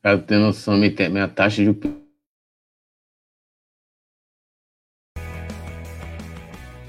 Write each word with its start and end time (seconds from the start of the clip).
Para 0.00 0.18
ter 0.18 0.38
noção, 0.38 0.76
minha 0.76 1.28
taxa 1.28 1.62
de 1.64 1.72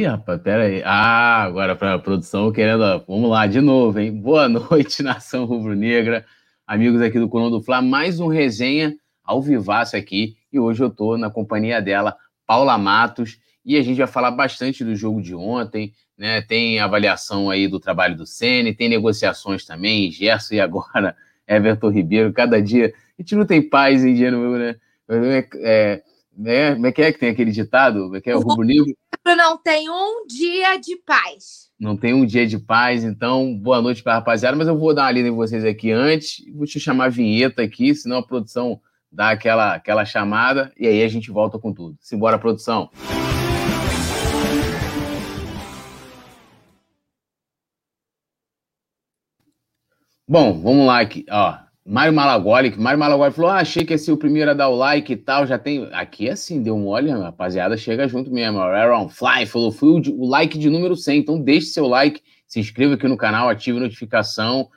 Ih, 0.00 0.06
rapaz, 0.06 0.40
pera 0.40 0.62
aí. 0.62 0.82
Ah, 0.82 1.42
agora 1.42 1.76
para 1.76 1.92
a 1.92 1.98
produção 1.98 2.50
querendo. 2.50 3.04
Vamos 3.06 3.28
lá, 3.28 3.46
de 3.46 3.60
novo, 3.60 4.00
hein? 4.00 4.10
Boa 4.10 4.48
noite, 4.48 5.02
nação 5.02 5.44
rubro-negra, 5.44 6.24
amigos 6.66 7.02
aqui 7.02 7.18
do 7.18 7.28
Coluna 7.28 7.50
do 7.50 7.62
Fla. 7.62 7.82
Mais 7.82 8.18
um 8.18 8.26
resenha 8.26 8.96
ao 9.22 9.42
vivaço 9.42 9.98
aqui. 9.98 10.38
E 10.50 10.58
hoje 10.58 10.82
eu 10.82 10.88
estou 10.88 11.18
na 11.18 11.28
companhia 11.28 11.82
dela, 11.82 12.16
Paula 12.46 12.78
Matos, 12.78 13.38
e 13.62 13.76
a 13.76 13.82
gente 13.82 13.98
vai 13.98 14.06
falar 14.06 14.30
bastante 14.30 14.82
do 14.82 14.96
jogo 14.96 15.20
de 15.20 15.34
ontem, 15.34 15.92
né? 16.16 16.40
Tem 16.40 16.80
avaliação 16.80 17.50
aí 17.50 17.68
do 17.68 17.78
trabalho 17.78 18.16
do 18.16 18.24
Sene, 18.24 18.74
tem 18.74 18.88
negociações 18.88 19.66
também, 19.66 20.10
Gerson 20.10 20.54
e 20.54 20.60
agora 20.62 21.14
Everton 21.46 21.90
Ribeiro. 21.90 22.32
Cada 22.32 22.62
dia 22.62 22.86
a 23.18 23.22
gente 23.22 23.34
não 23.34 23.44
tem 23.44 23.60
paz 23.60 24.02
em 24.02 24.14
dia, 24.14 24.30
né? 24.30 24.76
É, 25.10 25.48
é, 25.56 26.02
né? 26.34 26.72
Como 26.72 26.86
é 26.86 26.92
que 26.92 27.02
é 27.02 27.12
que 27.12 27.18
tem 27.18 27.28
aquele 27.28 27.50
ditado? 27.50 28.04
Como 28.04 28.16
é 28.16 28.20
que 28.22 28.30
é 28.30 28.34
o 28.34 28.40
rubro-negro? 28.40 28.96
Não 29.26 29.56
tem 29.56 29.88
um 29.90 30.26
dia 30.26 30.76
de 30.78 30.96
paz. 30.96 31.70
Não 31.78 31.96
tem 31.96 32.12
um 32.12 32.26
dia 32.26 32.46
de 32.46 32.58
paz, 32.58 33.04
então 33.04 33.56
boa 33.56 33.80
noite 33.80 34.02
para 34.02 34.14
rapaziada, 34.14 34.56
mas 34.56 34.68
eu 34.68 34.78
vou 34.78 34.94
dar 34.94 35.04
uma 35.04 35.12
lida 35.12 35.28
em 35.28 35.34
vocês 35.34 35.64
aqui 35.64 35.90
antes, 35.90 36.44
vou 36.54 36.66
te 36.66 36.78
chamar 36.78 37.06
a 37.06 37.08
vinheta 37.08 37.62
aqui, 37.62 37.94
senão 37.94 38.18
a 38.18 38.26
produção 38.26 38.80
dá 39.10 39.30
aquela, 39.30 39.74
aquela 39.74 40.04
chamada 40.04 40.72
e 40.78 40.86
aí 40.86 41.02
a 41.02 41.08
gente 41.08 41.30
volta 41.30 41.58
com 41.58 41.72
tudo. 41.72 41.96
Simbora, 42.00 42.38
produção! 42.38 42.90
Bom, 50.28 50.60
vamos 50.60 50.86
lá 50.86 51.00
aqui, 51.00 51.26
ó. 51.28 51.69
Mário 51.90 52.12
Malagoli, 52.12 52.72
Mário 52.78 53.00
Malagoli 53.00 53.32
falou: 53.32 53.50
ah, 53.50 53.56
achei 53.56 53.84
que 53.84 53.98
ser 53.98 54.12
o 54.12 54.16
primeiro 54.16 54.52
a 54.52 54.54
dar 54.54 54.68
o 54.68 54.76
like 54.76 55.12
e 55.12 55.16
tal, 55.16 55.44
já 55.44 55.58
tem. 55.58 55.88
Aqui 55.90 56.28
é 56.28 56.32
assim, 56.32 56.62
deu 56.62 56.78
mole, 56.78 57.10
rapaziada, 57.10 57.76
chega 57.76 58.06
junto 58.06 58.30
mesmo. 58.30 58.60
Aaron 58.60 59.08
Fly 59.08 59.44
falou: 59.44 59.72
fui 59.72 60.00
o, 60.08 60.24
like 60.24 60.56
de 60.56 60.70
número 60.70 60.94
100, 60.94 61.18
então 61.18 61.40
deixe 61.40 61.66
seu 61.66 61.88
like, 61.88 62.22
se 62.46 62.60
inscreva 62.60 62.94
aqui 62.94 63.08
no 63.08 63.16
canal, 63.16 63.48
ative 63.48 63.78
a 63.78 63.80
notificação. 63.80 64.68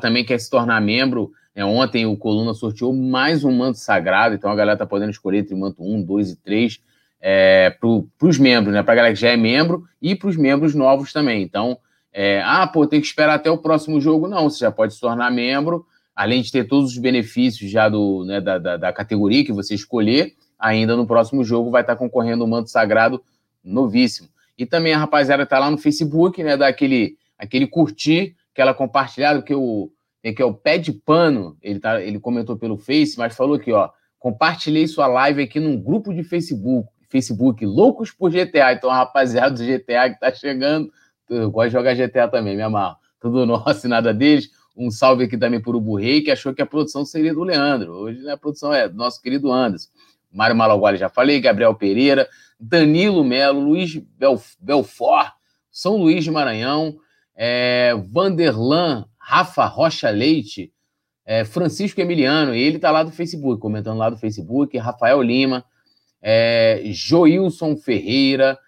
Também 0.00 0.24
quer 0.24 0.38
se 0.38 0.48
tornar 0.48 0.80
membro. 0.80 1.32
É, 1.52 1.64
ontem 1.64 2.06
o 2.06 2.16
Coluna 2.16 2.54
sorteou 2.54 2.94
mais 2.94 3.42
um 3.42 3.50
manto 3.50 3.78
sagrado, 3.78 4.36
então 4.36 4.48
a 4.48 4.54
galera 4.54 4.78
tá 4.78 4.86
podendo 4.86 5.10
escolher 5.10 5.38
entre 5.38 5.56
manto 5.56 5.82
1, 5.82 6.04
2 6.04 6.30
e 6.30 6.36
3 6.36 6.80
é, 7.20 7.70
para 7.70 8.28
os 8.28 8.38
membros, 8.38 8.72
né? 8.72 8.84
Para 8.84 8.92
a 8.92 8.96
galera 8.96 9.14
que 9.14 9.20
já 9.20 9.30
é 9.30 9.36
membro 9.36 9.84
e 10.00 10.14
para 10.14 10.28
os 10.28 10.36
membros 10.36 10.76
novos 10.76 11.12
também. 11.12 11.42
Então, 11.42 11.76
é, 12.12 12.40
ah, 12.44 12.68
pô, 12.68 12.86
tem 12.86 13.00
que 13.00 13.06
esperar 13.08 13.34
até 13.34 13.50
o 13.50 13.58
próximo 13.58 14.00
jogo. 14.00 14.28
Não, 14.28 14.48
você 14.48 14.60
já 14.60 14.70
pode 14.70 14.94
se 14.94 15.00
tornar 15.00 15.28
membro 15.28 15.84
além 16.14 16.42
de 16.42 16.52
ter 16.52 16.64
todos 16.64 16.92
os 16.92 16.98
benefícios 16.98 17.70
já 17.70 17.88
do, 17.88 18.24
né, 18.24 18.40
da, 18.40 18.58
da, 18.58 18.76
da, 18.76 18.92
categoria 18.92 19.44
que 19.44 19.52
você 19.52 19.74
escolher, 19.74 20.34
ainda 20.58 20.96
no 20.96 21.06
próximo 21.06 21.42
jogo 21.42 21.70
vai 21.70 21.82
estar 21.82 21.96
concorrendo 21.96 22.44
o 22.44 22.48
manto 22.48 22.70
sagrado 22.70 23.22
novíssimo. 23.64 24.28
E 24.56 24.66
também 24.66 24.92
a 24.92 24.98
rapaziada 24.98 25.44
está 25.44 25.58
lá 25.58 25.70
no 25.70 25.78
Facebook, 25.78 26.42
né, 26.42 26.56
dá 26.56 26.68
aquele, 26.68 27.16
aquele 27.38 27.66
curtir, 27.66 28.36
aquela 28.52 28.74
compartilhada, 28.74 29.42
que 29.42 29.54
o 29.54 29.90
que 30.22 30.40
é 30.40 30.44
o 30.44 30.54
pé 30.54 30.78
de 30.78 30.92
pano, 30.92 31.56
ele, 31.60 31.80
tá, 31.80 32.00
ele 32.00 32.20
comentou 32.20 32.56
pelo 32.56 32.78
Face, 32.78 33.18
mas 33.18 33.34
falou 33.34 33.56
aqui, 33.56 33.72
ó, 33.72 33.90
compartilhei 34.20 34.86
sua 34.86 35.08
live 35.08 35.42
aqui 35.42 35.58
num 35.58 35.76
grupo 35.76 36.14
de 36.14 36.22
Facebook, 36.22 36.88
Facebook, 37.08 37.66
loucos 37.66 38.12
por 38.12 38.30
GTA. 38.30 38.72
Então, 38.72 38.88
a 38.88 38.98
rapaziada 38.98 39.50
do 39.50 39.64
GTA 39.64 40.10
que 40.10 40.20
tá 40.20 40.32
chegando, 40.32 40.92
eu 41.28 41.50
gosto 41.50 41.70
de 41.70 41.72
jogar 41.72 41.94
GTA 41.94 42.28
também, 42.28 42.54
me 42.54 42.62
amarro. 42.62 42.96
Tudo 43.20 43.44
nosso 43.44 43.86
e 43.86 43.90
nada 43.90 44.14
deles. 44.14 44.50
Um 44.76 44.90
salve 44.90 45.24
aqui 45.24 45.36
também 45.36 45.60
para 45.60 45.76
o 45.76 45.80
Burrei, 45.80 46.22
que 46.22 46.30
achou 46.30 46.54
que 46.54 46.62
a 46.62 46.66
produção 46.66 47.04
seria 47.04 47.34
do 47.34 47.42
Leandro. 47.42 47.92
Hoje 47.92 48.22
né, 48.22 48.32
a 48.32 48.36
produção 48.36 48.72
é 48.72 48.88
do 48.88 48.96
nosso 48.96 49.20
querido 49.20 49.52
Anderson. 49.52 49.88
Mário 50.32 50.56
Malaguari 50.56 50.96
já 50.96 51.08
falei, 51.08 51.40
Gabriel 51.40 51.74
Pereira, 51.74 52.26
Danilo 52.58 53.22
Melo, 53.22 53.60
Luiz 53.60 53.96
Belf 53.96 54.54
Belfort, 54.58 55.32
São 55.70 55.96
Luís 55.96 56.24
de 56.24 56.30
Maranhão, 56.30 56.96
é, 57.36 57.94
Vanderlan, 58.10 59.04
Rafa 59.18 59.66
Rocha 59.66 60.08
Leite, 60.08 60.72
é, 61.24 61.44
Francisco 61.44 62.00
Emiliano, 62.00 62.54
ele 62.54 62.76
está 62.76 62.90
lá 62.90 63.02
do 63.02 63.12
Facebook, 63.12 63.60
comentando 63.60 63.98
lá 63.98 64.10
do 64.10 64.16
Facebook, 64.16 64.76
Rafael 64.78 65.20
Lima, 65.22 65.64
é, 66.20 66.80
Joilson 66.86 67.76
Ferreira, 67.76 68.58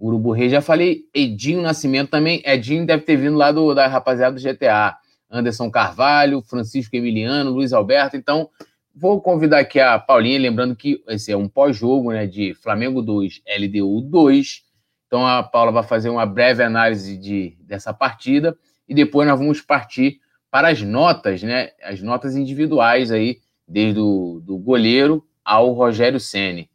Urubu 0.00 0.32
Rei, 0.32 0.48
já 0.48 0.60
falei, 0.60 1.02
Edinho 1.12 1.60
Nascimento 1.60 2.10
também, 2.10 2.40
Edinho 2.44 2.86
deve 2.86 3.02
ter 3.02 3.16
vindo 3.16 3.36
lá 3.36 3.50
do, 3.50 3.74
da 3.74 3.86
rapaziada 3.86 4.36
do 4.36 4.42
GTA. 4.42 4.96
Anderson 5.30 5.70
Carvalho, 5.70 6.42
Francisco 6.42 6.96
Emiliano, 6.96 7.50
Luiz 7.50 7.72
Alberto. 7.72 8.16
Então, 8.16 8.48
vou 8.94 9.20
convidar 9.20 9.60
aqui 9.60 9.78
a 9.80 9.98
Paulinha, 9.98 10.38
lembrando 10.38 10.74
que 10.74 11.02
esse 11.08 11.30
é 11.30 11.36
um 11.36 11.48
pós-jogo 11.48 12.12
né, 12.12 12.26
de 12.26 12.54
Flamengo 12.54 13.02
2, 13.02 13.42
LDU 13.58 14.00
2. 14.02 14.62
Então, 15.06 15.26
a 15.26 15.42
Paula 15.42 15.72
vai 15.72 15.82
fazer 15.82 16.10
uma 16.10 16.26
breve 16.26 16.62
análise 16.62 17.16
de, 17.16 17.56
dessa 17.60 17.94
partida 17.94 18.56
e 18.88 18.94
depois 18.94 19.26
nós 19.28 19.38
vamos 19.38 19.60
partir 19.60 20.20
para 20.50 20.68
as 20.68 20.82
notas, 20.82 21.42
né? 21.42 21.70
As 21.82 22.00
notas 22.00 22.34
individuais 22.34 23.10
aí, 23.10 23.38
desde 23.66 24.00
o 24.00 24.40
do 24.42 24.56
goleiro 24.58 25.24
ao 25.44 25.72
Rogério 25.72 26.18
Ceni. 26.18 26.70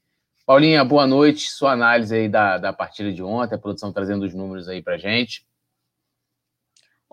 Paulinha, 0.45 0.83
boa 0.83 1.07
noite. 1.07 1.49
Sua 1.49 1.71
análise 1.71 2.13
aí 2.13 2.27
da, 2.27 2.57
da 2.57 2.73
partida 2.73 3.11
de 3.11 3.23
ontem, 3.23 3.55
a 3.55 3.57
produção 3.57 3.93
trazendo 3.93 4.23
os 4.25 4.33
números 4.33 4.67
aí 4.67 4.81
para 4.81 4.97
gente. 4.97 5.45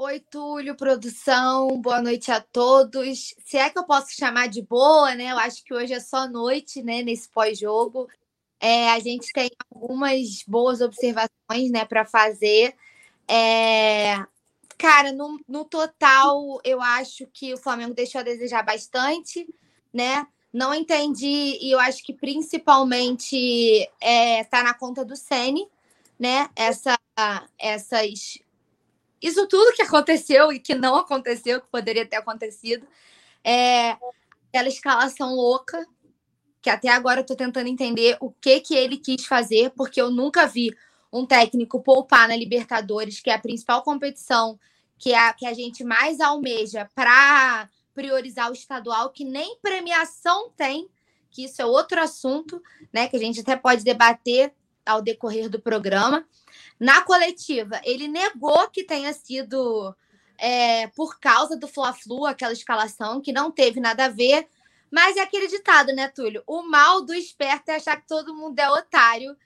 Oi, 0.02 0.18
Túlio, 0.18 0.74
produção, 0.74 1.78
boa 1.78 2.00
noite 2.00 2.32
a 2.32 2.40
todos. 2.40 3.34
Se 3.44 3.58
é 3.58 3.68
que 3.68 3.78
eu 3.78 3.84
posso 3.84 4.16
chamar 4.16 4.48
de 4.48 4.62
boa, 4.62 5.14
né? 5.14 5.30
Eu 5.30 5.38
acho 5.38 5.62
que 5.62 5.74
hoje 5.74 5.92
é 5.92 6.00
só 6.00 6.26
noite, 6.26 6.82
né? 6.82 7.02
Nesse 7.02 7.28
pós-jogo. 7.28 8.08
É, 8.58 8.88
a 8.92 8.98
gente 8.98 9.30
tem 9.30 9.50
algumas 9.70 10.42
boas 10.48 10.80
observações, 10.80 11.70
né, 11.70 11.84
para 11.84 12.06
fazer. 12.06 12.74
É, 13.28 14.24
cara, 14.78 15.12
no, 15.12 15.38
no 15.46 15.66
total, 15.66 16.58
eu 16.64 16.80
acho 16.80 17.26
que 17.26 17.52
o 17.52 17.58
Flamengo 17.58 17.92
deixou 17.92 18.22
a 18.22 18.24
desejar 18.24 18.62
bastante, 18.62 19.46
né? 19.92 20.26
Não 20.50 20.72
entendi, 20.72 21.58
e 21.60 21.70
eu 21.72 21.78
acho 21.78 22.02
que 22.02 22.14
principalmente 22.14 23.86
é, 24.00 24.44
tá 24.44 24.62
na 24.62 24.72
conta 24.72 25.04
do 25.04 25.14
Sene, 25.14 25.68
né? 26.18 26.48
Essa, 26.56 26.98
essas 27.58 28.38
isso 29.20 29.46
tudo 29.46 29.74
que 29.74 29.82
aconteceu 29.82 30.52
e 30.52 30.58
que 30.58 30.74
não 30.74 30.96
aconteceu, 30.96 31.60
que 31.60 31.68
poderia 31.68 32.06
ter 32.06 32.16
acontecido, 32.16 32.86
é 33.44 33.96
aquela 34.48 34.68
escalação 34.68 35.34
louca, 35.34 35.86
que 36.62 36.70
até 36.70 36.88
agora 36.88 37.20
eu 37.20 37.26
tô 37.26 37.34
tentando 37.34 37.68
entender 37.68 38.16
o 38.20 38.30
que 38.30 38.60
que 38.60 38.74
ele 38.74 38.96
quis 38.96 39.24
fazer, 39.24 39.70
porque 39.70 40.00
eu 40.00 40.10
nunca 40.10 40.46
vi 40.46 40.74
um 41.12 41.26
técnico 41.26 41.82
poupar 41.82 42.28
na 42.28 42.36
Libertadores, 42.36 43.20
que 43.20 43.30
é 43.30 43.34
a 43.34 43.38
principal 43.38 43.82
competição 43.82 44.58
que 45.00 45.14
é 45.14 45.32
que 45.32 45.46
a 45.46 45.54
gente 45.54 45.82
mais 45.82 46.20
almeja 46.20 46.88
para 46.94 47.68
priorizar 47.94 48.50
o 48.50 48.52
estadual, 48.52 49.10
que 49.10 49.24
nem 49.24 49.58
premiação 49.60 50.50
tem, 50.50 50.88
que 51.30 51.44
isso 51.44 51.60
é 51.60 51.64
outro 51.64 51.98
assunto, 52.00 52.62
né, 52.92 53.08
que 53.08 53.16
a 53.16 53.18
gente 53.18 53.40
até 53.40 53.56
pode 53.56 53.82
debater 53.82 54.52
ao 54.84 55.00
decorrer 55.00 55.48
do 55.48 55.58
programa. 55.58 56.24
Na 56.78 57.02
coletiva, 57.02 57.80
ele 57.84 58.08
negou 58.08 58.68
que 58.70 58.84
tenha 58.84 59.12
sido 59.12 59.94
é, 60.38 60.86
por 60.88 61.20
causa 61.20 61.56
do 61.56 61.68
Fla-Flu, 61.68 62.26
aquela 62.26 62.52
escalação, 62.52 63.20
que 63.20 63.32
não 63.32 63.50
teve 63.50 63.80
nada 63.80 64.06
a 64.06 64.08
ver. 64.08 64.48
Mas 64.90 65.16
é 65.16 65.20
aquele 65.20 65.46
ditado, 65.46 65.92
né, 65.92 66.08
Túlio? 66.08 66.42
O 66.46 66.62
mal 66.62 67.02
do 67.02 67.14
esperto 67.14 67.68
é 67.68 67.76
achar 67.76 68.00
que 68.00 68.08
todo 68.08 68.34
mundo 68.34 68.58
é 68.58 68.68
otário, 68.70 69.36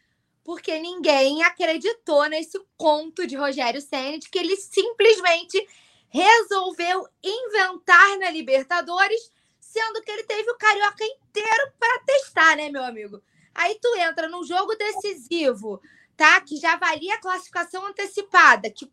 porque 0.43 0.79
ninguém 0.79 1.43
acreditou 1.43 2.27
nesse 2.29 2.59
conto 2.77 3.27
de 3.27 3.37
Rogério 3.37 3.81
Senna 3.81 4.19
de 4.19 4.29
que 4.29 4.39
ele 4.39 4.56
simplesmente 4.56 5.67
resolveu 6.09 7.06
inventar 7.23 8.19
na 8.19 8.31
Libertadores 8.31 9.33
sendo 9.75 10.01
que 10.03 10.11
ele 10.11 10.23
teve 10.23 10.49
o 10.51 10.56
carioca 10.56 11.05
inteiro 11.05 11.73
para 11.79 11.99
testar, 12.06 12.56
né, 12.56 12.71
meu 12.71 12.85
amigo? 12.85 13.21
Aí 13.53 13.77
tu 13.81 13.97
entra 13.97 14.29
num 14.29 14.45
jogo 14.45 14.77
decisivo, 14.77 15.81
tá? 16.16 16.40
Que 16.40 16.56
já 16.56 16.76
valia 16.76 17.14
a 17.14 17.20
classificação 17.20 17.87
antecipada, 17.87 18.70
que 18.70 18.90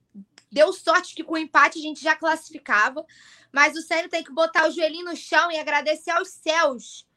deu 0.52 0.74
sorte 0.74 1.16
que 1.16 1.24
com 1.24 1.36
o 1.36 1.38
empate 1.38 1.80
a 1.80 1.82
gente 1.82 2.04
já 2.04 2.16
classificava, 2.16 3.06
mas 3.52 3.76
o 3.76 3.82
Sênio 3.82 4.10
tem 4.10 4.24
que 4.24 4.34
botar 4.34 4.68
o 4.68 4.72
joelhinho 4.72 5.06
no 5.06 5.16
chão 5.16 5.52
e 5.52 5.60
agradecer 5.60 6.12
aos 6.12 6.30
céus 6.30 7.08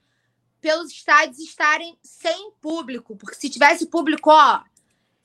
pelos 0.61 0.91
estádios 0.91 1.39
estarem 1.39 1.99
sem 2.03 2.53
público, 2.61 3.17
porque 3.17 3.37
se 3.37 3.51
tivesse 3.51 3.87
público, 3.87 4.31
ó, 4.31 4.63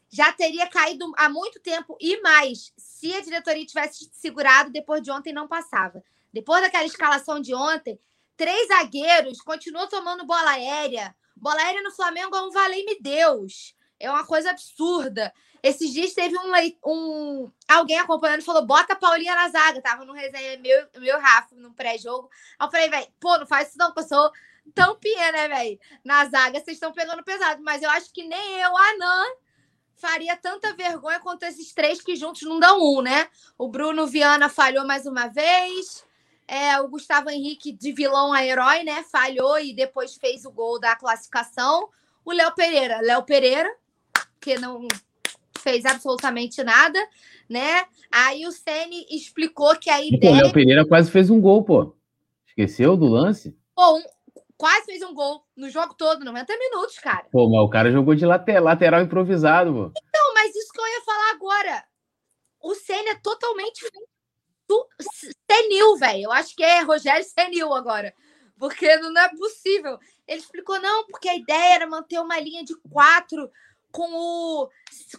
já 0.09 0.33
teria 0.33 0.67
caído 0.67 1.11
há 1.15 1.29
muito 1.29 1.59
tempo 1.61 1.95
e 1.99 2.19
mais. 2.21 2.73
Se 2.77 3.13
a 3.13 3.21
diretoria 3.21 3.65
tivesse 3.65 4.09
segurado, 4.11 4.71
depois 4.71 5.01
de 5.01 5.11
ontem 5.11 5.31
não 5.31 5.47
passava. 5.47 6.03
Depois 6.33 6.61
daquela 6.61 6.85
escalação 6.85 7.39
de 7.39 7.53
ontem, 7.53 7.99
três 8.35 8.67
zagueiros 8.67 9.39
continuam 9.41 9.87
tomando 9.87 10.25
bola 10.25 10.51
aérea. 10.51 11.15
Bola 11.35 11.61
aérea 11.61 11.83
no 11.83 11.91
Flamengo 11.91 12.35
é 12.35 12.41
um 12.41 12.51
valei-me 12.51 12.99
Deus. 12.99 13.75
É 13.99 14.09
uma 14.09 14.25
coisa 14.25 14.51
absurda. 14.51 15.33
Esses 15.61 15.91
dias 15.91 16.13
teve 16.13 16.37
um, 16.37 16.51
um 16.85 17.51
alguém 17.67 17.99
acompanhando 17.99 18.41
e 18.41 18.45
falou: 18.45 18.65
bota 18.65 18.93
a 18.93 18.95
Paulinha 18.95 19.35
na 19.35 19.49
zaga. 19.49 19.81
Tava 19.81 20.05
no 20.05 20.13
resenha 20.13 20.57
meu, 20.59 20.87
meu 20.97 21.19
Rafa, 21.19 21.55
no 21.55 21.73
pré-jogo. 21.73 22.29
Aí 22.57 22.67
eu 22.67 22.71
falei, 22.71 22.89
velho, 22.89 23.07
pô, 23.19 23.37
não 23.37 23.45
faz 23.45 23.69
isso 23.69 23.77
não, 23.77 23.87
porque 23.87 24.01
eu 24.01 24.07
sou 24.07 24.31
tampinha, 24.73 25.31
né, 25.31 25.47
velho? 25.47 25.79
Na 26.03 26.25
zaga 26.25 26.59
vocês 26.59 26.77
estão 26.77 26.91
pegando 26.91 27.23
pesado, 27.23 27.61
mas 27.61 27.81
eu 27.81 27.89
acho 27.89 28.11
que 28.13 28.23
nem 28.23 28.59
eu, 28.59 28.77
a 28.77 28.97
Nan, 28.97 29.25
faria 29.95 30.35
tanta 30.37 30.73
vergonha 30.73 31.19
quanto 31.19 31.43
esses 31.43 31.73
três 31.73 32.01
que 32.01 32.15
juntos 32.15 32.43
não 32.43 32.59
dão 32.59 32.79
um, 32.81 33.01
né? 33.01 33.27
O 33.57 33.67
Bruno 33.67 34.07
Viana 34.07 34.47
falhou 34.49 34.85
mais 34.85 35.05
uma 35.05 35.27
vez. 35.27 36.05
É, 36.47 36.79
o 36.79 36.87
Gustavo 36.87 37.29
Henrique, 37.29 37.71
de 37.71 37.91
vilão 37.91 38.33
a 38.33 38.43
herói, 38.43 38.83
né? 38.83 39.03
Falhou 39.11 39.59
e 39.59 39.73
depois 39.73 40.15
fez 40.15 40.45
o 40.45 40.51
gol 40.51 40.79
da 40.79 40.95
classificação. 40.95 41.89
O 42.25 42.31
Léo 42.31 42.55
Pereira. 42.55 43.01
Léo 43.01 43.23
Pereira, 43.23 43.69
que 44.39 44.57
não 44.57 44.87
fez 45.59 45.85
absolutamente 45.85 46.63
nada, 46.63 46.99
né? 47.47 47.85
Aí 48.11 48.45
o 48.47 48.51
Ceni 48.51 49.05
explicou 49.09 49.75
que 49.77 49.89
a 49.89 50.03
ideia. 50.03 50.33
O 50.33 50.37
Léo 50.37 50.53
Pereira 50.53 50.87
quase 50.87 51.11
fez 51.11 51.29
um 51.29 51.39
gol, 51.39 51.63
pô. 51.63 51.95
Esqueceu 52.47 52.97
do 52.97 53.07
lance? 53.07 53.55
Pô, 53.75 53.97
um... 53.97 54.03
quase 54.57 54.85
fez 54.85 55.01
um 55.03 55.13
gol 55.13 55.43
no 55.55 55.69
jogo 55.69 55.93
todo, 55.93 56.25
90 56.25 56.57
minutos, 56.57 56.97
cara. 56.99 57.25
Pô, 57.31 57.49
mas 57.49 57.61
o 57.61 57.69
cara 57.69 57.91
jogou 57.91 58.15
de 58.15 58.25
lateral, 58.25 58.63
lateral 58.63 59.01
improvisado, 59.01 59.71
pô. 59.73 59.91
Então, 60.07 60.33
mas 60.33 60.55
isso 60.55 60.71
que 60.71 60.79
eu 60.79 60.87
ia 60.87 61.01
falar 61.01 61.31
agora. 61.31 61.83
O 62.61 62.75
Ceni 62.75 63.09
é 63.09 63.15
totalmente 63.15 63.85
senil, 65.49 65.97
velho. 65.97 66.23
Eu 66.23 66.31
acho 66.31 66.55
que 66.55 66.63
é 66.63 66.81
Rogério 66.81 67.25
senil 67.25 67.73
agora. 67.73 68.13
Porque 68.57 68.97
não 68.97 69.21
é 69.21 69.29
possível. 69.29 69.97
Ele 70.27 70.41
explicou, 70.41 70.79
não, 70.81 71.07
porque 71.07 71.29
a 71.29 71.35
ideia 71.35 71.75
era 71.75 71.87
manter 71.87 72.19
uma 72.19 72.39
linha 72.39 72.63
de 72.63 72.75
quatro 72.91 73.49
com 73.91 74.09
o 74.11 74.69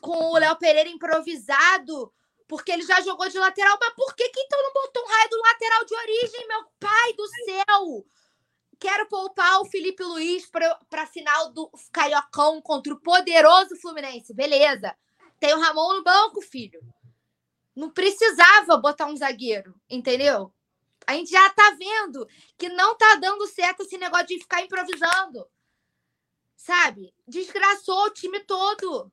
com 0.00 0.32
o 0.32 0.38
Léo 0.38 0.56
Pereira 0.56 0.88
improvisado, 0.88 2.12
porque 2.48 2.72
ele 2.72 2.82
já 2.82 3.00
jogou 3.00 3.28
de 3.28 3.38
lateral. 3.38 3.78
Mas 3.80 3.94
por 3.94 4.14
que, 4.14 4.28
que 4.28 4.40
então 4.40 4.62
não 4.62 4.72
botou 4.72 5.02
um 5.02 5.08
raio 5.08 5.30
do 5.30 5.40
lateral 5.40 5.84
de 5.84 5.94
origem, 5.94 6.48
meu 6.48 6.64
pai 6.78 7.12
do 7.14 7.26
céu? 7.26 8.06
Quero 8.78 9.06
poupar 9.08 9.60
o 9.60 9.66
Felipe 9.66 10.02
Luiz 10.02 10.48
para 10.88 11.06
final 11.06 11.52
do 11.52 11.70
Caiocão 11.92 12.62
contra 12.62 12.92
o 12.94 13.00
poderoso 13.00 13.76
Fluminense. 13.76 14.32
Beleza. 14.32 14.96
Tem 15.38 15.54
o 15.54 15.60
Ramon 15.60 15.94
no 15.94 16.02
banco, 16.02 16.40
filho. 16.40 16.80
Não 17.76 17.90
precisava 17.90 18.76
botar 18.78 19.06
um 19.06 19.16
zagueiro, 19.16 19.74
entendeu? 19.88 20.52
A 21.06 21.14
gente 21.14 21.30
já 21.30 21.48
tá 21.50 21.76
vendo 21.78 22.26
que 22.58 22.68
não 22.68 22.96
tá 22.96 23.16
dando 23.16 23.46
certo 23.46 23.82
esse 23.82 23.98
negócio 23.98 24.26
de 24.28 24.38
ficar 24.38 24.62
improvisando 24.62 25.46
sabe? 26.60 27.14
Desgraçou 27.26 28.04
o 28.04 28.10
time 28.10 28.40
todo. 28.40 29.10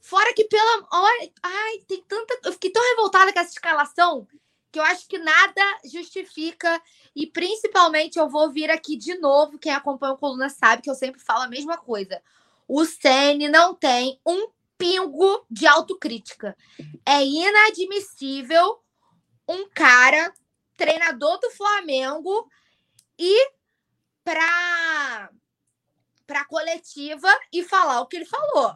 Fora 0.00 0.32
que 0.32 0.44
pela. 0.44 0.86
Olha, 0.90 1.32
ai, 1.42 1.78
tem 1.86 2.02
tanta. 2.02 2.38
Eu 2.44 2.52
fiquei 2.52 2.70
tão 2.70 2.82
revoltada 2.90 3.32
com 3.32 3.40
essa 3.40 3.52
escalação 3.52 4.26
que 4.72 4.78
eu 4.78 4.84
acho 4.84 5.06
que 5.06 5.18
nada 5.18 5.62
justifica. 5.84 6.80
E 7.14 7.26
principalmente 7.26 8.18
eu 8.18 8.28
vou 8.28 8.50
vir 8.50 8.70
aqui 8.70 8.96
de 8.96 9.18
novo. 9.18 9.58
Quem 9.58 9.72
acompanha 9.72 10.14
o 10.14 10.18
Coluna 10.18 10.48
sabe 10.48 10.82
que 10.82 10.90
eu 10.90 10.94
sempre 10.94 11.20
falo 11.20 11.42
a 11.42 11.48
mesma 11.48 11.76
coisa. 11.76 12.22
O 12.66 12.84
Sene 12.84 13.48
não 13.48 13.74
tem 13.74 14.18
um 14.24 14.48
pingo 14.78 15.44
de 15.50 15.66
autocrítica. 15.66 16.56
É 17.04 17.24
inadmissível 17.24 18.80
um 19.48 19.68
cara, 19.68 20.32
treinador 20.76 21.38
do 21.38 21.50
Flamengo, 21.50 22.48
e 23.18 23.50
para 24.24 25.30
para 26.26 26.40
a 26.40 26.44
coletiva 26.44 27.28
e 27.52 27.62
falar 27.62 28.00
o 28.00 28.06
que 28.06 28.16
ele 28.16 28.24
falou. 28.24 28.74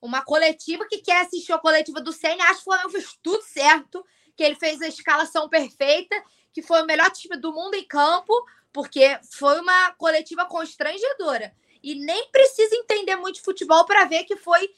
Uma 0.00 0.24
coletiva 0.24 0.86
que 0.88 0.98
quer 0.98 1.22
assistir 1.22 1.52
a 1.52 1.58
coletiva 1.58 2.00
do 2.00 2.12
Senna, 2.12 2.44
acha 2.44 2.54
que 2.54 2.60
o 2.60 2.64
Flamengo 2.64 2.90
fez 2.90 3.18
tudo 3.22 3.42
certo, 3.42 4.04
que 4.36 4.42
ele 4.42 4.56
fez 4.56 4.82
a 4.82 4.88
escalação 4.88 5.48
perfeita, 5.48 6.20
que 6.52 6.62
foi 6.62 6.82
o 6.82 6.86
melhor 6.86 7.10
time 7.10 7.36
do 7.36 7.52
mundo 7.52 7.74
em 7.74 7.84
campo, 7.84 8.32
porque 8.72 9.18
foi 9.30 9.60
uma 9.60 9.92
coletiva 9.92 10.44
constrangedora. 10.46 11.54
E 11.82 11.94
nem 11.94 12.30
precisa 12.30 12.74
entender 12.76 13.16
muito 13.16 13.36
de 13.36 13.42
futebol 13.42 13.84
para 13.84 14.04
ver 14.04 14.24
que 14.24 14.36
foi 14.36 14.68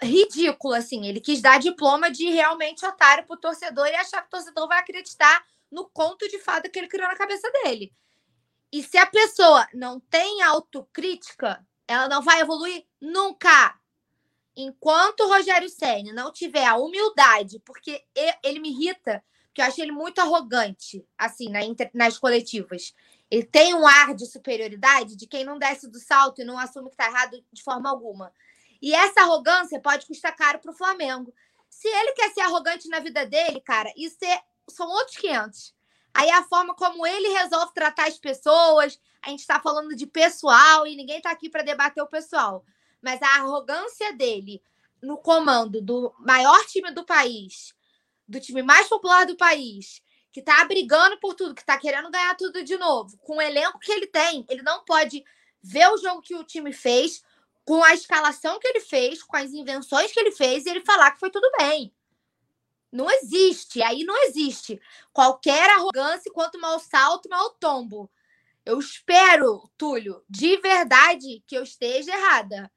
ridículo, 0.00 0.74
assim. 0.74 1.06
Ele 1.06 1.20
quis 1.20 1.40
dar 1.40 1.58
diploma 1.58 2.10
de 2.10 2.30
realmente 2.30 2.84
otário 2.84 3.26
pro 3.26 3.36
torcedor 3.36 3.86
e 3.86 3.94
achar 3.94 4.20
que 4.22 4.28
o 4.28 4.30
torcedor 4.30 4.68
vai 4.68 4.78
acreditar 4.78 5.44
no 5.70 5.88
conto 5.88 6.28
de 6.28 6.38
fada 6.38 6.68
que 6.68 6.78
ele 6.78 6.88
criou 6.88 7.08
na 7.08 7.16
cabeça 7.16 7.50
dele. 7.50 7.92
E 8.74 8.82
se 8.82 8.98
a 8.98 9.06
pessoa 9.06 9.68
não 9.72 10.00
tem 10.00 10.42
autocrítica, 10.42 11.64
ela 11.86 12.08
não 12.08 12.20
vai 12.20 12.40
evoluir 12.40 12.84
nunca. 13.00 13.78
Enquanto 14.56 15.20
o 15.20 15.28
Rogério 15.28 15.68
Senna 15.68 16.12
não 16.12 16.32
tiver 16.32 16.66
a 16.66 16.74
humildade, 16.74 17.60
porque 17.60 18.04
ele 18.42 18.58
me 18.58 18.70
irrita, 18.70 19.24
porque 19.46 19.60
eu 19.60 19.66
acho 19.66 19.80
ele 19.80 19.92
muito 19.92 20.18
arrogante, 20.18 21.06
assim, 21.16 21.52
nas 21.92 22.18
coletivas. 22.18 22.92
Ele 23.30 23.44
tem 23.44 23.74
um 23.74 23.86
ar 23.86 24.12
de 24.12 24.26
superioridade 24.26 25.14
de 25.14 25.28
quem 25.28 25.44
não 25.44 25.56
desce 25.56 25.88
do 25.88 26.00
salto 26.00 26.42
e 26.42 26.44
não 26.44 26.58
assume 26.58 26.88
que 26.88 26.94
está 26.94 27.06
errado 27.06 27.44
de 27.52 27.62
forma 27.62 27.88
alguma. 27.88 28.32
E 28.82 28.92
essa 28.92 29.20
arrogância 29.20 29.78
pode 29.78 30.04
custar 30.04 30.34
caro 30.34 30.58
para 30.58 30.72
o 30.72 30.76
Flamengo. 30.76 31.32
Se 31.70 31.86
ele 31.86 32.10
quer 32.14 32.32
ser 32.32 32.40
arrogante 32.40 32.88
na 32.88 32.98
vida 32.98 33.24
dele, 33.24 33.60
cara, 33.60 33.92
isso 33.96 34.16
é, 34.24 34.42
são 34.68 34.88
outros 34.88 35.16
500. 35.16 35.72
Aí 36.14 36.30
a 36.30 36.44
forma 36.44 36.74
como 36.74 37.04
ele 37.04 37.28
resolve 37.28 37.74
tratar 37.74 38.06
as 38.06 38.18
pessoas, 38.18 39.00
a 39.20 39.30
gente 39.30 39.40
está 39.40 39.60
falando 39.60 39.96
de 39.96 40.06
pessoal 40.06 40.86
e 40.86 40.94
ninguém 40.94 41.16
está 41.16 41.30
aqui 41.30 41.50
para 41.50 41.62
debater 41.62 42.02
o 42.02 42.08
pessoal. 42.08 42.64
Mas 43.02 43.20
a 43.20 43.36
arrogância 43.36 44.12
dele 44.12 44.62
no 45.02 45.18
comando 45.18 45.82
do 45.82 46.14
maior 46.20 46.64
time 46.66 46.90
do 46.92 47.04
país, 47.04 47.74
do 48.28 48.40
time 48.40 48.62
mais 48.62 48.88
popular 48.88 49.26
do 49.26 49.36
país, 49.36 50.00
que 50.32 50.40
está 50.40 50.64
brigando 50.64 51.18
por 51.18 51.34
tudo, 51.34 51.54
que 51.54 51.60
está 51.60 51.76
querendo 51.78 52.10
ganhar 52.10 52.34
tudo 52.36 52.62
de 52.64 52.76
novo, 52.76 53.16
com 53.18 53.36
o 53.36 53.42
elenco 53.42 53.78
que 53.78 53.92
ele 53.92 54.06
tem, 54.06 54.44
ele 54.48 54.62
não 54.62 54.84
pode 54.84 55.24
ver 55.62 55.88
o 55.88 55.98
jogo 55.98 56.22
que 56.22 56.34
o 56.34 56.44
time 56.44 56.72
fez, 56.72 57.22
com 57.64 57.82
a 57.82 57.94
escalação 57.94 58.58
que 58.58 58.68
ele 58.68 58.80
fez, 58.80 59.22
com 59.22 59.36
as 59.36 59.52
invenções 59.52 60.12
que 60.12 60.20
ele 60.20 60.32
fez, 60.32 60.66
e 60.66 60.70
ele 60.70 60.84
falar 60.84 61.12
que 61.12 61.20
foi 61.20 61.30
tudo 61.30 61.50
bem. 61.58 61.92
Não 62.94 63.10
existe, 63.10 63.82
aí 63.82 64.04
não 64.04 64.16
existe 64.22 64.80
qualquer 65.12 65.68
arrogância, 65.68 66.30
quanto 66.32 66.60
mal 66.60 66.78
salto, 66.78 67.28
mal 67.28 67.50
tombo. 67.50 68.08
Eu 68.64 68.78
espero, 68.78 69.68
Túlio, 69.76 70.22
de 70.30 70.56
verdade 70.58 71.42
que 71.44 71.58
eu 71.58 71.64
esteja 71.64 72.14
errada. 72.14 72.70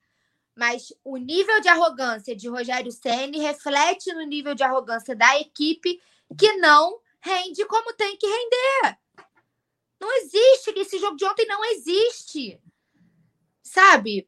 Mas 0.55 0.91
o 1.03 1.17
nível 1.17 1.61
de 1.61 1.67
arrogância 1.67 2.35
de 2.35 2.49
Rogério 2.49 2.91
Ceni 2.91 3.37
reflete 3.37 4.11
no 4.11 4.23
nível 4.23 4.55
de 4.55 4.63
arrogância 4.63 5.15
da 5.15 5.39
equipe 5.39 6.01
que 6.35 6.53
não 6.53 6.99
rende 7.21 7.63
como 7.65 7.93
tem 7.93 8.17
que 8.17 8.25
render. 8.25 8.97
Não 9.99 10.11
existe, 10.17 10.73
esse 10.77 10.97
jogo 10.97 11.15
de 11.15 11.25
ontem 11.25 11.45
não 11.45 11.63
existe. 11.63 12.59
Sabe? 13.61 14.27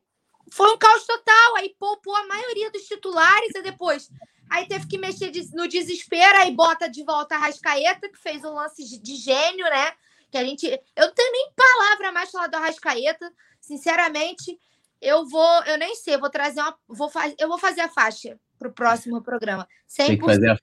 Foi 0.52 0.72
um 0.72 0.78
caos 0.78 1.04
total. 1.04 1.56
Aí 1.56 1.76
poupou 1.80 2.16
a 2.16 2.28
maioria 2.28 2.70
dos 2.70 2.84
titulares 2.84 3.56
e 3.56 3.64
depois 3.64 4.08
Aí 4.50 4.68
teve 4.68 4.88
que 4.88 4.98
mexer 4.98 5.32
no 5.54 5.68
desespero, 5.68 6.40
aí 6.40 6.52
bota 6.52 6.90
de 6.90 7.04
volta 7.04 7.36
a 7.36 7.38
Rascaeta, 7.38 8.10
que 8.10 8.18
fez 8.18 8.44
um 8.44 8.54
lance 8.54 8.84
de 9.00 9.16
gênio, 9.16 9.66
né? 9.66 9.92
Que 10.32 10.38
a 10.38 10.44
gente. 10.44 10.66
Eu 10.68 11.08
não 11.08 11.14
tenho 11.14 11.32
nem 11.32 11.52
palavra 11.56 12.12
mais 12.12 12.32
falar 12.32 12.48
do 12.48 12.56
Arrascaeta. 12.56 13.32
Sinceramente, 13.62 14.60
eu 15.02 15.28
vou. 15.28 15.64
Eu 15.64 15.78
nem 15.78 15.96
sei, 15.96 16.16
eu 16.16 16.20
vou 16.20 16.30
trazer 16.30 16.62
uma. 16.62 16.76
Vou 16.88 17.10
faz, 17.10 17.36
eu 17.38 17.48
vou 17.48 17.58
fazer 17.58 17.82
a 17.82 17.90
faixa 17.90 18.40
para 18.58 18.68
o 18.68 18.74
próximo 18.74 19.22
programa. 19.22 19.68
100%. 19.88 20.08
Tem 20.08 20.18
que 20.18 20.26
fazer 20.26 20.50
a... 20.50 20.58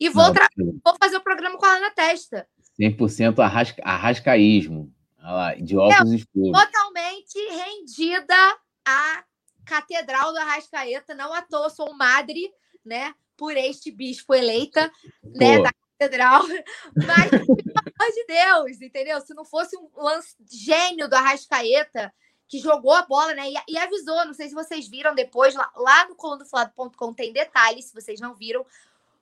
E 0.00 0.08
vou, 0.08 0.32
tra... 0.32 0.48
vou 0.56 0.96
fazer 1.00 1.16
o 1.16 1.22
programa 1.22 1.58
com 1.58 1.66
ela 1.66 1.80
na 1.80 1.90
testa. 1.90 2.46
100% 2.78 3.38
arrasca... 3.40 3.82
arrascaísmo. 3.84 4.92
Olha 5.18 5.32
lá, 5.32 5.54
de 5.54 5.76
óculos 5.76 6.12
escuros. 6.12 6.52
Totalmente 6.52 7.38
rendida 7.48 8.58
a 8.84 9.24
Catedral 9.64 10.32
do 10.32 10.38
Arrascaeta. 10.38 11.14
Não 11.14 11.32
à 11.32 11.42
toa, 11.42 11.70
sou 11.70 11.92
madre 11.94 12.48
né, 12.88 13.14
por 13.36 13.56
este 13.56 13.92
bispo 13.92 14.34
eleita, 14.34 14.90
né, 15.22 15.62
da 15.62 15.70
catedral, 15.98 16.42
mas 16.96 18.14
de 18.14 18.24
Deus, 18.26 18.80
entendeu? 18.80 19.20
Se 19.20 19.34
não 19.34 19.44
fosse 19.44 19.76
um 19.76 19.88
lance 19.96 20.34
gênio 20.50 21.08
do 21.08 21.14
Arrascaeta, 21.14 22.12
que 22.48 22.58
jogou 22.58 22.92
a 22.92 23.02
bola, 23.02 23.34
né? 23.34 23.50
E, 23.50 23.74
e, 23.74 23.78
avisou, 23.78 24.24
não 24.24 24.32
sei 24.32 24.48
se 24.48 24.54
vocês 24.54 24.88
viram 24.88 25.14
depois, 25.14 25.54
lá, 25.54 25.70
lá 25.76 26.08
no 26.08 26.16
colunadoflado.com 26.16 27.12
tem 27.12 27.32
detalhes, 27.32 27.86
se 27.86 27.94
vocês 27.94 28.20
não 28.20 28.34
viram. 28.34 28.64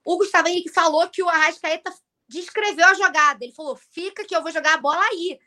O 0.04 0.16
Gustavo 0.16 0.48
Henrique 0.48 0.70
falou 0.70 1.08
que 1.08 1.22
o 1.22 1.28
Arrascaeta 1.28 1.92
descreveu 2.28 2.86
a 2.86 2.94
jogada. 2.94 3.44
Ele 3.44 3.52
falou: 3.52 3.76
fica 3.90 4.24
que 4.24 4.34
eu 4.34 4.42
vou 4.42 4.52
jogar 4.52 4.74
a 4.74 4.80
bola 4.80 5.02
aí. 5.10 5.38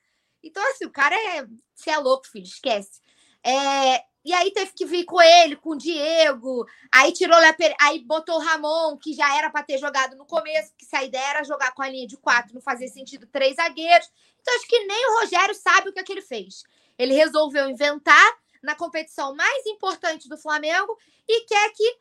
Então, 0.44 0.62
assim, 0.72 0.86
o 0.86 0.92
cara 0.92 1.16
é. 1.16 1.48
Você 1.74 1.90
é 1.90 1.98
louco, 1.98 2.28
filho, 2.28 2.44
esquece. 2.44 3.00
É, 3.42 4.04
e 4.30 4.34
aí 4.34 4.52
teve 4.52 4.72
que 4.74 4.86
vir 4.86 5.06
com 5.06 5.20
ele, 5.20 5.56
com 5.56 5.72
o 5.72 5.76
Diego. 5.76 6.64
Aí 6.92 7.12
tirou 7.12 7.36
aí 7.82 8.00
botou 8.06 8.36
o 8.36 8.40
Ramon, 8.40 8.96
que 8.96 9.12
já 9.12 9.36
era 9.36 9.50
para 9.50 9.64
ter 9.64 9.80
jogado 9.80 10.16
no 10.16 10.24
começo, 10.24 10.72
que 10.78 10.86
se 10.86 10.96
a 10.96 11.04
ideia 11.04 11.30
era 11.32 11.44
jogar 11.44 11.74
com 11.74 11.82
a 11.82 11.90
linha 11.90 12.06
de 12.06 12.16
quatro, 12.16 12.54
não 12.54 12.62
fazia 12.62 12.88
sentido 12.90 13.26
três 13.26 13.56
zagueiros. 13.56 14.08
Então 14.40 14.56
acho 14.56 14.68
que 14.68 14.86
nem 14.86 15.10
o 15.10 15.20
Rogério 15.22 15.56
sabe 15.56 15.90
o 15.90 15.94
que, 15.94 16.00
é 16.00 16.04
que 16.04 16.12
ele 16.12 16.22
fez. 16.22 16.62
Ele 16.96 17.16
resolveu 17.16 17.68
inventar 17.68 18.38
na 18.62 18.76
competição 18.76 19.34
mais 19.34 19.66
importante 19.66 20.30
do 20.30 20.38
Flamengo 20.38 20.96
e 21.28 21.46
quer 21.46 21.74
que 21.74 21.98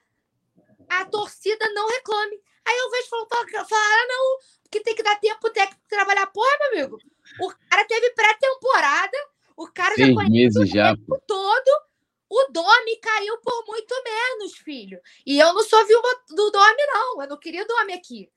a 0.86 1.06
torcida 1.06 1.66
não 1.72 1.88
reclame. 1.88 2.38
Aí 2.62 2.76
eu 2.76 2.90
vejo 2.90 3.08
falar, 3.08 3.72
ah, 3.72 4.06
não, 4.06 4.38
que 4.70 4.80
tem 4.80 4.94
que 4.94 5.02
dar 5.02 5.18
tempo 5.18 5.40
pro 5.40 5.50
técnico 5.50 5.80
trabalhar. 5.88 6.26
Porra, 6.26 6.58
meu 6.72 6.82
amigo, 6.82 6.98
o 7.40 7.48
cara 7.70 7.86
teve 7.86 8.10
pré-temporada, 8.10 9.16
o 9.56 9.66
cara 9.66 9.94
Seis 9.94 10.08
já 10.08 10.14
conhece 10.14 10.60
o 10.60 10.66
já, 10.66 10.94
tempo 10.94 11.22
todo 11.26 11.87
o 12.28 12.52
Domi 12.52 12.96
caiu 12.96 13.38
por 13.38 13.64
muito 13.66 13.94
menos, 14.04 14.56
filho. 14.58 15.00
E 15.24 15.38
eu 15.38 15.52
não 15.52 15.62
sou 15.62 15.86
viúva 15.86 16.08
do 16.28 16.50
Domi, 16.50 16.86
não. 16.86 17.22
Eu 17.22 17.28
não 17.28 17.38
queria 17.38 17.62
o 17.62 17.66
Domi 17.66 17.92
aqui. 17.94 18.30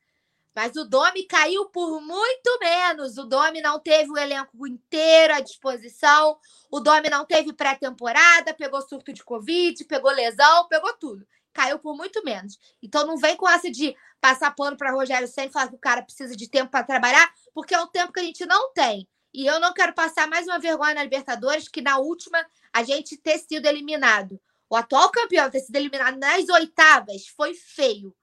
Mas 0.56 0.76
o 0.76 0.84
Domi 0.84 1.24
caiu 1.24 1.66
por 1.70 2.02
muito 2.02 2.60
menos. 2.60 3.18
O 3.18 3.26
Domi 3.26 3.62
não 3.62 3.80
teve 3.80 4.12
o 4.12 4.18
elenco 4.18 4.68
inteiro 4.68 5.34
à 5.34 5.40
disposição. 5.40 6.38
O 6.70 6.80
Domi 6.80 7.10
não 7.10 7.26
teve 7.26 7.54
pré-temporada, 7.54 8.54
pegou 8.54 8.82
surto 8.82 9.14
de 9.14 9.24
Covid, 9.24 9.84
pegou 9.86 10.12
lesão, 10.12 10.68
pegou 10.68 10.94
tudo. 10.94 11.26
Caiu 11.54 11.80
por 11.80 11.96
muito 11.96 12.24
menos. 12.24 12.58
Então 12.82 13.06
não 13.06 13.18
vem 13.18 13.36
com 13.36 13.50
essa 13.50 13.70
de 13.70 13.96
passar 14.20 14.56
pano 14.56 14.78
para 14.78 14.92
Rogério 14.92 15.28
e 15.28 15.50
falar 15.50 15.68
que 15.70 15.76
o 15.76 15.80
cara 15.80 16.02
precisa 16.02 16.36
de 16.36 16.50
tempo 16.50 16.72
para 16.72 16.86
trabalhar, 16.86 17.34
porque 17.54 17.74
é 17.74 17.82
um 17.82 17.88
tempo 17.88 18.14
que 18.14 18.20
a 18.20 18.24
gente 18.24 18.46
não 18.46 18.72
tem. 18.74 19.08
E 19.34 19.46
eu 19.46 19.60
não 19.60 19.74
quero 19.74 19.94
passar 19.94 20.28
mais 20.28 20.46
uma 20.46 20.60
vergonha 20.60 20.94
na 20.94 21.04
Libertadores, 21.04 21.68
que 21.68 21.82
na 21.82 21.98
última 21.98 22.46
a 22.74 22.84
gente 22.84 23.18
ter 23.18 23.40
sido 23.40 23.66
eliminado. 23.66 24.40
O 24.70 24.76
atual 24.76 25.10
campeão 25.10 25.50
ter 25.50 25.60
sido 25.60 25.76
eliminado 25.76 26.18
nas 26.18 26.48
oitavas 26.50 27.28
foi 27.28 27.54
feio. 27.54 28.16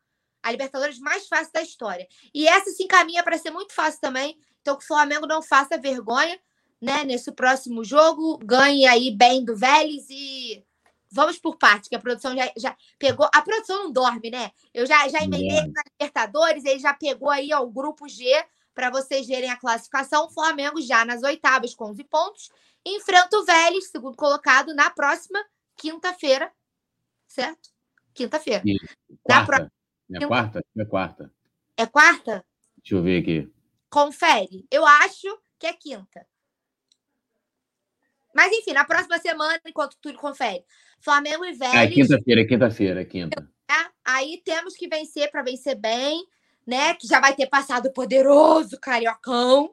A 0.43 0.51
Libertadores 0.51 0.99
mais 0.99 1.27
fácil 1.27 1.53
da 1.53 1.63
história. 1.63 2.07
E 2.33 2.47
essa 2.47 2.71
se 2.71 2.83
encaminha 2.83 3.23
para 3.23 3.39
ser 3.39 3.51
muito 3.51 3.75
fácil 3.75 4.01
também. 4.01 4.39
Então, 4.61 4.77
que 4.77 4.85
o 4.85 4.87
Flamengo 4.87 5.27
não 5.27 5.43
faça 5.43 5.79
vergonha 5.79 6.39
né, 6.81 7.05
nesse 7.05 7.33
próximo 7.33 7.85
jogo. 7.85 8.39
Ganhe 8.39 8.87
aí 8.87 9.11
bem 9.11 9.45
do 9.45 9.57
Vélez 9.57 10.07
e 10.11 10.65
vamos 11.11 11.39
por 11.39 11.57
parte, 11.57 11.89
que 11.89 11.97
a 11.97 12.01
produção 12.01 12.37
já, 12.37 12.53
já 12.57 12.77
pegou. 12.99 13.29
A 13.35 13.43
produção 13.43 13.85
não 13.85 13.93
dorme, 13.93 14.31
né? 14.31 14.51
Eu 14.75 14.87
já, 14.87 15.09
já 15.09 15.23
emendei 15.23 15.67
na 15.67 15.83
Libertadores, 15.93 16.65
ele 16.65 16.79
já 16.79 16.93
pegou 16.93 17.31
aí 17.31 17.53
ó, 17.53 17.63
o 17.63 17.71
grupo 17.71 18.09
G 18.09 18.25
para 18.79 18.91
vocês 18.91 19.27
verem 19.27 19.51
a 19.51 19.57
classificação. 19.57 20.27
O 20.27 20.31
Flamengo 20.31 20.81
já 20.81 21.05
nas 21.05 21.25
oitavas 21.25 21.75
com 21.75 21.87
11 21.87 22.05
pontos. 22.05 22.49
Enfrenta 22.87 23.37
o 23.37 23.45
Vélez, 23.45 23.91
segundo 23.91 24.17
colocado, 24.17 24.73
na 24.73 24.89
próxima 24.89 25.45
quinta-feira. 25.77 26.49
Certo? 27.27 27.71
Quinta-feira. 28.15 28.63
Quarta. 29.21 29.73
É 30.15 30.25
quarta? 30.25 30.65
É 30.79 30.85
quarta. 30.85 31.35
É 31.77 31.87
quarta? 31.87 32.47
Deixa 32.77 32.95
eu 32.95 33.03
ver 33.03 33.21
aqui. 33.21 33.53
Confere. 33.91 34.65
Eu 34.71 34.87
acho 34.87 35.27
que 35.59 35.67
é 35.67 35.73
quinta. 35.73 36.25
Mas 38.33 38.53
enfim, 38.53 38.75
na 38.75 38.85
próxima 38.85 39.19
semana, 39.19 39.61
enquanto 39.67 39.97
tudo 40.01 40.17
confere. 40.19 40.65
Flamengo 41.01 41.45
e 41.45 41.53
Vélez. 41.53 41.75
É 41.75 41.89
quinta-feira, 41.89 42.43
é 42.43 42.45
quinta-feira, 42.45 43.01
é 43.01 43.05
quinta. 43.05 43.51
É, 43.69 43.91
aí 44.05 44.41
temos 44.45 44.75
que 44.77 44.87
vencer 44.87 45.33
para 45.33 45.43
vencer 45.43 45.75
bem 45.75 46.25
né? 46.69 46.93
Que 46.93 47.07
já 47.09 47.19
vai 47.19 47.35
ter 47.35 47.47
passado 47.47 47.87
o 47.87 47.93
poderoso 47.93 48.79
Cariocão, 48.79 49.73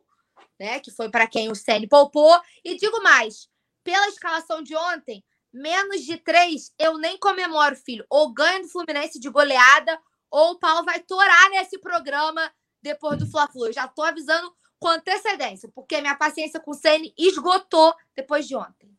né? 0.58 0.80
Que 0.80 0.90
foi 0.90 1.10
para 1.10 1.28
quem 1.28 1.52
o 1.52 1.56
Ceni 1.56 1.88
poupou. 1.88 2.40
E 2.64 2.78
digo 2.78 3.04
mais, 3.04 3.50
pela 3.84 4.08
escalação 4.08 4.64
de 4.64 4.74
ontem, 4.78 5.22
menos 5.54 6.06
de 6.06 6.16
três, 6.16 6.72
eu 6.80 6.98
nem 6.98 7.20
comemoro, 7.20 7.76
filho. 7.76 8.06
Ou 8.10 8.34
ganha 8.34 8.62
do 8.62 8.70
Fluminense 8.70 9.20
de 9.20 9.30
goleada, 9.30 10.00
ou 10.32 10.52
o 10.52 10.58
pau 10.58 10.86
vai 10.86 11.02
torar 11.02 11.50
nesse 11.50 11.78
programa 11.78 12.50
depois 12.82 13.20
do 13.20 13.30
Fla-Flu. 13.30 13.74
Já 13.74 13.90
tô 13.90 14.02
avisando 14.02 14.50
com 14.80 14.88
antecedência, 14.88 15.70
porque 15.76 16.00
minha 16.00 16.16
paciência 16.16 16.62
com 16.62 16.72
o 16.72 16.76
Ceni 16.76 17.14
esgotou 17.18 17.94
depois 18.16 18.48
de 18.48 18.56
ontem. 18.56 18.90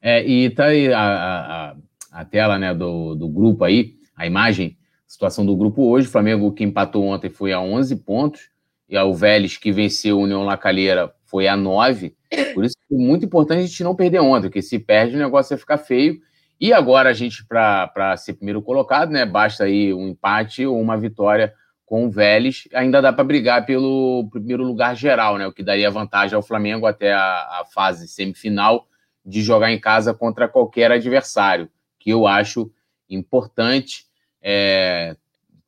É, 0.00 0.26
e 0.26 0.48
tá 0.48 0.66
aí 0.66 0.90
a, 0.90 1.02
a, 1.02 1.76
a 2.10 2.24
tela 2.24 2.58
né, 2.58 2.74
do, 2.74 3.14
do 3.14 3.28
grupo 3.28 3.64
aí, 3.64 3.98
a 4.16 4.26
imagem 4.26 4.78
situação 5.14 5.46
do 5.46 5.56
grupo 5.56 5.88
hoje. 5.88 6.08
O 6.08 6.10
Flamengo 6.10 6.52
que 6.52 6.64
empatou 6.64 7.04
ontem 7.04 7.30
foi 7.30 7.52
a 7.52 7.60
11 7.60 7.96
pontos, 7.96 8.50
e 8.88 8.98
o 8.98 9.14
Vélez 9.14 9.56
que 9.56 9.72
venceu 9.72 10.18
o 10.18 10.22
União 10.22 10.44
Lacalheira 10.44 11.12
foi 11.24 11.48
a 11.48 11.56
9. 11.56 12.14
Por 12.52 12.64
isso 12.64 12.76
é 12.92 12.94
muito 12.94 13.24
importante 13.24 13.60
a 13.60 13.66
gente 13.66 13.82
não 13.82 13.94
perder 13.94 14.20
ontem, 14.20 14.48
porque 14.48 14.62
se 14.62 14.78
perde 14.78 15.16
o 15.16 15.18
negócio 15.18 15.50
vai 15.50 15.58
ficar 15.58 15.78
feio. 15.78 16.20
E 16.60 16.72
agora 16.72 17.10
a 17.10 17.12
gente, 17.12 17.44
para 17.46 18.16
ser 18.16 18.34
primeiro 18.34 18.62
colocado, 18.62 19.10
né? 19.10 19.24
Basta 19.26 19.64
aí 19.64 19.92
um 19.92 20.08
empate 20.08 20.64
ou 20.64 20.80
uma 20.80 20.96
vitória 20.96 21.52
com 21.84 22.06
o 22.06 22.10
Vélez. 22.10 22.68
Ainda 22.72 23.02
dá 23.02 23.12
para 23.12 23.24
brigar 23.24 23.66
pelo 23.66 24.28
primeiro 24.30 24.62
lugar 24.62 24.94
geral, 24.94 25.36
né? 25.36 25.46
O 25.46 25.52
que 25.52 25.62
daria 25.62 25.90
vantagem 25.90 26.36
ao 26.36 26.42
Flamengo 26.42 26.86
até 26.86 27.12
a, 27.12 27.60
a 27.60 27.64
fase 27.72 28.06
semifinal 28.06 28.86
de 29.24 29.42
jogar 29.42 29.72
em 29.72 29.80
casa 29.80 30.14
contra 30.14 30.48
qualquer 30.48 30.92
adversário, 30.92 31.68
que 31.98 32.10
eu 32.10 32.26
acho 32.26 32.70
importante. 33.08 34.06
É, 34.46 35.16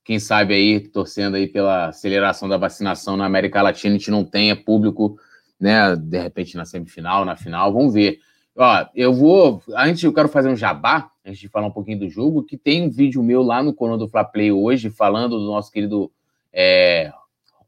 quem 0.04 0.21
sabe 0.21 0.52
aí, 0.52 0.78
torcendo 0.78 1.35
aí 1.35 1.49
pela 1.49 1.88
aceleração 1.88 2.47
da 2.47 2.59
vacinação 2.59 3.16
na 3.16 3.25
América 3.25 3.62
Latina, 3.62 3.95
a 3.95 3.99
gente 3.99 4.11
não 4.11 4.23
tenha 4.23 4.54
público, 4.54 5.18
né, 5.59 5.97
de 5.97 6.18
repente 6.21 6.56
na 6.59 6.66
semifinal, 6.66 7.25
na 7.25 7.37
final, 7.37 7.73
vamos 7.73 7.95
ver. 7.95 8.18
Ó, 8.54 8.87
eu 8.95 9.14
vou, 9.14 9.62
antes 9.75 10.04
eu 10.04 10.12
quero 10.12 10.28
fazer 10.28 10.50
um 10.50 10.56
jabá, 10.56 11.11
antes 11.25 11.40
de 11.40 11.49
falar 11.49 11.66
um 11.66 11.73
pouquinho 11.73 12.00
do 12.00 12.09
jogo, 12.11 12.45
que 12.45 12.56
tem 12.59 12.83
um 12.83 12.90
vídeo 12.90 13.23
meu 13.23 13.42
lá 13.42 13.62
no 13.62 13.73
Cono 13.73 13.97
do 13.97 14.09
Fla 14.09 14.25
Play 14.25 14.52
hoje, 14.52 14.90
falando 14.90 15.38
do 15.38 15.47
nosso 15.47 15.73
querido 15.73 16.12
é, 16.52 17.11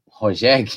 Rogério, 0.07 0.71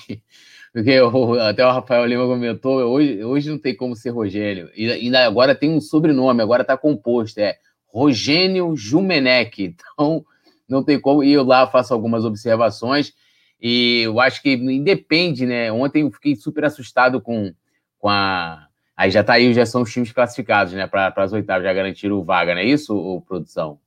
porque 0.72 0.90
eu, 0.90 1.40
até 1.40 1.64
o 1.64 1.70
Rafael 1.70 2.06
Lima 2.06 2.26
comentou, 2.26 2.80
hoje, 2.80 3.22
hoje 3.22 3.50
não 3.50 3.58
tem 3.58 3.76
como 3.76 3.94
ser 3.94 4.10
Rogério, 4.10 4.70
e 4.74 4.90
ainda 4.90 5.24
agora 5.24 5.54
tem 5.54 5.70
um 5.70 5.80
sobrenome, 5.80 6.42
agora 6.42 6.62
está 6.62 6.76
composto, 6.76 7.38
é 7.38 7.56
Rogênio 7.92 8.74
Jumenec. 8.76 9.76
Então, 9.94 10.24
não 10.68 10.82
tem 10.82 10.98
como. 10.98 11.22
E 11.22 11.32
eu 11.32 11.44
lá 11.44 11.66
faço 11.66 11.92
algumas 11.92 12.24
observações. 12.24 13.12
E 13.60 14.02
eu 14.04 14.18
acho 14.18 14.42
que 14.42 14.54
independe, 14.54 15.46
né? 15.46 15.70
Ontem 15.70 16.02
eu 16.02 16.10
fiquei 16.10 16.34
super 16.34 16.64
assustado 16.64 17.20
com, 17.20 17.54
com 17.98 18.08
a. 18.08 18.66
Aí 18.96 19.10
já 19.10 19.22
tá 19.22 19.34
aí, 19.34 19.52
já 19.54 19.64
são 19.66 19.82
os 19.82 19.92
times 19.92 20.12
classificados, 20.12 20.72
né? 20.72 20.86
Para 20.86 21.12
as 21.16 21.32
oitavas, 21.32 21.64
já 21.64 21.72
garantiram 21.72 22.24
vaga, 22.24 22.54
não 22.54 22.60
é 22.60 22.64
isso, 22.64 23.22
produção? 23.26 23.78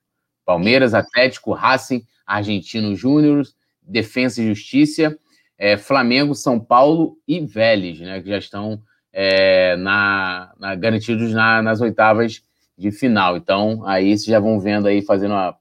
Palmeiras, 0.45 0.93
Atlético, 0.93 1.53
Racing, 1.53 2.05
Argentino 2.25 2.95
Júnior, 2.95 3.43
Defensa 3.81 4.41
e 4.41 4.47
Justiça, 4.47 5.17
é, 5.57 5.77
Flamengo, 5.77 6.35
São 6.35 6.59
Paulo 6.59 7.17
e 7.27 7.39
Vélez, 7.39 7.99
né? 7.99 8.21
Que 8.21 8.29
já 8.29 8.37
estão 8.37 8.81
é, 9.11 9.75
na, 9.77 10.53
na, 10.59 10.75
garantidos 10.75 11.33
na, 11.33 11.61
nas 11.61 11.81
oitavas 11.81 12.43
de 12.77 12.91
final. 12.91 13.37
Então, 13.37 13.85
aí 13.85 14.09
vocês 14.09 14.25
já 14.25 14.39
vão 14.39 14.59
vendo 14.59 14.87
aí, 14.87 15.01
fazendo 15.01 15.31
uma, 15.31 15.55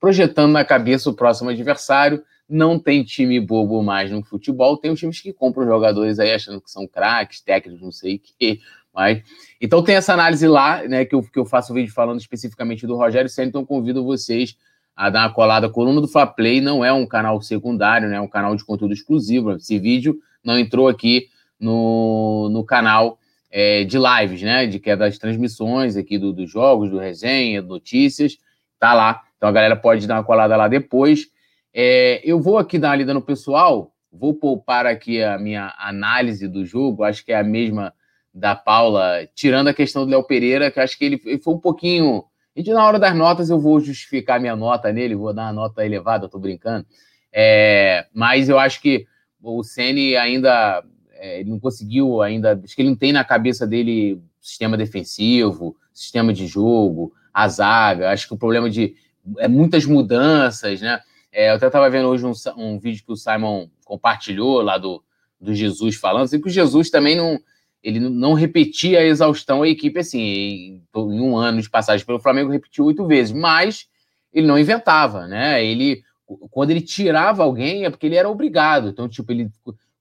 projetando 0.00 0.52
na 0.52 0.64
cabeça 0.64 1.10
o 1.10 1.14
próximo 1.14 1.50
adversário. 1.50 2.22
Não 2.48 2.78
tem 2.78 3.02
time 3.02 3.40
bobo 3.40 3.82
mais 3.82 4.10
no 4.10 4.22
futebol, 4.22 4.76
tem 4.76 4.90
os 4.90 5.00
times 5.00 5.20
que 5.20 5.32
compram 5.32 5.66
jogadores 5.66 6.18
aí 6.18 6.32
achando 6.32 6.60
que 6.60 6.70
são 6.70 6.86
craques, 6.86 7.40
técnicos, 7.40 7.82
não 7.82 7.92
sei 7.92 8.16
o 8.16 8.20
quê. 8.38 8.60
Mas... 8.94 9.22
Então 9.60 9.82
tem 9.82 9.94
essa 9.94 10.12
análise 10.12 10.46
lá, 10.46 10.82
né, 10.86 11.04
que 11.04 11.14
eu, 11.14 11.22
que 11.22 11.38
eu 11.38 11.46
faço 11.46 11.72
o 11.72 11.74
vídeo 11.74 11.92
falando 11.92 12.20
especificamente 12.20 12.86
do 12.86 12.96
Rogério 12.96 13.30
Senna, 13.30 13.48
então 13.48 13.64
convido 13.64 14.04
vocês 14.04 14.56
a 14.94 15.08
dar 15.08 15.22
uma 15.22 15.32
colada. 15.32 15.70
Coluna 15.70 16.00
do 16.00 16.08
Fla 16.08 16.26
Play 16.26 16.60
não 16.60 16.84
é 16.84 16.92
um 16.92 17.06
canal 17.06 17.40
secundário, 17.40 18.08
né, 18.08 18.16
é 18.16 18.20
um 18.20 18.28
canal 18.28 18.54
de 18.54 18.64
conteúdo 18.64 18.92
exclusivo. 18.92 19.52
Esse 19.52 19.78
vídeo 19.78 20.18
não 20.44 20.58
entrou 20.58 20.88
aqui 20.88 21.28
no, 21.58 22.50
no 22.50 22.64
canal 22.64 23.18
é, 23.52 23.84
de 23.84 23.98
lives, 23.98 24.40
né? 24.40 24.66
De 24.66 24.78
que 24.78 24.90
é 24.90 24.96
das 24.96 25.18
transmissões 25.18 25.96
aqui 25.96 26.18
do, 26.18 26.32
dos 26.32 26.50
jogos, 26.50 26.90
do 26.90 26.98
resenha, 26.98 27.60
notícias, 27.60 28.38
tá 28.80 28.94
lá. 28.94 29.22
Então 29.36 29.48
a 29.48 29.52
galera 29.52 29.76
pode 29.76 30.06
dar 30.06 30.14
uma 30.14 30.24
colada 30.24 30.56
lá 30.56 30.66
depois. 30.66 31.26
É, 31.74 32.22
eu 32.24 32.40
vou 32.40 32.56
aqui 32.56 32.78
dar 32.78 32.88
uma 32.88 32.96
lida 32.96 33.12
no 33.12 33.20
pessoal, 33.20 33.92
vou 34.10 34.34
poupar 34.34 34.86
aqui 34.86 35.22
a 35.22 35.38
minha 35.38 35.74
análise 35.78 36.48
do 36.48 36.64
jogo, 36.64 37.04
acho 37.04 37.24
que 37.24 37.32
é 37.32 37.38
a 37.38 37.44
mesma 37.44 37.92
da 38.34 38.56
Paula, 38.56 39.28
tirando 39.34 39.68
a 39.68 39.74
questão 39.74 40.06
do 40.06 40.10
Léo 40.10 40.24
Pereira, 40.24 40.70
que 40.70 40.80
acho 40.80 40.96
que 40.96 41.04
ele, 41.04 41.20
ele 41.24 41.38
foi 41.38 41.54
um 41.54 41.58
pouquinho. 41.58 42.24
E 42.56 42.62
na 42.72 42.86
hora 42.86 42.98
das 42.98 43.14
notas 43.14 43.50
eu 43.50 43.58
vou 43.58 43.80
justificar 43.80 44.40
minha 44.40 44.56
nota 44.56 44.90
nele, 44.92 45.14
vou 45.14 45.32
dar 45.34 45.44
uma 45.44 45.52
nota 45.52 45.84
elevada, 45.84 46.28
tô 46.28 46.38
brincando. 46.38 46.86
É, 47.32 48.06
mas 48.12 48.48
eu 48.48 48.58
acho 48.58 48.80
que 48.80 49.06
o 49.42 49.62
Ceni 49.62 50.16
ainda 50.16 50.82
é, 51.22 51.38
ele 51.38 51.50
não 51.50 51.60
conseguiu 51.60 52.20
ainda. 52.20 52.60
Acho 52.64 52.74
que 52.74 52.82
ele 52.82 52.88
não 52.88 52.96
tem 52.96 53.12
na 53.12 53.22
cabeça 53.22 53.64
dele 53.64 54.20
sistema 54.40 54.76
defensivo, 54.76 55.76
sistema 55.94 56.32
de 56.32 56.48
jogo, 56.48 57.14
a 57.32 57.46
zaga. 57.46 58.10
Acho 58.10 58.26
que 58.26 58.34
o 58.34 58.36
problema 58.38 58.68
de 58.68 58.96
é, 59.38 59.46
muitas 59.46 59.86
mudanças, 59.86 60.80
né? 60.80 61.00
É, 61.30 61.50
eu 61.50 61.54
até 61.54 61.68
estava 61.68 61.88
vendo 61.88 62.08
hoje 62.08 62.26
um, 62.26 62.32
um, 62.56 62.76
vídeo 62.76 63.04
que 63.06 63.12
o 63.12 63.16
Simon 63.16 63.68
compartilhou 63.84 64.62
lá 64.62 64.76
do, 64.76 65.00
do 65.40 65.54
Jesus 65.54 65.94
falando, 65.94 66.24
assim, 66.24 66.40
que 66.40 66.48
o 66.48 66.50
Jesus 66.50 66.90
também 66.90 67.16
não 67.16 67.40
ele 67.84 67.98
não 67.98 68.32
repetia 68.32 69.00
a 69.00 69.04
exaustão 69.04 69.62
a 69.62 69.68
equipe 69.68 69.98
assim, 69.98 70.20
em, 70.20 70.82
em 70.94 71.20
um 71.20 71.36
ano 71.36 71.60
de 71.60 71.68
passagem 71.68 72.06
pelo 72.06 72.20
Flamengo 72.20 72.50
repetiu 72.50 72.84
oito 72.84 73.04
vezes, 73.06 73.32
mas 73.32 73.88
ele 74.32 74.46
não 74.46 74.58
inventava, 74.58 75.26
né? 75.28 75.64
Ele 75.64 76.02
quando 76.50 76.70
ele 76.70 76.80
tirava 76.80 77.42
alguém 77.42 77.84
é 77.84 77.90
porque 77.90 78.06
ele 78.06 78.16
era 78.16 78.28
obrigado. 78.28 78.88
Então, 78.88 79.08
tipo, 79.08 79.30
ele 79.30 79.50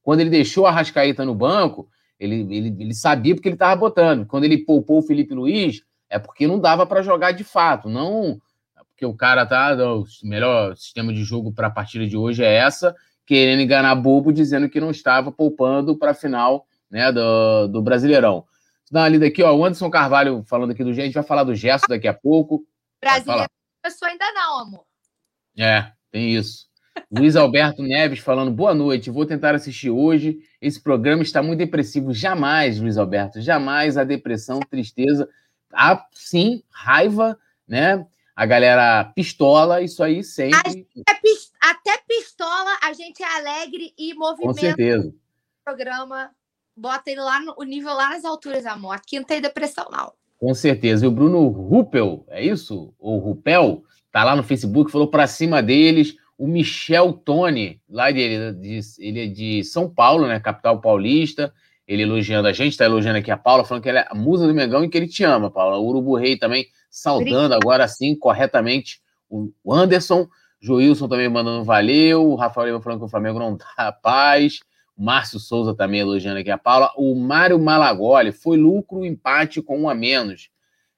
quando 0.01 0.21
ele 0.21 0.29
deixou 0.29 0.65
a 0.65 0.71
Rascaeta 0.71 1.25
no 1.25 1.35
banco, 1.35 1.87
ele, 2.19 2.41
ele, 2.55 2.75
ele 2.79 2.93
sabia 2.93 3.35
porque 3.35 3.47
ele 3.47 3.55
estava 3.55 3.75
botando. 3.75 4.25
Quando 4.25 4.43
ele 4.43 4.59
poupou 4.59 4.99
o 4.99 5.01
Felipe 5.01 5.33
Luiz, 5.33 5.83
é 6.09 6.19
porque 6.19 6.47
não 6.47 6.59
dava 6.59 6.85
para 6.85 7.01
jogar 7.01 7.31
de 7.31 7.43
fato, 7.43 7.89
não 7.89 8.39
porque 9.01 9.05
o 9.07 9.15
cara 9.15 9.47
tá 9.47 9.75
o 9.75 10.05
melhor 10.23 10.77
sistema 10.77 11.11
de 11.11 11.23
jogo 11.23 11.51
para 11.51 11.67
a 11.67 11.71
partida 11.71 12.05
de 12.05 12.15
hoje 12.15 12.43
é 12.43 12.53
essa, 12.53 12.95
querendo 13.25 13.61
enganar 13.61 13.95
bobo 13.95 14.31
dizendo 14.31 14.69
que 14.69 14.79
não 14.79 14.91
estava 14.91 15.31
poupando 15.31 15.97
para 15.97 16.11
a 16.11 16.13
final, 16.13 16.67
né, 16.89 17.11
do, 17.11 17.67
do 17.67 17.81
Brasileirão. 17.81 18.45
Dá 18.91 19.01
uma 19.01 19.09
lida 19.09 19.25
aqui, 19.25 19.41
ó, 19.41 19.55
o 19.55 19.65
Anderson 19.65 19.89
Carvalho 19.89 20.43
falando 20.45 20.71
aqui 20.71 20.83
do 20.83 20.93
gente 20.93 21.13
vai 21.13 21.23
falar 21.23 21.43
do 21.43 21.55
Gesso 21.55 21.85
daqui 21.87 22.07
a 22.07 22.13
pouco. 22.13 22.63
Brasileiro 23.01 23.49
começou 23.81 24.07
ainda 24.07 24.31
não, 24.33 24.59
amor. 24.59 24.85
É, 25.57 25.91
tem 26.11 26.35
isso. 26.35 26.69
Luiz 27.11 27.35
Alberto 27.35 27.83
Neves 27.83 28.19
falando 28.19 28.51
boa 28.51 28.73
noite, 28.73 29.09
vou 29.09 29.25
tentar 29.25 29.53
assistir 29.53 29.89
hoje. 29.89 30.39
Esse 30.61 30.81
programa 30.81 31.23
está 31.23 31.43
muito 31.43 31.59
depressivo. 31.59 32.13
Jamais, 32.13 32.79
Luiz 32.79 32.97
Alberto, 32.97 33.41
jamais 33.41 33.97
a 33.97 34.03
depressão, 34.03 34.59
tristeza. 34.61 35.27
Ah, 35.73 36.05
sim, 36.13 36.63
raiva, 36.69 37.37
né? 37.67 38.05
A 38.35 38.45
galera 38.45 39.05
pistola, 39.15 39.81
isso 39.81 40.01
aí 40.03 40.23
sempre. 40.23 40.87
Até 41.61 41.97
pistola, 42.07 42.77
a 42.81 42.93
gente 42.93 43.21
é 43.21 43.37
alegre 43.37 43.93
e 43.97 44.13
movimenta. 44.13 44.53
Com 44.53 44.59
certeza. 44.59 45.09
O 45.09 45.63
programa 45.63 46.31
bota 46.75 47.11
ele 47.11 47.21
lá 47.21 47.39
no 47.39 47.53
o 47.57 47.63
nível 47.63 47.93
lá 47.93 48.09
nas 48.09 48.25
alturas, 48.25 48.65
amor. 48.65 48.95
Aqui 48.95 49.19
não 49.19 49.25
tem 49.25 49.41
depressão, 49.41 49.87
não. 49.91 50.13
Com 50.39 50.53
certeza. 50.53 51.05
E 51.05 51.07
o 51.07 51.11
Bruno 51.11 51.47
Ruppel, 51.49 52.25
é 52.29 52.43
isso? 52.43 52.93
Ou 52.97 53.19
Rupel, 53.19 53.83
tá 54.11 54.23
lá 54.23 54.35
no 54.35 54.43
Facebook, 54.43 54.91
falou 54.91 55.07
para 55.07 55.27
cima 55.27 55.61
deles 55.61 56.15
o 56.41 56.47
Michel 56.47 57.13
Tony, 57.13 57.79
lá 57.87 58.09
de, 58.09 58.53
de, 58.53 58.79
ele 58.97 59.25
é 59.25 59.27
de 59.27 59.63
São 59.63 59.87
Paulo, 59.87 60.25
né, 60.25 60.39
capital 60.39 60.81
paulista, 60.81 61.53
ele 61.87 62.01
elogiando 62.01 62.47
a 62.47 62.51
gente, 62.51 62.71
está 62.71 62.83
elogiando 62.83 63.19
aqui 63.19 63.29
a 63.29 63.37
Paula, 63.37 63.63
falando 63.63 63.83
que 63.83 63.89
ela 63.89 63.99
é 63.99 64.07
a 64.09 64.15
musa 64.15 64.47
do 64.47 64.53
Mengão 64.53 64.83
e 64.83 64.89
que 64.89 64.97
ele 64.97 65.07
te 65.07 65.23
ama, 65.23 65.51
Paula. 65.51 65.77
O 65.77 65.85
Urubu 65.85 66.15
Rei 66.15 66.35
também 66.35 66.65
saudando 66.89 67.53
agora 67.53 67.87
sim, 67.87 68.15
corretamente, 68.15 68.99
o 69.29 69.51
Anderson, 69.71 70.27
Joilson 70.59 71.07
também 71.07 71.29
mandando 71.29 71.63
valeu, 71.63 72.31
o 72.31 72.35
Rafael 72.35 72.69
Lima 72.69 72.81
falando 72.81 73.01
que 73.01 73.05
o 73.05 73.09
Flamengo 73.09 73.37
não 73.37 73.55
dá 73.55 73.91
paz, 73.91 74.61
o 74.97 75.03
Márcio 75.03 75.39
Souza 75.39 75.75
também 75.75 75.99
elogiando 75.99 76.39
aqui 76.39 76.49
a 76.49 76.57
Paula, 76.57 76.91
o 76.97 77.13
Mário 77.13 77.59
Malagoli, 77.59 78.31
foi 78.31 78.57
lucro, 78.57 79.05
empate 79.05 79.61
com 79.61 79.81
um 79.81 79.87
a 79.87 79.93
menos. 79.93 80.49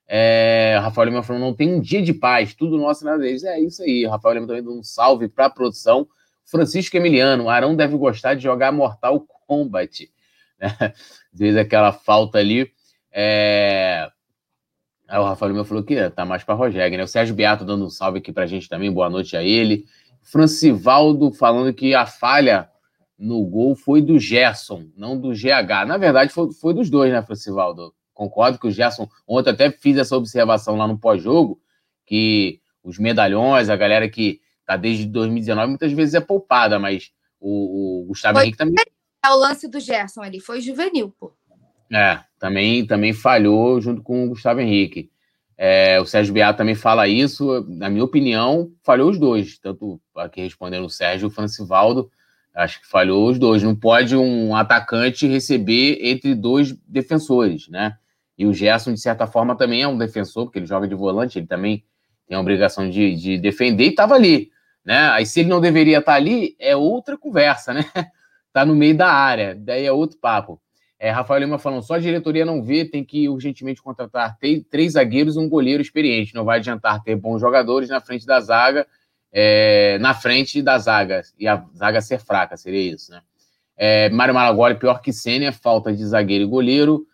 É, 0.08 0.78
Rafael 0.82 1.10
Lima 1.10 1.24
falou: 1.24 1.42
não 1.42 1.54
tem 1.54 1.74
um 1.74 1.80
dia 1.80 2.02
de 2.02 2.14
paz, 2.14 2.54
tudo 2.54 2.78
nosso 2.78 3.06
na 3.06 3.18
deles. 3.18 3.44
É 3.44 3.60
isso 3.60 3.82
aí. 3.84 4.06
Rafael 4.06 4.36
Lima 4.36 4.48
também 4.48 4.64
dando 4.64 4.80
um 4.80 4.84
salve 4.84 5.28
para 5.28 5.46
a 5.46 5.50
produção. 5.50 6.08
Francisco 6.46 6.98
Emiliano, 6.98 7.50
Arão 7.50 7.76
deve 7.76 7.98
gostar 7.98 8.34
de 8.36 8.44
jogar 8.44 8.72
Mortal 8.72 9.26
Kombat. 9.48 10.12
Né? 10.60 10.70
Às 11.34 11.40
vezes 11.40 11.58
aquela 11.58 11.92
falta 11.92 12.38
ali. 12.38 12.72
É... 13.12 14.08
Aí 15.08 15.20
o 15.20 15.24
Rafael 15.24 15.52
Lima 15.52 15.66
falou 15.66 15.84
que 15.84 16.10
tá 16.12 16.24
mais 16.24 16.44
para 16.44 16.54
Rogério, 16.54 16.96
né? 16.96 17.04
O 17.04 17.08
Sérgio 17.08 17.36
Beato 17.36 17.66
dando 17.66 17.86
um 17.86 17.90
salve 17.90 18.20
aqui 18.20 18.32
para 18.32 18.44
a 18.44 18.48
gente 18.48 18.70
também, 18.70 18.92
boa 18.92 19.10
noite 19.10 19.36
a 19.36 19.44
ele. 19.44 19.86
Francivaldo 20.22 21.32
falando 21.34 21.74
que 21.74 21.94
a 21.94 22.06
falha 22.06 22.70
no 23.18 23.44
gol 23.46 23.76
foi 23.76 24.02
do 24.02 24.18
Gerson, 24.18 24.86
não 24.96 25.20
do 25.20 25.32
GH. 25.32 25.86
Na 25.88 25.98
verdade, 25.98 26.32
foi, 26.32 26.52
foi 26.54 26.74
dos 26.74 26.90
dois, 26.90 27.12
né, 27.12 27.22
Francivaldo? 27.22 27.94
Concordo 28.14 28.60
que 28.60 28.68
o 28.68 28.72
Gerson, 28.72 29.08
ontem 29.28 29.50
até 29.50 29.72
fiz 29.72 29.98
essa 29.98 30.16
observação 30.16 30.76
lá 30.76 30.88
no 30.88 30.98
pós-jogo, 30.98 31.60
que 32.06 32.62
os 32.84 33.00
medalhões, 33.00 33.70
a 33.70 33.76
galera 33.76 34.08
que 34.10 34.40
tá 34.66 34.78
desde 34.78 35.06
2019, 35.06 35.68
muitas 35.70 35.92
vezes 35.92 36.14
é 36.14 36.22
poupada, 36.22 36.78
mas 36.78 37.12
o, 37.40 38.02
o 38.02 38.06
Gustavo 38.06 38.36
foi 38.36 38.44
Henrique 38.44 38.58
também. 38.58 38.86
É 39.26 39.30
o 39.30 39.38
lance 39.38 39.68
do 39.68 39.80
Gerson 39.80 40.22
ali, 40.22 40.40
foi 40.40 40.62
juvenil, 40.62 41.14
pô. 41.18 41.34
É, 41.92 42.20
também, 42.40 42.86
também 42.86 43.14
falhou 43.14 43.80
junto 43.80 44.02
com 44.02 44.26
o 44.26 44.30
Gustavo 44.30 44.60
Henrique. 44.60 45.12
É, 45.58 46.00
o 46.02 46.06
Sérgio 46.06 46.34
Beato 46.34 46.58
também 46.58 46.76
fala 46.76 47.08
isso, 47.08 47.64
na 47.70 47.90
minha 47.90 48.04
opinião, 48.04 48.72
falhou 48.84 49.10
os 49.10 49.20
dois, 49.20 49.58
tanto 49.60 50.02
aqui 50.16 50.42
respondendo 50.42 50.86
o 50.86 50.90
Sérgio 50.90 51.28
e 51.28 51.28
o 51.28 51.32
Francivaldo, 51.32 52.12
acho 52.54 52.82
que 52.82 52.88
falhou 52.88 53.30
os 53.30 53.38
dois. 53.38 53.62
Não 53.62 53.76
pode 53.76 54.16
um 54.16 54.56
atacante 54.56 55.28
receber 55.28 56.00
entre 56.02 56.34
dois 56.36 56.74
defensores, 56.88 57.68
né? 57.68 57.98
E 58.44 58.46
o 58.46 58.54
Gerson, 58.54 58.94
de 58.94 59.00
certa 59.00 59.26
forma, 59.26 59.56
também 59.56 59.84
é 59.84 59.88
um 59.88 59.98
defensor, 59.98 60.44
porque 60.44 60.60
ele 60.60 60.66
joga 60.66 60.86
de 60.86 60.94
volante, 60.94 61.40
ele 61.40 61.48
também 61.48 61.86
tem 62.28 62.36
a 62.36 62.42
obrigação 62.42 62.90
de, 62.90 63.16
de 63.16 63.38
defender 63.38 63.86
e 63.86 63.90
estava 63.92 64.16
ali. 64.16 64.52
Né? 64.84 64.98
Aí, 65.12 65.26
se 65.26 65.40
ele 65.40 65.50
não 65.50 65.62
deveria 65.62 66.00
estar 66.00 66.12
tá 66.12 66.18
ali, 66.18 66.54
é 66.60 66.76
outra 66.76 67.18
conversa, 67.18 67.74
né? 67.74 67.86
Tá 68.52 68.64
no 68.64 68.76
meio 68.76 68.96
da 68.96 69.08
área, 69.08 69.56
daí 69.56 69.84
é 69.84 69.92
outro 69.92 70.20
papo. 70.20 70.62
É, 71.00 71.10
Rafael 71.10 71.40
Lima 71.40 71.58
falando, 71.58 71.82
só 71.82 71.96
a 71.96 72.00
diretoria 72.00 72.46
não 72.46 72.62
vê, 72.62 72.86
tem 72.86 73.04
que 73.04 73.28
urgentemente 73.28 73.82
contratar 73.82 74.38
três 74.70 74.94
zagueiros 74.94 75.36
e 75.36 75.40
um 75.40 75.50
goleiro 75.50 75.82
experiente. 75.82 76.36
Não 76.36 76.46
vai 76.46 76.60
adiantar 76.60 77.02
ter 77.02 77.16
bons 77.16 77.42
jogadores 77.42 77.90
na 77.90 78.00
frente 78.00 78.28
da 78.28 78.40
zaga, 78.40 78.86
é, 79.32 79.98
na 79.98 80.14
frente 80.14 80.62
da 80.62 80.78
zaga, 80.78 81.24
e 81.40 81.48
a 81.48 81.66
zaga 81.76 82.00
ser 82.00 82.20
fraca, 82.20 82.56
seria 82.56 82.94
isso, 82.94 83.12
né? 83.12 83.22
É, 83.76 84.08
Mário 84.12 84.36
Malagoli, 84.36 84.76
pior 84.76 85.02
que 85.02 85.12
Sênia, 85.12 85.52
falta 85.52 85.92
de 85.92 86.06
zagueiro 86.06 86.44
e 86.44 86.48
goleiro. 86.48 87.08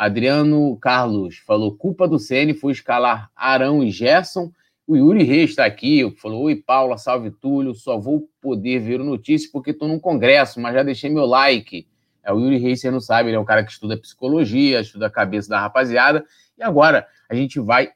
Adriano 0.00 0.78
Carlos 0.78 1.36
falou: 1.36 1.76
culpa 1.76 2.08
do 2.08 2.18
CN 2.18 2.54
foi 2.54 2.72
escalar 2.72 3.30
Arão 3.36 3.84
e 3.84 3.90
Gerson. 3.90 4.50
O 4.86 4.96
Yuri 4.96 5.24
Reis 5.24 5.50
está 5.50 5.66
aqui, 5.66 6.10
falou: 6.16 6.44
Oi, 6.44 6.56
Paula, 6.56 6.96
salve 6.96 7.30
Túlio. 7.30 7.74
Só 7.74 7.98
vou 7.98 8.26
poder 8.40 8.78
ver 8.78 9.02
o 9.02 9.04
notícia 9.04 9.50
porque 9.52 9.72
estou 9.72 9.86
num 9.86 9.98
congresso, 9.98 10.58
mas 10.58 10.72
já 10.72 10.82
deixei 10.82 11.10
meu 11.10 11.26
like. 11.26 11.86
É, 12.24 12.32
o 12.32 12.40
Yuri 12.40 12.56
Reis, 12.56 12.80
você 12.80 12.90
não 12.90 12.98
sabe, 12.98 13.28
ele 13.28 13.36
é 13.36 13.38
um 13.38 13.44
cara 13.44 13.62
que 13.62 13.72
estuda 13.72 13.94
psicologia, 13.94 14.80
estuda 14.80 15.08
a 15.08 15.10
cabeça 15.10 15.50
da 15.50 15.60
rapaziada. 15.60 16.24
E 16.56 16.62
agora 16.62 17.06
a 17.28 17.34
gente 17.34 17.60
vai 17.60 17.90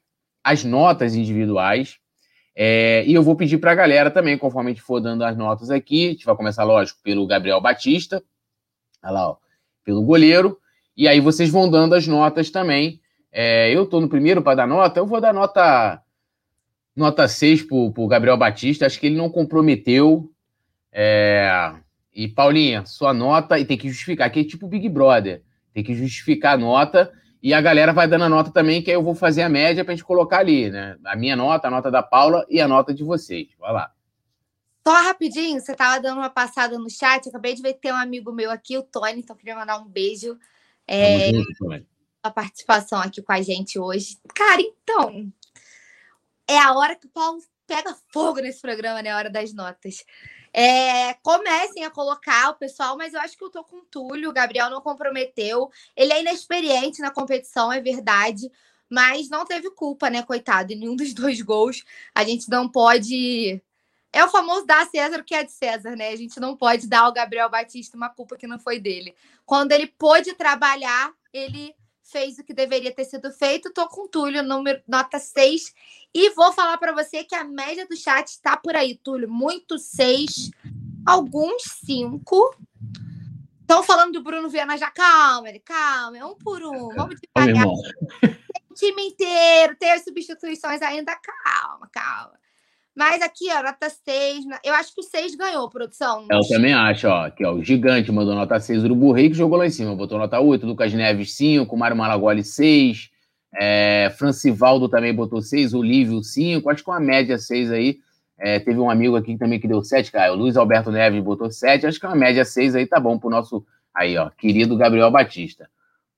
às 0.45 0.63
notas 0.63 1.15
individuais. 1.15 1.97
É, 2.55 3.03
e 3.07 3.15
eu 3.15 3.23
vou 3.23 3.35
pedir 3.35 3.57
para 3.57 3.73
a 3.73 3.75
galera 3.75 4.11
também, 4.11 4.37
conforme 4.37 4.73
a 4.73 4.75
gente 4.75 4.83
for 4.83 5.01
dando 5.01 5.25
as 5.25 5.35
notas 5.39 5.71
aqui, 5.71 6.09
a 6.09 6.11
gente 6.11 6.27
vai 6.27 6.37
começar, 6.37 6.65
lógico, 6.65 7.01
pelo 7.03 7.27
Gabriel 7.27 7.63
Batista, 7.63 8.23
olha 9.03 9.11
lá, 9.11 9.31
ó, 9.31 9.37
pelo 9.83 10.03
goleiro. 10.03 10.61
E 10.97 11.09
aí 11.09 11.21
vocês 11.21 11.51
vão 11.51 11.69
dando 11.69 11.95
as 11.95 12.07
notas 12.07 12.51
também. 12.51 13.01
É, 13.33 13.75
eu 13.75 13.85
estou 13.85 14.01
no 14.01 14.09
primeiro 14.09 14.43
para 14.43 14.57
dar 14.57 14.67
nota, 14.67 15.01
eu 15.01 15.07
vou 15.07 15.21
dar 15.21 15.35
nota 15.35 16.01
nota 16.97 17.27
6 17.27 17.63
para 17.63 17.77
o 17.77 18.07
Gabriel 18.07 18.37
Batista. 18.37 18.87
Acho 18.87 19.01
que 19.01 19.07
ele 19.07 19.17
não 19.17 19.29
comprometeu. 19.29 20.31
É, 20.93 21.75
e, 22.15 22.29
Paulinha, 22.29 22.87
sua 22.87 23.13
nota, 23.13 23.59
e 23.59 23.65
tem 23.65 23.77
que 23.77 23.89
justificar, 23.89 24.29
aqui 24.29 24.41
é 24.41 24.45
tipo 24.45 24.69
Big 24.69 24.89
Brother. 24.89 25.43
Tem 25.73 25.83
que 25.83 25.95
justificar 25.95 26.55
a 26.55 26.59
nota 26.59 27.13
e 27.45 27.53
a 27.53 27.61
galera 27.61 27.93
vai 27.93 28.09
dando 28.09 28.25
a 28.25 28.29
nota 28.29 28.51
também, 28.51 28.81
que 28.81 28.91
aí 28.91 28.97
eu 28.97 29.03
vou 29.03 29.15
fazer 29.15 29.43
a 29.43 29.51
média 29.51 29.85
para 29.85 29.93
a 29.93 29.97
gente 29.97 30.07
colocar 30.07 30.39
ali, 30.39 30.71
né? 30.71 30.97
A 31.05 31.15
minha 31.15 31.37
nota, 31.37 31.69
a 31.69 31.71
nota 31.71 31.91
da 31.91 32.03
Paula 32.03 32.47
e 32.49 32.59
a 32.59 32.67
nota 32.67 32.95
de 32.95 33.05
vocês. 33.05 33.49
Vai 33.59 33.71
lá. 33.71 33.93
Só 34.87 34.95
rapidinho, 35.03 35.61
você 35.61 35.73
estava 35.73 36.01
dando 36.01 36.19
uma 36.19 36.31
passada 36.31 36.79
no 36.79 36.89
chat, 36.89 37.29
acabei 37.29 37.55
de 37.55 37.61
ver 37.61 37.75
que 37.75 37.81
tem 37.81 37.93
um 37.93 37.97
amigo 37.97 38.33
meu 38.33 38.51
aqui, 38.51 38.79
o 38.79 38.83
Tony, 38.83 39.21
então 39.21 39.37
queria 39.37 39.57
mandar 39.57 39.79
um 39.79 39.85
beijo 39.85 40.39
é, 40.87 41.31
a 42.23 42.31
participação 42.31 42.99
aqui 43.01 43.23
com 43.23 43.33
a 43.33 43.43
gente 43.43 43.79
hoje. 43.79 44.19
Cara, 44.35 44.61
então, 44.61 45.33
é 46.49 46.59
a 46.59 46.73
hora 46.73 46.97
que 46.97 47.07
o 47.07 47.11
Paulo 47.11 47.43
pega 47.67 47.97
fogo 48.13 48.41
nesse 48.41 48.61
programa, 48.61 49.03
né? 49.03 49.11
A 49.11 49.17
hora 49.17 49.31
das 49.31 49.53
notas. 49.53 50.05
É, 50.53 51.15
comecem 51.15 51.85
a 51.85 51.91
colocar 51.91 52.51
o 52.51 52.55
pessoal, 52.55 52.97
mas 52.97 53.13
eu 53.13 53.21
acho 53.21 53.37
que 53.37 53.45
eu 53.45 53.51
tô 53.51 53.65
com 53.65 53.79
o 53.79 53.85
Túlio, 53.85 54.31
o 54.31 54.33
Gabriel 54.33 54.71
não 54.71 54.81
comprometeu. 54.81 55.69
Ele 55.97 56.13
é 56.13 56.21
inexperiente 56.21 57.01
na 57.01 57.11
competição, 57.11 57.73
é 57.73 57.81
verdade, 57.81 58.49
mas 58.89 59.29
não 59.29 59.45
teve 59.45 59.71
culpa, 59.71 60.09
né, 60.09 60.23
coitado, 60.23 60.73
em 60.73 60.77
nenhum 60.77 60.95
dos 60.95 61.13
dois 61.13 61.41
gols. 61.43 61.85
A 62.15 62.23
gente 62.25 62.49
não 62.49 62.69
pode 62.69 63.61
é 64.15 64.25
o 64.25 64.29
famoso 64.29 64.65
dar 64.65 64.83
a 64.83 64.87
César 64.87 65.19
o 65.19 65.25
que 65.25 65.35
é 65.35 65.43
de 65.43 65.51
César, 65.51 65.97
né? 65.97 66.11
A 66.11 66.17
gente 66.17 66.39
não 66.39 66.57
pode 66.57 66.87
dar 66.87 67.01
ao 67.01 67.13
Gabriel 67.13 67.51
Batista 67.51 67.97
uma 67.97 68.09
culpa 68.09 68.37
que 68.37 68.47
não 68.47 68.61
foi 68.61 68.79
dele. 68.79 69.13
Quando 69.45 69.73
ele 69.73 69.89
pôde 69.89 70.33
trabalhar, 70.35 71.13
ele 71.33 71.75
fez 72.01 72.39
o 72.39 72.45
que 72.45 72.55
deveria 72.55 72.95
ter 72.95 73.05
sido 73.07 73.33
feito. 73.33 73.73
Tô 73.73 73.89
com 73.89 74.07
Túlio, 74.07 74.45
número, 74.45 74.81
nota 74.87 75.19
6. 75.19 75.75
E 76.15 76.31
vou 76.31 76.53
falar 76.53 76.79
para 76.79 76.93
você 76.93 77.25
que 77.25 77.35
a 77.35 77.43
média 77.43 77.89
do 77.89 77.97
chat 77.97 78.29
está 78.29 78.57
por 78.57 78.77
aí, 78.77 78.95
Túlio. 78.95 79.29
Muito 79.29 79.79
6, 79.79 80.51
alguns 81.05 81.65
5. 81.85 82.57
Estão 83.63 83.83
falando 83.83 84.13
do 84.13 84.23
Bruno 84.23 84.49
Viana 84.49 84.79
já. 84.79 84.93
Calma, 84.93 85.49
ele, 85.49 85.59
calma, 85.59 86.17
é 86.17 86.25
um 86.25 86.37
por 86.37 86.63
um. 86.63 86.95
Vamos 86.95 87.17
devagar. 87.21 87.67
o 87.67 88.75
time 88.75 89.09
inteiro, 89.09 89.75
tem 89.77 89.91
as 89.91 90.05
substituições 90.05 90.81
ainda. 90.83 91.17
Calma, 91.17 91.89
calma. 91.91 92.44
Mas 92.95 93.21
aqui, 93.23 93.47
ó, 93.51 93.63
nota 93.63 93.89
6. 93.91 94.45
Eu 94.65 94.75
acho 94.75 94.95
que 94.95 95.01
o 95.01 95.05
6 95.05 95.35
ganhou, 95.35 95.69
produção. 95.69 96.27
Eu 96.31 96.41
também 96.49 96.73
acho, 96.73 97.09
ó. 97.09 97.27
Aqui, 97.27 97.45
ó. 97.45 97.53
O 97.53 97.63
Gigante 97.63 98.13
mandou 98.13 98.35
nota 98.35 98.61
6, 98.61 98.83
o 98.83 98.87
Urubu 98.87 99.13
Rei 99.13 99.29
que 99.29 99.35
jogou 99.35 99.59
lá 99.59 99.67
em 99.67 99.71
cima. 99.71 99.97
Botou 99.97 100.19
nota 100.19 100.39
8, 100.39 100.65
Lucas 100.65 100.93
Neves 100.93 101.35
5, 101.35 101.77
Mário 101.77 101.97
Malagoli 101.97 102.45
6. 102.45 103.11
É, 103.57 104.13
Francivaldo 104.17 104.89
também 104.89 105.15
botou 105.15 105.43
6, 105.43 105.75
o 105.75 105.83
Lívio 105.83 106.23
5. 106.23 106.71
Acho 106.71 106.85
que 106.85 106.91
uma 106.91 107.01
média 107.01 107.39
6 107.39 107.73
aí. 107.73 107.99
É, 108.39 108.59
teve 108.59 108.79
um 108.79 108.91
amigo 108.91 109.17
aqui 109.17 109.37
também 109.37 109.61
que 109.61 109.69
deu 109.69 109.83
7, 109.83 110.11
cara. 110.13 110.33
O 110.33 110.37
Luiz 110.37 110.57
Alberto 110.57 110.91
Neves 110.91 111.23
botou 111.23 111.51
7. 111.51 111.87
Acho 111.87 111.99
que 111.99 112.07
uma 112.07 112.17
média 112.17 112.45
6 112.45 112.77
aí 112.77 112.87
tá 112.87 113.01
bom 113.01 113.19
pro 113.19 113.31
nosso 113.31 113.65
aí, 113.95 114.17
ó, 114.17 114.29
querido 114.31 114.77
Gabriel 114.77 115.11
Batista. 115.11 115.69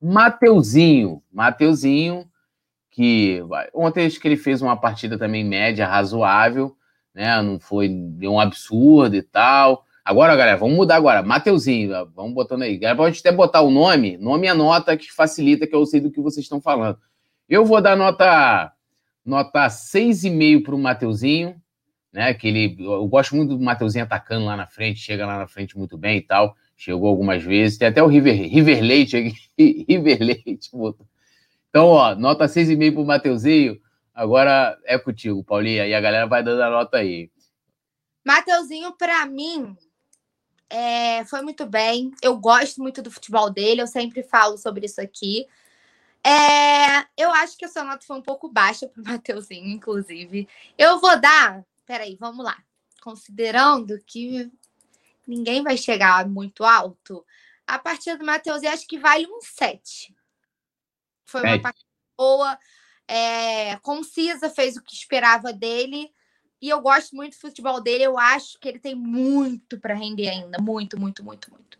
Mateuzinho, 0.00 1.22
Mateuzinho, 1.32 2.26
que 2.96 3.42
ontem 3.74 4.06
acho 4.06 4.18
que 4.18 4.26
ele 4.26 4.38
fez 4.38 4.62
uma 4.62 4.74
partida 4.74 5.18
também 5.18 5.44
média, 5.44 5.86
razoável, 5.86 6.74
né? 7.14 7.42
Não 7.42 7.60
foi 7.60 7.90
um 8.22 8.40
absurdo 8.40 9.14
e 9.14 9.22
tal. 9.22 9.84
Agora, 10.02 10.34
galera, 10.34 10.56
vamos 10.56 10.74
mudar 10.74 10.96
agora. 10.96 11.22
Mateuzinho, 11.22 11.90
vamos 12.14 12.32
botando 12.32 12.62
aí. 12.62 12.78
Galera, 12.78 12.96
pode 12.96 13.20
até 13.20 13.30
botar 13.30 13.60
o 13.60 13.70
nome, 13.70 14.16
nome 14.16 14.46
é 14.46 14.54
nota 14.54 14.96
que 14.96 15.12
facilita, 15.12 15.66
que 15.66 15.74
eu 15.74 15.84
sei 15.84 16.00
do 16.00 16.10
que 16.10 16.22
vocês 16.22 16.46
estão 16.46 16.58
falando. 16.58 16.98
Eu 17.46 17.66
vou 17.66 17.82
dar 17.82 17.98
nota 17.98 18.72
nota 19.22 19.66
6,5 19.66 20.62
para 20.62 20.74
o 20.74 20.78
Mateuzinho, 20.78 21.54
né? 22.10 22.32
Que 22.32 22.48
ele, 22.48 22.76
eu 22.80 23.06
gosto 23.06 23.36
muito 23.36 23.58
do 23.58 23.62
Mateuzinho 23.62 24.04
atacando 24.04 24.46
lá 24.46 24.56
na 24.56 24.66
frente, 24.66 25.00
chega 25.00 25.26
lá 25.26 25.36
na 25.36 25.46
frente 25.46 25.76
muito 25.76 25.98
bem 25.98 26.16
e 26.16 26.22
tal. 26.22 26.56
Chegou 26.74 27.10
algumas 27.10 27.42
vezes. 27.42 27.76
Tem 27.76 27.88
até 27.88 28.02
o 28.02 28.06
River, 28.06 28.48
River 28.48 28.82
Leite 28.82 29.16
aqui. 29.18 29.34
River 29.86 30.18
Leite. 30.22 30.70
Então, 31.76 31.88
ó, 31.88 32.14
nota 32.14 32.46
6,5 32.46 32.94
para 32.94 33.02
o 33.02 33.06
Mateuzinho. 33.06 33.78
Agora 34.14 34.78
é 34.86 34.98
contigo, 34.98 35.44
Paulinha. 35.44 35.86
E 35.86 35.92
a 35.92 36.00
galera 36.00 36.26
vai 36.26 36.42
dando 36.42 36.62
a 36.62 36.70
nota 36.70 36.96
aí. 36.96 37.30
Mateuzinho, 38.24 38.96
para 38.96 39.26
mim, 39.26 39.76
é, 40.70 41.22
foi 41.26 41.42
muito 41.42 41.66
bem. 41.66 42.12
Eu 42.22 42.38
gosto 42.38 42.80
muito 42.80 43.02
do 43.02 43.10
futebol 43.10 43.50
dele. 43.50 43.82
Eu 43.82 43.86
sempre 43.86 44.22
falo 44.22 44.56
sobre 44.56 44.86
isso 44.86 45.02
aqui. 45.02 45.46
É, 46.24 47.04
eu 47.14 47.30
acho 47.30 47.58
que 47.58 47.66
a 47.66 47.68
sua 47.68 47.84
nota 47.84 48.06
foi 48.06 48.16
um 48.16 48.22
pouco 48.22 48.48
baixa 48.48 48.88
para 48.88 49.02
o 49.02 49.04
Mateuzinho, 49.12 49.68
inclusive. 49.68 50.48
Eu 50.78 50.98
vou 50.98 51.20
dar 51.20 51.62
peraí, 51.84 52.16
vamos 52.18 52.42
lá. 52.42 52.56
Considerando 53.02 53.98
que 54.06 54.50
ninguém 55.26 55.62
vai 55.62 55.76
chegar 55.76 56.26
muito 56.26 56.64
alto, 56.64 57.22
a 57.66 57.78
partida 57.78 58.16
do 58.16 58.24
eu 58.24 58.70
acho 58.72 58.86
que 58.86 58.98
vale 58.98 59.26
um 59.26 59.42
7. 59.42 60.15
Foi 61.26 61.42
uma 61.42 61.58
partida 61.58 61.86
boa, 62.16 62.58
é, 63.08 63.76
concisa, 63.78 64.48
fez 64.50 64.76
o 64.76 64.82
que 64.82 64.94
esperava 64.94 65.52
dele. 65.52 66.08
E 66.60 66.68
eu 66.68 66.80
gosto 66.80 67.14
muito 67.14 67.32
do 67.32 67.40
futebol 67.40 67.82
dele. 67.82 68.04
Eu 68.04 68.18
acho 68.18 68.58
que 68.58 68.68
ele 68.68 68.78
tem 68.78 68.94
muito 68.94 69.78
para 69.78 69.94
render 69.94 70.28
ainda. 70.28 70.58
Muito, 70.60 70.98
muito, 70.98 71.22
muito, 71.24 71.50
muito. 71.50 71.78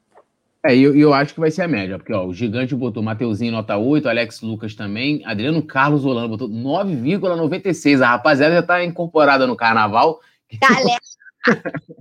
É, 0.64 0.74
e 0.74 0.82
eu, 0.82 0.96
eu, 0.96 1.14
acho 1.14 1.32
que 1.32 1.40
vai 1.40 1.50
ser 1.50 1.62
a 1.62 1.68
média, 1.68 1.96
porque 1.96 2.12
ó, 2.12 2.26
o 2.26 2.34
Gigante 2.34 2.74
botou 2.74 3.00
Mateuzinho 3.02 3.52
nota 3.52 3.76
8, 3.76 4.08
Alex 4.08 4.40
Lucas 4.40 4.74
também, 4.74 5.24
Adriano 5.24 5.62
Carlos 5.62 6.04
Holanda 6.04 6.28
botou 6.28 6.48
9,96. 6.48 8.02
A 8.02 8.08
rapaziada 8.08 8.54
já 8.54 8.60
está 8.60 8.84
incorporada 8.84 9.46
no 9.46 9.54
carnaval 9.54 10.20
Galera. 10.60 11.00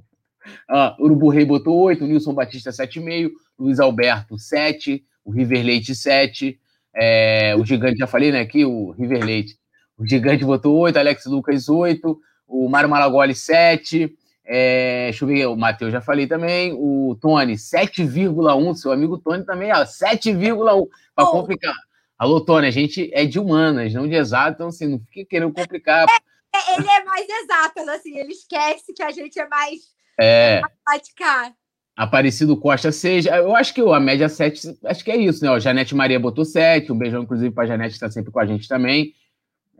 ah, 0.69 0.95
Urubu 0.99 1.29
Rei 1.29 1.45
botou 1.45 1.77
8, 1.77 2.05
Nilson 2.05 2.33
Batista 2.33 2.69
7,5, 2.69 3.31
Luiz 3.57 3.79
Alberto 3.79 4.37
7, 4.37 5.03
o 5.23 5.31
River 5.31 5.65
Leite 5.65 5.95
7, 5.95 6.59
é, 6.95 7.55
o 7.57 7.65
Gigante, 7.65 7.97
já 7.97 8.07
falei, 8.07 8.31
né, 8.31 8.41
aqui, 8.41 8.65
o 8.65 8.91
River 8.91 9.23
Leite. 9.23 9.57
O 9.97 10.07
Gigante 10.07 10.45
botou 10.45 10.77
8, 10.77 10.97
Alex 10.97 11.25
Lucas 11.25 11.69
8, 11.69 12.19
o 12.47 12.69
Mário 12.69 12.89
Malagoli 12.89 13.35
7, 13.35 14.13
é, 14.45 15.05
deixa 15.05 15.23
eu 15.23 15.27
ver, 15.27 15.45
o 15.47 15.55
Matheus 15.55 15.91
já 15.91 16.01
falei 16.01 16.27
também, 16.27 16.73
o 16.73 17.17
Tony 17.19 17.53
7,1, 17.53 18.75
seu 18.75 18.91
amigo 18.91 19.17
Tony 19.17 19.45
também, 19.45 19.71
ó, 19.71 19.83
7,1, 19.83 20.87
para 21.15 21.25
complicar. 21.25 21.75
Alô, 22.17 22.39
Tony, 22.39 22.67
a 22.67 22.71
gente 22.71 23.09
é 23.13 23.25
de 23.25 23.39
humanas, 23.39 23.93
não 23.93 24.07
de 24.07 24.15
exato, 24.15 24.53
então 24.55 24.67
assim, 24.67 24.87
não 24.87 24.99
fique 24.99 25.25
querendo 25.25 25.53
complicar. 25.53 26.05
É 26.09 26.35
é, 26.55 26.75
ele 26.75 26.89
é 26.89 27.03
mais 27.03 27.27
exato, 27.27 27.89
assim, 27.89 28.17
ele 28.17 28.31
esquece 28.31 28.93
que 28.93 29.03
a 29.03 29.11
gente 29.11 29.37
é 29.37 29.47
mais 29.47 29.81
é. 30.19 30.61
praticar. 30.83 31.53
Aparecido 31.95 32.57
Costa 32.57 32.91
6. 32.91 33.25
Eu 33.27 33.55
acho 33.55 33.73
que 33.73 33.81
a 33.81 33.99
média 33.99 34.27
7, 34.27 34.79
acho 34.85 35.03
que 35.03 35.11
é 35.11 35.17
isso, 35.17 35.43
né? 35.43 35.51
O 35.51 35.59
Janete 35.59 35.95
Maria 35.95 36.19
botou 36.19 36.43
7. 36.43 36.91
Um 36.91 36.97
beijão, 36.97 37.23
inclusive, 37.23 37.53
para 37.53 37.63
a 37.63 37.67
Janete, 37.67 37.91
que 37.91 37.95
está 37.95 38.09
sempre 38.09 38.31
com 38.31 38.39
a 38.39 38.45
gente 38.45 38.67
também. 38.67 39.13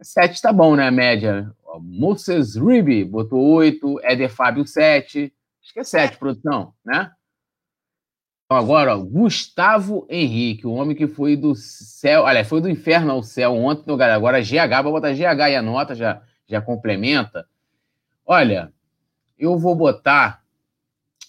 7 0.02 0.42
tá 0.42 0.54
bom, 0.54 0.76
né? 0.76 0.88
A 0.88 0.92
média. 0.92 1.52
Moses 1.82 2.56
Ribe 2.56 3.04
botou 3.04 3.42
8. 3.42 4.00
Éder 4.04 4.30
Fábio 4.30 4.66
7. 4.66 5.34
Acho 5.62 5.74
que 5.74 5.80
é 5.80 5.84
7, 5.84 6.14
é. 6.14 6.18
produção, 6.18 6.74
né? 6.86 7.12
Então, 8.46 8.58
agora, 8.58 8.96
ó, 8.96 9.00
Gustavo 9.00 10.06
Henrique, 10.10 10.68
o 10.68 10.74
homem 10.74 10.96
que 10.96 11.08
foi 11.08 11.36
do 11.36 11.56
céu. 11.56 12.24
Olha, 12.24 12.46
foi 12.46 12.62
do 12.62 12.70
inferno 12.70 13.12
ao 13.12 13.24
céu 13.24 13.54
ontem, 13.56 13.82
então, 13.82 13.98
galera. 13.98 14.16
Agora 14.16 14.42
GH, 14.42 14.84
vou 14.84 14.92
botar 14.92 15.14
GH 15.14 15.50
e 15.50 15.56
a 15.56 15.62
nota 15.62 15.96
já 15.96 16.22
já 16.48 16.62
complementa. 16.62 17.48
Olha, 18.26 18.72
eu 19.38 19.58
vou 19.58 19.76
botar, 19.76 20.44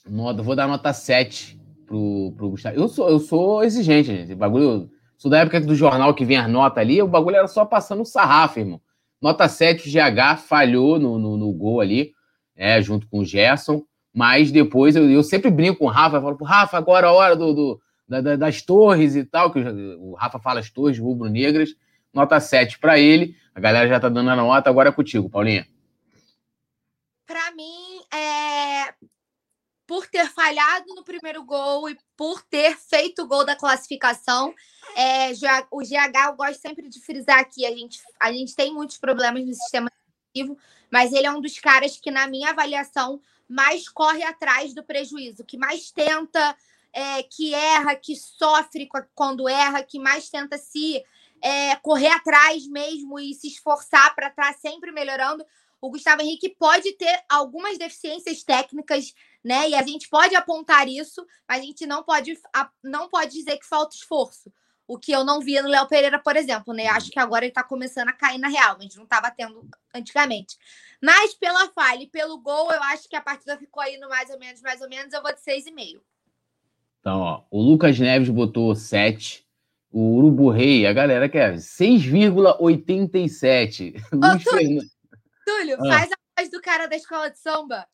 nota, 0.08 0.42
vou 0.42 0.56
dar 0.56 0.68
nota 0.68 0.92
7 0.92 1.58
pro, 1.86 2.32
pro 2.36 2.50
Gustavo. 2.50 2.76
Eu 2.76 2.88
sou, 2.88 3.08
eu 3.08 3.18
sou 3.18 3.64
exigente, 3.64 4.08
gente. 4.08 4.32
O 4.32 4.36
bagulho, 4.36 4.90
sou 5.16 5.30
da 5.30 5.38
época 5.38 5.60
do 5.60 5.74
jornal 5.74 6.14
que 6.14 6.24
vem 6.24 6.36
as 6.36 6.50
notas 6.50 6.78
ali, 6.78 7.00
o 7.02 7.08
bagulho 7.08 7.36
era 7.36 7.48
só 7.48 7.64
passando 7.64 8.02
o 8.02 8.06
sarrafo, 8.06 8.58
irmão. 8.58 8.80
Nota 9.20 9.48
7, 9.48 9.88
o 9.88 9.92
GH 9.92 10.38
falhou 10.38 10.98
no, 10.98 11.18
no, 11.18 11.36
no 11.36 11.52
gol 11.52 11.80
ali, 11.80 12.12
é, 12.54 12.80
junto 12.82 13.08
com 13.08 13.20
o 13.20 13.24
Gerson. 13.24 13.82
Mas 14.12 14.50
depois 14.50 14.96
eu, 14.96 15.10
eu 15.10 15.22
sempre 15.22 15.50
brinco 15.50 15.80
com 15.80 15.84
o 15.86 15.90
Rafa, 15.90 16.16
eu 16.16 16.22
falo, 16.22 16.44
Rafa, 16.44 16.78
agora 16.78 17.06
é 17.06 17.10
a 17.10 17.12
hora 17.12 17.36
do, 17.36 17.52
do 17.52 17.80
da, 18.08 18.36
das 18.36 18.62
torres 18.62 19.16
e 19.16 19.24
tal, 19.24 19.52
que 19.52 19.58
o 19.58 20.14
Rafa 20.14 20.38
fala 20.38 20.60
as 20.60 20.70
torres 20.70 20.98
rubro-negras. 20.98 21.70
Nota 22.14 22.40
7 22.40 22.78
para 22.78 22.98
ele. 22.98 23.36
A 23.54 23.60
galera 23.60 23.88
já 23.88 24.00
tá 24.00 24.08
dando 24.08 24.30
a 24.30 24.36
nota, 24.36 24.70
agora 24.70 24.88
é 24.88 24.92
contigo, 24.92 25.28
Paulinha. 25.28 25.66
Para 27.26 27.50
mim, 27.52 28.00
é... 28.14 28.94
por 29.86 30.06
ter 30.06 30.28
falhado 30.28 30.94
no 30.94 31.04
primeiro 31.04 31.44
gol 31.44 31.88
e 31.88 31.96
por 32.16 32.42
ter 32.42 32.76
feito 32.76 33.22
o 33.22 33.26
gol 33.26 33.44
da 33.44 33.54
classificação, 33.54 34.54
é... 34.96 35.30
o 35.70 35.80
GH 35.80 36.28
eu 36.28 36.36
gosto 36.36 36.60
sempre 36.60 36.88
de 36.88 37.00
frisar 37.00 37.38
aqui, 37.38 37.64
a 37.64 37.70
gente, 37.70 38.00
a 38.20 38.32
gente 38.32 38.54
tem 38.54 38.72
muitos 38.72 38.98
problemas 38.98 39.46
no 39.46 39.54
sistema 39.54 39.90
defensivo, 40.34 40.58
mas 40.90 41.12
ele 41.12 41.26
é 41.26 41.30
um 41.30 41.40
dos 41.40 41.58
caras 41.58 41.96
que, 41.96 42.10
na 42.10 42.26
minha 42.26 42.50
avaliação, 42.50 43.20
mais 43.48 43.88
corre 43.88 44.22
atrás 44.24 44.74
do 44.74 44.82
prejuízo, 44.82 45.44
que 45.44 45.56
mais 45.56 45.90
tenta, 45.90 46.56
é, 46.92 47.22
que 47.22 47.54
erra, 47.54 47.94
que 47.94 48.16
sofre 48.16 48.88
quando 49.14 49.48
erra, 49.48 49.82
que 49.82 49.98
mais 49.98 50.28
tenta 50.28 50.58
se 50.58 51.04
é, 51.40 51.76
correr 51.76 52.08
atrás 52.08 52.66
mesmo 52.66 53.18
e 53.18 53.34
se 53.34 53.48
esforçar 53.48 54.14
para 54.14 54.28
estar 54.28 54.52
tá 54.52 54.58
sempre 54.58 54.90
melhorando. 54.90 55.44
O 55.80 55.90
Gustavo 55.90 56.22
Henrique 56.22 56.48
pode 56.48 56.92
ter 56.94 57.24
algumas 57.28 57.78
deficiências 57.78 58.42
técnicas, 58.42 59.14
né? 59.46 59.70
E 59.70 59.74
a 59.76 59.82
gente 59.82 60.08
pode 60.08 60.34
apontar 60.34 60.88
isso, 60.88 61.24
mas 61.48 61.60
a 61.60 61.62
gente 61.62 61.86
não 61.86 62.02
pode, 62.02 62.36
não 62.82 63.08
pode 63.08 63.30
dizer 63.30 63.56
que 63.58 63.64
falta 63.64 63.94
esforço. 63.94 64.52
O 64.88 64.98
que 64.98 65.12
eu 65.12 65.24
não 65.24 65.40
via 65.40 65.62
no 65.62 65.68
Léo 65.68 65.86
Pereira, 65.86 66.18
por 66.18 66.34
exemplo, 66.34 66.74
né? 66.74 66.88
Acho 66.88 67.12
que 67.12 67.20
agora 67.20 67.44
ele 67.44 67.52
está 67.52 67.62
começando 67.62 68.08
a 68.08 68.12
cair 68.12 68.38
na 68.38 68.48
real, 68.48 68.76
mas 68.76 68.96
não 68.96 69.04
estava 69.04 69.30
tendo 69.30 69.64
antigamente. 69.94 70.56
Mas 71.00 71.32
pela 71.34 71.68
falha 71.68 72.02
e 72.02 72.08
pelo 72.08 72.40
gol, 72.40 72.72
eu 72.72 72.82
acho 72.84 73.08
que 73.08 73.14
a 73.14 73.20
partida 73.20 73.56
ficou 73.56 73.80
aí 73.80 73.96
no 73.98 74.08
mais 74.08 74.28
ou 74.30 74.38
menos, 74.38 74.60
mais 74.62 74.80
ou 74.80 74.88
menos, 74.88 75.12
eu 75.12 75.22
vou 75.22 75.32
de 75.32 75.40
6,5. 75.40 76.00
Então, 76.98 77.20
ó, 77.20 77.44
o 77.48 77.62
Lucas 77.62 78.00
Neves 78.00 78.30
botou 78.30 78.74
7, 78.74 79.46
o 79.92 80.16
Urubu 80.16 80.50
Rei, 80.50 80.88
a 80.88 80.92
galera 80.92 81.28
quer 81.28 81.54
6,87. 81.54 83.94
Luiz 84.12 84.42
Túlio, 84.42 84.82
Túlio 85.46 85.76
ah. 85.82 85.88
faz 85.88 86.10
a 86.10 86.16
voz 86.36 86.50
do 86.50 86.60
cara 86.60 86.88
da 86.88 86.96
escola 86.96 87.30
de 87.30 87.38
samba. 87.38 87.86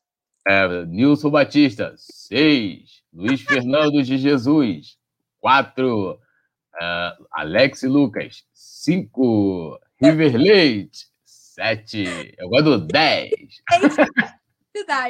É, 0.45 0.85
Nilson 0.85 1.29
Batista, 1.29 1.93
6. 1.97 3.01
Luiz 3.13 3.41
Fernando 3.41 4.01
de 4.03 4.17
Jesus, 4.17 4.97
4. 5.39 6.11
Uh, 6.11 6.19
é, 6.81 7.17
Alex 7.31 7.83
Lucas, 7.83 8.43
5. 8.53 9.79
River 10.01 10.35
Leite, 10.35 11.07
7. 11.25 12.35
Eu 12.37 12.49
gosto 12.49 12.79
do 12.79 12.87
10. 12.87 13.31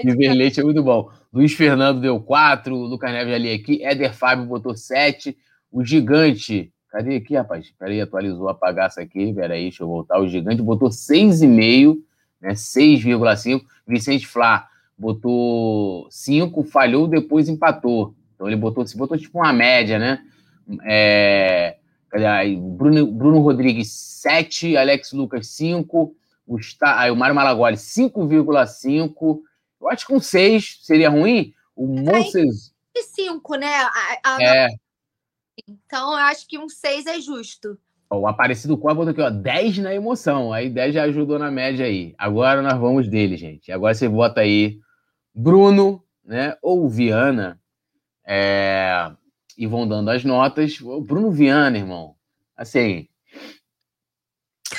River 0.04 0.34
Leite 0.34 0.60
é 0.60 0.63
muito 0.63 0.84
bom. 0.84 1.10
Luiz 1.32 1.54
Fernando 1.54 2.02
deu 2.02 2.19
4. 2.19 2.76
Lucas 2.76 3.12
Neves 3.12 3.34
ali 3.34 3.52
aqui. 3.52 3.84
Éder 3.84 4.13
Fábio 4.13 4.46
botou 4.46 4.76
7. 4.76 5.38
O 5.72 5.84
Gigante 5.84 6.74
Cadê 6.93 7.15
aqui, 7.15 7.36
rapaz? 7.36 7.74
Peraí, 7.80 8.00
atualizou 8.00 8.48
a 8.50 8.54
bagaça 8.54 9.02
aqui. 9.02 9.34
Peraí, 9.34 9.63
deixa 9.63 9.82
eu 9.82 9.88
voltar. 9.88 10.19
O 10.19 10.30
Gigante 10.30 10.62
botou 10.62 10.89
6,5, 10.89 11.98
né? 12.39 12.52
6,5. 12.52 13.62
Vicente 13.88 14.28
Flá 14.28 14.69
botou 15.04 16.08
5, 16.10 16.63
falhou, 16.63 17.08
depois 17.08 17.50
empatou. 17.50 18.16
Então 18.34 18.48
ele 18.48 18.56
botou, 18.56 18.88
se 18.88 18.98
botou 18.98 19.18
tipo 19.18 19.38
uma 19.38 19.52
média, 19.52 20.00
né? 20.00 20.24
É, 20.86 21.78
Bruno, 22.58 23.06
Bruno 23.12 23.39
Rodrigues 23.42 23.92
7, 23.92 24.78
Alex 24.78 25.12
Lucas 25.12 25.48
5, 25.48 26.16
o, 26.48 26.58
aí 26.82 27.12
o 27.12 27.16
Mário 27.16 27.36
Malagoli 27.36 27.76
5,5. 27.76 29.39
Eu 29.82 29.89
acho 29.89 30.08
que 30.08 30.13
um 30.13 30.20
6 30.20 30.80
seria 30.82 31.10
ruim. 31.10 31.54
O 31.76 31.86
Monses. 31.86 32.74
5, 33.16 33.56
né? 33.56 33.68
A, 33.68 34.36
a, 34.36 34.44
é. 34.44 34.68
Então 35.68 36.12
eu 36.12 36.18
acho 36.18 36.48
que 36.48 36.58
um 36.58 36.70
6 36.70 37.06
é 37.08 37.20
justo. 37.20 37.78
O 38.10 38.28
Aparecido 38.28 38.78
Corpo 38.78 39.04
botou 39.04 39.12
aqui, 39.12 39.22
ó, 39.22 39.30
10 39.30 39.80
na 39.80 39.94
emoção. 39.94 40.54
Aí 40.54 40.70
10 40.70 40.94
já 40.94 41.04
ajudou 41.04 41.39
na 41.39 41.50
média 41.50 41.86
aí. 41.86 42.13
Agora 42.18 42.62
nós 42.62 42.80
vamos 42.80 43.08
dele, 43.08 43.36
gente. 43.36 43.72
Agora 43.72 43.94
você 43.94 44.08
bota 44.08 44.42
aí 44.42 44.80
Bruno, 45.34 46.04
né? 46.24 46.58
Ou 46.62 46.88
Viana. 46.89 47.60
É 48.26 49.12
e 49.58 49.67
vão 49.67 49.88
dando 49.88 50.10
as 50.10 50.24
notas. 50.24 50.80
O 50.82 51.02
Bruno 51.02 51.32
Viana, 51.32 51.78
irmão, 51.78 52.15
assim. 52.56 53.08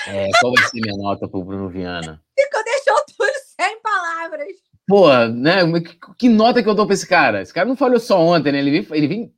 É, 0.06 0.28
qual 0.40 0.52
vai 0.52 0.64
ser 0.64 0.80
minha 0.80 0.96
nota 0.96 1.28
pro 1.28 1.44
Bruno 1.44 1.68
Viana? 1.68 2.20
Ficou, 2.38 2.64
deixou 2.64 2.96
tudo 3.16 3.32
sem 3.56 3.80
palavras. 3.80 4.48
Pô, 4.86 5.08
né? 5.28 5.80
Que, 5.80 5.98
que, 6.18 6.28
nota 6.28 6.62
que 6.62 6.68
eu 6.68 6.74
dou 6.74 6.86
pra 6.86 6.94
esse 6.94 7.06
cara? 7.06 7.40
Esse 7.40 7.54
cara 7.54 7.68
não 7.68 7.76
falhou 7.76 8.00
só 8.00 8.20
ontem, 8.20 8.52
né? 8.52 8.58
Ele 8.58 8.70
vem, 8.70 8.86
ele 8.90 9.06
vem, 9.06 9.32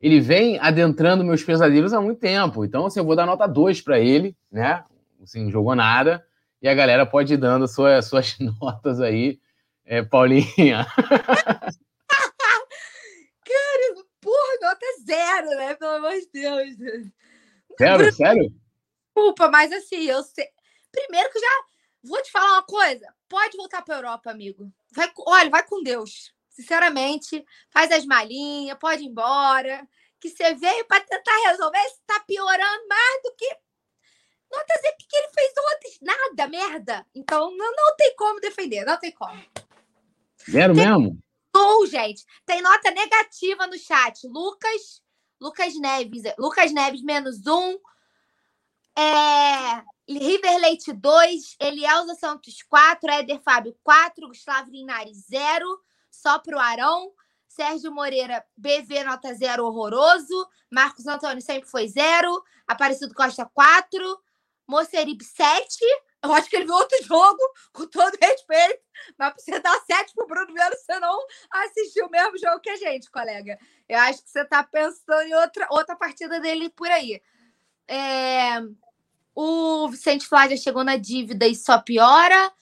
ele 0.00 0.20
vem 0.20 0.58
adentrando 0.58 1.24
meus 1.24 1.42
pesadelos 1.42 1.92
há 1.92 2.00
muito 2.00 2.20
tempo. 2.20 2.64
Então, 2.64 2.86
assim, 2.86 3.00
eu 3.00 3.06
vou 3.06 3.16
dar 3.16 3.26
nota 3.26 3.46
2 3.46 3.80
para 3.80 3.98
ele, 3.98 4.36
né? 4.52 4.84
Assim, 5.22 5.44
não 5.44 5.50
jogou 5.50 5.74
nada. 5.74 6.24
E 6.60 6.68
a 6.68 6.74
galera 6.74 7.06
pode 7.06 7.34
ir 7.34 7.38
dando 7.38 7.66
suas, 7.66 8.06
suas 8.06 8.36
notas 8.60 9.00
aí. 9.00 9.40
É, 9.90 10.02
Paulinha. 10.02 10.86
nota 14.68 14.86
zero, 15.04 15.48
né? 15.50 15.74
Pelo 15.74 15.92
amor 15.92 16.12
de 16.12 16.28
Deus. 16.32 16.76
Sério? 17.78 18.12
Sério? 18.12 18.54
Desculpa, 19.06 19.48
mas 19.50 19.72
assim, 19.72 20.04
eu 20.04 20.22
sei. 20.22 20.48
Primeiro 20.92 21.30
que 21.30 21.40
já. 21.40 21.64
Vou 22.02 22.22
te 22.22 22.30
falar 22.30 22.52
uma 22.52 22.62
coisa. 22.62 23.12
Pode 23.28 23.56
voltar 23.56 23.82
para 23.82 23.96
Europa, 23.96 24.30
amigo. 24.30 24.72
Vai, 24.92 25.10
olha, 25.26 25.50
vai 25.50 25.66
com 25.66 25.82
Deus. 25.82 26.32
Sinceramente, 26.48 27.44
faz 27.70 27.90
as 27.90 28.04
malinhas, 28.04 28.78
pode 28.78 29.02
ir 29.02 29.06
embora. 29.06 29.86
Que 30.20 30.28
você 30.28 30.54
veio 30.54 30.84
para 30.86 31.04
tentar 31.04 31.36
resolver, 31.50 31.78
está 31.78 32.20
piorando 32.20 32.88
mais 32.88 33.22
do 33.22 33.34
que. 33.36 33.56
Não 34.50 34.60
dizer 34.64 34.88
o 34.88 34.96
que 34.96 35.16
ele 35.16 35.28
fez 35.28 35.52
ontem. 35.58 35.98
Nada, 36.02 36.48
merda. 36.48 37.06
Então 37.14 37.50
não, 37.56 37.72
não 37.72 37.96
tem 37.96 38.16
como 38.16 38.40
defender, 38.40 38.84
não 38.84 38.98
tem 38.98 39.12
como. 39.12 39.40
Zero 40.50 40.74
tem... 40.74 40.86
mesmo? 40.86 41.18
Gol, 41.54 41.86
gente. 41.86 42.24
Tem 42.46 42.62
nota 42.62 42.90
negativa 42.90 43.66
no 43.66 43.78
chat. 43.78 44.26
Lucas, 44.26 45.02
Lucas 45.40 45.74
Neves, 45.78 46.22
Lucas 46.38 46.72
Neves 46.72 47.02
menos 47.02 47.46
um. 47.46 47.78
É, 48.96 49.82
River 50.08 50.58
Leite 50.60 50.92
2, 50.92 51.56
Elielza 51.60 52.14
Santos 52.16 52.62
4, 52.62 53.10
Éder 53.10 53.40
Fábio 53.42 53.76
4, 53.84 54.26
Gustavo 54.26 54.70
Linares 54.70 55.26
0, 55.30 55.80
só 56.10 56.38
pro 56.38 56.58
Arão. 56.58 57.12
Sérgio 57.46 57.92
Moreira, 57.92 58.44
BV 58.56 59.04
nota 59.04 59.34
0, 59.34 59.64
horroroso. 59.64 60.48
Marcos 60.70 61.06
Antônio 61.06 61.42
sempre 61.42 61.68
foi 61.68 61.88
0. 61.88 62.42
Aparecido 62.66 63.14
Costa 63.14 63.44
4. 63.52 64.20
Mocerib 64.66 65.22
7. 65.22 65.84
Eu 66.22 66.32
acho 66.32 66.50
que 66.50 66.56
ele 66.56 66.64
viu 66.64 66.74
outro 66.74 66.98
jogo, 67.04 67.40
com 67.72 67.86
todo 67.86 68.16
respeito, 68.20 68.80
mas 69.16 69.32
pra 69.32 69.42
você 69.42 69.60
dar 69.60 69.80
sete 69.86 70.12
pro 70.14 70.26
Bruno 70.26 70.52
Viana, 70.52 70.74
você 70.74 70.98
não 70.98 71.18
assistiu 71.50 72.06
o 72.06 72.10
mesmo 72.10 72.38
jogo 72.38 72.60
que 72.60 72.70
a 72.70 72.76
gente, 72.76 73.10
colega. 73.10 73.58
Eu 73.88 73.98
acho 74.00 74.22
que 74.22 74.30
você 74.30 74.44
tá 74.44 74.62
pensando 74.62 75.22
em 75.22 75.34
outra, 75.34 75.66
outra 75.70 75.96
partida 75.96 76.40
dele 76.40 76.70
por 76.70 76.90
aí. 76.90 77.22
É... 77.86 78.60
O 79.34 79.88
Vicente 79.88 80.26
Flávio 80.26 80.56
já 80.56 80.62
chegou 80.64 80.82
na 80.82 80.96
dívida 80.96 81.46
e 81.46 81.54
só 81.54 81.80
piora. 81.80 82.52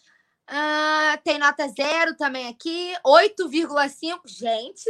Uh, 0.48 1.18
tem 1.24 1.38
nota 1.38 1.66
zero 1.68 2.14
também 2.16 2.46
aqui, 2.48 2.94
8,5. 3.04 4.20
Gente, 4.26 4.84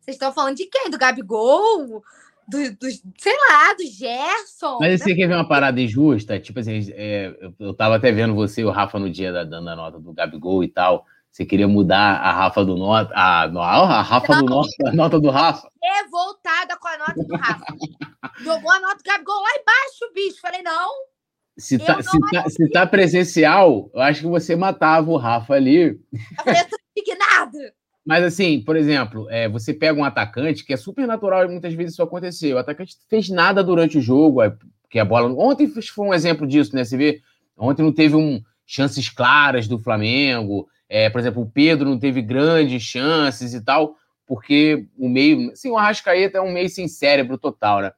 vocês 0.00 0.16
estão 0.16 0.32
falando 0.32 0.56
de 0.56 0.66
quem? 0.66 0.88
Do 0.90 0.96
Gabigol? 0.96 2.04
Do, 2.48 2.76
do, 2.76 2.90
sei 3.18 3.36
lá, 3.48 3.74
do 3.74 3.84
Gerson. 3.86 4.78
Mas 4.80 5.02
você 5.02 5.14
quer 5.14 5.26
ver 5.26 5.34
uma 5.34 5.48
parada 5.48 5.80
injusta? 5.80 6.38
Tipo 6.38 6.60
assim, 6.60 6.90
é, 6.92 7.34
eu, 7.40 7.54
eu 7.58 7.74
tava 7.74 7.96
até 7.96 8.12
vendo 8.12 8.34
você 8.34 8.60
e 8.60 8.64
o 8.64 8.70
Rafa 8.70 8.98
no 8.98 9.10
dia 9.10 9.32
da, 9.32 9.44
dando 9.44 9.68
a 9.68 9.76
nota 9.76 9.98
do 9.98 10.12
Gabigol 10.12 10.62
e 10.62 10.68
tal. 10.68 11.06
Você 11.30 11.44
queria 11.44 11.66
mudar 11.66 12.20
a 12.20 12.30
Rafa 12.32 12.64
do 12.64 12.76
Nota. 12.76 13.12
A, 13.12 13.42
a 13.42 14.02
Rafa 14.02 14.34
não. 14.36 14.44
do 14.44 14.50
Nota, 14.50 14.70
a 14.86 14.92
nota 14.92 15.20
do 15.20 15.30
Rafa. 15.30 15.68
Revoltada 15.82 16.76
com 16.76 16.86
a 16.86 16.98
nota 16.98 17.24
do 17.24 17.36
Rafa. 17.36 17.64
Jogou 18.38 18.70
a 18.70 18.80
nota 18.80 18.96
do 18.98 19.02
Gabigol 19.02 19.42
lá 19.42 19.50
embaixo, 19.60 20.14
bicho. 20.14 20.40
Falei, 20.40 20.62
não. 20.62 20.90
Se 21.58 21.76
tá, 21.76 22.00
se, 22.00 22.18
tá, 22.30 22.48
se 22.48 22.70
tá 22.70 22.86
presencial, 22.86 23.90
eu 23.92 24.00
acho 24.00 24.20
que 24.20 24.26
você 24.28 24.54
matava 24.54 25.10
o 25.10 25.16
Rafa 25.16 25.54
ali. 25.54 26.00
Eu 26.12 26.44
falei, 26.44 26.60
eu 26.60 26.68
tô 26.68 26.76
indignado. 26.96 27.58
Mas, 28.04 28.22
assim, 28.22 28.60
por 28.60 28.76
exemplo, 28.76 29.26
é, 29.30 29.48
você 29.48 29.72
pega 29.72 29.98
um 29.98 30.04
atacante, 30.04 30.64
que 30.64 30.74
é 30.74 30.76
super 30.76 31.06
natural 31.06 31.44
e 31.44 31.48
muitas 31.48 31.72
vezes 31.72 31.94
isso 31.94 32.02
aconteceu. 32.02 32.56
O 32.56 32.60
atacante 32.60 32.96
fez 33.08 33.28
nada 33.30 33.64
durante 33.64 33.96
o 33.96 34.02
jogo, 34.02 34.42
é, 34.42 34.54
que 34.90 34.98
a 34.98 35.04
bola. 35.04 35.32
Ontem 35.38 35.66
foi 35.66 36.06
um 36.06 36.14
exemplo 36.14 36.46
disso, 36.46 36.74
né? 36.76 36.84
Você 36.84 36.96
vê, 36.96 37.20
ontem 37.56 37.82
não 37.82 37.92
teve 37.92 38.14
um, 38.14 38.42
chances 38.66 39.08
claras 39.08 39.66
do 39.66 39.78
Flamengo. 39.78 40.68
É, 40.88 41.08
por 41.08 41.20
exemplo, 41.20 41.42
o 41.42 41.50
Pedro 41.50 41.88
não 41.88 41.98
teve 41.98 42.22
grandes 42.22 42.82
chances 42.82 43.54
e 43.54 43.60
tal, 43.64 43.96
porque 44.26 44.86
o 44.98 45.08
meio. 45.08 45.50
Assim, 45.52 45.70
o 45.70 45.78
Arrascaeta 45.78 46.38
é 46.38 46.40
um 46.40 46.52
meio 46.52 46.68
sem 46.68 46.88
cérebro 46.88 47.38
total, 47.38 47.80
né? 47.80 47.92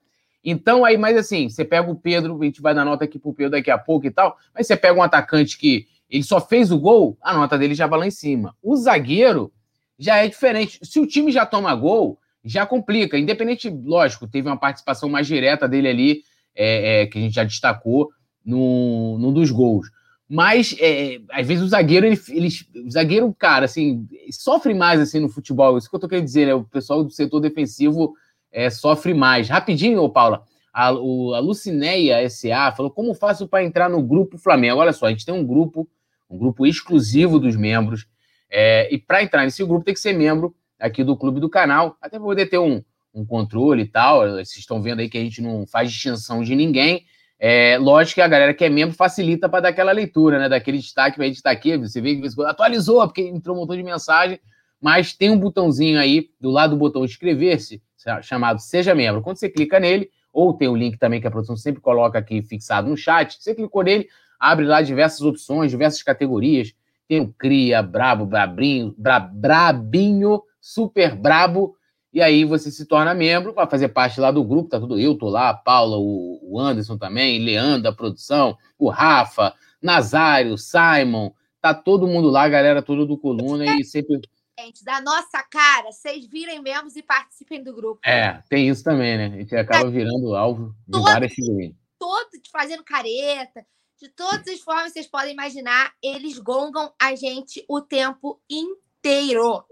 Então, 0.45 0.85
aí, 0.85 0.97
mas 0.97 1.17
assim, 1.17 1.49
você 1.49 1.65
pega 1.65 1.91
o 1.91 1.97
Pedro, 1.97 2.41
a 2.41 2.45
gente 2.45 2.63
vai 2.63 2.73
dar 2.73 2.85
nota 2.85 3.05
aqui 3.05 3.19
pro 3.19 3.35
Pedro 3.35 3.53
daqui 3.53 3.71
a 3.71 3.77
pouco 3.77 4.07
e 4.07 4.11
tal, 4.13 4.37
mas 4.55 4.69
você 4.69 4.77
pega 4.77 4.97
um 4.97 5.03
atacante 5.03 5.59
que 5.59 5.89
ele 6.09 6.23
só 6.23 6.41
fez 6.41 6.71
o 6.71 6.79
gol, 6.79 7.19
a 7.21 7.35
nota 7.35 7.59
dele 7.59 7.75
já 7.75 7.89
vai 7.89 7.99
lá 7.99 8.07
em 8.07 8.13
cima. 8.13 8.55
O 8.63 8.77
zagueiro 8.77 9.53
já 9.99 10.17
é 10.17 10.29
diferente. 10.29 10.79
Se 10.83 11.01
o 11.01 11.07
time 11.07 11.33
já 11.33 11.47
toma 11.47 11.75
gol, 11.75 12.19
já 12.45 12.65
complica. 12.65 13.19
Independente, 13.19 13.69
lógico, 13.69 14.29
teve 14.29 14.49
uma 14.49 14.57
participação 14.57 15.09
mais 15.09 15.27
direta 15.27 15.69
dele 15.69 15.89
ali, 15.89 16.23
é, 16.55 17.03
é, 17.03 17.07
que 17.07 17.19
a 17.19 17.21
gente 17.21 17.35
já 17.35 17.45
destacou 17.45 18.11
no 18.45 19.33
dos 19.33 19.51
gols. 19.51 19.89
Mas, 20.29 20.75
é, 20.81 21.21
às 21.31 21.47
vezes, 21.47 21.63
o 21.63 21.69
zagueiro, 21.69 22.07
ele, 22.07 22.21
ele, 22.29 22.49
o 22.85 22.91
zagueiro, 22.91 23.35
cara, 23.39 23.65
assim, 23.65 24.07
sofre 24.31 24.75
mais 24.75 25.01
assim 25.01 25.21
no 25.21 25.29
futebol. 25.29 25.79
Isso 25.79 25.89
que 25.89 25.95
eu 25.95 26.01
tô 26.01 26.09
querendo 26.09 26.25
dizer, 26.25 26.47
né? 26.47 26.55
O 26.55 26.65
pessoal 26.65 27.05
do 27.05 27.11
setor 27.11 27.41
defensivo 27.41 28.15
é, 28.51 28.69
sofre 28.71 29.15
mais. 29.15 29.49
Rapidinho, 29.49 30.03
ô 30.03 30.11
Paula, 30.11 30.43
a, 30.73 30.93
o, 30.93 31.33
a 31.33 31.39
Lucineia 31.39 32.29
SA 32.29 32.73
falou 32.77 32.91
como 32.91 33.15
faço 33.15 33.47
para 33.47 33.65
entrar 33.65 33.89
no 33.89 34.03
grupo 34.03 34.37
Flamengo. 34.37 34.81
Olha 34.81 34.93
só, 34.93 35.07
a 35.07 35.11
gente 35.11 35.25
tem 35.25 35.35
um 35.35 35.47
grupo, 35.47 35.89
um 36.29 36.37
grupo 36.37 36.67
exclusivo 36.67 37.39
dos 37.39 37.55
membros 37.55 38.07
é, 38.51 38.93
e 38.93 38.99
para 38.99 39.23
entrar 39.23 39.45
nesse 39.45 39.65
grupo 39.65 39.85
tem 39.85 39.95
que 39.95 40.01
ser 40.01 40.13
membro 40.13 40.55
aqui 40.79 41.03
do 41.03 41.17
clube 41.17 41.41
do 41.41 41.49
canal, 41.49 41.97
até 42.01 42.19
para 42.19 42.27
poder 42.27 42.47
ter 42.47 42.59
um, 42.59 42.83
um 43.15 43.25
controle 43.25 43.83
e 43.83 43.89
tal. 43.89 44.21
Vocês 44.29 44.57
estão 44.59 44.81
vendo 44.81 45.01
aí 45.01 45.09
que 45.09 45.19
a 45.19 45.23
gente 45.23 45.41
não 45.41 45.67
faz 45.67 45.91
distinção 45.91 46.43
de 46.43 46.55
ninguém. 46.55 47.05
É, 47.39 47.77
lógico 47.79 48.17
que 48.17 48.21
a 48.23 48.29
galera 48.29 48.55
que 48.55 48.65
é 48.65 48.69
membro 48.71 48.95
facilita 48.95 49.49
para 49.49 49.61
dar 49.61 49.69
aquela 49.71 49.93
leitura, 49.93 50.39
né? 50.39 50.49
Daquele 50.49 50.79
destaque, 50.79 51.21
a 51.21 51.25
gente 51.25 51.37
está 51.37 51.51
aqui, 51.51 51.77
você 51.77 52.01
vê 52.01 52.17
que 52.17 52.27
atualizou, 52.43 53.03
porque 53.07 53.23
entrou 53.23 53.57
um 53.57 53.61
montão 53.61 53.77
de 53.77 53.83
mensagem, 53.83 54.41
mas 54.81 55.13
tem 55.13 55.31
um 55.31 55.39
botãozinho 55.39 55.99
aí 55.99 56.31
do 56.41 56.51
lado 56.51 56.71
do 56.71 56.77
botão 56.77 57.05
inscrever-se, 57.05 57.83
chamado 58.23 58.61
Seja 58.61 58.95
Membro. 58.95 59.21
Quando 59.21 59.37
você 59.37 59.49
clica 59.51 59.79
nele, 59.79 60.11
ou 60.33 60.55
tem 60.55 60.69
o 60.69 60.77
link 60.77 60.99
também 60.99 61.21
que 61.21 61.27
a 61.27 61.31
produção 61.31 61.57
sempre 61.57 61.81
coloca 61.81 62.19
aqui 62.19 62.43
fixado 62.43 62.89
no 62.89 62.97
chat, 62.97 63.37
você 63.39 63.55
clicou 63.55 63.83
nele, 63.83 64.09
abre 64.39 64.65
lá 64.65 64.81
diversas 64.81 65.23
opções, 65.23 65.71
diversas 65.71 66.03
categorias 66.03 66.75
tem 67.09 67.21
o 67.21 67.33
Cria, 67.33 67.83
Brabo, 67.83 68.27
Brabinho, 68.27 68.95
Bra, 68.97 69.21
Brabinho, 69.21 70.43
Super 70.61 71.15
Brabo. 71.15 71.77
E 72.13 72.23
aí 72.23 72.45
você 72.45 72.71
se 72.71 72.87
torna 72.87 73.15
membro, 73.15 73.53
vai 73.53 73.69
fazer 73.69 73.89
parte 73.89 74.21
lá 74.21 74.31
do 74.31 74.43
grupo, 74.43 74.71
tá 74.71 74.81
tudo 74.81 74.99
eu, 74.99 75.19
tô 75.19 75.29
lá, 75.29 75.51
a 75.51 75.55
Paula, 75.55 75.99
o, 75.99 76.59
Anderson 76.59 76.97
também, 76.97 77.45
Leandro, 77.45 77.91
a 77.91 77.95
produção, 77.95 78.57
o 78.79 78.89
Rafa, 78.89 79.55
Nazário, 79.83 80.57
Simon, 80.57 81.31
tá 81.61 81.75
todo 81.75 82.07
mundo 82.07 82.31
lá, 82.31 82.49
galera 82.49 82.81
toda 82.81 83.05
do 83.05 83.19
Coluna 83.19 83.67
e 83.67 83.85
sempre 83.85 84.21
gente, 84.59 84.83
da 84.83 85.01
nossa 85.01 85.43
cara, 85.51 85.93
vocês 85.93 86.27
virem 86.27 86.63
membros 86.63 86.97
e 86.97 87.03
participem 87.03 87.63
do 87.63 87.75
grupo. 87.75 88.01
É, 88.05 88.43
tem 88.49 88.69
isso 88.69 88.83
também, 88.83 89.19
né? 89.19 89.27
A 89.27 89.39
gente 89.39 89.55
acaba 89.55 89.91
virando 89.91 90.35
alvo 90.35 90.75
de 90.87 90.93
todo, 90.93 91.05
várias 91.05 91.33
figurinhas. 91.35 91.77
Todo 91.99 92.31
fazendo 92.51 92.83
careta, 92.83 93.67
de 94.01 94.09
todas 94.11 94.47
as 94.49 94.61
formas 94.61 94.93
vocês 94.93 95.07
podem 95.07 95.33
imaginar, 95.33 95.93
eles 96.03 96.39
gongam 96.39 96.93
a 97.01 97.15
gente 97.15 97.65
o 97.69 97.81
tempo 97.81 98.41
inteiro. 98.51 99.65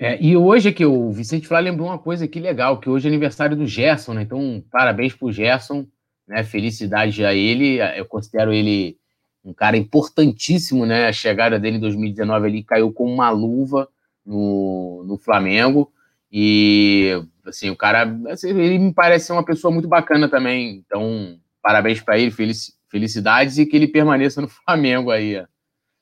É, 0.00 0.22
e 0.22 0.36
hoje 0.36 0.72
que 0.72 0.86
o 0.86 1.10
Vicente 1.10 1.48
Flá 1.48 1.58
lembrou 1.58 1.88
uma 1.88 1.98
coisa 1.98 2.28
que 2.28 2.38
legal, 2.38 2.78
que 2.78 2.88
hoje 2.88 3.08
é 3.08 3.10
aniversário 3.10 3.56
do 3.56 3.66
Gerson, 3.66 4.14
né? 4.14 4.22
Então, 4.22 4.62
parabéns 4.70 5.12
pro 5.12 5.32
Gerson, 5.32 5.86
né? 6.26 6.44
Felicidade 6.44 7.24
a 7.24 7.34
ele. 7.34 7.78
Eu 7.96 8.06
considero 8.06 8.52
ele 8.52 8.96
um 9.44 9.52
cara 9.52 9.76
importantíssimo, 9.76 10.86
né? 10.86 11.08
A 11.08 11.12
chegada 11.12 11.58
dele 11.58 11.78
em 11.78 11.80
2019 11.80 12.48
ele 12.48 12.62
caiu 12.62 12.92
com 12.92 13.12
uma 13.12 13.30
luva 13.30 13.88
no, 14.24 15.02
no 15.04 15.18
Flamengo. 15.18 15.92
E, 16.30 17.20
assim, 17.44 17.68
o 17.70 17.76
cara, 17.76 18.16
assim, 18.28 18.50
ele 18.50 18.78
me 18.78 18.94
parece 18.94 19.26
ser 19.26 19.32
uma 19.32 19.44
pessoa 19.44 19.72
muito 19.72 19.88
bacana 19.88 20.28
também. 20.28 20.76
Então, 20.86 21.40
parabéns 21.60 22.00
para 22.00 22.16
ele, 22.16 22.30
felicidades 22.88 23.58
e 23.58 23.66
que 23.66 23.76
ele 23.76 23.88
permaneça 23.88 24.40
no 24.40 24.48
Flamengo 24.64 25.10
aí. 25.10 25.44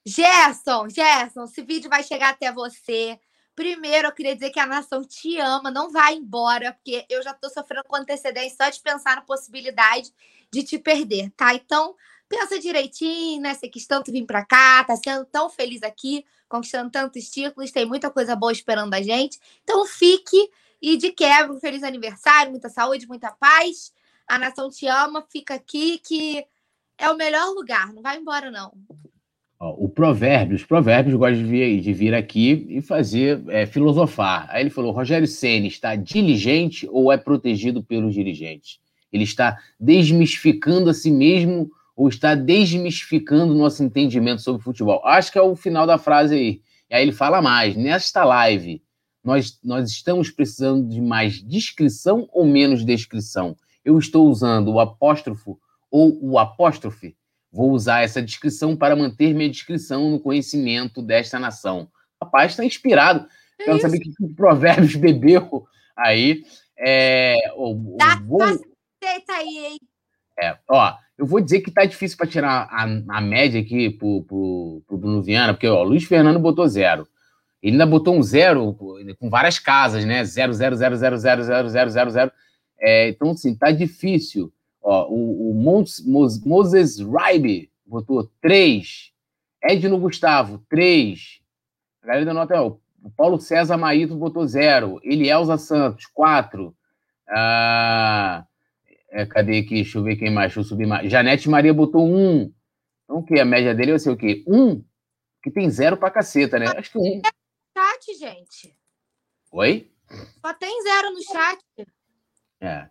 Gerson, 0.06 0.88
Gerson, 0.88 1.44
esse 1.44 1.62
vídeo 1.62 1.90
vai 1.90 2.02
chegar 2.02 2.30
até 2.30 2.52
você. 2.52 3.18
Primeiro, 3.56 4.08
eu 4.08 4.12
queria 4.12 4.34
dizer 4.34 4.50
que 4.50 4.60
a 4.60 4.66
nação 4.66 5.02
te 5.02 5.38
ama, 5.38 5.70
não 5.70 5.90
vai 5.90 6.14
embora, 6.14 6.72
porque 6.72 7.04
eu 7.08 7.22
já 7.22 7.32
tô 7.32 7.48
sofrendo 7.48 7.84
com 7.88 7.96
antecedência 7.96 8.56
só 8.56 8.70
de 8.70 8.80
pensar 8.80 9.16
na 9.16 9.22
possibilidade 9.22 10.12
de 10.52 10.62
te 10.62 10.78
perder, 10.78 11.32
tá? 11.36 11.54
Então, 11.54 11.96
pensa 12.28 12.58
direitinho, 12.58 13.40
né? 13.40 13.54
Você 13.54 13.68
quis 13.68 13.86
tanto 13.86 14.12
vir 14.12 14.26
para 14.26 14.44
cá, 14.44 14.84
tá 14.84 14.94
sendo 14.96 15.24
tão 15.24 15.48
feliz 15.48 15.82
aqui, 15.82 16.24
conquistando 16.48 16.90
tantos 16.90 17.28
títulos, 17.30 17.72
tem 17.72 17.86
muita 17.86 18.10
coisa 18.10 18.36
boa 18.36 18.52
esperando 18.52 18.94
a 18.94 19.02
gente. 19.02 19.40
Então, 19.62 19.86
fique 19.86 20.50
e 20.80 20.96
de 20.96 21.10
quebra, 21.10 21.52
um 21.52 21.58
feliz 21.58 21.82
aniversário, 21.82 22.52
muita 22.52 22.68
saúde, 22.68 23.08
muita 23.08 23.32
paz. 23.32 23.92
A 24.28 24.38
nação 24.38 24.68
te 24.70 24.86
ama, 24.86 25.26
fica 25.30 25.54
aqui 25.54 25.98
que 25.98 26.46
é 26.98 27.10
o 27.10 27.16
melhor 27.16 27.54
lugar, 27.54 27.92
não 27.92 28.02
vai 28.02 28.18
embora 28.18 28.50
não. 28.50 28.72
O 29.58 29.88
Provérbios, 29.88 30.64
Provérbios 30.64 31.16
gosta 31.16 31.36
de 31.36 31.44
vir, 31.44 31.80
de 31.80 31.92
vir 31.92 32.14
aqui 32.14 32.66
e 32.68 32.82
fazer 32.82 33.42
é, 33.48 33.64
filosofar. 33.64 34.46
Aí 34.50 34.62
ele 34.62 34.70
falou: 34.70 34.92
Rogério 34.92 35.26
Ceni 35.26 35.68
está 35.68 35.96
diligente 35.96 36.86
ou 36.90 37.10
é 37.10 37.16
protegido 37.16 37.82
pelos 37.82 38.12
dirigentes? 38.12 38.78
Ele 39.10 39.24
está 39.24 39.58
desmistificando 39.80 40.90
a 40.90 40.94
si 40.94 41.10
mesmo 41.10 41.70
ou 41.96 42.06
está 42.06 42.34
desmistificando 42.34 43.54
o 43.54 43.56
nosso 43.56 43.82
entendimento 43.82 44.42
sobre 44.42 44.62
futebol? 44.62 45.00
Acho 45.06 45.32
que 45.32 45.38
é 45.38 45.42
o 45.42 45.56
final 45.56 45.86
da 45.86 45.96
frase 45.96 46.34
aí. 46.34 46.60
E 46.90 46.94
aí 46.94 47.02
ele 47.02 47.12
fala 47.12 47.40
mais: 47.40 47.74
nesta 47.76 48.24
live, 48.24 48.82
nós, 49.24 49.58
nós 49.64 49.90
estamos 49.90 50.30
precisando 50.30 50.86
de 50.86 51.00
mais 51.00 51.42
descrição 51.42 52.28
ou 52.30 52.44
menos 52.44 52.84
descrição? 52.84 53.56
Eu 53.82 53.98
estou 53.98 54.28
usando 54.28 54.68
o 54.68 54.80
apóstrofo 54.80 55.58
ou 55.96 56.18
o 56.20 56.38
apóstrofe? 56.38 57.16
Vou 57.50 57.70
usar 57.70 58.02
essa 58.02 58.20
descrição 58.20 58.76
para 58.76 58.94
manter 58.94 59.32
minha 59.32 59.48
descrição 59.48 60.10
no 60.10 60.20
conhecimento 60.20 61.00
desta 61.00 61.38
nação. 61.38 61.88
Rapaz, 62.22 62.52
está 62.52 62.62
inspirado. 62.62 63.26
É 63.58 63.64
Quero 63.64 63.80
saber 63.80 64.00
que, 64.00 64.12
que 64.12 64.28
provérbios 64.34 64.94
bebeu 65.00 65.66
aí. 65.96 66.44
É, 66.78 67.36
o, 67.56 67.96
tá, 67.98 68.22
vou... 68.26 68.40
tá 68.40 69.36
aí, 69.36 69.66
hein? 69.70 69.78
É, 70.38 70.58
ó, 70.68 70.94
eu 71.16 71.24
vou 71.24 71.40
dizer 71.40 71.62
que 71.62 71.70
tá 71.70 71.86
difícil 71.86 72.18
para 72.18 72.26
tirar 72.26 72.68
a, 72.70 72.82
a, 72.82 73.20
média 73.22 73.58
aqui 73.58 73.88
pro, 73.88 74.22
pro, 74.24 74.82
pro 74.86 74.98
Bruno 74.98 75.22
Viana, 75.22 75.54
porque 75.54 75.66
ó, 75.66 75.80
o 75.80 75.84
Luiz 75.84 76.04
Fernando 76.04 76.38
botou 76.38 76.68
zero. 76.68 77.08
Ele 77.62 77.72
ainda 77.72 77.86
botou 77.86 78.14
um 78.14 78.22
zero 78.22 78.74
com 79.18 79.30
várias 79.30 79.58
casas, 79.58 80.04
né? 80.04 80.22
Zero, 80.24 80.52
zero, 80.52 80.76
zero, 80.76 80.94
zero, 80.94 81.16
zero, 81.16 81.42
zero, 81.42 81.68
zero, 81.70 81.90
zero, 81.90 82.10
zero. 82.10 82.32
É, 82.78 83.08
então, 83.08 83.30
assim, 83.30 83.56
tá 83.56 83.70
difícil. 83.70 84.52
Ó, 84.88 85.08
o, 85.08 85.50
o 85.50 85.54
Mons, 85.54 86.00
Mos, 86.06 86.44
Moses 86.44 87.00
Raibe 87.00 87.72
botou 87.84 88.30
3. 88.40 89.12
Edno 89.60 89.98
Gustavo, 89.98 90.64
3. 90.68 91.40
A 92.02 92.06
galera 92.06 92.26
da 92.26 92.32
nota 92.32 92.54
é 92.54 92.60
o 92.60 92.80
Paulo 93.16 93.40
César 93.40 93.76
Maíto 93.76 94.14
botou 94.14 94.46
0. 94.46 95.00
Elielza 95.02 95.58
Santos, 95.58 96.06
4. 96.06 96.72
Ah, 97.28 98.46
é, 99.10 99.26
cadê 99.26 99.58
aqui? 99.58 99.74
Deixa 99.74 99.98
eu 99.98 100.04
ver 100.04 100.14
quem 100.14 100.30
mais. 100.30 100.52
Deixa 100.52 100.60
eu 100.60 100.64
subir 100.64 100.86
mais. 100.86 101.10
Janete 101.10 101.50
Maria 101.50 101.74
botou 101.74 102.06
1. 102.06 102.52
Então 103.02 103.16
o 103.18 103.24
que? 103.24 103.40
A 103.40 103.44
média 103.44 103.74
dele 103.74 103.90
vai 103.90 103.98
ser 103.98 104.10
o 104.10 104.16
quê? 104.16 104.44
1? 104.46 104.84
Que 105.42 105.50
tem 105.50 105.68
zero 105.68 105.96
pra 105.96 106.12
caceta, 106.12 106.60
né? 106.60 106.66
Acho 106.76 106.92
que 106.92 106.98
1. 106.98 107.22
Chat, 107.76 108.18
gente. 108.20 108.72
Oi? 109.50 109.90
Só 110.40 110.54
tem 110.54 110.80
zero 110.84 111.10
no 111.10 111.22
chat. 111.24 111.58
É. 112.60 112.88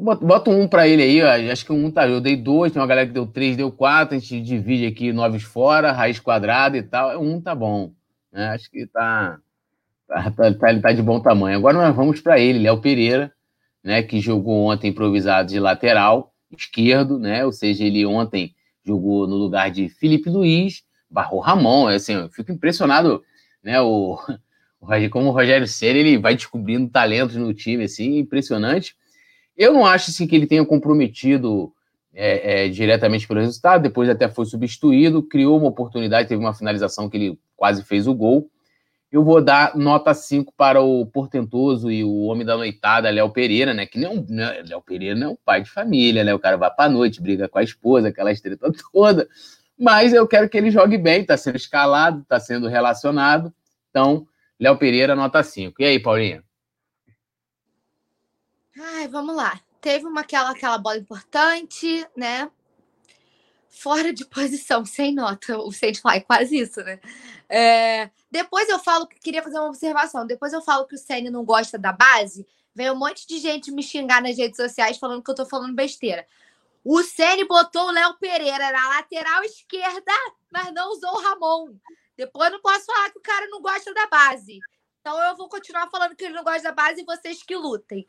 Bota 0.00 0.50
um 0.50 0.66
para 0.66 0.88
ele 0.88 1.02
aí, 1.02 1.22
ó. 1.22 1.52
acho 1.52 1.64
que 1.64 1.72
um 1.72 1.90
tá. 1.90 2.08
Eu 2.08 2.20
dei 2.20 2.36
dois, 2.36 2.72
tem 2.72 2.80
uma 2.80 2.88
galera 2.88 3.06
que 3.06 3.12
deu 3.12 3.26
três, 3.26 3.56
deu 3.56 3.70
quatro. 3.70 4.16
A 4.16 4.18
gente 4.18 4.40
divide 4.40 4.86
aqui 4.86 5.12
noves 5.12 5.42
fora, 5.42 5.92
raiz 5.92 6.18
quadrada 6.18 6.76
e 6.76 6.82
tal. 6.82 7.20
Um 7.22 7.40
tá 7.40 7.54
bom. 7.54 7.92
Né? 8.32 8.48
Acho 8.48 8.70
que 8.70 8.86
tá, 8.86 9.38
tá, 10.08 10.30
tá, 10.30 10.54
tá, 10.54 10.70
ele 10.70 10.80
tá 10.80 10.92
de 10.92 11.02
bom 11.02 11.20
tamanho. 11.20 11.58
Agora 11.58 11.76
nós 11.76 11.94
vamos 11.94 12.20
para 12.20 12.38
ele, 12.38 12.58
Léo 12.60 12.80
Pereira, 12.80 13.32
né? 13.82 14.02
Que 14.02 14.20
jogou 14.20 14.70
ontem 14.70 14.88
improvisado 14.88 15.48
de 15.48 15.60
lateral 15.60 16.32
esquerdo, 16.56 17.18
né? 17.18 17.44
Ou 17.44 17.52
seja, 17.52 17.84
ele 17.84 18.04
ontem 18.06 18.54
jogou 18.84 19.26
no 19.26 19.36
lugar 19.36 19.70
de 19.70 19.88
Felipe 19.88 20.30
Luiz, 20.30 20.82
barrou 21.10 21.40
Ramon. 21.40 21.90
É 21.90 21.96
assim, 21.96 22.14
eu 22.14 22.28
fico 22.30 22.52
impressionado, 22.52 23.22
né? 23.62 23.80
O, 23.80 24.18
o 24.80 25.10
como 25.10 25.28
o 25.28 25.32
Rogério 25.32 25.66
Ceni 25.66 26.00
ele 26.00 26.18
vai 26.18 26.34
descobrindo 26.34 26.90
talentos 26.90 27.36
no 27.36 27.52
time, 27.52 27.84
assim, 27.84 28.18
impressionante. 28.18 28.96
Eu 29.60 29.74
não 29.74 29.84
acho 29.84 30.10
assim, 30.10 30.26
que 30.26 30.34
ele 30.34 30.46
tenha 30.46 30.64
comprometido 30.64 31.70
é, 32.14 32.64
é, 32.64 32.68
diretamente 32.70 33.28
pelo 33.28 33.40
resultado, 33.40 33.82
depois 33.82 34.08
até 34.08 34.26
foi 34.26 34.46
substituído, 34.46 35.22
criou 35.22 35.58
uma 35.58 35.68
oportunidade, 35.68 36.28
teve 36.28 36.40
uma 36.40 36.54
finalização 36.54 37.10
que 37.10 37.18
ele 37.18 37.38
quase 37.54 37.84
fez 37.84 38.06
o 38.06 38.14
gol. 38.14 38.50
Eu 39.12 39.22
vou 39.22 39.42
dar 39.42 39.76
nota 39.76 40.14
5 40.14 40.54
para 40.56 40.80
o 40.80 41.04
portentoso 41.04 41.90
e 41.90 42.02
o 42.02 42.22
homem 42.22 42.46
da 42.46 42.56
noitada, 42.56 43.10
Léo 43.10 43.28
Pereira, 43.28 43.74
né? 43.74 43.84
Que 43.84 43.98
não, 43.98 44.24
né? 44.30 44.62
Léo 44.66 44.80
Pereira 44.80 45.14
não 45.14 45.26
é 45.26 45.30
um 45.32 45.38
pai 45.44 45.60
de 45.60 45.70
família, 45.70 46.24
né? 46.24 46.32
O 46.32 46.38
cara 46.38 46.56
vai 46.56 46.70
para 46.70 46.88
noite, 46.88 47.20
briga 47.20 47.46
com 47.46 47.58
a 47.58 47.62
esposa, 47.62 48.08
aquela 48.08 48.32
estreta 48.32 48.72
toda. 48.90 49.28
Mas 49.78 50.14
eu 50.14 50.26
quero 50.26 50.48
que 50.48 50.56
ele 50.56 50.70
jogue 50.70 50.96
bem, 50.96 51.20
está 51.20 51.36
sendo 51.36 51.56
escalado, 51.56 52.22
está 52.22 52.40
sendo 52.40 52.66
relacionado. 52.66 53.52
Então, 53.90 54.26
Léo 54.58 54.78
Pereira, 54.78 55.14
nota 55.14 55.42
5. 55.42 55.82
E 55.82 55.84
aí, 55.84 56.00
Paulinha? 56.00 56.42
Ai, 58.78 59.08
vamos 59.08 59.34
lá. 59.34 59.60
Teve 59.80 60.06
uma 60.06 60.20
aquela, 60.20 60.50
aquela 60.50 60.78
bola 60.78 60.98
importante, 60.98 62.06
né? 62.16 62.50
Fora 63.68 64.12
de 64.12 64.24
posição, 64.26 64.84
sem 64.84 65.14
nota. 65.14 65.58
O 65.58 65.72
Sandfly, 65.72 66.20
quase 66.22 66.58
isso, 66.58 66.80
né? 66.82 67.00
É... 67.48 68.10
Depois 68.30 68.68
eu 68.68 68.78
falo 68.78 69.06
que 69.06 69.18
queria 69.18 69.42
fazer 69.42 69.58
uma 69.58 69.68
observação. 69.68 70.26
Depois 70.26 70.52
eu 70.52 70.62
falo 70.62 70.86
que 70.86 70.94
o 70.94 70.98
Senna 70.98 71.30
não 71.30 71.44
gosta 71.44 71.78
da 71.78 71.92
base. 71.92 72.46
Vem 72.74 72.90
um 72.90 72.96
monte 72.96 73.26
de 73.26 73.38
gente 73.38 73.72
me 73.72 73.82
xingar 73.82 74.22
nas 74.22 74.36
redes 74.36 74.56
sociais 74.56 74.98
falando 74.98 75.22
que 75.22 75.30
eu 75.30 75.34
tô 75.34 75.44
falando 75.44 75.74
besteira. 75.74 76.26
O 76.84 77.02
Ceni 77.02 77.44
botou 77.44 77.88
o 77.88 77.90
Léo 77.90 78.14
Pereira 78.14 78.70
na 78.70 78.88
lateral 78.88 79.42
esquerda, 79.44 80.12
mas 80.50 80.72
não 80.72 80.92
usou 80.92 81.10
o 81.10 81.20
Ramon. 81.20 81.74
Depois 82.16 82.50
não 82.50 82.60
posso 82.60 82.86
falar 82.86 83.10
que 83.10 83.18
o 83.18 83.22
cara 83.22 83.48
não 83.48 83.60
gosta 83.60 83.92
da 83.92 84.06
base. 84.06 84.60
Então 85.00 85.20
eu 85.22 85.36
vou 85.36 85.48
continuar 85.48 85.90
falando 85.90 86.14
que 86.14 86.24
ele 86.24 86.34
não 86.34 86.44
gosta 86.44 86.62
da 86.62 86.72
base 86.72 87.00
e 87.00 87.04
vocês 87.04 87.42
que 87.42 87.56
lutem. 87.56 88.06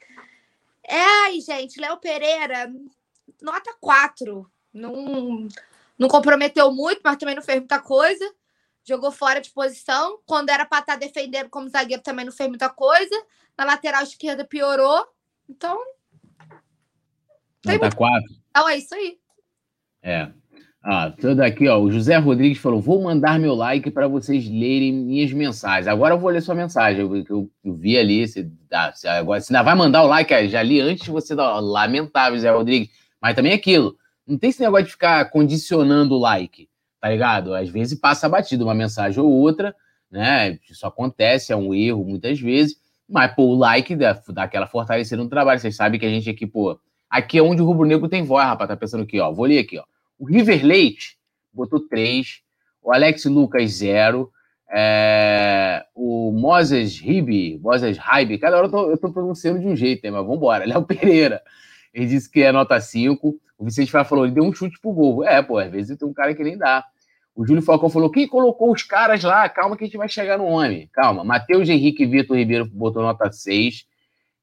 É, 0.88 1.00
ai, 1.00 1.39
gente, 1.39 1.80
Léo 1.80 1.98
Pereira, 1.98 2.72
nota 3.41 3.76
4. 3.80 4.50
Não, 4.74 5.48
não 5.98 6.08
comprometeu 6.08 6.72
muito, 6.72 7.02
mas 7.04 7.17
também 7.17 7.36
não 7.36 7.44
fez 7.44 7.60
muita 7.60 7.80
coisa. 7.80 8.34
Jogou 8.84 9.12
fora 9.12 9.39
de 9.39 9.52
posição. 9.52 10.20
Quando 10.26 10.50
era 10.50 10.65
para 10.65 10.80
estar 10.80 10.94
tá 10.94 11.00
defendendo 11.00 11.50
como 11.50 11.70
zagueiro, 11.70 12.02
também 12.02 12.26
não 12.26 12.32
fez 12.32 12.50
muita 12.50 12.70
coisa. 12.70 13.15
Na 13.58 13.65
lateral 13.65 14.04
esquerda 14.04 14.46
piorou. 14.46 15.06
Então. 15.48 15.78
Nota 17.65 17.96
4. 17.96 18.36
Então 18.50 18.70
é 18.70 18.78
isso 18.78 18.96
aí. 18.96 19.20
É. 20.02 20.32
Ah, 20.84 21.12
tudo 21.12 21.41
aqui, 21.41 21.67
ó. 21.67 21.80
O 21.80 21.91
José 21.91 22.17
Rodrigues 22.17 22.58
falou: 22.58 22.82
vou 22.82 23.04
mandar 23.04 23.39
meu 23.39 23.54
like 23.54 23.91
para 23.91 24.08
vocês 24.08 24.50
lerem 24.50 24.91
minhas 24.91 25.32
mensagens. 25.32 25.88
Agora 25.88 26.15
eu 26.15 26.20
vou 26.20 26.32
ler 26.32 26.41
sua 26.41 26.56
mensagem, 26.56 27.02
eu, 27.02 27.15
eu, 27.17 27.52
eu 27.63 27.74
vi 27.76 27.98
ali. 27.98 28.28
Você, 28.28 28.50
ah, 28.72 28.91
você, 28.91 29.08
agora, 29.08 29.39
você 29.39 29.54
ainda 29.54 29.63
vai 29.63 29.76
mandar 29.76 30.04
o 30.04 30.08
like, 30.08 30.48
já 30.48 30.63
li 30.63 30.82
antes 30.82 31.04
de 31.04 31.12
você 31.12 31.36
dar. 31.36 31.60
Lamentável, 31.60 32.36
José 32.36 32.50
Rodrigues. 32.50 32.89
Mas 33.22 33.36
também 33.36 33.52
é 33.52 33.56
aquilo. 33.56 33.96
Não 34.26 34.38
tem 34.38 34.50
esse 34.50 34.62
negócio 34.62 34.86
de 34.86 34.91
ficar 34.91 35.30
condicionando 35.30 36.15
o 36.15 36.20
like, 36.20 36.67
tá 37.00 37.10
ligado? 37.10 37.54
Às 37.54 37.70
vezes 37.70 38.00
passa 38.00 38.28
batido 38.28 38.63
uma 38.63 38.74
mensagem 38.74 39.22
ou 39.22 39.30
outra, 39.30 39.76
né? 40.10 40.58
Isso 40.70 40.88
acontece, 40.88 41.54
é 41.54 41.56
um 41.56 41.76
erro 41.76 42.04
muitas 42.04 42.39
vezes. 42.39 42.76
Mas, 43.08 43.34
pô, 43.36 43.44
o 43.44 43.56
like 43.56 43.96
dá, 43.96 44.19
dá 44.29 44.44
aquela 44.44 44.65
fortalecida 44.65 45.21
no 45.21 45.29
trabalho. 45.29 45.60
Vocês 45.60 45.75
sabem 45.75 46.00
que 46.00 46.06
a 46.08 46.10
gente 46.10 46.29
aqui, 46.29 46.48
pô. 46.48 46.79
Aqui 47.08 47.38
é 47.38 47.44
onde 47.44 47.62
o 47.62 47.65
rubro 47.65 47.86
negro 47.86 48.10
tem 48.10 48.23
voz, 48.23 48.48
rapaz. 48.48 48.67
Tá 48.69 48.75
pensando 48.75 49.04
aqui, 49.04 49.19
ó. 49.19 49.32
Vou 49.32 49.46
ler 49.46 49.60
aqui, 49.60 49.77
ó. 49.77 49.84
O 50.22 50.26
River 50.26 50.63
Leite 50.63 51.17
botou 51.52 51.80
3. 51.80 52.42
O 52.80 52.94
Alex 52.94 53.26
Lucas, 53.26 53.72
0. 53.72 54.32
É, 54.72 55.84
o 55.96 56.32
Moses 56.32 57.00
Ribe, 57.00 57.60
Moses 57.60 57.98
Ribe, 57.98 58.38
cada 58.38 58.56
hora 58.56 58.67
eu 58.67 58.72
tô, 58.72 58.92
eu 58.92 58.98
tô 59.00 59.12
pronunciando 59.12 59.60
de 59.60 59.67
um 59.67 59.76
jeito, 59.76 60.04
né? 60.04 60.12
mas 60.12 60.22
vamos 60.22 60.38
embora. 60.38 60.63
Léo 60.69 60.84
Pereira, 60.84 61.42
ele 61.92 62.06
disse 62.06 62.30
que 62.30 62.44
é 62.44 62.52
nota 62.52 62.80
5. 62.80 63.36
O 63.58 63.65
Vicente 63.65 63.92
Fá 63.92 64.04
falou, 64.04 64.26
ele 64.26 64.36
deu 64.36 64.44
um 64.44 64.54
chute 64.54 64.80
pro 64.80 64.94
gol. 64.94 65.26
É, 65.26 65.42
pô, 65.42 65.58
às 65.58 65.72
vezes 65.72 65.98
tem 65.98 66.08
um 66.08 66.13
cara 66.13 66.36
que 66.36 66.44
nem 66.44 66.56
dá. 66.56 66.86
O 67.36 67.44
Júlio 67.44 67.63
Falcão 67.63 67.90
falou, 67.90 68.12
quem 68.12 68.28
colocou 68.28 68.72
os 68.72 68.84
caras 68.84 69.24
lá? 69.24 69.50
Calma 69.50 69.76
que 69.76 69.86
a 69.86 69.88
gente 69.88 69.98
vai 69.98 70.08
chegar 70.08 70.38
no 70.38 70.46
homem. 70.46 70.88
Calma. 70.94 71.24
Matheus 71.24 71.67
Henrique 71.67 72.06
Vitor 72.06 72.38
Ribeiro 72.38 72.65
botou 72.65 73.02
nota 73.02 73.32
6. 73.32 73.88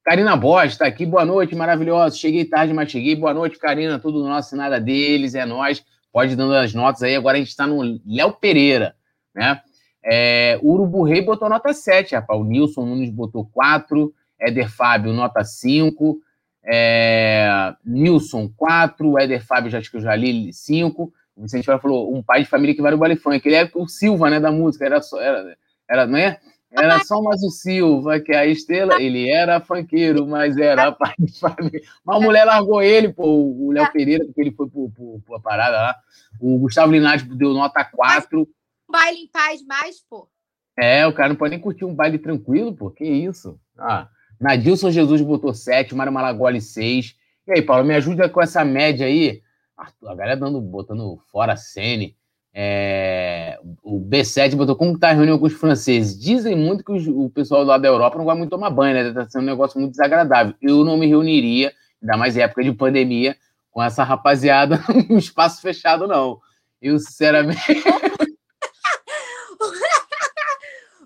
Karina 0.09 0.35
Borges 0.35 0.73
está 0.73 0.87
aqui, 0.87 1.05
boa 1.05 1.23
noite, 1.23 1.55
maravilhosa. 1.55 2.17
Cheguei 2.17 2.43
tarde, 2.43 2.73
mas 2.73 2.91
cheguei. 2.91 3.15
Boa 3.15 3.35
noite, 3.35 3.59
Karina. 3.59 3.99
Tudo 3.99 4.25
nosso, 4.27 4.57
nada 4.57 4.81
deles, 4.81 5.35
é 5.35 5.45
nós. 5.45 5.85
Pode 6.11 6.35
dando 6.35 6.55
as 6.55 6.73
notas 6.73 7.03
aí. 7.03 7.15
Agora 7.15 7.37
a 7.37 7.39
gente 7.39 7.51
está 7.51 7.67
no 7.67 8.01
Léo 8.07 8.33
Pereira, 8.33 8.97
né? 9.35 9.61
É, 10.03 10.59
o 10.63 10.73
Urubu 10.73 11.03
Rei 11.03 11.21
botou 11.21 11.47
nota 11.51 11.75
7, 11.75 12.15
rapaz. 12.15 12.41
O 12.41 12.45
Nilson 12.45 12.87
Nunes 12.87 13.11
botou 13.11 13.45
4, 13.53 14.11
Éder 14.41 14.71
Fábio 14.71 15.13
nota 15.13 15.45
5, 15.45 16.19
é, 16.65 17.75
Nilson 17.85 18.51
4, 18.57 19.19
Éder 19.19 19.45
Fábio, 19.45 19.71
já 19.71 19.77
acho 19.77 19.91
que 19.91 19.99
eu 19.99 20.01
já 20.01 20.17
li 20.17 20.55
5. 20.55 21.13
O 21.37 21.43
Vicente 21.43 21.67
falou 21.67 22.17
um 22.17 22.23
pai 22.23 22.45
de 22.45 22.49
família 22.49 22.75
que 22.75 22.81
vai 22.81 22.93
no 22.93 22.97
baile 22.97 23.17
funk. 23.17 23.47
Ele 23.47 23.57
era 23.57 23.71
o 23.75 23.87
Silva, 23.87 24.31
né, 24.31 24.41
da 24.41 24.51
música. 24.51 24.87
Era, 24.87 25.03
só, 25.03 25.21
era, 25.21 25.55
era, 25.87 26.07
não 26.07 26.17
é? 26.17 26.41
Era 26.71 27.03
só 27.05 27.23
mais 27.23 27.43
o 27.43 27.51
Silva, 27.51 28.21
que 28.21 28.33
é 28.33 28.39
a 28.39 28.47
estrela. 28.47 29.01
Ele 29.01 29.29
era 29.29 29.61
funkeiro, 29.61 30.27
mas 30.27 30.57
era 30.57 30.93
pai 30.93 31.15
de 31.19 31.39
família. 31.39 31.81
Mas 32.05 32.17
a 32.17 32.21
mulher 32.21 32.45
largou 32.45 32.83
ele, 32.83 33.13
pô, 33.13 33.27
o 33.27 33.73
Léo 33.73 33.91
Pereira, 33.91 34.25
porque 34.25 34.41
ele 34.41 34.53
foi 34.53 34.69
por, 34.69 34.91
por, 34.91 35.21
por 35.27 35.37
a 35.37 35.41
parada 35.41 35.77
lá. 35.77 35.97
O 36.41 36.59
Gustavo 36.59 36.93
Linati 36.93 37.25
deu 37.25 37.55
nota 37.55 37.85
4. 37.85 38.47
Baile 38.89 39.21
em 39.21 39.29
paz 39.29 39.65
mais, 39.65 40.01
pô. 40.01 40.29
É, 40.77 41.07
o 41.07 41.13
cara 41.13 41.31
não 41.31 41.37
pode 41.37 41.51
nem 41.51 41.61
curtir 41.61 41.85
um 41.85 41.95
baile 41.95 42.19
tranquilo, 42.19 42.75
pô. 42.75 42.91
Que 42.91 43.05
isso? 43.05 43.59
Ah, 43.77 44.09
Nadilson 44.39 44.91
Jesus 44.91 45.21
botou 45.23 45.55
7, 45.55 45.95
Mário 45.95 46.13
Malagoli 46.13 46.61
6. 46.61 47.17
E 47.47 47.53
aí, 47.53 47.63
Paulo, 47.63 47.85
me 47.85 47.95
ajuda 47.95 48.29
com 48.29 48.43
essa 48.43 48.65
média 48.65 49.07
aí. 49.07 49.43
A 49.77 50.15
galera 50.15 50.37
dando, 50.37 50.61
botando 50.61 51.19
fora 51.33 51.55
a 51.55 51.57
Sene. 51.57 52.18
É, 52.55 53.59
o 53.83 54.01
B7 54.01 54.57
botou 54.57 54.75
como 54.75 54.95
está 54.95 55.11
a 55.11 55.13
reunião 55.13 55.39
com 55.39 55.47
os 55.47 55.53
franceses. 55.53 56.19
Dizem 56.19 56.57
muito 56.57 56.83
que 56.85 56.93
os, 56.93 57.07
o 57.07 57.31
pessoal 57.31 57.63
lá 57.63 57.79
da 57.79 57.89
Europa 57.89 58.19
não 58.19 58.25
vai 58.25 58.37
muito 58.37 58.51
tomar 58.51 58.71
banho, 58.71 58.95
né? 58.95 59.09
Está 59.09 59.29
sendo 59.29 59.43
um 59.43 59.47
negócio 59.47 59.79
muito 59.79 59.93
desagradável. 59.93 60.55
Eu 60.61 60.85
não 60.85 60.97
me 60.97 61.07
reuniria, 61.07 61.73
ainda 62.03 62.17
mais 62.17 62.37
em 62.37 62.41
época 62.41 62.65
de 62.65 62.73
pandemia, 62.73 63.37
com 63.71 63.83
essa 63.83 64.03
rapaziada 64.03 64.81
no 65.09 65.19
espaço 65.19 65.61
fechado, 65.61 66.07
não. 66.07 66.41
Eu, 66.81 66.99
sinceramente. 66.99 67.61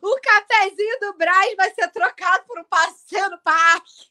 o 0.03 0.17
cafezinho 0.21 1.01
do 1.01 1.17
Braz 1.19 1.55
vai 1.57 1.71
ser 1.75 1.89
trocado 1.89 2.45
por 2.47 2.59
um 2.59 2.65
passeio 2.65 3.31
no 3.31 3.39
parque. 3.39 4.11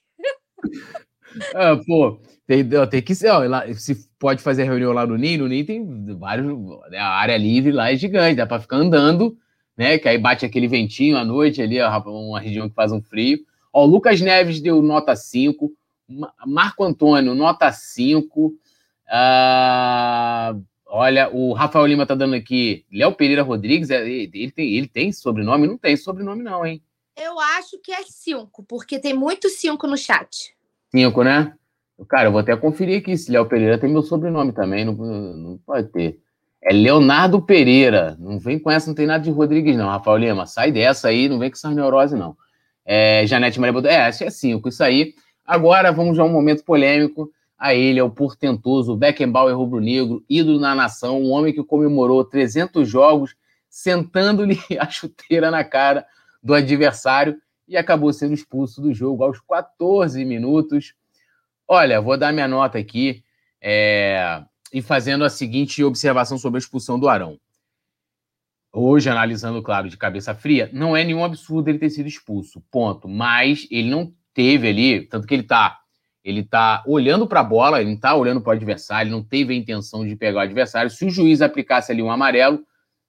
Ah, 1.54 1.78
pô, 1.86 2.20
tem, 2.46 2.68
tem 2.90 3.02
que 3.02 3.16
ser, 3.16 3.32
se 3.76 4.10
pode 4.20 4.42
fazer 4.42 4.64
reunião 4.64 4.92
lá 4.92 5.06
no 5.06 5.16
NIM, 5.16 5.38
no 5.38 5.48
NIM 5.48 5.64
tem 5.64 6.16
vários, 6.18 6.48
né, 6.90 6.98
a 6.98 7.10
área 7.10 7.38
livre 7.38 7.72
lá 7.72 7.92
é 7.92 7.96
gigante, 7.96 8.36
dá 8.36 8.46
para 8.46 8.62
ficar 8.62 8.78
andando, 8.78 9.38
né, 9.78 9.98
que 9.98 10.08
aí 10.08 10.18
bate 10.18 10.46
aquele 10.46 10.68
ventinho 10.68 11.18
à 11.18 11.24
noite 11.24 11.62
ali, 11.62 11.78
uma 11.82 12.40
região 12.40 12.68
que 12.68 12.76
faz 12.76 12.92
um 12.92 13.02
frio. 13.02 13.40
Ó, 13.72 13.86
o 13.86 13.88
Lucas 13.88 14.20
Neves 14.20 14.60
deu 14.60 14.82
nota 14.82 15.16
5, 15.16 15.72
Marco 16.46 16.84
Antônio, 16.84 17.34
nota 17.34 17.72
5, 17.72 18.54
ah, 19.10 20.56
olha, 20.88 21.30
o 21.30 21.54
Rafael 21.54 21.86
Lima 21.86 22.06
tá 22.06 22.16
dando 22.16 22.36
aqui, 22.36 22.86
Léo 22.92 23.14
Pereira 23.14 23.44
Rodrigues, 23.44 23.90
é, 23.90 24.08
ele 24.08 24.52
tem, 24.52 24.74
ele 24.74 24.88
tem 24.88 25.12
sobrenome? 25.12 25.68
Não 25.68 25.78
tem 25.78 25.96
sobrenome 25.96 26.44
não, 26.44 26.66
hein? 26.66 26.82
Eu 27.16 27.40
acho 27.40 27.78
que 27.80 27.92
é 27.92 28.04
5, 28.04 28.64
porque 28.64 29.00
tem 29.00 29.14
muito 29.14 29.50
5 29.50 29.86
no 29.88 29.98
chat. 29.98 30.56
Cinco, 30.92 31.24
né? 31.24 31.54
Cara, 32.10 32.28
eu 32.28 32.32
vou 32.32 32.42
até 32.42 32.56
conferir 32.56 33.00
aqui 33.00 33.16
se 33.16 33.32
Léo 33.32 33.46
Pereira 33.46 33.78
tem 33.78 33.90
meu 33.90 34.02
sobrenome 34.02 34.52
também. 34.52 34.84
Não, 34.84 34.94
não 34.94 35.58
pode 35.66 35.88
ter. 35.90 36.20
É 36.62 36.74
Leonardo 36.74 37.42
Pereira. 37.42 38.18
Não 38.20 38.38
vem 38.38 38.60
com 38.60 38.70
essa, 38.70 38.88
não 38.88 38.96
tem 38.96 39.08
nada 39.08 39.24
de 39.24 39.32
Rodrigues, 39.32 39.78
não. 39.78 39.88
Rafael 39.88 40.18
Lima, 40.18 40.46
sai 40.46 40.72
dessa 40.72 41.08
aí, 41.08 41.30
não 41.30 41.40
vem 41.40 41.50
com 41.50 41.56
essa 41.56 41.72
neurose, 41.72 42.16
não. 42.16 42.36
É, 42.86 43.26
Janete 43.26 43.60
Maria 43.60 43.74
Bodô, 43.74 43.88
é, 43.88 44.10
é 44.10 44.12
cinco, 44.12 44.70
isso 44.70 44.84
aí. 44.84 45.14
Agora 45.46 45.92
vamos 45.92 46.20
a 46.20 46.24
um 46.24 46.30
momento 46.30 46.64
polêmico. 46.64 47.32
A 47.58 47.76
ele 47.76 48.00
é 48.00 48.04
o 48.04 48.10
portentoso 48.10 48.96
Beckenbauer 48.96 49.56
rubro-negro, 49.56 50.24
ídolo 50.28 50.60
na 50.60 50.74
nação, 50.74 51.22
um 51.22 51.30
homem 51.30 51.54
que 51.54 51.64
comemorou 51.64 52.26
300 52.26 52.90
jogos, 52.90 53.36
sentando-lhe 53.70 54.60
a 54.80 54.90
chuteira 54.90 55.52
na 55.52 55.64
cara 55.64 56.06
do 56.42 56.56
adversário 56.56 57.38
e 57.72 57.78
acabou 57.78 58.12
sendo 58.12 58.34
expulso 58.34 58.82
do 58.82 58.94
jogo 58.94 59.24
aos 59.24 59.40
14 59.40 60.26
minutos. 60.26 60.94
Olha, 61.66 62.02
vou 62.02 62.18
dar 62.18 62.34
minha 62.34 62.48
nota 62.48 62.78
aqui 62.78 63.24
é, 63.62 64.44
e 64.74 64.82
fazendo 64.82 65.24
a 65.24 65.30
seguinte 65.30 65.82
observação 65.82 66.38
sobre 66.38 66.58
a 66.58 66.60
expulsão 66.60 67.00
do 67.00 67.08
Arão. 67.08 67.40
Hoje, 68.74 69.10
analisando, 69.10 69.64
claro, 69.64 69.88
de 69.88 69.96
cabeça 69.96 70.36
fria, 70.36 70.70
não 70.74 70.98
é 70.98 71.06
nenhum 71.06 71.24
absurdo 71.24 71.70
ele 71.70 71.80
ter 71.80 71.90
sido 71.90 72.08
expulso, 72.08 72.62
ponto. 72.70 73.08
Mas 73.08 73.66
ele 73.72 73.90
não 73.90 74.14
teve 74.34 74.68
ali, 74.68 75.08
tanto 75.08 75.26
que 75.26 75.34
ele 75.34 75.44
tá, 75.44 75.80
ele 76.26 76.44
tá 76.44 76.84
olhando 76.86 77.26
para 77.26 77.40
a 77.40 77.44
bola, 77.44 77.80
ele 77.80 77.92
não 77.92 77.98
tá 77.98 78.14
olhando 78.14 78.42
para 78.42 78.50
o 78.50 78.54
adversário, 78.54 79.08
ele 79.08 79.16
não 79.16 79.24
teve 79.24 79.54
a 79.54 79.58
intenção 79.58 80.06
de 80.06 80.14
pegar 80.18 80.40
o 80.40 80.44
adversário. 80.44 80.92
Se 80.92 81.06
o 81.06 81.10
juiz 81.10 81.42
aplicasse 81.42 81.90
ali 81.90 82.02
um 82.02 82.12
amarelo, 82.12 82.66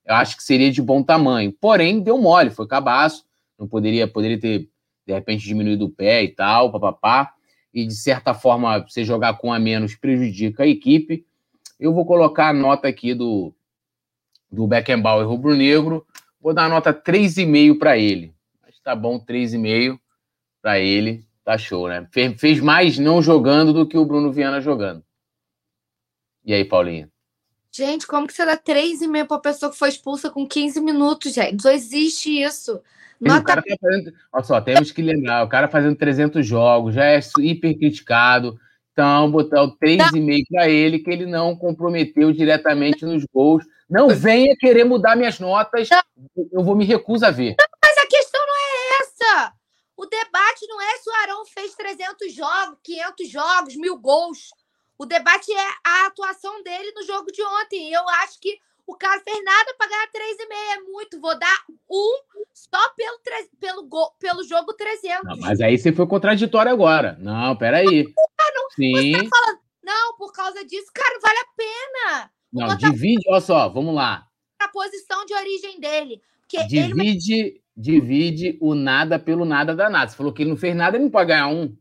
eu 0.06 0.14
acho 0.14 0.36
que 0.36 0.42
seria 0.44 0.70
de 0.70 0.80
bom 0.80 1.02
tamanho. 1.02 1.52
Porém, 1.60 2.00
deu 2.00 2.16
mole, 2.16 2.50
foi 2.50 2.68
cabaço 2.68 3.24
não 3.59 3.68
poderia, 3.68 4.09
poderia 4.09 4.38
ter, 4.38 4.68
de 5.07 5.12
repente, 5.12 5.44
diminuído 5.44 5.86
o 5.86 5.90
pé 5.90 6.22
e 6.24 6.28
tal, 6.28 6.70
papapá, 6.72 7.34
e 7.72 7.86
de 7.86 7.94
certa 7.94 8.34
forma 8.34 8.80
você 8.80 9.05
jogar 9.05 9.38
com 9.38 9.53
a 9.53 9.59
menos 9.59 9.94
prejudica 9.94 10.64
a 10.64 10.66
equipe. 10.66 11.24
Eu 11.78 11.92
vou 11.92 12.05
colocar 12.05 12.48
a 12.48 12.53
nota 12.53 12.88
aqui 12.88 13.14
do, 13.14 13.55
do 14.50 14.66
Beckenbauer 14.66 15.26
rubro-negro, 15.26 16.07
vou 16.40 16.53
dar 16.53 16.66
a 16.66 16.68
nota 16.68 16.92
3,5 16.92 17.78
para 17.78 17.98
ele. 17.98 18.34
Mas 18.62 18.78
tá 18.80 18.94
bom, 18.94 19.18
3,5 19.18 19.98
para 20.61 20.78
ele, 20.78 21.24
tá 21.44 21.59
show, 21.59 21.88
né? 21.88 22.09
Fez, 22.38 22.61
mais 22.61 22.98
não 22.98 23.20
jogando 23.20 23.72
do 23.72 23.86
que 23.86 23.98
o 23.98 24.05
Bruno 24.05 24.32
Viana 24.32 24.61
jogando. 24.61 25.03
E 26.44 26.55
aí, 26.55 26.64
Paulinha? 26.64 27.11
Gente, 27.74 28.06
como 28.06 28.26
que 28.26 28.34
você 28.34 28.44
dá 28.44 28.56
3,5 28.56 29.26
para 29.26 29.38
pessoa 29.38 29.72
que 29.72 29.78
foi 29.78 29.88
expulsa 29.88 30.28
com 30.30 30.46
15 30.46 30.78
minutos, 30.82 31.32
gente? 31.32 31.64
Não 31.64 31.70
existe 31.70 32.42
isso. 32.42 32.82
Nota... 33.18 33.40
O 33.40 33.44
cara 33.44 33.62
tá 33.62 33.76
fazendo, 33.80 34.12
olha 34.30 34.44
só, 34.44 34.60
temos 34.60 34.90
que 34.90 35.00
lembrar, 35.00 35.42
o 35.44 35.48
cara 35.48 35.68
fazendo 35.68 35.96
300 35.96 36.46
jogos, 36.46 36.94
já 36.94 37.06
é 37.06 37.20
hiper 37.38 37.78
criticado. 37.78 38.58
Então, 38.92 39.30
botar 39.30 39.62
o 39.62 39.74
3,5 39.78 40.44
para 40.50 40.68
ele, 40.68 40.98
que 40.98 41.10
ele 41.10 41.24
não 41.24 41.56
comprometeu 41.56 42.30
diretamente 42.30 43.06
nos 43.06 43.24
gols. 43.32 43.64
Não 43.88 44.08
venha 44.08 44.54
querer 44.58 44.84
mudar 44.84 45.16
minhas 45.16 45.40
notas, 45.40 45.88
eu 46.52 46.62
vou 46.62 46.76
me 46.76 46.84
recusar 46.84 47.30
a 47.30 47.32
ver. 47.32 47.54
Não, 47.58 47.66
mas 47.82 47.96
a 47.96 48.06
questão 48.06 48.40
não 48.46 48.54
é 48.54 49.00
essa. 49.00 49.52
O 49.96 50.04
debate 50.04 50.66
não 50.68 50.80
é 50.82 50.96
se 50.98 51.08
o 51.08 51.14
Arão 51.22 51.46
fez 51.46 51.74
300 51.74 52.34
jogos, 52.34 52.78
500 52.82 53.30
jogos, 53.30 53.76
mil 53.76 53.98
gols. 53.98 54.50
O 54.99 55.07
debate 55.07 55.53
é 55.53 55.68
a 55.84 56.07
atuação 56.07 56.62
dele 56.62 56.93
no 56.95 57.03
jogo 57.05 57.30
de 57.32 57.43
ontem. 57.43 57.93
Eu 57.93 58.09
acho 58.09 58.38
que 58.40 58.59
o 58.86 58.95
cara 58.95 59.20
fez 59.20 59.45
nada 59.45 59.74
para 59.76 59.88
ganhar 59.88 60.07
3,5. 60.09 60.47
É 60.76 60.80
muito. 60.80 61.20
Vou 61.20 61.38
dar 61.38 61.64
um 61.90 62.20
só 62.53 62.90
pelo, 62.97 63.18
pelo, 63.59 64.12
pelo 64.18 64.45
jogo 64.45 64.74
300. 64.74 65.24
Não, 65.24 65.36
mas 65.38 65.61
aí 65.61 65.78
você 65.78 65.93
foi 65.93 66.07
contraditório 66.07 66.72
agora. 66.72 67.16
Não, 67.20 67.57
peraí. 67.57 68.05
Não, 68.05 68.55
não, 68.55 68.70
Sim. 68.76 69.12
Tá 69.12 69.28
falando, 69.36 69.61
não, 69.82 70.16
por 70.16 70.32
causa 70.32 70.64
disso, 70.64 70.90
cara, 70.95 71.18
vale 71.20 71.38
a 71.38 71.47
pena. 71.57 72.30
Não, 72.53 72.76
divide, 72.76 73.22
olha 73.28 73.40
só, 73.40 73.68
vamos 73.68 73.95
lá. 73.95 74.26
A 74.59 74.68
posição 74.68 75.24
de 75.24 75.34
origem 75.34 75.80
dele. 75.80 76.20
divide, 76.68 77.34
ele... 77.34 77.62
divide 77.76 78.59
o 78.61 78.74
nada 78.74 79.18
pelo 79.18 79.45
nada 79.45 79.74
da 79.74 79.88
nada. 79.88 80.11
Você 80.11 80.16
falou 80.16 80.32
que 80.32 80.43
ele 80.43 80.51
não 80.51 80.57
fez 80.57 80.76
nada, 80.76 80.97
ele 80.97 81.05
não 81.05 81.11
pode 81.11 81.28
ganhar 81.28 81.49
um. 81.49 81.76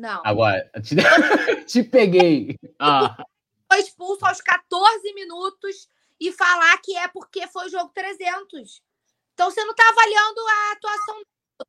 Não. 0.00 0.22
Agora, 0.24 0.70
te, 0.82 0.96
te 1.66 1.84
peguei. 1.84 2.56
Ah 2.78 3.16
foi 3.70 3.80
expulso 3.80 4.26
aos 4.26 4.40
14 4.40 5.14
minutos 5.14 5.88
e 6.18 6.32
falar 6.32 6.76
que 6.78 6.96
é 6.96 7.06
porque 7.06 7.46
foi 7.46 7.66
o 7.66 7.70
jogo 7.70 7.90
300. 7.94 8.82
Então 9.32 9.50
você 9.50 9.62
não 9.64 9.70
está 9.70 9.88
avaliando 9.88 10.40
a 10.40 10.72
atuação, 10.72 11.22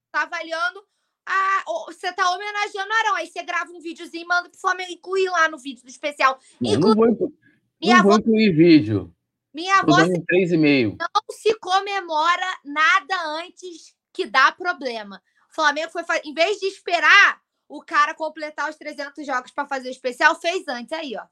está 0.07 0.23
avaliando 0.23 0.83
a, 1.25 1.63
você 1.85 2.07
está 2.07 2.31
homenageando 2.31 2.89
o 2.89 2.93
Arão. 2.93 3.15
Aí 3.15 3.27
você 3.27 3.43
grava 3.43 3.71
um 3.71 3.79
videozinho 3.79 4.23
e 4.23 4.27
manda 4.27 4.49
pro 4.49 4.59
Flamengo 4.59 4.91
incluir 4.91 5.29
lá 5.29 5.47
no 5.47 5.59
vídeo 5.59 5.83
do 5.83 5.89
especial. 5.89 6.39
Não, 6.59 6.71
não 6.71 6.95
vou, 6.95 7.05
não 7.05 7.31
minha 7.79 8.01
vou 8.01 8.17
incluir 8.17 8.51
vídeo. 8.51 9.13
Minha 9.53 9.79
avó 9.79 9.97
não 9.97 11.23
se 11.29 11.53
comemora 11.59 12.59
nada 12.63 13.27
antes 13.43 13.95
que 14.11 14.25
dá 14.25 14.51
problema. 14.51 15.21
O 15.51 15.53
Flamengo 15.53 15.91
foi, 15.91 16.03
em 16.23 16.33
vez 16.33 16.57
de 16.57 16.67
esperar 16.67 17.41
o 17.71 17.81
cara 17.81 18.13
completar 18.13 18.69
os 18.69 18.75
300 18.75 19.25
jogos 19.25 19.49
para 19.51 19.65
fazer 19.65 19.87
o 19.87 19.91
especial, 19.91 20.35
fez 20.35 20.67
antes 20.67 20.91
aí, 20.91 21.13
ó. 21.17 21.23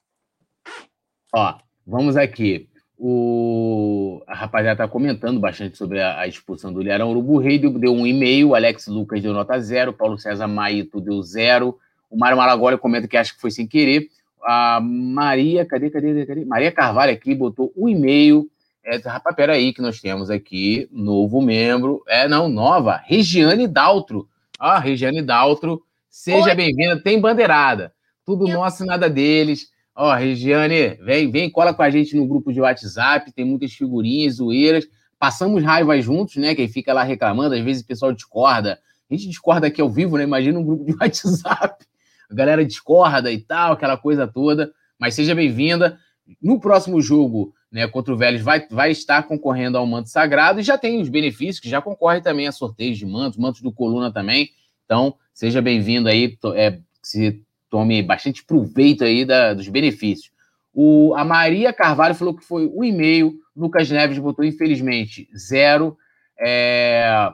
Ó, 1.36 1.58
vamos 1.86 2.16
aqui. 2.16 2.70
O... 2.98 4.24
A 4.26 4.36
rapaziada 4.36 4.84
está 4.84 4.88
comentando 4.88 5.38
bastante 5.38 5.78
sobre 5.78 6.02
a, 6.02 6.22
a 6.22 6.28
expulsão 6.28 6.72
do 6.72 6.80
Learão. 6.80 7.12
Urubu 7.12 7.40
Rei 7.40 7.60
deu, 7.60 7.94
um 7.94 8.08
e-mail, 8.08 8.56
Alex 8.56 8.88
Lucas 8.88 9.22
deu 9.22 9.34
nota 9.34 9.60
zero, 9.60 9.92
Paulo 9.92 10.18
César 10.18 10.48
Maito 10.48 11.02
deu 11.02 11.22
zero, 11.22 11.78
o 12.10 12.18
Mário 12.18 12.38
Malagoli 12.38 12.78
comenta 12.78 13.08
que 13.08 13.18
acha 13.18 13.34
que 13.34 13.42
foi 13.42 13.52
sem 13.52 13.68
querer. 13.68 14.08
A 14.42 14.80
Maria, 14.82 15.66
cadê, 15.66 15.90
cadê, 15.90 16.26
cadê? 16.26 16.46
Maria 16.46 16.72
Carvalho 16.72 17.12
aqui 17.12 17.36
botou 17.36 17.74
um 17.76 17.90
e-mail. 17.90 18.50
É, 18.84 18.96
rapaz, 18.98 19.36
peraí, 19.36 19.74
que 19.74 19.82
nós 19.82 20.00
temos 20.00 20.30
aqui 20.30 20.88
novo 20.90 21.42
membro. 21.42 22.02
É, 22.08 22.30
não, 22.30 22.48
nova, 22.48 23.02
Regiane 23.06 23.68
Daltro. 23.68 24.28
Ah, 24.58 24.80
Regiane 24.80 25.22
Daltro, 25.22 25.84
seja 26.10 26.56
bem-vinda. 26.56 27.02
Tem 27.02 27.20
bandeirada. 27.20 27.94
Tudo 28.26 28.48
Eu... 28.48 28.56
nosso, 28.56 28.86
nada 28.86 29.10
deles. 29.10 29.68
Ó, 29.96 30.14
Regiane, 30.14 30.96
vem, 31.04 31.30
vem, 31.30 31.50
cola 31.50 31.74
com 31.74 31.82
a 31.82 31.90
gente 31.90 32.16
no 32.16 32.26
grupo 32.26 32.54
de 32.54 32.62
WhatsApp, 32.62 33.34
tem 33.34 33.44
muitas 33.44 33.74
figurinhas, 33.74 34.36
zoeiras. 34.36 34.88
Passamos 35.20 35.62
raiva 35.62 36.00
juntos, 36.02 36.38
né? 36.38 36.56
Quem 36.56 36.70
fica 36.70 36.94
lá 36.94 37.04
reclamando, 37.04 37.54
às 37.54 37.62
vezes 37.62 37.84
o 37.84 37.86
pessoal 37.86 38.14
discorda. 38.14 38.80
A 39.10 39.14
gente 39.14 39.28
discorda 39.28 39.68
aqui 39.68 39.82
ao 39.82 39.90
vivo, 39.90 40.18
né? 40.18 40.24
Imagina 40.24 40.58
um 40.58 40.64
grupo 40.64 40.86
de 40.86 40.96
WhatsApp. 41.02 41.86
A 42.30 42.34
galera 42.34 42.64
discorda 42.64 43.32
e 43.32 43.40
tal, 43.40 43.74
aquela 43.74 43.98
coisa 43.98 44.26
toda. 44.28 44.72
Mas 44.98 45.16
seja 45.16 45.36
bem-vinda. 45.36 46.00
No 46.42 46.60
próximo 46.60 47.02
jogo, 47.02 47.54
né, 47.72 47.88
contra 47.88 48.14
o 48.14 48.18
Vélez, 48.18 48.42
vai, 48.42 48.66
vai 48.70 48.92
estar 48.92 49.24
concorrendo 49.24 49.78
ao 49.78 49.86
manto 49.86 50.10
sagrado 50.10 50.60
e 50.60 50.64
já 50.64 50.78
tem 50.78 51.02
os 51.02 51.10
benefícios, 51.10 51.60
que 51.60 51.70
já 51.70 51.82
concorre 51.82 52.22
também 52.22 52.48
a 52.48 52.52
sorteios 52.52 52.98
de 52.98 53.06
mantos, 53.06 53.38
mantos 53.38 53.62
do 53.62 53.72
Coluna 53.72 54.14
também. 54.14 54.50
Então, 54.86 55.16
seja 55.40 55.62
bem-vindo 55.62 56.10
aí, 56.10 56.38
é, 56.54 56.80
se 57.02 57.42
tome 57.70 58.04
bastante 58.04 58.44
proveito 58.44 59.06
aí 59.06 59.24
da, 59.24 59.54
dos 59.54 59.70
benefícios. 59.70 60.34
O, 60.74 61.16
a 61.16 61.24
Maria 61.24 61.72
Carvalho 61.72 62.14
falou 62.14 62.36
que 62.36 62.44
foi 62.44 62.68
um 62.68 62.84
e-mail. 62.84 63.36
Lucas 63.56 63.90
Neves 63.90 64.20
botou, 64.20 64.44
infelizmente, 64.44 65.30
zero. 65.34 65.98
É, 66.38 67.32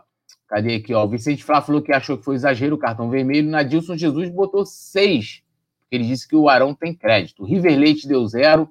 cadê 0.47 0.75
aqui? 0.75 0.93
Ó? 0.93 1.03
O 1.03 1.09
Vicente 1.09 1.43
Flá 1.43 1.63
falou 1.63 1.81
que 1.81 1.91
achou 1.91 2.15
que 2.15 2.23
foi 2.23 2.35
exagero 2.35 2.75
o 2.75 2.77
cartão 2.77 3.09
vermelho. 3.09 3.49
Nadilson 3.49 3.97
Jesus 3.97 4.29
botou 4.29 4.67
seis, 4.67 5.41
porque 5.79 5.95
ele 5.95 6.05
disse 6.05 6.27
que 6.27 6.35
o 6.35 6.47
Arão 6.47 6.75
tem 6.75 6.93
crédito. 6.93 7.41
O 7.41 7.45
River 7.47 7.75
Leite 7.75 8.07
deu 8.07 8.23
zero. 8.27 8.69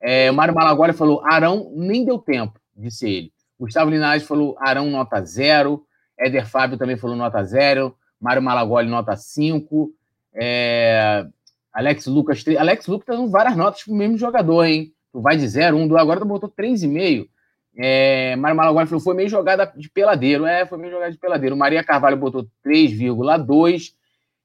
É, 0.00 0.28
Mário 0.32 0.54
Malagoli 0.54 0.92
falou: 0.92 1.24
Arão 1.24 1.70
nem 1.76 2.04
deu 2.04 2.18
tempo, 2.18 2.58
disse 2.76 3.08
ele. 3.08 3.32
Gustavo 3.60 3.92
Linares 3.92 4.24
falou: 4.24 4.56
Arão 4.58 4.90
nota 4.90 5.22
zero. 5.22 5.86
Éder 6.18 6.48
Fábio 6.48 6.76
também 6.76 6.96
falou 6.96 7.14
nota 7.14 7.44
zero. 7.44 7.96
Mário 8.22 8.40
Malagoli 8.40 8.88
nota 8.88 9.16
cinco. 9.16 9.92
É... 10.32 11.26
Alex 11.72 12.06
Lucas, 12.06 12.44
Alex 12.58 12.86
Lucas 12.86 13.06
tá 13.06 13.14
dando 13.14 13.30
várias 13.30 13.56
notas 13.56 13.82
pro 13.82 13.94
mesmo 13.94 14.16
jogador, 14.16 14.64
hein? 14.64 14.92
Tu 15.10 15.20
vai 15.20 15.36
de 15.36 15.48
0, 15.48 15.76
1, 15.76 15.88
2, 15.88 16.00
agora 16.00 16.20
tu 16.20 16.26
botou 16.26 16.48
3,5. 16.48 17.28
É, 17.76 18.36
Mário 18.36 18.56
Malaguari 18.56 18.88
falou 18.88 19.02
foi 19.02 19.14
meio 19.14 19.28
jogada 19.28 19.66
de 19.76 19.90
peladeiro. 19.90 20.46
É, 20.46 20.64
foi 20.64 20.78
meio 20.78 20.92
jogada 20.92 21.10
de 21.10 21.18
peladeiro. 21.18 21.56
Maria 21.56 21.82
Carvalho 21.82 22.16
botou 22.16 22.46
3,2. 22.64 23.94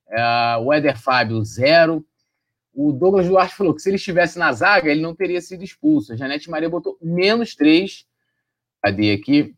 É, 0.10 0.58
o 0.58 0.74
Éder 0.74 0.98
Fábio, 1.00 1.44
0. 1.44 2.04
O 2.74 2.92
Douglas 2.92 3.28
Duarte 3.28 3.56
falou 3.56 3.74
que 3.74 3.82
se 3.82 3.90
ele 3.90 3.98
estivesse 3.98 4.40
na 4.40 4.52
zaga, 4.54 4.90
ele 4.90 5.02
não 5.02 5.16
teria 5.16 5.42
sido 5.42 5.64
expulso. 5.64 6.14
A 6.14 6.16
Janete 6.16 6.50
Maria 6.50 6.70
botou 6.70 6.98
menos 7.02 7.56
3. 7.56 8.06
Cadê 8.82 9.12
aqui? 9.12 9.54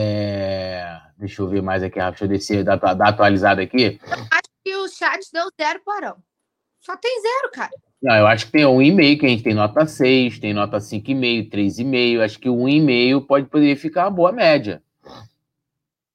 É, 0.00 1.00
deixa 1.18 1.42
eu 1.42 1.48
ver 1.48 1.62
mais 1.62 1.82
aqui, 1.82 1.98
deixa 1.98 2.24
eu 2.24 2.28
descer, 2.28 2.64
dar, 2.64 2.76
dar 2.76 3.08
atualizada 3.08 3.62
aqui. 3.62 3.98
Eu 4.02 4.16
acho 4.30 4.50
que 4.64 4.76
o 4.76 4.88
chat 4.88 5.20
deu 5.32 5.48
zero 5.60 5.80
para 5.84 6.06
Arão. 6.06 6.16
Só 6.80 6.96
tem 6.96 7.20
zero, 7.20 7.50
cara. 7.52 7.70
Não, 8.02 8.14
eu 8.14 8.26
acho 8.26 8.46
que 8.46 8.52
tem 8.52 8.66
um 8.66 8.80
e-mail 8.80 9.18
que 9.18 9.26
a 9.26 9.28
gente 9.28 9.42
tem 9.42 9.54
nota 9.54 9.86
6, 9.86 10.38
tem 10.38 10.52
nota 10.52 10.78
5,5, 10.78 11.50
3,5. 11.50 12.20
Acho 12.20 12.38
que 12.38 12.48
um 12.48 12.68
e-mail 12.68 13.22
pode 13.22 13.46
poder 13.46 13.74
ficar 13.76 14.04
uma 14.04 14.10
boa 14.10 14.32
média. 14.32 14.82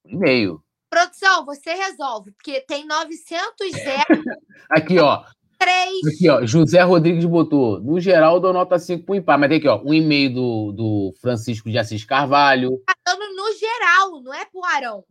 E-mail. 0.06 0.62
Produção, 0.88 1.44
você 1.44 1.74
resolve, 1.74 2.30
porque 2.32 2.60
tem 2.60 2.86
900 2.86 3.72
zero. 3.72 4.04
Aqui, 4.70 4.98
ó. 4.98 5.24
3. 5.62 6.14
Aqui, 6.14 6.28
ó. 6.28 6.44
José 6.44 6.82
Rodrigues 6.82 7.24
botou. 7.24 7.80
No 7.80 8.00
geral, 8.00 8.40
dou 8.40 8.52
nota 8.52 8.78
5 8.78 9.04
pro 9.04 9.14
empate. 9.14 9.40
Mas 9.40 9.48
tem 9.48 9.58
aqui, 9.58 9.68
ó. 9.68 9.80
Um 9.84 9.94
e-mail 9.94 10.34
do, 10.34 10.72
do 10.72 11.14
Francisco 11.20 11.70
de 11.70 11.78
Assis 11.78 12.04
Carvalho. 12.04 12.82
Tá 12.86 12.94
dando 13.06 13.34
no 13.34 13.52
geral, 13.52 14.22
não 14.22 14.34
é 14.34 14.44
pro 14.44 14.64
Arão. 14.64 15.04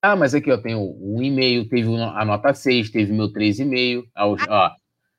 Ah, 0.00 0.14
mas 0.14 0.34
aqui, 0.34 0.50
ó, 0.50 0.56
tem 0.56 0.76
um 0.76 1.20
e-mail, 1.20 1.68
teve 1.68 1.88
a 1.92 2.24
nota 2.24 2.54
6, 2.54 2.90
teve 2.90 3.12
meu 3.12 3.32
3,5. 3.32 4.04
Ó, 4.16 4.70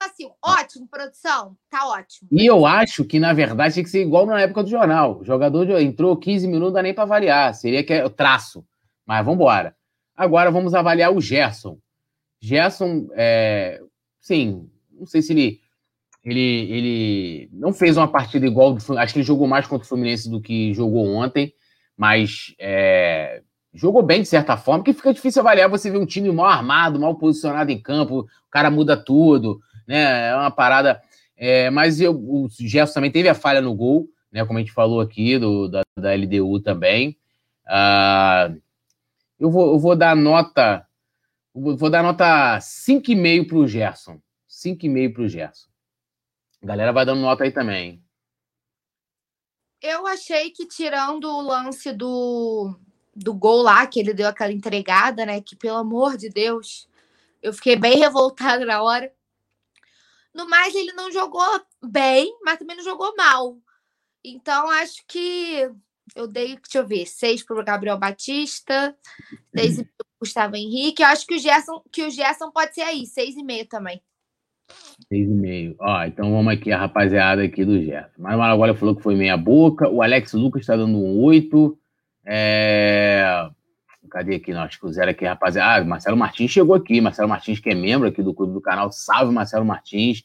assim, 0.01 0.31
ótimo, 0.41 0.87
produção, 0.87 1.57
tá 1.69 1.85
ótimo. 1.89 2.29
E 2.31 2.45
eu 2.45 2.65
acho 2.65 3.03
que, 3.03 3.19
na 3.19 3.33
verdade, 3.33 3.73
tinha 3.73 3.83
que 3.83 3.89
ser 3.89 4.01
igual 4.01 4.25
na 4.25 4.39
época 4.39 4.63
do 4.63 4.69
jornal. 4.69 5.19
O 5.19 5.25
jogador 5.25 5.69
entrou 5.81 6.15
15 6.15 6.47
minutos, 6.47 6.67
não 6.67 6.73
dá 6.73 6.81
nem 6.81 6.93
para 6.93 7.03
avaliar. 7.03 7.53
Seria 7.53 7.83
que 7.83 7.93
é 7.93 8.05
o 8.05 8.09
traço. 8.09 8.65
Mas 9.05 9.25
vamos 9.25 9.35
embora. 9.35 9.75
Agora 10.15 10.49
vamos 10.49 10.73
avaliar 10.73 11.13
o 11.13 11.19
Gerson. 11.19 11.77
Gerson, 12.41 13.09
é, 13.13 13.81
sim, 14.21 14.68
não 14.99 15.07
sei 15.07 15.21
se 15.21 15.33
ele, 15.33 15.59
ele, 16.23 16.71
ele 16.71 17.49
não 17.53 17.73
fez 17.73 17.97
uma 17.97 18.07
partida 18.07 18.45
igual 18.45 18.73
do 18.73 18.97
Acho 18.97 19.13
que 19.13 19.19
ele 19.19 19.25
jogou 19.25 19.47
mais 19.47 19.65
contra 19.65 19.85
o 19.85 19.89
Fluminense 19.89 20.29
do 20.29 20.41
que 20.41 20.73
jogou 20.73 21.07
ontem, 21.07 21.53
mas 21.97 22.53
é, 22.59 23.41
jogou 23.73 24.03
bem 24.03 24.21
de 24.21 24.27
certa 24.27 24.57
forma, 24.57 24.83
que 24.83 24.93
fica 24.93 25.13
difícil 25.13 25.41
avaliar 25.41 25.69
você 25.69 25.89
ver 25.89 25.97
um 25.97 26.05
time 26.05 26.31
mal 26.31 26.47
armado, 26.47 26.99
mal 26.99 27.15
posicionado 27.15 27.71
em 27.71 27.81
campo, 27.81 28.19
o 28.19 28.51
cara 28.51 28.69
muda 28.69 28.95
tudo 28.95 29.59
né? 29.89 30.29
É 30.29 30.35
uma 30.35 30.51
parada. 30.51 31.01
É, 31.35 31.71
mas 31.71 31.99
eu, 31.99 32.13
o 32.13 32.47
Gerson 32.47 32.93
também 32.93 33.11
teve 33.11 33.27
a 33.27 33.33
falha 33.33 33.59
no 33.59 33.73
gol, 33.73 34.07
né? 34.31 34.45
Como 34.45 34.59
a 34.59 34.61
gente 34.61 34.71
falou 34.71 35.01
aqui, 35.01 35.39
do, 35.39 35.67
da, 35.67 35.81
da 35.97 36.13
LDU 36.13 36.59
também. 36.59 37.17
Uh, 37.65 38.61
eu, 39.39 39.49
vou, 39.49 39.73
eu 39.73 39.79
vou 39.79 39.95
dar 39.95 40.15
nota. 40.15 40.85
Vou 41.51 41.89
dar 41.89 42.03
nota 42.03 42.59
5,5 42.59 43.47
para 43.47 43.57
o 43.57 43.67
Gerson. 43.67 44.19
5,5 44.59 45.13
para 45.13 45.23
o 45.23 45.27
Gerson. 45.27 45.69
A 46.61 46.65
galera 46.65 46.91
vai 46.91 47.05
dando 47.05 47.21
nota 47.21 47.43
aí 47.43 47.51
também. 47.51 48.03
Eu 49.81 50.05
achei 50.05 50.51
que, 50.51 50.67
tirando 50.67 51.25
o 51.25 51.41
lance 51.41 51.93
do, 51.93 52.77
do 53.15 53.33
gol 53.33 53.61
lá, 53.61 53.87
que 53.87 53.99
ele 53.99 54.13
deu 54.13 54.27
aquela 54.27 54.51
entregada, 54.51 55.25
né? 55.25 55.39
Que, 55.39 55.55
pelo 55.55 55.77
amor 55.77 56.17
de 56.17 56.29
Deus, 56.29 56.89
eu 57.41 57.53
fiquei 57.53 57.77
bem 57.77 57.95
revoltada 57.99 58.65
na 58.65 58.81
hora. 58.83 59.13
No 60.33 60.47
mais, 60.49 60.75
ele 60.75 60.91
não 60.91 61.09
jogou 61.11 61.61
bem, 61.81 62.37
mas 62.43 62.59
também 62.59 62.75
não 62.75 62.83
jogou 62.83 63.15
mal. 63.15 63.57
Então, 64.21 64.69
acho 64.69 65.01
que 65.07 65.71
eu 66.13 66.27
dei, 66.27 66.57
deixa 66.57 66.79
eu 66.79 66.87
ver, 66.87 67.05
seis 67.05 67.41
para 67.41 67.59
o 67.59 67.63
Gabriel 67.63 67.97
Batista, 67.97 68.97
seis 69.55 69.77
para 69.77 70.05
o 70.05 70.19
Gustavo 70.19 70.57
Henrique. 70.57 71.01
Eu 71.01 71.07
acho 71.07 71.25
que 71.25 71.35
o 71.35 71.39
Gerson, 71.39 71.81
que 71.89 72.03
o 72.03 72.09
Gerson 72.09 72.51
pode 72.51 72.73
ser 72.73 72.81
aí, 72.81 73.05
seis 73.05 73.37
e 73.37 73.43
meio 73.43 73.65
também. 73.65 74.03
Seis 75.07 75.27
e 75.27 75.33
meio. 75.33 75.75
Ó, 75.79 76.03
então 76.03 76.31
vamos 76.31 76.53
aqui, 76.53 76.71
a 76.71 76.77
rapaziada 76.77 77.43
aqui 77.43 77.65
do 77.65 77.81
Gerson. 77.81 78.11
Mas 78.17 78.35
o 78.35 78.75
falou 78.75 78.95
que 78.95 79.01
foi 79.01 79.15
meia 79.15 79.35
boca. 79.35 79.89
O 79.89 80.01
Alex 80.01 80.33
Lucas 80.33 80.61
está 80.61 80.75
dando 80.75 80.97
um 80.97 81.19
oito. 81.21 81.77
É... 82.25 83.49
Cadê 84.11 84.35
aqui? 84.35 84.53
Não, 84.53 84.61
acho 84.61 84.79
que 84.79 84.85
o 84.85 84.91
zero 84.91 85.11
aqui, 85.11 85.25
rapaziada. 85.25 85.81
Ah, 85.81 85.85
Marcelo 85.85 86.17
Martins 86.17 86.51
chegou 86.51 86.75
aqui. 86.75 87.01
Marcelo 87.01 87.29
Martins, 87.29 87.59
que 87.59 87.69
é 87.69 87.75
membro 87.75 88.07
aqui 88.07 88.21
do 88.21 88.33
clube 88.33 88.53
do 88.53 88.61
canal. 88.61 88.91
Salve, 88.91 89.33
Marcelo 89.33 89.65
Martins. 89.65 90.23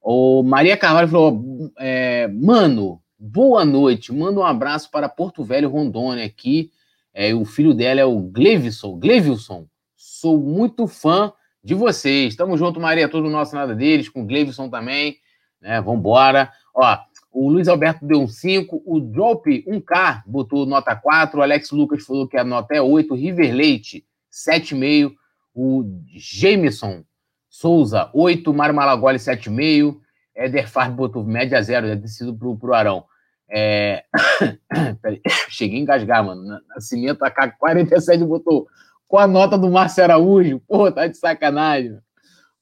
O 0.00 0.42
Maria 0.42 0.76
Carvalho 0.76 1.08
falou: 1.08 1.72
é, 1.78 2.28
Mano, 2.28 3.00
boa 3.18 3.64
noite. 3.64 4.12
Manda 4.12 4.40
um 4.40 4.44
abraço 4.44 4.90
para 4.90 5.08
Porto 5.08 5.44
Velho, 5.44 5.68
Rondônia 5.68 6.24
aqui. 6.24 6.70
É, 7.14 7.34
o 7.34 7.44
filho 7.44 7.74
dela 7.74 8.00
é 8.00 8.04
o 8.04 8.18
Glevilson. 8.18 8.98
Glevilson, 8.98 9.66
sou 9.96 10.38
muito 10.38 10.86
fã 10.86 11.32
de 11.62 11.74
vocês. 11.74 12.34
Tamo 12.34 12.56
junto, 12.56 12.80
Maria. 12.80 13.08
Todo 13.08 13.30
nosso 13.30 13.54
nada 13.54 13.74
deles, 13.74 14.08
com 14.08 14.22
o 14.22 14.26
Glevilson 14.26 14.68
também. 14.68 15.16
Né? 15.60 15.80
Vambora. 15.80 16.50
Ó, 16.74 16.98
o 17.32 17.50
Luiz 17.50 17.68
Alberto 17.68 18.04
deu 18.04 18.20
um 18.20 18.28
5, 18.28 18.82
o 18.84 19.00
Drop 19.00 19.64
1K 19.66 20.22
botou 20.26 20.66
nota 20.66 20.94
4, 20.94 21.38
o 21.38 21.42
Alex 21.42 21.70
Lucas 21.70 22.04
falou 22.04 22.28
que 22.28 22.36
a 22.36 22.44
nota 22.44 22.74
é 22.74 22.82
8, 22.82 23.12
o 23.12 23.16
River 23.16 23.54
Leite 23.54 24.04
7,5, 24.30 25.14
o 25.54 25.84
Jameson 26.14 27.04
Souza 27.48 28.10
8, 28.12 28.52
Mário 28.52 28.74
Malagoli 28.74 29.18
7,5, 29.18 29.96
Éder 30.34 30.68
Farb 30.68 30.94
botou 30.94 31.24
média 31.24 31.62
0, 31.62 31.86
deve 31.86 32.02
ter 32.02 32.08
sido 32.08 32.34
pro, 32.34 32.56
pro 32.56 32.74
Arão. 32.74 33.04
É... 33.50 34.04
Cheguei 35.48 35.78
a 35.78 35.82
engasgar, 35.82 36.24
mano. 36.24 36.58
Nascimento 36.68 37.22
AK 37.22 37.56
47 37.58 38.24
botou 38.24 38.66
com 39.12 39.18
a 39.18 39.26
nota 39.26 39.58
do 39.58 39.70
Márcio 39.70 40.02
Araújo. 40.02 40.58
Pô, 40.66 40.90
tá 40.90 41.06
de 41.06 41.18
sacanagem. 41.18 41.98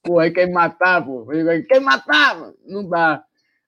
Pô, 0.02 0.18
aí 0.18 0.32
quer 0.32 0.48
me 0.48 0.52
matar, 0.52 1.00
pô. 1.06 1.24
Quer 1.68 1.78
me 1.78 1.84
matar, 1.86 2.40
mano. 2.40 2.54
Não 2.66 2.88
dá. 2.88 3.22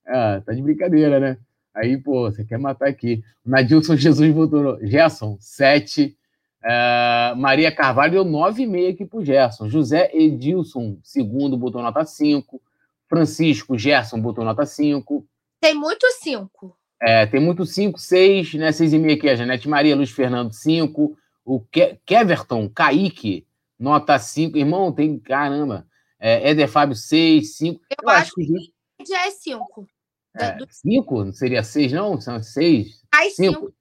Ah, 0.04 0.42
tá 0.44 0.52
de 0.52 0.60
brincadeira, 0.60 1.20
né? 1.20 1.38
Aí, 1.72 1.96
pô, 1.96 2.28
você 2.28 2.44
quer 2.44 2.58
matar 2.58 2.88
aqui. 2.88 3.22
Nadilson 3.46 3.94
Jesus 3.94 4.34
botou 4.34 4.84
Gerson, 4.84 5.36
7. 5.38 6.16
Uh, 6.64 7.36
Maria 7.36 7.70
Carvalho 7.70 8.14
deu 8.14 8.24
9,5 8.24 8.92
aqui 8.92 9.06
pro 9.06 9.24
Gerson. 9.24 9.68
José 9.68 10.10
Edilson, 10.12 10.98
segundo, 11.04 11.56
botou 11.56 11.82
nota 11.82 12.04
5. 12.04 12.60
Francisco 13.08 13.78
Gerson 13.78 14.20
botou 14.20 14.44
nota 14.44 14.66
5. 14.66 15.24
Tem 15.60 15.72
muito 15.72 16.04
5. 16.20 16.76
É, 17.00 17.26
tem 17.26 17.40
muito 17.40 17.64
5, 17.64 17.96
6, 17.96 18.54
né? 18.54 18.70
6,5 18.70 19.14
aqui. 19.14 19.28
A 19.28 19.36
Janete 19.36 19.68
Maria, 19.68 19.94
Luiz 19.94 20.10
Fernando, 20.10 20.52
5. 20.52 21.16
O 21.44 21.60
Ke 21.60 21.98
Keverton, 22.06 22.68
Kaique, 22.68 23.46
nota 23.78 24.18
5. 24.18 24.56
Irmão, 24.56 24.92
tem. 24.92 25.18
Caramba. 25.18 25.86
É, 26.18 26.50
Éder 26.50 26.68
Fábio, 26.68 26.94
6, 26.94 27.56
5. 27.56 27.80
Eu, 27.90 27.96
Eu 28.02 28.08
acho, 28.10 28.20
acho 28.20 28.34
que 28.34 28.72
já 29.06 29.26
é 29.26 29.30
cinco. 29.30 29.88
É, 30.34 30.52
do... 30.52 30.66
Cinco? 30.70 31.24
Não 31.24 31.32
seria 31.32 31.62
seis, 31.62 31.92
não? 31.92 32.20
São 32.20 32.42
seis? 32.42 33.02
Mais 33.12 33.34
cinco. 33.34 33.72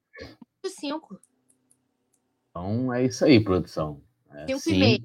Cinco. 0.64 0.80
cinco. 0.80 1.20
Então 2.50 2.92
é 2.92 3.04
isso 3.04 3.24
aí, 3.24 3.40
produção. 3.40 4.00
É, 4.30 4.46
cinco, 4.46 4.60
cinco 4.60 4.76
e 4.76 4.78
meio. 4.78 5.02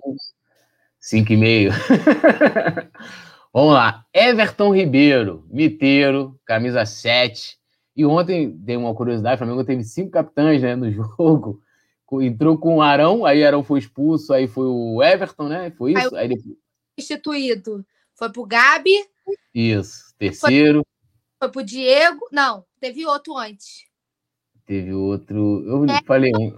Cinco 1.00 1.34
e 1.34 1.38
meio. 1.38 1.72
Vamos 3.54 3.74
lá. 3.74 4.06
Everton 4.14 4.76
Ribeiro, 4.76 5.46
miteiro, 5.50 6.40
camisa 6.46 6.86
7. 6.86 7.58
E 7.96 8.06
ontem, 8.06 8.52
dei 8.52 8.76
uma 8.76 8.94
curiosidade, 8.94 9.36
o 9.36 9.38
Flamengo 9.40 9.64
teve 9.64 9.84
cinco 9.84 10.12
capitães 10.12 10.62
né, 10.62 10.76
no 10.76 10.92
jogo. 10.92 11.62
Entrou 12.22 12.58
com 12.58 12.78
o 12.78 12.82
Arão, 12.82 13.26
aí 13.26 13.44
Arão 13.44 13.64
foi 13.64 13.80
expulso, 13.80 14.34
aí 14.34 14.48
foi 14.48 14.66
o 14.66 15.04
Everton, 15.04 15.50
né? 15.50 15.72
Foi 15.72 15.94
isso? 15.94 16.16
Aí, 16.16 16.32
aí 16.32 16.58
Instituído. 16.98 17.86
Foi 18.16 18.32
pro 18.32 18.46
Gabi. 18.46 19.06
Isso. 19.54 20.14
Terceiro. 20.18 20.84
Foi, 21.40 21.48
foi 21.48 21.52
pro 21.52 21.64
Diego. 21.64 22.28
Não, 22.32 22.66
teve 22.80 23.06
outro 23.06 23.38
antes. 23.38 23.86
Teve 24.66 24.94
outro. 24.94 25.64
Eu 25.66 25.86
é. 25.86 26.02
falei 26.04 26.32
um. 26.36 26.58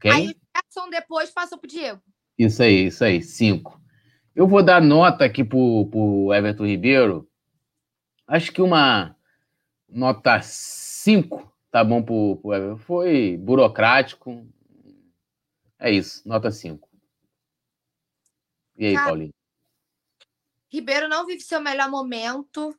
Quem? 0.00 0.12
Aí 0.12 0.28
o 0.28 0.34
Jackson 0.54 0.90
depois 0.90 1.30
passou 1.30 1.58
pro 1.58 1.68
Diego. 1.68 2.00
Isso 2.38 2.62
aí, 2.62 2.86
isso 2.86 3.04
aí. 3.04 3.22
Cinco. 3.22 3.80
Eu 4.34 4.46
vou 4.46 4.62
dar 4.62 4.80
nota 4.80 5.24
aqui 5.24 5.44
pro, 5.44 5.86
pro 5.90 6.32
Everton 6.32 6.66
Ribeiro. 6.66 7.28
Acho 8.26 8.50
que 8.52 8.62
uma 8.62 9.14
nota 9.88 10.40
5 10.40 11.51
tá 11.72 11.82
bom 11.82 12.02
pro, 12.02 12.36
pro 12.36 12.54
Everton. 12.54 12.76
Foi 12.76 13.36
burocrático. 13.38 14.46
É 15.78 15.90
isso, 15.90 16.22
nota 16.28 16.50
5. 16.50 16.88
E 18.76 18.86
aí, 18.86 18.94
Cara, 18.94 19.06
Paulinho? 19.06 19.34
Ribeiro 20.70 21.08
não 21.08 21.26
vive 21.26 21.40
seu 21.40 21.60
melhor 21.60 21.90
momento, 21.90 22.78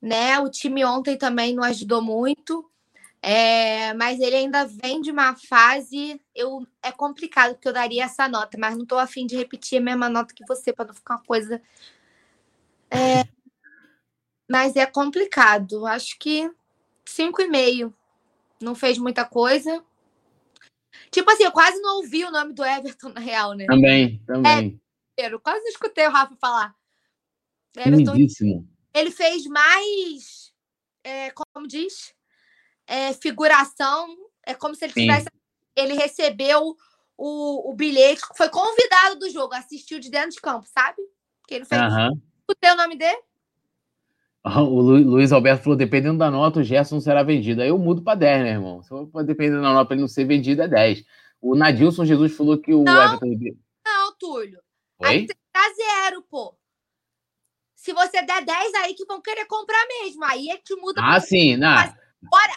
né? 0.00 0.38
O 0.38 0.48
time 0.48 0.84
ontem 0.84 1.16
também 1.16 1.54
não 1.54 1.64
ajudou 1.64 2.00
muito. 2.00 2.70
É, 3.20 3.94
mas 3.94 4.20
ele 4.20 4.36
ainda 4.36 4.66
vem 4.66 5.00
de 5.00 5.10
uma 5.10 5.34
fase. 5.34 6.20
Eu, 6.34 6.66
é 6.82 6.92
complicado 6.92 7.54
porque 7.54 7.68
eu 7.68 7.72
daria 7.72 8.04
essa 8.04 8.28
nota, 8.28 8.58
mas 8.58 8.76
não 8.76 8.82
estou 8.82 8.98
afim 8.98 9.26
de 9.26 9.36
repetir 9.36 9.78
a 9.78 9.82
mesma 9.82 10.10
nota 10.10 10.34
que 10.34 10.44
você, 10.46 10.72
para 10.72 10.86
não 10.86 10.94
ficar 10.94 11.14
uma 11.14 11.24
coisa. 11.24 11.60
É, 12.90 13.24
mas 14.48 14.76
é 14.76 14.84
complicado. 14.84 15.86
Acho 15.86 16.18
que 16.18 16.50
cinco 17.06 17.40
e 17.40 17.48
meio. 17.48 17.94
Não 18.64 18.74
fez 18.74 18.98
muita 18.98 19.24
coisa. 19.24 19.84
Tipo 21.10 21.30
assim, 21.30 21.44
eu 21.44 21.52
quase 21.52 21.80
não 21.80 21.98
ouvi 21.98 22.24
o 22.24 22.30
nome 22.30 22.52
do 22.52 22.64
Everton, 22.64 23.10
na 23.10 23.20
real, 23.20 23.52
né? 23.54 23.66
Também, 23.66 24.18
também. 24.26 24.80
É, 25.16 25.32
eu 25.32 25.38
quase 25.38 25.60
não 25.60 25.68
escutei 25.68 26.06
o 26.06 26.10
Rafa 26.10 26.34
falar. 26.36 26.74
Everton, 27.76 28.14
Lindíssimo. 28.14 28.68
ele 28.92 29.10
fez 29.10 29.46
mais. 29.46 30.52
É, 31.04 31.30
como 31.30 31.68
diz? 31.68 32.14
é, 32.86 33.12
figuração. 33.14 34.16
É 34.46 34.54
como 34.54 34.74
se 34.74 34.84
ele 34.84 34.92
tivesse. 34.92 35.28
Ele 35.76 35.94
recebeu 35.94 36.76
o, 37.16 37.70
o 37.70 37.74
bilhete, 37.74 38.22
foi 38.36 38.48
convidado 38.48 39.18
do 39.18 39.30
jogo, 39.30 39.54
assistiu 39.54 39.98
de 39.98 40.10
dentro 40.10 40.30
de 40.30 40.40
campo, 40.40 40.66
sabe? 40.66 41.02
Que 41.48 41.54
ele 41.54 41.64
fez. 41.64 41.80
Uhum. 41.80 42.20
O 42.48 42.76
nome 42.76 42.96
dele? 42.96 43.20
O 44.68 44.80
Luiz 44.80 45.32
Alberto 45.32 45.64
falou: 45.64 45.76
dependendo 45.76 46.18
da 46.18 46.30
nota, 46.30 46.60
o 46.60 46.62
Gerson 46.62 47.00
será 47.00 47.22
vendido. 47.22 47.62
Aí 47.62 47.68
eu 47.68 47.78
mudo 47.78 48.02
para 48.02 48.18
10, 48.18 48.42
né, 48.42 48.50
irmão? 48.50 48.82
Se 48.82 48.88
for 48.88 49.24
dependendo 49.24 49.62
da 49.62 49.72
nota 49.72 49.86
para 49.86 49.94
ele 49.94 50.02
não 50.02 50.08
ser 50.08 50.24
vendido, 50.24 50.62
é 50.62 50.68
10. 50.68 51.02
O 51.40 51.54
Nadilson 51.54 52.04
Jesus 52.04 52.36
falou 52.36 52.58
que 52.58 52.72
o 52.72 52.82
não, 52.82 53.04
Everton. 53.04 53.56
Não, 53.84 54.14
Túlio. 54.18 54.60
Oi? 55.00 55.08
Aí 55.08 55.26
tá 55.26 55.60
zero, 55.76 56.22
pô. 56.30 56.54
Se 57.74 57.92
você 57.92 58.22
der 58.22 58.44
10, 58.44 58.74
aí 58.76 58.94
que 58.94 59.04
vão 59.04 59.20
querer 59.20 59.46
comprar 59.46 59.82
mesmo. 59.88 60.24
Aí 60.24 60.48
é 60.50 60.56
que 60.56 60.74
muda. 60.76 61.00
Ah, 61.02 61.20
sim. 61.20 61.56
Não. 61.56 61.74
Bora! 62.22 62.54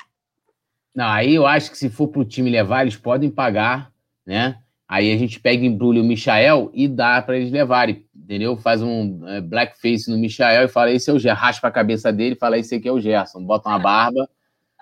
Não, 0.96 1.06
aí 1.06 1.36
eu 1.36 1.46
acho 1.46 1.70
que 1.70 1.78
se 1.78 1.90
for 1.90 2.08
para 2.08 2.22
o 2.22 2.26
time 2.26 2.50
levar, 2.50 2.82
eles 2.82 2.96
podem 2.96 3.30
pagar, 3.30 3.94
né? 4.26 4.62
Aí 4.88 5.12
a 5.12 5.18
gente 5.18 5.40
pega, 5.40 5.66
embrulha 5.66 6.02
o 6.02 6.06
Michael 6.06 6.72
e 6.74 6.88
dá 6.88 7.22
para 7.22 7.38
eles 7.38 7.52
levarem, 7.52 8.07
entendeu? 8.28 8.58
Faz 8.58 8.82
um 8.82 9.26
é, 9.26 9.40
blackface 9.40 10.12
no 10.12 10.18
Michael 10.18 10.66
e 10.66 10.68
fala, 10.68 10.92
esse 10.92 11.10
é 11.10 11.14
o 11.14 11.18
Gerson. 11.18 11.40
Raspa 11.40 11.68
a 11.70 11.72
cabeça 11.72 12.12
dele 12.12 12.36
e 12.36 12.38
fala, 12.38 12.58
esse 12.58 12.76
aqui 12.76 12.88
é 12.88 12.92
o 12.92 13.00
Gerson. 13.00 13.42
Bota 13.42 13.70
uma 13.70 13.80
barba, 13.80 14.30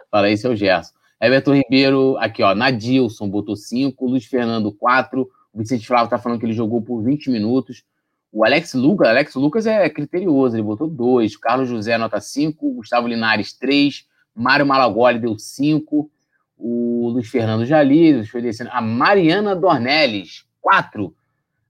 fala, 0.10 0.32
esse 0.32 0.48
é 0.48 0.50
o 0.50 0.56
Gerson. 0.56 0.94
Everton 1.22 1.54
Ribeiro, 1.54 2.18
aqui, 2.18 2.42
ó, 2.42 2.56
Nadilson 2.56 3.30
botou 3.30 3.56
5, 3.56 4.04
Luiz 4.08 4.26
Fernando 4.26 4.72
4, 4.72 5.30
o 5.54 5.60
Vicente 5.60 5.88
Flávio 5.88 6.10
tá 6.10 6.18
falando 6.18 6.40
que 6.40 6.46
ele 6.46 6.54
jogou 6.54 6.82
por 6.82 7.02
20 7.04 7.30
minutos. 7.30 7.84
O 8.32 8.44
Alex 8.44 8.74
Lucas, 8.74 9.08
Alex 9.08 9.36
Lucas 9.36 9.68
é 9.68 9.88
criterioso, 9.90 10.56
ele 10.56 10.64
botou 10.64 10.88
2, 10.88 11.38
Carlos 11.38 11.70
José 11.70 11.98
nota 11.98 12.20
5, 12.20 12.74
Gustavo 12.74 13.08
Linares 13.08 13.54
3, 13.54 14.06
Mário 14.34 14.66
Malagoli 14.66 15.20
deu 15.20 15.38
5. 15.38 16.12
O 16.58 17.10
Luiz 17.10 17.30
Fernando 17.30 17.66
Jali, 17.66 18.26
foi 18.26 18.42
descendo. 18.42 18.70
A 18.74 18.82
Mariana 18.82 19.56
Dornelles, 19.56 20.46
4. 20.62 21.14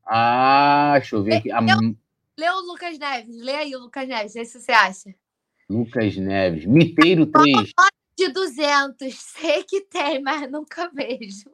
Ah, 0.05 0.93
deixa 0.97 1.15
eu 1.15 1.23
ver 1.23 1.35
aqui. 1.35 1.51
A... 1.51 1.59
Lê 1.59 2.49
o 2.49 2.59
Lucas 2.61 2.99
Neves, 2.99 3.41
lê 3.41 3.55
aí 3.55 3.75
o 3.75 3.79
Lucas 3.79 4.07
Neves, 4.07 4.33
vê 4.33 4.45
se 4.45 4.59
você 4.59 4.71
acha. 4.71 5.15
Lucas 5.69 6.15
Neves, 6.17 6.65
Miteiro 6.65 7.25
3. 7.25 7.71
De 8.17 8.29
200, 8.29 9.13
sei 9.13 9.63
que 9.63 9.81
tem, 9.81 10.21
mas 10.21 10.49
nunca 10.49 10.89
vejo. 10.89 11.49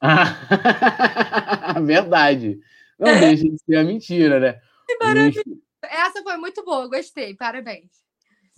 Verdade. 1.84 2.60
Não 2.98 3.18
deixa 3.18 3.44
de 3.44 3.58
ser 3.64 3.76
a 3.76 3.84
mentira, 3.84 4.40
né? 4.40 4.60
Que 4.86 4.96
maravilha. 4.98 5.42
Essa 5.82 6.22
foi 6.22 6.36
muito 6.36 6.64
boa, 6.64 6.88
gostei, 6.88 7.34
parabéns. 7.34 7.90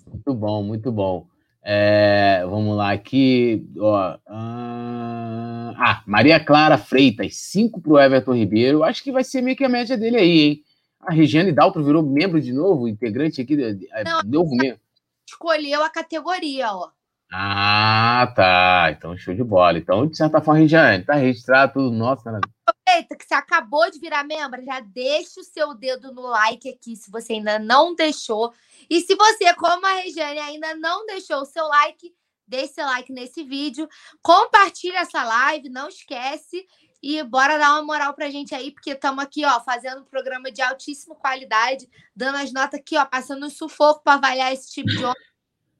Muito 0.07 0.35
bom, 0.35 0.63
muito 0.63 0.93
bom. 0.93 1.27
É, 1.63 2.45
vamos 2.45 2.77
lá 2.77 2.93
aqui. 2.93 3.65
Ó, 3.79 4.19
ah, 4.27 4.62
ah, 5.85 6.01
Maria 6.07 6.39
Clara 6.39 6.79
Freitas, 6.79 7.35
5 7.35 7.81
para 7.81 7.93
o 7.93 7.99
Everton 7.99 8.35
Ribeiro. 8.35 8.85
Acho 8.85 9.03
que 9.03 9.11
vai 9.11 9.25
ser 9.25 9.43
meio 9.43 9.57
que 9.57 9.65
a 9.65 9.69
média 9.69 9.97
dele 9.97 10.17
aí, 10.17 10.41
hein? 10.41 10.65
A 11.01 11.13
Regiane 11.13 11.51
Daltro 11.51 11.83
virou 11.83 12.05
membro 12.05 12.41
de 12.41 12.53
novo, 12.53 12.87
integrante 12.87 13.41
aqui. 13.41 13.59
É, 13.93 14.05
Não, 14.05 14.23
novo 14.23 14.55
membro. 14.55 14.81
Escolheu 15.27 15.83
a 15.83 15.91
categoria, 15.91 16.73
ó. 16.73 16.91
Ah, 17.33 18.33
tá. 18.37 18.95
Então, 18.97 19.17
show 19.17 19.35
de 19.35 19.43
bola. 19.43 19.77
Então, 19.77 20.07
de 20.07 20.17
certa 20.17 20.41
forma, 20.41 20.61
Regiane, 20.61 21.05
tá 21.05 21.15
registrado 21.15 21.73
tudo 21.73 21.91
nosso. 21.91 22.31
Né? 22.31 22.39
Aproveita 22.65 23.17
que 23.17 23.25
você 23.25 23.35
acabou 23.35 23.91
de 23.91 23.99
virar 23.99 24.23
membro, 24.23 24.63
já 24.63 24.79
deixa 24.79 25.41
o 25.41 25.45
seu 25.45 25.75
dedo 25.75 26.13
no 26.13 26.23
like 26.29 26.69
aqui, 26.69 26.95
se 26.95 27.11
você 27.11 27.33
ainda 27.33 27.59
não 27.59 27.93
deixou. 27.97 28.53
E 28.89 29.01
se 29.01 29.17
você, 29.17 29.53
como 29.55 29.85
a 29.85 29.95
Regiane, 29.95 30.39
ainda 30.39 30.77
não 30.77 31.05
deixou 31.07 31.39
o 31.39 31.47
seu 31.47 31.67
like, 31.67 32.15
deixe 32.53 32.75
seu 32.75 32.85
like 32.85 33.11
nesse 33.13 33.43
vídeo, 33.43 33.89
compartilha 34.23 34.99
essa 34.99 35.25
live, 35.25 35.69
não 35.69 35.89
esquece. 35.89 36.67
E 37.03 37.21
bora 37.25 37.59
dar 37.59 37.73
uma 37.73 37.83
moral 37.83 38.15
pra 38.15 38.31
gente 38.31 38.55
aí, 38.55 38.71
porque 38.71 38.91
estamos 38.91 39.25
aqui, 39.25 39.45
ó, 39.45 39.61
fazendo 39.61 40.03
um 40.03 40.05
programa 40.05 40.53
de 40.53 40.63
altíssima 40.63 41.17
qualidade, 41.17 41.91
dando 42.15 42.37
as 42.37 42.53
notas 42.53 42.79
aqui, 42.79 42.97
ó, 42.97 43.05
passando 43.05 43.45
um 43.45 43.51
sufoco 43.51 44.05
para 44.05 44.15
avaliar 44.15 44.53
esse 44.53 44.71
time 44.71 44.97
de 44.97 45.05
ontem, 45.05 45.27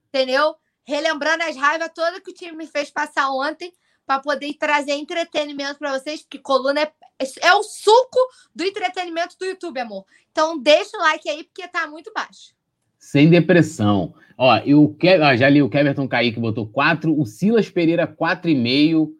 entendeu? 0.09 0.57
Relembrando 0.85 1.45
as 1.45 1.55
raivas 1.55 1.93
todas 1.95 2.19
que 2.19 2.33
o 2.33 2.35
time 2.35 2.57
me 2.57 2.67
fez 2.67 2.91
passar 2.91 3.31
ontem, 3.31 3.73
para 4.05 4.21
poder 4.21 4.53
trazer 4.55 4.95
entretenimento 4.95 5.79
para 5.79 5.99
vocês, 5.99 6.23
porque 6.23 6.39
coluna 6.39 6.83
é, 6.83 6.93
é 7.41 7.55
o 7.55 7.63
suco 7.63 8.19
do 8.55 8.65
entretenimento 8.65 9.39
do 9.39 9.45
YouTube, 9.45 9.81
amor. 9.81 10.05
Então 10.31 10.59
deixa 10.59 10.97
o 10.97 11.01
like 11.01 11.29
aí, 11.29 11.45
porque 11.45 11.69
tá 11.69 11.87
muito 11.87 12.13
baixo. 12.13 12.55
Sem 13.03 13.29
depressão. 13.29 14.15
Ó, 14.39 14.57
eu 14.59 14.97
ah, 15.21 15.37
já 15.37 15.49
li 15.49 15.61
o 15.61 15.69
Keverton 15.69 16.07
Kaique 16.07 16.39
botou 16.39 16.69
4, 16.69 17.21
o 17.21 17.27
Silas 17.27 17.69
Pereira 17.69 18.07
4,5. 18.07 19.11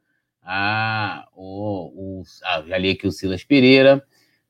Ah, 0.41 1.27
o, 1.35 2.21
o, 2.21 2.23
ah, 2.45 2.63
já 2.65 2.79
li 2.79 2.91
aqui 2.91 3.09
o 3.09 3.11
Silas 3.11 3.43
Pereira. 3.43 4.01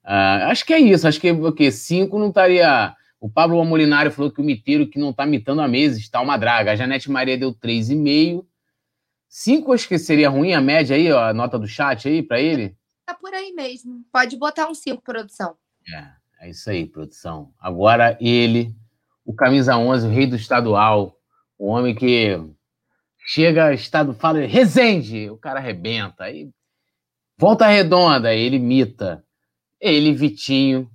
Ah, 0.05 0.51
acho 0.51 0.67
que 0.67 0.75
é 0.75 0.79
isso. 0.79 1.09
Acho 1.09 1.19
que 1.19 1.33
porque 1.33 1.73
5 1.73 2.19
não 2.19 2.29
estaria. 2.29 2.95
O 3.19 3.29
Pablo 3.29 3.59
Amolinário 3.59 4.13
falou 4.13 4.31
que 4.31 4.41
o 4.43 4.45
miteiro 4.45 4.87
que 4.87 4.99
não 4.99 5.11
está 5.11 5.25
mitando 5.25 5.63
a 5.63 5.67
mesa 5.67 5.99
está 5.99 6.21
uma 6.21 6.37
draga. 6.37 6.73
A 6.73 6.77
Janete 6.77 7.11
Maria 7.11 7.39
deu 7.39 7.55
3,5. 7.55 8.45
5 9.31 9.73
acho 9.73 9.89
que 9.89 9.99
seria 9.99 10.29
ruim 10.29 10.53
a 10.53 10.61
média 10.61 10.95
aí, 10.95 11.11
ó, 11.11 11.25
a 11.25 11.33
nota 11.33 11.59
do 11.59 11.67
chat 11.67 12.07
aí 12.07 12.23
para 12.23 12.39
ele? 12.39 12.77
Tá 13.07 13.15
por 13.15 13.33
aí 13.33 13.51
mesmo. 13.55 14.05
Pode 14.13 14.37
botar 14.37 14.69
um 14.69 14.75
5, 14.75 15.03
produção. 15.03 15.57
É, 15.89 16.47
é 16.47 16.51
isso 16.51 16.69
aí, 16.69 16.85
produção. 16.87 17.51
Agora 17.59 18.19
ele 18.21 18.77
o 19.33 19.35
camisa 19.35 19.77
11, 19.77 20.07
o 20.07 20.11
rei 20.11 20.27
do 20.27 20.37
estadual, 20.37 21.17
o 21.59 21.69
homem 21.69 21.95
que 21.95 22.39
chega, 23.27 23.73
estado, 23.73 24.13
fala, 24.13 24.41
Resende, 24.41 25.31
o 25.31 25.37
cara 25.37 25.59
arrebenta, 25.59 26.25
aí 26.25 26.51
volta 27.39 27.67
redonda, 27.67 28.35
ele 28.35 28.57
imita. 28.57 29.25
Ele, 29.81 30.13
Vitinho, 30.13 30.89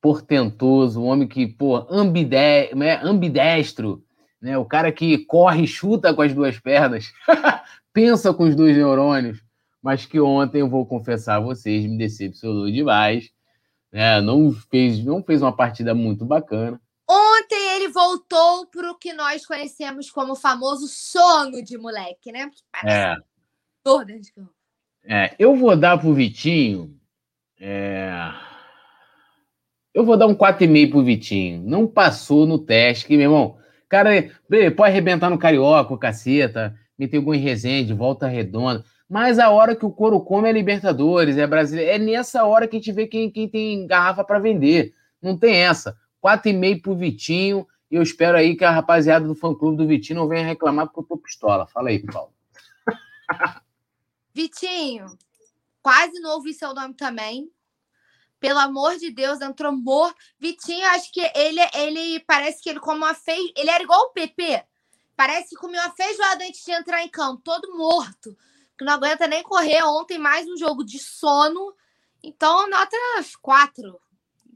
portentoso, 0.00 1.00
o 1.00 1.06
homem 1.06 1.26
que, 1.26 1.46
pô, 1.46 1.86
ambide, 1.90 2.74
né, 2.74 3.00
ambidestro, 3.02 4.04
né, 4.40 4.56
o 4.56 4.64
cara 4.64 4.92
que 4.92 5.18
corre 5.18 5.64
e 5.64 5.66
chuta 5.66 6.14
com 6.14 6.22
as 6.22 6.32
duas 6.32 6.58
pernas, 6.58 7.12
pensa 7.92 8.32
com 8.32 8.44
os 8.44 8.54
dois 8.54 8.76
neurônios, 8.76 9.42
mas 9.82 10.06
que 10.06 10.20
ontem, 10.20 10.60
eu 10.60 10.68
vou 10.68 10.86
confessar 10.86 11.36
a 11.36 11.40
vocês, 11.40 11.84
me 11.84 11.98
decepcionou 11.98 12.70
demais, 12.70 13.30
né, 13.90 14.20
não, 14.20 14.52
fez, 14.52 15.04
não 15.04 15.20
fez 15.20 15.42
uma 15.42 15.56
partida 15.56 15.94
muito 15.94 16.24
bacana, 16.24 16.80
Ontem 17.10 17.76
ele 17.76 17.88
voltou 17.88 18.66
para 18.66 18.90
o 18.90 18.98
que 18.98 19.14
nós 19.14 19.46
conhecemos 19.46 20.10
como 20.10 20.32
o 20.32 20.36
famoso 20.36 20.86
sono 20.86 21.62
de 21.62 21.78
moleque, 21.78 22.30
né? 22.30 22.50
É. 22.84 23.16
é. 25.04 25.34
Eu 25.38 25.56
vou 25.56 25.74
dar 25.74 25.98
pro 25.98 26.12
Vitinho. 26.12 26.94
É... 27.58 28.30
Eu 29.94 30.04
vou 30.04 30.18
dar 30.18 30.26
um 30.26 30.34
4,5 30.34 30.90
pro 30.90 31.02
Vitinho. 31.02 31.62
Não 31.64 31.86
passou 31.86 32.46
no 32.46 32.58
teste, 32.58 33.06
que, 33.06 33.16
meu 33.16 33.30
irmão, 33.30 33.58
cara, 33.88 34.10
pode 34.76 34.90
arrebentar 34.90 35.30
no 35.30 35.38
Carioca, 35.38 35.96
caceta, 35.96 36.78
meter 36.98 37.20
gol 37.20 37.34
em 37.34 37.38
Resende, 37.38 37.94
volta 37.94 38.28
redonda. 38.28 38.84
Mas 39.08 39.38
a 39.38 39.48
hora 39.48 39.74
que 39.74 39.86
o 39.86 39.90
couro 39.90 40.20
come 40.20 40.50
é 40.50 40.52
Libertadores, 40.52 41.38
é 41.38 41.46
brasileiro. 41.46 41.90
É 41.90 41.98
nessa 41.98 42.44
hora 42.44 42.68
que 42.68 42.76
a 42.76 42.78
gente 42.78 42.92
vê 42.92 43.06
quem, 43.06 43.30
quem 43.30 43.48
tem 43.48 43.86
garrafa 43.86 44.22
para 44.22 44.38
vender. 44.38 44.92
Não 45.22 45.36
tem 45.36 45.56
essa. 45.56 45.96
4,5 46.22 46.82
pro 46.82 46.96
Vitinho. 46.96 47.66
E 47.90 47.94
eu 47.94 48.02
espero 48.02 48.36
aí 48.36 48.56
que 48.56 48.64
a 48.64 48.70
rapaziada 48.70 49.26
do 49.26 49.34
fã-clube 49.34 49.76
do 49.76 49.86
Vitinho 49.86 50.20
não 50.20 50.28
venha 50.28 50.44
reclamar 50.44 50.86
porque 50.86 51.00
eu 51.00 51.04
tô 51.04 51.16
pistola. 51.16 51.66
Fala 51.66 51.88
aí, 51.88 52.04
Paulo. 52.04 52.32
Vitinho, 54.34 55.16
quase 55.82 56.20
não 56.20 56.32
ouvi 56.32 56.52
seu 56.52 56.74
nome 56.74 56.94
também. 56.94 57.50
Pelo 58.38 58.58
amor 58.60 58.96
de 58.96 59.10
Deus, 59.10 59.40
entrou 59.40 59.72
morto. 59.72 60.16
Vitinho, 60.38 60.86
acho 60.88 61.10
que 61.12 61.20
ele, 61.34 61.60
ele 61.74 62.20
parece 62.20 62.62
que 62.62 62.68
ele 62.68 62.78
come 62.78 62.98
uma 62.98 63.14
fez. 63.14 63.50
Ele 63.56 63.70
era 63.70 63.82
igual 63.82 64.00
o 64.02 64.10
PP. 64.10 64.64
Parece 65.16 65.48
que 65.48 65.56
comeu 65.56 65.80
uma 65.80 65.90
feijoada 65.90 66.44
antes 66.44 66.64
de 66.64 66.70
entrar 66.70 67.02
em 67.02 67.08
campo, 67.08 67.42
todo 67.42 67.76
morto. 67.76 68.36
Que 68.78 68.84
não 68.84 68.92
aguenta 68.92 69.26
nem 69.26 69.42
correr. 69.42 69.82
Ontem, 69.82 70.18
mais 70.18 70.46
um 70.46 70.56
jogo 70.56 70.84
de 70.84 70.98
sono. 71.00 71.74
Então, 72.22 72.70
nota 72.70 72.96
4. 73.42 74.00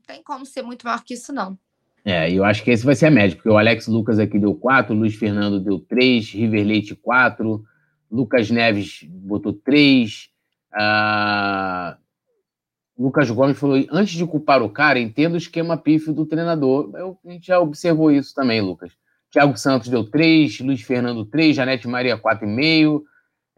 Tem 0.07 0.23
como 0.23 0.45
ser 0.45 0.63
muito 0.63 0.85
maior 0.85 1.03
que 1.05 1.15
isso, 1.15 1.33
não. 1.33 1.59
É, 2.05 2.31
eu 2.33 2.45
acho 2.45 2.65
que 2.65 2.71
esse 2.71 2.85
vai 2.85 2.97
ser 2.97 3.07
a 3.07 3.11
média, 3.11 3.37
porque 3.37 3.49
o 3.49 3.57
Alex 3.57 3.87
Lucas 3.87 4.19
aqui 4.19 4.39
deu 4.39 4.55
4, 4.55 4.95
o 4.95 4.99
Luiz 4.99 5.15
Fernando 5.15 5.61
deu 5.61 5.79
3, 5.79 6.33
River 6.33 6.67
Leite 6.67 6.95
4, 6.97 7.65
Lucas 8.11 8.51
Neves 8.51 9.05
botou 9.09 9.53
3, 9.53 10.29
uh, 10.75 11.97
Lucas 12.99 13.31
Gomes 13.31 13.59
falou: 13.59 13.85
antes 13.91 14.15
de 14.15 14.27
culpar 14.27 14.63
o 14.63 14.69
cara, 14.69 14.99
entenda 14.99 15.35
o 15.35 15.39
esquema 15.39 15.77
pífio 15.77 16.13
do 16.13 16.27
treinador. 16.27 16.91
Eu, 16.95 17.19
a 17.25 17.31
gente 17.31 17.47
já 17.47 17.59
observou 17.59 18.11
isso 18.11 18.35
também, 18.35 18.61
Lucas. 18.61 18.93
Thiago 19.31 19.57
Santos 19.57 19.89
deu 19.89 20.05
3, 20.05 20.61
Luiz 20.61 20.83
Fernando 20.83 21.25
3, 21.25 21.57
Janete 21.57 21.89
Maria 21.89 22.19
4,5. 22.19 23.03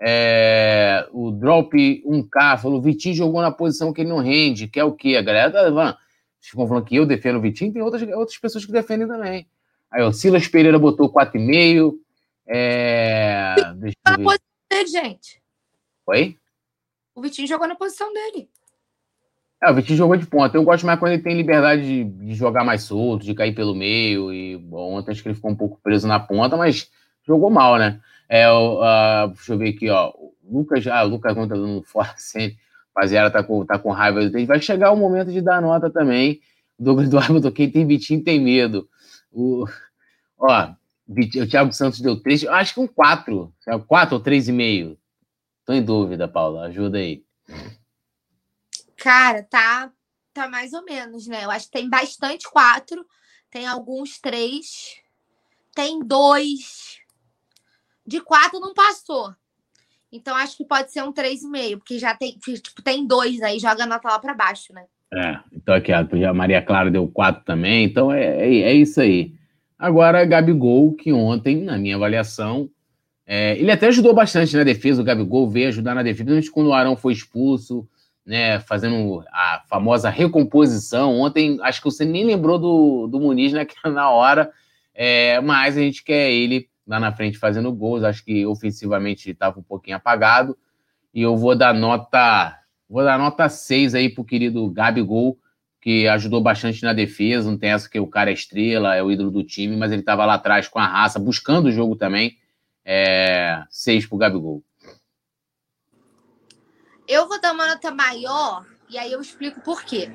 É, 0.00 1.06
o 1.12 1.30
Drop 1.30 1.76
1K 2.06 2.58
falou: 2.58 2.80
Vitinho 2.80 3.14
jogou 3.14 3.42
na 3.42 3.50
posição 3.50 3.92
que 3.92 4.02
ele 4.02 4.10
não 4.10 4.18
rende, 4.18 4.68
que 4.68 4.78
é 4.78 4.84
o 4.84 4.92
quê? 4.92 5.16
A 5.16 5.22
galera 5.22 5.50
tá 5.50 5.62
falando, 5.62 5.96
ficam 6.50 6.66
falando 6.66 6.84
que 6.84 6.96
eu 6.96 7.06
defendo 7.06 7.36
o 7.36 7.40
Vitinho, 7.40 7.72
tem 7.72 7.82
outras, 7.82 8.02
outras 8.02 8.38
pessoas 8.38 8.64
que 8.64 8.72
defendem 8.72 9.06
também. 9.06 9.46
Aí 9.90 10.02
o 10.02 10.12
Silas 10.12 10.48
Pereira 10.48 10.78
botou 10.78 11.12
4,5. 11.12 11.94
É, 12.46 13.54
deixa 13.76 13.96
eu 14.08 14.16
ver. 14.16 14.40
Dele, 14.70 14.88
gente. 14.88 15.42
Oi? 16.06 16.36
O 17.14 17.22
Vitinho 17.22 17.46
jogou 17.46 17.68
na 17.68 17.76
posição 17.76 18.12
dele. 18.12 18.48
É, 19.62 19.70
o 19.70 19.74
Vitinho 19.74 19.96
jogou 19.96 20.16
de 20.16 20.26
ponta. 20.26 20.56
Eu 20.56 20.64
gosto 20.64 20.84
mais 20.84 20.98
quando 20.98 21.12
ele 21.12 21.22
tem 21.22 21.36
liberdade 21.36 21.82
de, 21.82 22.04
de 22.04 22.34
jogar 22.34 22.64
mais 22.64 22.82
solto, 22.82 23.24
de 23.24 23.34
cair 23.34 23.54
pelo 23.54 23.74
meio. 23.74 24.32
E 24.32 24.58
bom, 24.58 24.94
ontem 24.94 25.12
acho 25.12 25.22
que 25.22 25.28
ele 25.28 25.36
ficou 25.36 25.50
um 25.50 25.56
pouco 25.56 25.80
preso 25.82 26.06
na 26.06 26.18
ponta, 26.20 26.56
mas 26.56 26.90
jogou 27.26 27.48
mal, 27.48 27.78
né? 27.78 28.00
É, 28.28 28.50
uh, 28.50 29.28
deixa 29.28 29.52
eu 29.52 29.58
ver 29.58 29.70
aqui, 29.70 29.88
ó. 29.88 30.12
Lucas, 30.42 30.86
ah, 30.86 31.04
o 31.04 31.08
Lucas 31.08 31.36
não 31.36 31.48
tá 31.48 31.54
dando 31.54 31.82
fora 31.88 32.12
sempre. 32.16 32.58
Rapaziada, 32.94 33.30
tá 33.30 33.42
com, 33.42 33.66
tá 33.66 33.78
com 33.78 33.90
raiva. 33.90 34.20
Vai 34.46 34.60
chegar 34.60 34.92
o 34.92 34.96
momento 34.96 35.32
de 35.32 35.40
dar 35.40 35.60
nota 35.60 35.90
também. 35.90 36.40
Eduardo 36.78 37.34
botou 37.34 37.52
quem 37.52 37.70
tem 37.70 37.86
Vitinho 37.86 38.22
tem 38.22 38.40
medo. 38.40 38.88
O, 39.32 39.66
ó, 40.38 40.74
o 41.08 41.46
Thiago 41.48 41.72
Santos 41.72 42.00
deu 42.00 42.20
3, 42.20 42.44
acho 42.44 42.74
que 42.74 42.80
um 42.80 42.86
4. 42.86 43.52
4 43.88 44.14
ou 44.14 44.22
3,5. 44.22 44.96
Tô 45.64 45.72
em 45.72 45.82
dúvida, 45.82 46.28
Paula. 46.28 46.66
Ajuda 46.66 46.98
aí. 46.98 47.24
Cara, 48.96 49.42
tá, 49.42 49.90
tá 50.32 50.48
mais 50.48 50.72
ou 50.72 50.84
menos, 50.84 51.26
né? 51.26 51.44
Eu 51.44 51.50
acho 51.50 51.66
que 51.66 51.72
tem 51.72 51.88
bastante 51.88 52.48
4. 52.48 53.04
Tem 53.50 53.66
alguns 53.66 54.20
3. 54.20 54.96
Tem 55.74 56.00
2. 56.00 56.98
De 58.06 58.20
4 58.20 58.60
não 58.60 58.72
passou. 58.72 59.34
Então 60.14 60.36
acho 60.36 60.56
que 60.56 60.64
pode 60.64 60.92
ser 60.92 61.02
um 61.02 61.12
3,5, 61.12 61.78
porque 61.78 61.98
já 61.98 62.14
tem, 62.14 62.38
tipo, 62.38 62.80
tem 62.82 63.04
dois 63.04 63.42
aí, 63.42 63.58
joga 63.58 63.82
a 63.82 63.86
nota 63.86 64.08
lá 64.08 64.18
para 64.20 64.32
baixo, 64.32 64.72
né? 64.72 64.84
É, 65.12 65.38
então 65.52 65.74
aqui 65.74 65.92
a 65.92 66.32
Maria 66.32 66.62
Clara 66.62 66.88
deu 66.88 67.08
4 67.08 67.44
também, 67.44 67.84
então 67.84 68.12
é, 68.12 68.24
é, 68.24 68.60
é, 68.60 68.74
isso 68.74 69.00
aí. 69.00 69.32
Agora, 69.76 70.24
Gabigol, 70.24 70.92
que 70.92 71.12
ontem, 71.12 71.62
na 71.62 71.76
minha 71.76 71.96
avaliação, 71.96 72.70
é, 73.26 73.58
ele 73.58 73.72
até 73.72 73.88
ajudou 73.88 74.14
bastante 74.14 74.56
na 74.56 74.62
defesa, 74.62 75.02
o 75.02 75.04
Gabigol 75.04 75.50
veio 75.50 75.68
ajudar 75.68 75.96
na 75.96 76.02
defesa, 76.02 76.24
principalmente 76.24 76.50
quando 76.52 76.68
o 76.68 76.72
Arão 76.72 76.96
foi 76.96 77.12
expulso, 77.12 77.86
né, 78.24 78.60
fazendo 78.60 79.24
a 79.32 79.62
famosa 79.68 80.08
recomposição. 80.10 81.18
Ontem, 81.18 81.58
acho 81.60 81.80
que 81.80 81.90
você 81.90 82.04
nem 82.04 82.24
lembrou 82.24 82.56
do, 82.56 83.08
do 83.08 83.18
Muniz 83.18 83.52
na 83.84 84.10
hora, 84.10 84.50
é, 84.94 85.40
mas 85.40 85.76
a 85.76 85.80
gente 85.80 86.04
quer 86.04 86.30
ele 86.30 86.68
lá 86.86 87.00
na 87.00 87.12
frente 87.12 87.38
fazendo 87.38 87.72
gols. 87.72 88.04
Acho 88.04 88.24
que 88.24 88.44
ofensivamente 88.46 89.30
estava 89.30 89.58
um 89.58 89.62
pouquinho 89.62 89.96
apagado. 89.96 90.56
E 91.12 91.22
eu 91.22 91.36
vou 91.36 91.56
dar 91.56 91.74
nota. 91.74 92.58
Vou 92.88 93.02
dar 93.02 93.18
nota 93.18 93.48
6 93.48 93.94
aí 93.94 94.08
pro 94.08 94.24
querido 94.24 94.68
Gabigol, 94.70 95.38
que 95.80 96.06
ajudou 96.08 96.40
bastante 96.40 96.82
na 96.82 96.92
defesa. 96.92 97.50
Não 97.50 97.58
tem 97.58 97.70
essa 97.70 97.88
que 97.88 97.98
o 97.98 98.06
cara 98.06 98.30
é 98.30 98.34
estrela, 98.34 98.94
é 98.94 99.02
o 99.02 99.10
ídolo 99.10 99.30
do 99.30 99.44
time, 99.44 99.76
mas 99.76 99.90
ele 99.90 100.00
estava 100.00 100.24
lá 100.26 100.34
atrás 100.34 100.68
com 100.68 100.78
a 100.78 100.86
raça, 100.86 101.18
buscando 101.18 101.66
o 101.66 101.72
jogo 101.72 101.96
também. 101.96 102.38
É, 102.84 103.64
6 103.70 104.06
pro 104.06 104.18
Gabigol. 104.18 104.62
Eu 107.06 107.28
vou 107.28 107.40
dar 107.40 107.52
uma 107.52 107.68
nota 107.68 107.90
maior, 107.94 108.64
e 108.88 108.96
aí 108.96 109.12
eu 109.12 109.20
explico 109.20 109.60
por 109.60 109.84
quê. 109.84 110.10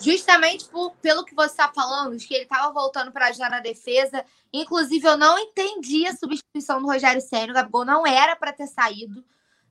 Justamente 0.00 0.66
por, 0.68 0.90
pelo 0.96 1.24
que 1.24 1.34
você 1.34 1.52
está 1.52 1.72
falando, 1.72 2.18
que 2.18 2.34
ele 2.34 2.44
estava 2.44 2.72
voltando 2.72 3.12
para 3.12 3.28
ajudar 3.28 3.50
na 3.50 3.60
defesa. 3.60 4.24
Inclusive, 4.52 5.06
eu 5.06 5.16
não 5.16 5.38
entendi 5.38 6.06
a 6.06 6.16
substituição 6.16 6.80
do 6.80 6.86
Rogério 6.86 7.20
Senna. 7.20 7.52
O 7.52 7.54
Gabigol 7.54 7.84
não 7.84 8.06
era 8.06 8.36
para 8.36 8.52
ter 8.52 8.66
saído, 8.66 9.24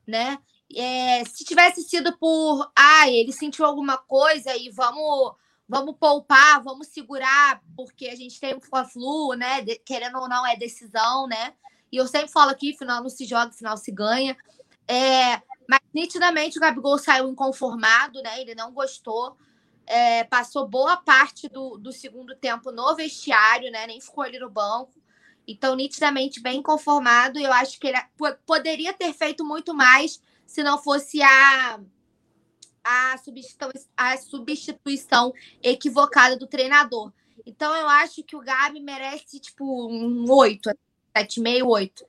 né? 0.07 0.38
É, 0.76 1.24
se 1.26 1.43
tivesse 1.43 1.84
sido 1.84 2.17
por, 2.17 2.71
ah, 2.76 3.07
ele 3.09 3.32
sentiu 3.32 3.65
alguma 3.65 3.97
coisa 3.97 4.55
e 4.55 4.69
vamos, 4.71 5.36
vamos 5.67 5.95
poupar, 5.99 6.63
vamos 6.63 6.88
segurar, 6.88 7.61
porque 7.76 8.07
a 8.07 8.15
gente 8.15 8.39
tem 8.39 8.55
o 8.55 8.61
Fla-Flu, 8.61 9.34
né? 9.34 9.61
De, 9.61 9.76
querendo 9.80 10.17
ou 10.17 10.28
não, 10.28 10.45
é 10.47 10.55
decisão, 10.55 11.28
né? 11.28 11.53
E 11.91 11.97
eu 11.97 12.07
sempre 12.07 12.32
falo 12.32 12.49
aqui, 12.49 12.76
final 12.76 13.03
não 13.03 13.09
se 13.09 13.26
joga, 13.26 13.51
final 13.51 13.78
se 13.78 13.91
ganha. 13.91 14.36
É, 14.88 15.41
mas 15.69 15.80
nitidamente 15.93 16.57
o 16.57 16.61
Gabigol 16.61 16.97
saiu 16.97 17.30
inconformado, 17.30 18.21
né? 18.24 18.41
Ele 18.41 18.55
não 18.55 18.71
gostou 18.71 19.38
é, 19.86 20.23
passou 20.23 20.67
boa 20.67 20.97
parte 20.97 21.47
do, 21.49 21.77
do 21.77 21.91
segundo 21.91 22.36
tempo 22.36 22.71
no 22.71 22.95
vestiário, 22.95 23.71
né? 23.71 23.88
Nem 23.88 23.99
ficou 23.99 24.23
ali 24.23 24.39
no 24.39 24.49
banco. 24.49 25.01
Então, 25.47 25.75
nitidamente 25.75 26.41
bem 26.41 26.61
conformado. 26.61 27.39
Eu 27.39 27.51
acho 27.51 27.79
que 27.79 27.88
ele 27.88 27.97
poderia 28.45 28.93
ter 28.93 29.13
feito 29.13 29.43
muito 29.43 29.73
mais 29.73 30.21
se 30.45 30.63
não 30.63 30.81
fosse 30.81 31.21
a, 31.21 31.79
a, 32.84 33.17
substituição, 33.17 33.89
a 33.97 34.17
substituição 34.17 35.34
equivocada 35.61 36.38
do 36.38 36.47
treinador. 36.47 37.11
Então, 37.45 37.75
eu 37.75 37.88
acho 37.88 38.23
que 38.23 38.36
o 38.36 38.41
Gabi 38.41 38.79
merece, 38.79 39.39
tipo, 39.39 39.89
um 39.89 40.31
8, 40.31 40.69
7,5, 41.15 41.65
8. 41.65 42.05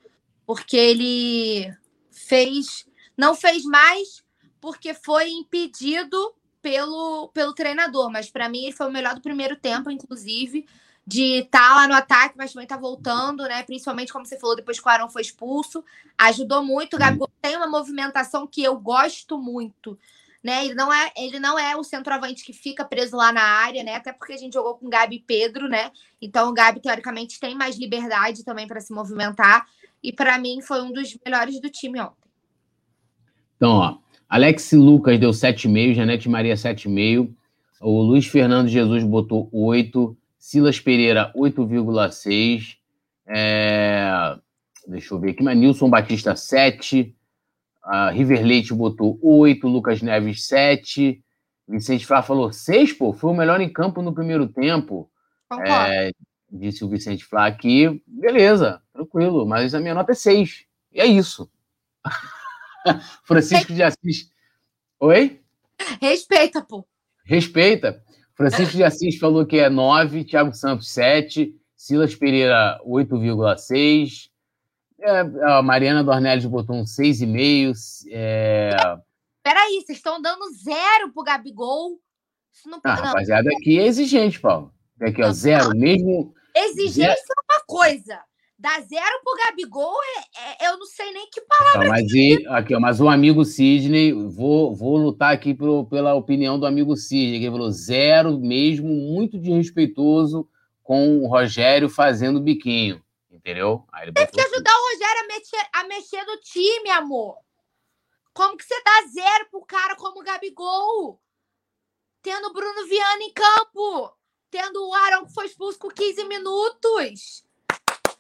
Porque 0.46 0.76
ele 0.76 1.74
fez. 2.10 2.86
Não 3.16 3.34
fez 3.34 3.64
mais 3.64 4.24
porque 4.60 4.94
foi 4.94 5.28
impedido 5.30 6.34
pelo, 6.64 7.28
pelo 7.28 7.52
treinador, 7.52 8.10
mas 8.10 8.30
para 8.30 8.48
mim 8.48 8.64
ele 8.64 8.72
foi 8.72 8.88
o 8.88 8.90
melhor 8.90 9.14
do 9.14 9.20
primeiro 9.20 9.54
tempo, 9.54 9.90
inclusive, 9.90 10.66
de 11.06 11.40
estar 11.40 11.68
tá 11.68 11.74
lá 11.74 11.86
no 11.86 11.92
ataque, 11.92 12.38
mas 12.38 12.54
também 12.54 12.66
tá 12.66 12.78
voltando, 12.78 13.42
né? 13.42 13.62
Principalmente, 13.64 14.10
como 14.10 14.24
você 14.24 14.38
falou, 14.38 14.56
depois 14.56 14.80
que 14.80 14.88
o 14.88 14.90
Arão 14.90 15.10
foi 15.10 15.20
expulso. 15.20 15.84
Ajudou 16.16 16.64
muito. 16.64 16.96
O 16.96 16.98
Gabigol 16.98 17.28
tem 17.42 17.54
uma 17.54 17.66
movimentação 17.66 18.46
que 18.46 18.62
eu 18.62 18.78
gosto 18.78 19.36
muito. 19.36 19.98
Né? 20.42 20.64
Ele, 20.64 20.74
não 20.74 20.90
é, 20.90 21.12
ele 21.16 21.38
não 21.38 21.58
é 21.58 21.76
o 21.76 21.84
centroavante 21.84 22.42
que 22.42 22.54
fica 22.54 22.82
preso 22.82 23.14
lá 23.14 23.30
na 23.30 23.42
área, 23.42 23.82
né? 23.82 23.96
Até 23.96 24.14
porque 24.14 24.32
a 24.32 24.38
gente 24.38 24.54
jogou 24.54 24.76
com 24.76 24.88
Gabi 24.88 25.16
e 25.16 25.20
Pedro, 25.20 25.68
né? 25.68 25.92
Então 26.20 26.48
o 26.48 26.54
Gabi, 26.54 26.80
teoricamente, 26.80 27.38
tem 27.38 27.54
mais 27.54 27.76
liberdade 27.76 28.42
também 28.42 28.66
para 28.66 28.80
se 28.80 28.92
movimentar. 28.92 29.66
E 30.02 30.10
para 30.10 30.38
mim 30.38 30.62
foi 30.62 30.80
um 30.80 30.90
dos 30.90 31.14
melhores 31.22 31.60
do 31.60 31.68
time 31.68 32.00
ontem. 32.00 32.30
Então, 33.56 33.72
ó, 33.72 33.98
Alex 34.34 34.72
Lucas 34.72 35.16
deu 35.20 35.30
7,5, 35.30 35.94
Janete 35.94 36.28
Maria 36.28 36.56
7,5. 36.56 37.32
O 37.80 38.02
Luiz 38.02 38.26
Fernando 38.26 38.66
Jesus 38.66 39.04
botou 39.04 39.48
8. 39.52 40.18
Silas 40.36 40.80
Pereira 40.80 41.32
8,6. 41.36 42.78
É... 43.28 44.36
Deixa 44.88 45.14
eu 45.14 45.20
ver 45.20 45.30
aqui, 45.30 45.42
mas 45.44 45.56
Nilson 45.56 45.88
Batista 45.88 46.34
7. 46.34 47.14
A 47.80 48.10
River 48.10 48.44
Leite 48.44 48.74
botou 48.74 49.20
8. 49.22 49.68
Lucas 49.68 50.02
Neves 50.02 50.44
7. 50.48 51.22
Vicente 51.68 52.04
Flá 52.04 52.20
falou 52.20 52.52
6, 52.52 52.92
pô. 52.94 53.12
Foi 53.12 53.30
o 53.30 53.34
melhor 53.34 53.60
em 53.60 53.72
campo 53.72 54.02
no 54.02 54.12
primeiro 54.12 54.48
tempo. 54.48 55.08
É, 55.64 56.10
disse 56.50 56.84
o 56.84 56.88
Vicente 56.88 57.24
Flá 57.24 57.46
aqui. 57.46 58.02
Beleza, 58.04 58.82
tranquilo, 58.92 59.46
mas 59.46 59.76
a 59.76 59.80
minha 59.80 59.94
nota 59.94 60.10
é 60.10 60.16
6. 60.16 60.64
E 60.92 61.00
é 61.00 61.06
isso. 61.06 61.48
Francisco 63.24 63.72
de 63.72 63.82
Assis. 63.82 64.30
Oi? 65.00 65.40
Respeita, 66.00 66.62
pô. 66.62 66.86
Respeita. 67.24 68.02
Francisco 68.34 68.76
de 68.76 68.84
Assis 68.84 69.18
falou 69.18 69.46
que 69.46 69.58
é 69.58 69.70
9, 69.70 70.24
Thiago 70.24 70.52
Santos 70.54 70.90
7, 70.90 71.54
Silas 71.76 72.14
Pereira 72.14 72.80
8,6. 72.86 74.30
É, 75.00 75.20
a 75.20 75.62
Mariana 75.62 76.02
Dornelles 76.02 76.46
botou 76.46 76.76
um 76.76 76.84
6,5. 76.84 77.74
É... 78.10 78.70
Peraí, 79.42 79.82
vocês 79.84 79.98
estão 79.98 80.20
dando 80.20 80.50
zero 80.52 81.12
pro 81.12 81.22
Gabigol. 81.22 82.00
Isso 82.52 82.68
não, 82.68 82.80
ah, 82.84 82.94
rapaziada, 82.94 83.50
aqui 83.50 83.78
é 83.78 83.86
exigente, 83.86 84.40
Paulo. 84.40 84.72
Aqui, 85.00 85.22
ó, 85.22 85.32
zero, 85.32 85.70
mesmo. 85.76 86.32
Exigência 86.54 87.14
zero. 87.14 87.18
é 87.18 87.52
uma 87.52 87.64
coisa. 87.66 88.20
Dar 88.64 88.80
zero 88.80 89.20
pro 89.22 89.36
Gabigol, 89.44 89.94
é, 90.16 90.64
é, 90.64 90.68
eu 90.70 90.78
não 90.78 90.86
sei 90.86 91.12
nem 91.12 91.28
que 91.28 91.38
palavra. 91.42 91.86
mas, 91.86 92.10
e, 92.10 92.46
aqui, 92.48 92.74
ó, 92.74 92.80
mas 92.80 92.98
o 92.98 93.10
amigo 93.10 93.44
Sidney, 93.44 94.14
vou, 94.14 94.74
vou 94.74 94.96
lutar 94.96 95.34
aqui 95.34 95.52
pro, 95.52 95.84
pela 95.84 96.14
opinião 96.14 96.58
do 96.58 96.64
amigo 96.64 96.96
Sidney, 96.96 97.40
que 97.40 97.44
ele 97.44 97.52
falou 97.52 97.70
zero 97.70 98.38
mesmo, 98.38 98.88
muito 98.88 99.38
desrespeitoso 99.38 100.48
com 100.82 101.18
o 101.18 101.26
Rogério 101.26 101.90
fazendo 101.90 102.40
biquinho, 102.40 103.04
entendeu? 103.30 103.84
Aí 103.92 104.10
Tem 104.10 104.26
que 104.28 104.40
ajudar 104.40 104.72
o 104.72 104.92
Rogério 104.92 105.20
a 105.20 105.26
mexer, 105.26 105.68
a 105.74 105.84
mexer 105.84 106.24
no 106.24 106.40
time, 106.40 106.88
amor. 106.92 107.36
Como 108.32 108.56
que 108.56 108.64
você 108.64 108.82
dá 108.82 109.06
zero 109.12 109.46
pro 109.50 109.66
cara 109.66 109.94
como 109.94 110.22
o 110.22 110.24
Gabigol? 110.24 111.20
Tendo 112.22 112.46
o 112.46 112.52
Bruno 112.54 112.86
Viana 112.86 113.24
em 113.24 113.32
campo, 113.34 114.16
tendo 114.50 114.88
o 114.88 114.94
Arão 114.94 115.26
que 115.26 115.34
foi 115.34 115.44
expulso 115.44 115.78
com 115.78 115.88
15 115.88 116.24
minutos. 116.24 117.44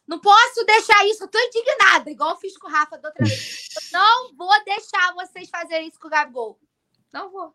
Não 0.06 0.20
posso 0.20 0.64
deixar 0.66 1.06
isso, 1.06 1.24
eu 1.24 1.28
tô 1.28 1.38
indignada, 1.38 2.10
igual 2.10 2.30
eu 2.30 2.36
fiz 2.36 2.56
com 2.58 2.68
o 2.68 2.70
Rafa 2.70 2.98
da 2.98 3.08
outra 3.08 3.24
vez. 3.24 3.68
Eu 3.92 3.98
não 3.98 4.36
vou 4.36 4.64
deixar 4.64 5.14
vocês 5.14 5.48
fazerem 5.48 5.88
isso 5.88 5.98
com 5.98 6.08
o 6.08 6.10
Gabigol. 6.10 6.58
Não 7.12 7.30
vou. 7.30 7.54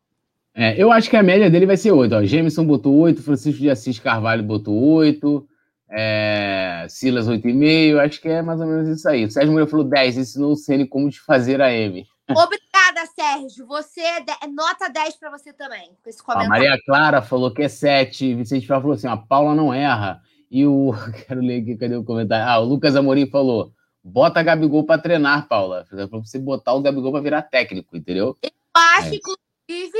É, 0.54 0.82
eu 0.82 0.91
acho 0.91 1.10
que 1.10 1.16
a 1.16 1.24
média 1.24 1.50
dele 1.50 1.66
vai 1.66 1.78
ser 1.78 1.91
8. 1.91 2.16
Ó. 2.16 2.24
Jameson 2.24 2.66
botou 2.66 2.95
8, 2.97 3.22
Francisco 3.22 3.62
de 3.62 3.70
Assis 3.70 4.00
Carvalho 4.00 4.43
botou 4.43 4.76
8, 4.76 5.47
é, 5.91 6.86
Silas 6.89 7.28
8,5. 7.28 8.00
Acho 8.00 8.22
que 8.22 8.30
é 8.30 8.41
mais 8.41 8.60
ou 8.60 8.68
menos 8.68 8.89
isso 8.89 9.08
aí. 9.08 9.26
O 9.26 9.32
Sérgio 9.32 9.52
Moreira 9.52 9.70
falou 9.70 9.86
10, 9.86 10.18
ensinou 10.18 10.54
o 10.54 10.56
Ceni 10.56 10.88
como 10.88 11.10
de 11.10 11.20
fazer 11.20 11.62
a 11.62 11.72
M. 11.72 12.06
Obrigada, 12.30 13.06
Sérgio. 13.16 13.66
Você 13.68 14.02
é 14.02 14.22
de... 14.22 14.34
nota 14.54 14.89
10 14.89 15.16
para 15.18 15.30
você 15.30 15.54
também. 15.54 15.91
Com 16.04 16.10
esse 16.10 16.22
comentário. 16.22 16.52
A 16.52 16.58
Maria 16.58 16.80
Clara 16.86 17.22
falou 17.22 17.54
que 17.54 17.64
é 17.64 17.70
7. 17.70 18.36
Vicente 18.36 18.68
Fala 18.68 18.82
falou 18.82 18.95
assim: 18.95 19.08
a 19.08 19.18
Paula 19.18 19.56
não 19.56 19.74
erra. 19.74 20.22
E 20.50 20.66
o. 20.66 20.93
Quero 21.28 21.41
ler 21.41 21.62
aqui, 21.62 21.78
cadê 21.78 21.95
o 21.95 22.04
comentário? 22.04 22.45
Ah, 22.47 22.60
o 22.60 22.66
Lucas 22.66 22.95
Amorim 22.95 23.28
falou: 23.28 23.74
bota 24.04 24.43
Gabigol 24.43 24.84
para 24.84 25.02
treinar, 25.02 25.47
Paula. 25.47 25.86
Para 25.89 26.08
você 26.08 26.39
botar 26.39 26.74
o 26.74 26.82
Gabigol 26.82 27.12
para 27.12 27.22
virar 27.22 27.41
técnico, 27.43 27.95
entendeu? 27.95 28.38
Eu 28.41 28.52
acho, 28.74 29.14
é. 29.14 29.16
inclusive, 29.16 30.00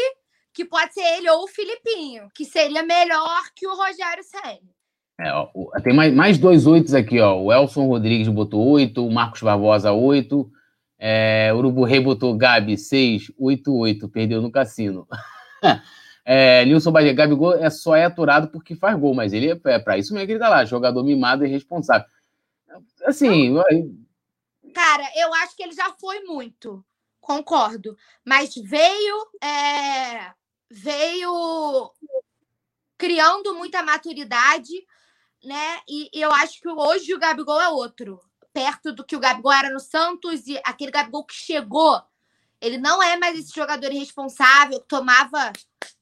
que 0.54 0.66
pode 0.66 0.94
ser 0.94 1.18
ele 1.18 1.30
ou 1.30 1.44
o 1.44 1.48
Filipinho, 1.48 2.30
que 2.34 2.46
seria 2.46 2.84
melhor 2.84 3.44
que 3.56 3.68
o 3.68 3.76
Rogério 3.76 4.24
Senna. 4.24 4.80
É, 5.20 5.34
ó, 5.34 5.50
tem 5.84 5.94
mais, 5.94 6.14
mais 6.14 6.38
dois 6.38 6.66
oitos 6.66 6.94
aqui, 6.94 7.20
ó. 7.20 7.38
O 7.38 7.52
Elson 7.52 7.88
Rodrigues 7.88 8.30
botou 8.30 8.66
oito, 8.70 9.06
o 9.06 9.12
Marcos 9.12 9.42
Barbosa 9.42 9.92
oito, 9.92 10.50
é, 10.98 11.52
Urubu 11.54 11.84
Rei 11.84 12.00
botou 12.00 12.38
Gabi 12.38 12.78
seis, 12.78 13.32
oito, 13.38 13.76
oito, 13.76 14.08
perdeu 14.08 14.42
no 14.42 14.52
cassino. 14.52 15.06
é, 16.32 16.64
Nilson 16.64 16.92
Bahia, 16.92 17.12
Gabigol 17.12 17.56
é 17.56 17.72
só 17.72 17.96
é 17.96 18.06
aturado 18.06 18.50
porque 18.50 18.76
faz 18.76 18.96
gol, 19.00 19.16
mas 19.16 19.34
ele 19.34 19.52
é, 19.52 19.60
é 19.66 19.80
para 19.80 19.98
isso 19.98 20.14
mesmo 20.14 20.28
que 20.28 20.34
ele 20.34 20.40
tá 20.40 20.48
lá, 20.48 20.64
jogador 20.64 21.04
mimado 21.04 21.44
e 21.44 21.50
responsável. 21.50 22.08
Assim, 23.04 23.56
cara, 24.72 25.10
eu 25.16 25.34
acho 25.34 25.56
que 25.56 25.64
ele 25.64 25.72
já 25.72 25.92
foi 26.00 26.20
muito, 26.20 26.86
concordo, 27.20 27.98
mas 28.24 28.54
veio 28.54 29.28
é, 29.44 30.32
veio 30.70 31.92
criando 32.96 33.56
muita 33.56 33.82
maturidade, 33.82 34.86
né? 35.44 35.80
E, 35.90 36.12
e, 36.14 36.22
eu 36.22 36.32
acho 36.32 36.62
que 36.62 36.70
hoje 36.70 37.12
o 37.12 37.20
Gabigol 37.20 37.60
é 37.60 37.70
outro, 37.70 38.22
perto 38.54 38.94
do 38.94 39.04
que 39.04 39.16
o 39.16 39.20
Gabigol 39.20 39.52
era 39.52 39.72
no 39.72 39.80
Santos 39.80 40.46
e 40.46 40.62
aquele 40.64 40.92
Gabigol 40.92 41.26
que 41.26 41.34
chegou. 41.34 42.00
Ele 42.62 42.78
não 42.78 43.02
é 43.02 43.18
mais 43.18 43.38
esse 43.38 43.54
jogador 43.54 43.92
irresponsável 43.92 44.80
que 44.82 44.88
tomava 44.88 45.54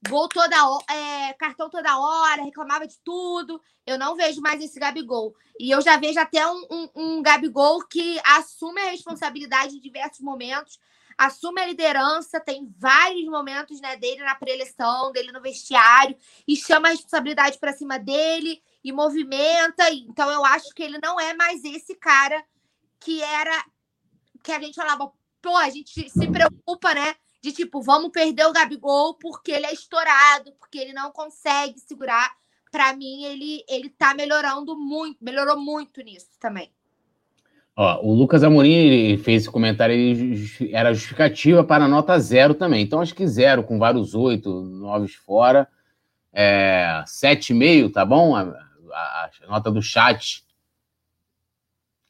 gol 0.07 0.27
toda 0.27 0.55
é, 0.89 1.33
cartão 1.33 1.69
toda 1.69 1.99
hora, 1.99 2.43
reclamava 2.43 2.87
de 2.87 2.97
tudo. 3.03 3.61
Eu 3.85 3.97
não 3.97 4.15
vejo 4.15 4.41
mais 4.41 4.61
esse 4.61 4.79
Gabigol. 4.79 5.35
E 5.59 5.69
eu 5.71 5.81
já 5.81 5.97
vejo 5.97 6.19
até 6.19 6.45
um, 6.47 6.67
um, 6.69 6.89
um 6.95 7.21
Gabigol 7.21 7.79
que 7.87 8.19
assume 8.23 8.81
a 8.81 8.91
responsabilidade 8.91 9.75
em 9.75 9.81
diversos 9.81 10.21
momentos 10.21 10.79
assume 11.17 11.61
a 11.61 11.65
liderança, 11.65 12.39
tem 12.39 12.71
vários 12.77 13.25
momentos 13.25 13.81
né, 13.81 13.97
dele 13.97 14.23
na 14.23 14.35
preleção, 14.35 15.11
dele 15.11 15.31
no 15.31 15.41
vestiário, 15.41 16.15
e 16.47 16.55
chama 16.55 16.89
a 16.89 16.91
responsabilidade 16.91 17.57
para 17.57 17.73
cima 17.73 17.97
dele 17.97 18.61
e 18.83 18.91
movimenta. 18.91 19.89
Então, 19.91 20.29
eu 20.29 20.45
acho 20.45 20.69
que 20.75 20.83
ele 20.83 20.99
não 20.99 21.19
é 21.19 21.33
mais 21.33 21.63
esse 21.63 21.95
cara 21.95 22.45
que 22.99 23.21
era 23.23 23.65
que 24.43 24.51
a 24.51 24.59
gente 24.59 24.75
falava, 24.75 25.11
pô, 25.47 25.55
a 25.55 25.69
gente 25.69 26.09
se 26.09 26.27
preocupa, 26.27 26.93
né? 26.93 27.15
De 27.41 27.53
tipo, 27.53 27.81
vamos 27.81 28.11
perder 28.11 28.45
o 28.45 28.51
Gabigol 28.51 29.13
porque 29.13 29.51
ele 29.51 29.65
é 29.65 29.73
estourado, 29.73 30.51
porque 30.59 30.77
ele 30.77 30.91
não 30.91 31.09
consegue 31.09 31.79
segurar. 31.79 32.29
Para 32.69 32.93
mim, 32.93 33.23
ele 33.23 33.63
ele 33.69 33.89
tá 33.89 34.13
melhorando 34.13 34.77
muito, 34.77 35.23
melhorou 35.23 35.57
muito 35.57 36.01
nisso 36.01 36.27
também. 36.37 36.69
Ó, 37.77 38.01
o 38.05 38.13
Lucas 38.13 38.43
Amorim 38.43 39.17
fez 39.19 39.43
esse 39.43 39.51
comentário, 39.51 39.95
ele 39.95 40.73
era 40.73 40.93
justificativa 40.93 41.63
para 41.63 41.85
a 41.85 41.87
nota 41.87 42.19
zero 42.19 42.53
também. 42.53 42.83
Então, 42.83 42.99
acho 42.99 43.15
que 43.15 43.25
zero, 43.25 43.63
com 43.63 43.79
vários 43.79 44.13
oito, 44.13 44.61
nove 44.63 45.07
fora. 45.07 45.69
É, 46.33 47.03
sete 47.05 47.51
e 47.51 47.53
meio, 47.53 47.89
tá 47.89 48.03
bom? 48.03 48.35
A, 48.35 48.41
a, 48.41 49.29
a, 49.43 49.47
nota 49.47 49.71
do 49.71 49.81
chat. 49.81 50.43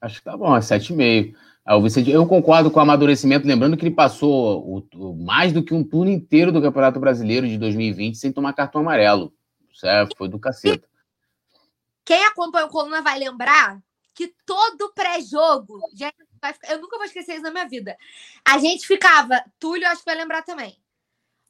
Acho 0.02 0.18
que 0.18 0.24
tá 0.24 0.36
bom, 0.36 0.56
é 0.56 0.62
sete 0.62 0.92
e 0.92 0.96
meio. 0.96 1.36
Vicente, 1.82 2.10
eu 2.10 2.26
concordo 2.26 2.72
com 2.72 2.80
o 2.80 2.82
amadurecimento, 2.82 3.46
lembrando 3.46 3.76
que 3.76 3.86
ele 3.86 3.94
passou 3.94 4.64
o, 4.66 4.88
o, 4.96 5.14
mais 5.14 5.52
do 5.52 5.62
que 5.62 5.74
um 5.74 5.84
turno 5.84 6.10
inteiro 6.10 6.50
do 6.50 6.62
Campeonato 6.62 6.98
Brasileiro 6.98 7.46
de 7.46 7.58
2020 7.58 8.18
sem 8.18 8.32
tomar 8.32 8.54
cartão 8.54 8.80
amarelo. 8.80 9.34
Isso 9.70 9.86
é, 9.86 10.08
foi 10.18 10.30
do 10.30 10.40
caceta. 10.40 10.88
Quem 12.06 12.24
acompanha 12.26 12.68
o 12.68 12.70
Coluna 12.70 13.02
vai 13.02 13.20
lembrar 13.20 13.82
que 14.14 14.34
todo 14.46 14.94
pré-jogo, 14.94 15.80
eu 16.70 16.80
nunca 16.80 16.98
vou 16.98 17.06
esquecer 17.06 17.34
isso 17.34 17.44
na 17.44 17.52
minha 17.52 17.68
vida. 17.68 17.98
A 18.48 18.58
gente 18.58 18.88
ficava, 18.88 19.44
Túlio, 19.60 19.88
acho 19.88 20.00
que 20.00 20.10
vai 20.10 20.16
lembrar 20.16 20.44
também. 20.44 20.76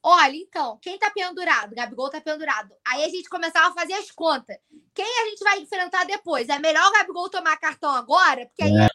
Olha, 0.01 0.35
então, 0.35 0.77
quem 0.81 0.97
tá 0.97 1.11
pendurado? 1.11 1.75
Gabigol 1.75 2.09
tá 2.09 2.19
pendurado. 2.19 2.73
Aí 2.85 3.03
a 3.03 3.09
gente 3.09 3.29
começava 3.29 3.67
a 3.67 3.73
fazer 3.73 3.93
as 3.93 4.09
contas. 4.09 4.57
Quem 4.93 5.05
a 5.05 5.29
gente 5.29 5.43
vai 5.43 5.59
enfrentar 5.59 6.05
depois? 6.05 6.49
É 6.49 6.57
melhor 6.59 6.87
o 6.87 6.93
Gabigol 6.93 7.29
tomar 7.29 7.57
cartão 7.57 7.91
agora, 7.91 8.45
porque 8.47 8.63
aí 8.63 8.75
é. 8.75 8.87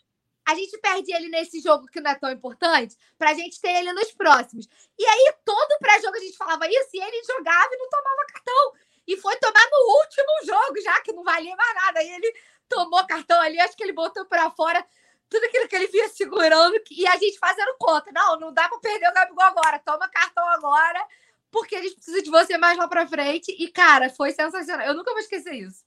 A 0.46 0.54
gente 0.54 0.76
perde 0.78 1.12
ele 1.12 1.28
nesse 1.28 1.60
jogo 1.60 1.86
que 1.86 2.00
não 2.00 2.10
é 2.10 2.14
tão 2.14 2.30
importante, 2.30 2.96
pra 3.16 3.34
gente 3.34 3.60
ter 3.60 3.70
ele 3.76 3.92
nos 3.92 4.12
próximos. 4.12 4.68
E 4.98 5.04
aí, 5.04 5.34
todo 5.44 5.78
pré-jogo 5.78 6.16
a 6.16 6.20
gente 6.20 6.36
falava 6.36 6.66
isso 6.68 6.90
e 6.94 7.00
ele 7.00 7.22
jogava 7.24 7.68
e 7.72 7.78
não 7.78 7.88
tomava 7.88 8.26
cartão. 8.32 8.72
E 9.06 9.16
foi 9.16 9.36
tomar 9.36 9.68
no 9.70 9.98
último 10.00 10.44
jogo, 10.44 10.80
já 10.80 11.00
que 11.00 11.12
não 11.12 11.24
valia 11.24 11.54
mais 11.56 11.74
nada. 11.74 12.00
Aí 12.00 12.10
ele 12.10 12.34
tomou 12.68 13.06
cartão 13.06 13.40
ali, 13.40 13.60
acho 13.60 13.76
que 13.76 13.82
ele 13.82 13.92
botou 13.92 14.24
para 14.26 14.50
fora 14.50 14.84
tudo 15.28 15.44
aquilo 15.44 15.66
que 15.66 15.74
ele 15.74 15.86
vinha 15.86 16.08
segurando 16.08 16.74
e 16.90 17.06
a 17.06 17.16
gente 17.16 17.38
fazendo 17.38 17.74
conta. 17.78 18.10
Não, 18.12 18.38
não 18.38 18.52
dá 18.52 18.68
para 18.68 18.78
perder 18.78 19.08
o 19.08 19.14
Gabigol 19.14 19.44
agora, 19.44 19.78
toma 19.78 20.08
cartão 20.08 20.46
agora, 20.50 21.02
porque 21.50 21.74
a 21.74 21.82
gente 21.82 21.94
precisa 21.94 22.22
de 22.22 22.30
você 22.30 22.58
mais 22.58 22.76
lá 22.76 22.86
para 22.86 23.06
frente. 23.06 23.50
E, 23.58 23.68
cara, 23.68 24.10
foi 24.10 24.32
sensacional. 24.32 24.86
Eu 24.86 24.94
nunca 24.94 25.10
vou 25.12 25.20
esquecer 25.20 25.54
isso. 25.54 25.84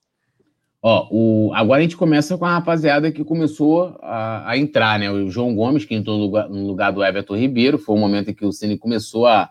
Ó, 0.88 1.08
o... 1.10 1.52
agora 1.56 1.80
a 1.80 1.82
gente 1.82 1.98
começa 1.98 2.38
com 2.38 2.46
a 2.46 2.54
rapaziada 2.54 3.12
que 3.12 3.24
começou 3.24 3.98
a, 4.04 4.52
a 4.52 4.56
entrar, 4.56 5.00
né? 5.00 5.10
O 5.10 5.32
João 5.32 5.56
Gomes, 5.56 5.84
que 5.84 5.96
entrou 5.96 6.16
no 6.16 6.24
lugar, 6.26 6.48
no 6.48 6.68
lugar 6.68 6.92
do 6.92 7.04
Everton 7.04 7.36
Ribeiro, 7.36 7.80
foi 7.80 7.96
o 7.96 8.00
momento 8.00 8.30
em 8.30 8.36
que 8.36 8.46
o 8.46 8.52
Cine 8.52 8.78
começou 8.78 9.26
a, 9.26 9.50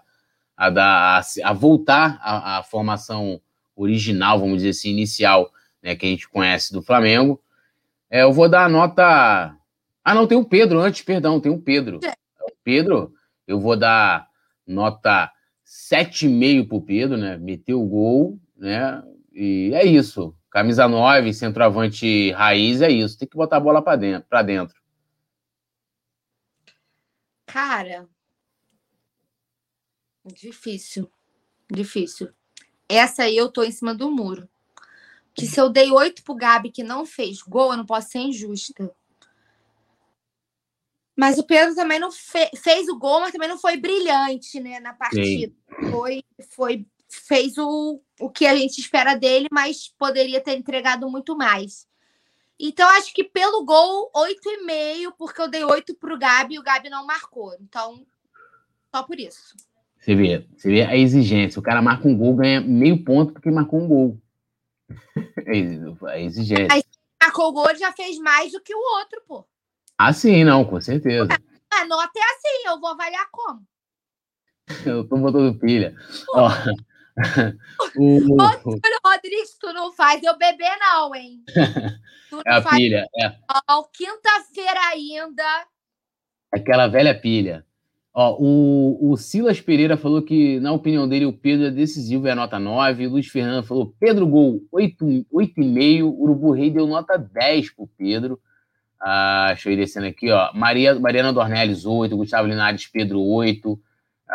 a, 0.57 0.71
dar, 0.71 1.21
a, 1.21 1.51
a 1.51 1.53
voltar 1.53 2.21
à 2.23 2.63
formação 2.63 3.41
original, 3.75 4.39
vamos 4.39 4.59
dizer 4.59 4.69
assim, 4.69 4.91
inicial 4.91 5.51
né, 5.83 5.97
que 5.97 6.07
a 6.07 6.09
gente 6.09 6.29
conhece 6.29 6.73
do 6.73 6.81
Flamengo. 6.81 7.43
É, 8.09 8.23
eu 8.23 8.33
vou 8.33 8.49
dar 8.49 8.67
a 8.67 8.69
nota. 8.69 9.57
Ah, 10.05 10.15
não, 10.15 10.29
tem 10.29 10.39
o 10.39 10.45
Pedro 10.45 10.79
antes, 10.79 11.03
perdão, 11.03 11.41
tem 11.41 11.51
o 11.51 11.61
Pedro. 11.61 11.99
É. 12.05 12.13
O 12.45 12.55
Pedro, 12.63 13.13
eu 13.45 13.59
vou 13.59 13.77
dar 13.77 14.29
nota 14.65 15.33
7,5 15.67 16.69
pro 16.69 16.81
Pedro, 16.81 17.17
né? 17.17 17.37
Meteu 17.39 17.83
o 17.83 17.89
gol, 17.89 18.39
né? 18.57 19.03
E 19.33 19.73
é 19.75 19.85
isso. 19.85 20.33
Camisa 20.55 20.87
9, 20.87 21.35
centroavante 21.35 22.31
raiz, 22.31 22.81
é 22.81 22.89
isso. 22.89 23.19
Tem 23.19 23.27
que 23.27 23.37
botar 23.37 23.57
a 23.57 23.61
bola 23.61 23.83
para 23.83 23.97
dentro, 23.97 24.29
pra 24.29 24.41
dentro. 24.41 24.81
Cara, 27.45 28.09
difícil. 30.25 31.11
Difícil. 31.69 32.33
Essa 32.89 33.25
aí 33.25 33.37
eu 33.37 33.51
tô 33.51 33.65
em 33.65 33.73
cima 33.73 33.93
do 33.93 34.09
muro 34.09 34.49
que 35.35 35.45
se 35.45 35.61
eu 35.61 35.69
dei 35.69 35.91
oito 35.91 36.23
pro 36.23 36.37
Gabi 36.37 36.71
que 36.71 36.85
não 36.85 37.05
fez 37.05 37.43
gol, 37.43 37.73
eu 37.73 37.77
não 37.79 37.85
posso 37.85 38.11
ser 38.11 38.21
injusta. 38.21 38.95
Mas 41.17 41.37
o 41.37 41.43
Pedro 41.43 41.75
também 41.75 41.99
não 41.99 42.13
fe 42.13 42.49
fez 42.57 42.89
o 42.89 42.97
gol, 42.97 43.19
mas 43.19 43.33
também 43.33 43.49
não 43.49 43.59
foi 43.59 43.77
brilhante, 43.77 44.61
né, 44.61 44.79
na 44.79 44.95
partida. 44.95 45.53
Foi, 45.91 46.23
foi, 46.53 46.87
fez 47.21 47.57
o, 47.59 48.01
o 48.21 48.31
que 48.31 48.47
a 48.47 48.55
gente 48.55 48.81
espera 48.81 49.15
dele, 49.15 49.49
mas 49.51 49.89
poderia 49.99 50.41
ter 50.41 50.57
entregado 50.57 51.09
muito 51.11 51.37
mais. 51.37 51.87
Então, 52.59 52.89
acho 52.91 53.13
que 53.13 53.25
pelo 53.25 53.65
gol, 53.65 54.11
8,5, 54.15 55.13
porque 55.19 55.41
eu 55.41 55.49
dei 55.49 55.65
8 55.65 55.95
para 55.97 56.15
o 56.15 56.19
Gabi 56.19 56.55
e 56.55 56.59
o 56.59 56.63
Gabi 56.63 56.89
não 56.89 57.07
marcou. 57.07 57.55
Então, 57.61 58.07
só 58.95 59.03
por 59.03 59.19
isso. 59.19 59.57
Você 59.99 60.15
vê, 60.15 60.47
você 60.57 60.69
vê 60.69 60.83
a 60.83 60.97
exigência. 60.97 61.59
O 61.59 61.63
cara 61.63 61.83
marca 61.83 62.07
um 62.07 62.17
gol, 62.17 62.37
ganha 62.37 62.61
meio 62.61 63.03
ponto 63.03 63.33
porque 63.33 63.51
marcou 63.51 63.81
um 63.81 63.89
gol. 63.89 64.21
É 65.47 66.11
a 66.11 66.21
exigência. 66.21 66.69
Aí, 66.71 66.83
marcou 67.23 67.49
o 67.49 67.53
gol, 67.53 67.71
ele 67.71 67.79
já 67.79 67.93
fez 67.93 68.19
mais 68.19 68.53
do 68.53 68.61
que 68.61 68.75
o 68.75 68.79
outro, 68.79 69.23
pô. 69.27 69.47
Ah, 69.97 70.13
sim, 70.13 70.45
não, 70.45 70.65
com 70.65 70.81
certeza. 70.81 71.29
A 71.71 71.85
nota 71.87 72.13
é 72.17 72.23
assim, 72.23 72.67
eu 72.67 72.81
vou 72.81 72.91
avaliar 72.91 73.29
como. 73.31 73.67
Eu 74.85 75.07
tô 75.07 75.17
botando 75.17 75.59
pilha. 75.59 75.95
Ó, 76.35 76.49
o... 77.97 78.35
Ô, 78.35 79.09
Rodrigues, 79.09 79.57
tu 79.61 79.73
não 79.73 79.93
faz 79.93 80.23
eu 80.23 80.37
beber, 80.37 80.77
não, 80.81 81.15
hein? 81.15 81.43
Tu 82.31 82.41
é 82.47 82.53
a 82.55 82.63
faz... 82.63 82.77
pilha. 82.77 83.07
É. 83.21 83.31
Quinta-feira 83.93 84.81
ainda. 84.93 85.67
Aquela 86.53 86.89
velha 86.89 87.15
pilha. 87.15 87.65
Ó, 88.13 88.37
o, 88.39 89.11
o 89.11 89.17
Silas 89.17 89.61
Pereira 89.61 89.97
falou 89.97 90.23
que, 90.23 90.61
na 90.61 90.73
opinião 90.73 91.09
dele, 91.09 91.27
o 91.27 91.33
Pedro 91.33 91.67
é 91.67 91.71
decisivo, 91.71 92.29
é 92.29 92.31
a 92.31 92.37
nota 92.37 92.59
9. 92.59 93.09
Luiz 93.09 93.27
Fernando 93.27 93.67
falou: 93.67 93.93
Pedro 93.99 94.27
Gol, 94.27 94.61
8,5. 94.73 96.05
Urubu 96.05 96.53
Rei 96.53 96.71
deu 96.71 96.87
nota 96.87 97.19
10 97.19 97.71
pro 97.71 97.89
Pedro. 97.99 98.41
Ah, 99.01 99.47
deixa 99.49 99.69
eu 99.69 99.73
ir 99.73 99.77
descendo 99.77 100.07
aqui, 100.07 100.31
ó. 100.31 100.53
Maria, 100.55 100.99
Mariana 100.99 101.33
Dornelles, 101.33 101.85
8. 101.85 102.17
Gustavo 102.17 102.49
Linares, 102.49 102.87
Pedro, 102.87 103.21
8. 103.21 103.79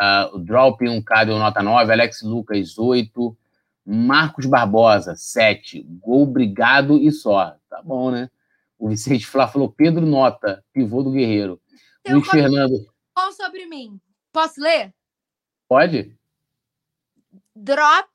Uh, 0.00 0.36
o 0.36 0.38
Drop 0.38 0.82
1K 0.82 1.26
deu 1.26 1.38
nota 1.38 1.62
9, 1.62 1.92
Alex 1.92 2.22
Lucas 2.22 2.78
8, 2.78 3.36
Marcos 3.84 4.46
Barbosa 4.46 5.14
7, 5.14 5.82
gol 6.00 6.22
obrigado 6.22 6.96
e 6.96 7.12
só. 7.12 7.54
Tá 7.68 7.82
bom, 7.82 8.10
né? 8.10 8.30
O 8.78 8.88
Vicente 8.88 9.26
Flá 9.26 9.46
falou 9.46 9.70
Pedro 9.70 10.06
Nota, 10.06 10.64
pivô 10.72 11.02
do 11.02 11.12
Guerreiro. 11.12 11.60
Tem 12.02 12.14
Luiz 12.14 12.26
um 12.26 12.30
Fernando. 12.30 12.74
Qual 13.12 13.30
sobre 13.32 13.66
mim? 13.66 14.00
Posso 14.32 14.58
ler? 14.58 14.94
Pode. 15.68 16.16
Drop 17.54 18.08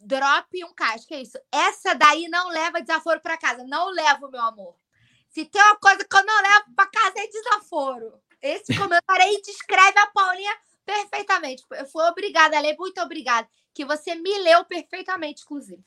drop 0.00 0.48
1K, 0.50 0.94
acho 0.94 1.06
que 1.06 1.14
é 1.14 1.22
isso. 1.22 1.38
Essa 1.52 1.94
daí 1.94 2.28
não 2.28 2.48
leva 2.48 2.80
desaforo 2.80 3.20
para 3.20 3.36
casa. 3.36 3.64
Não 3.64 3.90
levo, 3.90 4.30
meu 4.30 4.40
amor. 4.40 4.76
Se 5.28 5.44
tem 5.44 5.60
uma 5.60 5.76
coisa 5.76 6.04
que 6.04 6.16
eu 6.16 6.24
não 6.24 6.42
levo 6.42 6.74
para 6.74 6.88
casa 6.90 7.14
é 7.18 7.26
desaforo. 7.26 8.14
Esse 8.40 8.72
comentário 8.78 9.24
aí 9.24 9.42
descreve 9.44 9.98
a 9.98 10.06
Paulinha 10.06 10.56
perfeitamente. 10.88 11.62
Eu 11.72 11.84
fui 11.84 12.02
obrigada 12.04 12.56
a 12.56 12.60
ler, 12.60 12.74
muito 12.78 12.98
obrigada. 13.02 13.46
Que 13.74 13.84
você 13.84 14.14
me 14.14 14.38
leu 14.38 14.64
perfeitamente, 14.64 15.42
inclusive. 15.42 15.82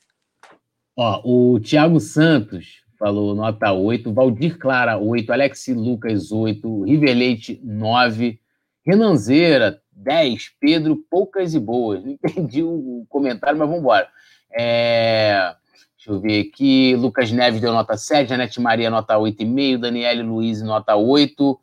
Ó, 0.96 1.20
o 1.24 1.60
Thiago 1.60 1.98
Santos 1.98 2.82
falou 2.96 3.34
nota 3.34 3.72
8, 3.72 4.12
Valdir 4.12 4.56
Clara 4.58 4.96
8, 4.96 5.32
Alex 5.32 5.66
Lucas 5.68 6.30
8, 6.30 6.84
River 6.84 7.16
Leite 7.16 7.60
9, 7.64 8.40
Renanzeira 8.86 9.82
10, 9.90 10.52
Pedro 10.60 10.96
poucas 11.10 11.52
e 11.54 11.58
boas. 11.58 12.04
Não 12.04 12.12
entendi 12.12 12.62
o 12.62 13.04
comentário, 13.08 13.58
mas 13.58 13.66
vamos 13.66 13.82
embora. 13.82 14.08
É... 14.52 15.54
Deixa 15.96 16.10
eu 16.10 16.20
ver 16.20 16.40
aqui. 16.40 16.94
Lucas 16.96 17.30
Neves 17.32 17.60
deu 17.60 17.72
nota 17.72 17.96
7, 17.96 18.28
Janete 18.28 18.60
Maria 18.60 18.90
nota 18.90 19.16
8,5, 19.16 19.78
Daniele 19.78 20.22
Luiz 20.22 20.62
nota 20.62 20.94
8. 20.94 21.60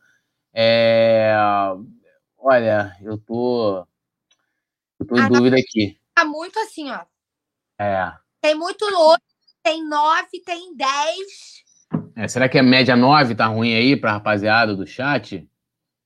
É... 0.54 1.34
Olha, 2.42 2.96
eu 3.02 3.18
tô. 3.18 3.86
Eu 5.00 5.06
tô 5.06 5.16
em 5.18 5.22
ah, 5.22 5.30
dúvida 5.30 5.58
aqui. 5.58 5.98
Tá 6.16 6.26
muito 6.26 6.58
assim, 6.60 6.90
ó. 6.90 7.02
É. 7.78 8.12
Tem 8.42 8.56
muito 8.56 8.84
oito, 8.86 9.24
tem 9.62 9.88
nove, 9.88 10.42
tem 10.46 10.76
dez. 10.76 11.64
É, 12.16 12.28
será 12.28 12.48
que 12.48 12.58
a 12.58 12.64
média 12.64 12.96
nove 12.96 13.36
tá 13.36 13.46
ruim 13.48 13.74
aí 13.74 13.96
pra 13.96 14.14
rapaziada 14.14 14.76
do 14.76 14.88
chat? 14.88 15.48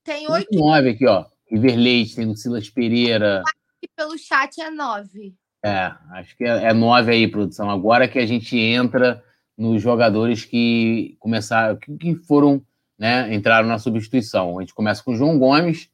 Tem 0.04 0.30
oito. 0.30 0.48
Nove 0.52 0.90
aqui, 0.90 1.08
ó. 1.08 1.26
River 1.50 1.78
Leite, 1.78 2.16
tem 2.16 2.30
o 2.30 2.36
Silas 2.36 2.70
Pereira. 2.70 3.44
Que 3.80 3.88
pelo 3.96 4.18
chat 4.18 4.60
é 4.60 4.72
nove. 4.72 5.36
É, 5.64 5.94
acho 6.12 6.36
que 6.36 6.44
é, 6.44 6.66
é 6.66 6.74
nove 6.74 7.12
aí, 7.12 7.28
produção. 7.28 7.70
Agora 7.70 8.08
que 8.08 8.20
a 8.20 8.26
gente 8.26 8.58
entra 8.58 9.24
nos 9.58 9.82
jogadores 9.82 10.44
que 10.46 11.16
começaram, 11.20 11.78
que 11.78 12.16
foram, 12.16 12.62
né, 12.98 13.34
entraram 13.34 13.68
na 13.68 13.78
substituição. 13.78 14.58
A 14.58 14.62
gente 14.62 14.74
começa 14.74 15.04
com 15.04 15.12
o 15.12 15.16
João 15.16 15.38
Gomes, 15.38 15.90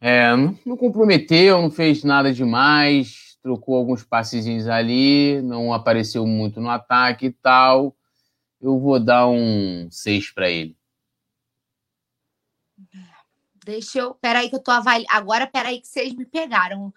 é, 0.00 0.34
não, 0.64 0.76
comprometeu, 0.76 1.60
não 1.60 1.70
fez 1.70 2.02
nada 2.02 2.32
demais, 2.32 3.38
trocou 3.42 3.76
alguns 3.76 4.02
passezinhos 4.02 4.66
ali, 4.66 5.42
não 5.42 5.72
apareceu 5.72 6.26
muito 6.26 6.60
no 6.60 6.70
ataque 6.70 7.26
e 7.26 7.32
tal. 7.32 7.94
Eu 8.60 8.78
vou 8.78 8.98
dar 8.98 9.28
um 9.28 9.90
6 9.90 10.30
para 10.32 10.48
ele. 10.50 10.76
Deixa 13.64 13.98
eu. 13.98 14.14
Peraí, 14.14 14.48
que 14.48 14.56
eu 14.56 14.62
tô 14.62 14.70
avaliando. 14.70 15.08
Agora, 15.10 15.46
peraí, 15.46 15.80
que 15.80 15.88
vocês 15.88 16.14
me 16.14 16.24
pegaram. 16.24 16.92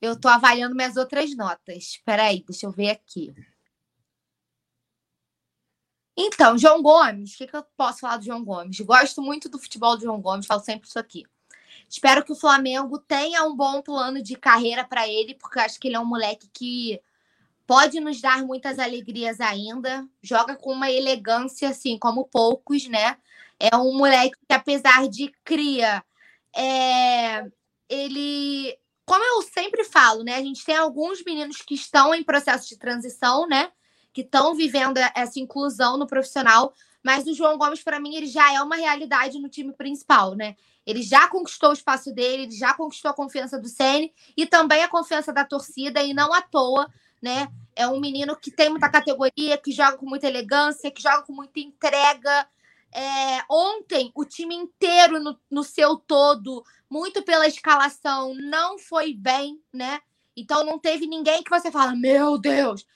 Eu 0.00 0.18
tô 0.18 0.28
avaliando 0.28 0.74
minhas 0.74 0.96
outras 0.96 1.34
notas. 1.36 2.00
Peraí, 2.04 2.44
deixa 2.46 2.66
eu 2.66 2.72
ver 2.72 2.90
aqui. 2.90 3.34
Então, 6.16 6.58
João 6.58 6.82
Gomes, 6.82 7.34
o 7.34 7.38
que, 7.38 7.46
que 7.46 7.56
eu 7.56 7.64
posso 7.76 8.00
falar 8.00 8.16
do 8.16 8.24
João 8.24 8.44
Gomes? 8.44 8.80
Gosto 8.80 9.22
muito 9.22 9.48
do 9.48 9.58
futebol 9.58 9.96
do 9.96 10.02
João 10.02 10.20
Gomes, 10.20 10.46
falo 10.46 10.60
sempre 10.60 10.88
isso 10.88 10.98
aqui. 10.98 11.24
Espero 11.88 12.22
que 12.22 12.32
o 12.32 12.36
Flamengo 12.36 12.98
tenha 12.98 13.44
um 13.44 13.56
bom 13.56 13.80
plano 13.80 14.22
de 14.22 14.36
carreira 14.36 14.84
para 14.84 15.08
ele, 15.08 15.34
porque 15.34 15.58
eu 15.58 15.62
acho 15.62 15.80
que 15.80 15.88
ele 15.88 15.96
é 15.96 16.00
um 16.00 16.04
moleque 16.04 16.48
que 16.52 17.00
pode 17.66 17.98
nos 18.00 18.20
dar 18.20 18.44
muitas 18.44 18.78
alegrias 18.78 19.40
ainda. 19.40 20.06
Joga 20.22 20.54
com 20.54 20.72
uma 20.72 20.90
elegância, 20.90 21.68
assim, 21.70 21.98
como 21.98 22.26
poucos, 22.26 22.86
né? 22.88 23.16
É 23.58 23.76
um 23.76 23.96
moleque 23.96 24.36
que, 24.48 24.54
apesar 24.54 25.08
de 25.08 25.32
cria, 25.44 26.04
é... 26.54 27.46
ele. 27.88 28.76
Como 29.06 29.24
eu 29.24 29.42
sempre 29.42 29.84
falo, 29.84 30.22
né? 30.22 30.36
A 30.36 30.42
gente 30.42 30.64
tem 30.64 30.76
alguns 30.76 31.24
meninos 31.24 31.62
que 31.62 31.74
estão 31.74 32.14
em 32.14 32.22
processo 32.22 32.68
de 32.68 32.76
transição, 32.76 33.46
né? 33.48 33.70
Que 34.12 34.20
estão 34.20 34.54
vivendo 34.54 34.98
essa 35.14 35.40
inclusão 35.40 35.96
no 35.96 36.06
profissional, 36.06 36.74
mas 37.02 37.26
o 37.26 37.32
João 37.32 37.56
Gomes, 37.56 37.82
para 37.82 37.98
mim, 38.00 38.16
ele 38.16 38.26
já 38.26 38.52
é 38.52 38.60
uma 38.60 38.76
realidade 38.76 39.38
no 39.38 39.48
time 39.48 39.72
principal, 39.72 40.34
né? 40.34 40.56
Ele 40.88 41.02
já 41.02 41.28
conquistou 41.28 41.68
o 41.68 41.74
espaço 41.74 42.14
dele, 42.14 42.44
ele 42.44 42.56
já 42.56 42.72
conquistou 42.72 43.10
a 43.10 43.14
confiança 43.14 43.60
do 43.60 43.68
Ceni 43.68 44.10
e 44.34 44.46
também 44.46 44.82
a 44.82 44.88
confiança 44.88 45.30
da 45.30 45.44
torcida, 45.44 46.02
e 46.02 46.14
não 46.14 46.32
à 46.32 46.40
toa, 46.40 46.90
né? 47.20 47.52
É 47.76 47.86
um 47.86 48.00
menino 48.00 48.34
que 48.34 48.50
tem 48.50 48.70
muita 48.70 48.88
categoria, 48.88 49.58
que 49.58 49.70
joga 49.70 49.98
com 49.98 50.06
muita 50.06 50.26
elegância, 50.26 50.90
que 50.90 51.02
joga 51.02 51.24
com 51.24 51.34
muita 51.34 51.60
entrega. 51.60 52.48
É, 52.90 53.42
ontem, 53.50 54.10
o 54.14 54.24
time 54.24 54.54
inteiro, 54.54 55.20
no, 55.20 55.38
no 55.50 55.62
seu 55.62 55.94
todo, 55.94 56.64
muito 56.88 57.22
pela 57.22 57.46
escalação, 57.46 58.32
não 58.34 58.78
foi 58.78 59.12
bem, 59.12 59.60
né? 59.70 60.00
Então 60.34 60.64
não 60.64 60.78
teve 60.78 61.06
ninguém 61.06 61.42
que 61.42 61.50
você 61.50 61.70
fala, 61.70 61.94
meu 61.94 62.38
Deus. 62.38 62.86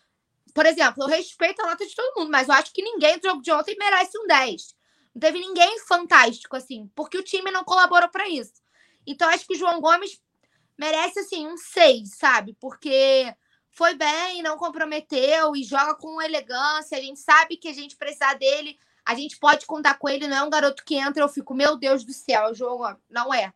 Por 0.54 0.64
exemplo, 0.64 1.04
eu 1.04 1.08
respeito 1.08 1.60
a 1.60 1.66
nota 1.66 1.86
de 1.86 1.94
todo 1.94 2.20
mundo, 2.20 2.30
mas 2.30 2.48
eu 2.48 2.54
acho 2.54 2.72
que 2.72 2.82
ninguém 2.82 3.18
do 3.18 3.28
jogo 3.28 3.42
de 3.42 3.52
ontem 3.52 3.76
merece 3.78 4.18
um 4.18 4.26
10. 4.26 4.74
Não 5.14 5.20
teve 5.20 5.38
ninguém 5.38 5.78
fantástico, 5.80 6.56
assim, 6.56 6.90
porque 6.94 7.18
o 7.18 7.24
time 7.24 7.50
não 7.50 7.64
colaborou 7.64 8.08
para 8.08 8.28
isso. 8.28 8.62
Então, 9.06 9.28
acho 9.28 9.46
que 9.46 9.54
o 9.54 9.58
João 9.58 9.80
Gomes 9.80 10.20
merece, 10.78 11.20
assim, 11.20 11.46
um 11.46 11.56
6, 11.56 12.16
sabe? 12.16 12.56
Porque 12.60 13.34
foi 13.70 13.94
bem, 13.94 14.42
não 14.42 14.56
comprometeu 14.56 15.54
e 15.56 15.64
joga 15.64 15.94
com 15.94 16.20
elegância. 16.22 16.96
A 16.96 17.00
gente 17.00 17.20
sabe 17.20 17.56
que 17.56 17.68
a 17.68 17.74
gente 17.74 17.96
precisar 17.96 18.34
dele, 18.34 18.78
a 19.04 19.14
gente 19.14 19.38
pode 19.38 19.66
contar 19.66 19.98
com 19.98 20.08
ele. 20.08 20.28
Não 20.28 20.36
é 20.36 20.42
um 20.42 20.50
garoto 20.50 20.84
que 20.84 20.94
entra, 20.94 21.22
eu 21.22 21.28
fico, 21.28 21.54
meu 21.54 21.76
Deus 21.76 22.04
do 22.04 22.12
céu, 22.12 22.50
o 22.50 22.54
João 22.54 22.78
Gomes. 22.78 22.98
Não 23.10 23.32
é. 23.34 23.52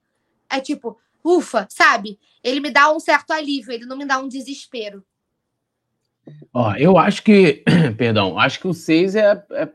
É 0.50 0.61
tipo, 0.61 0.98
ufa, 1.24 1.66
sabe? 1.70 2.18
Ele 2.42 2.61
me 2.61 2.70
dá 2.70 2.92
um 2.92 3.00
certo 3.00 3.32
alívio, 3.32 3.72
ele 3.72 3.86
não 3.86 3.96
me 3.96 4.04
dá 4.04 4.18
um 4.18 4.28
desespero. 4.28 5.04
Ó, 6.52 6.74
eu 6.74 6.98
acho 6.98 7.22
que, 7.22 7.64
perdão, 7.96 8.38
acho 8.38 8.59
que 8.61 8.66
o 8.66 8.74
6 8.74 9.14
é, 9.16 9.46
é, 9.50 9.68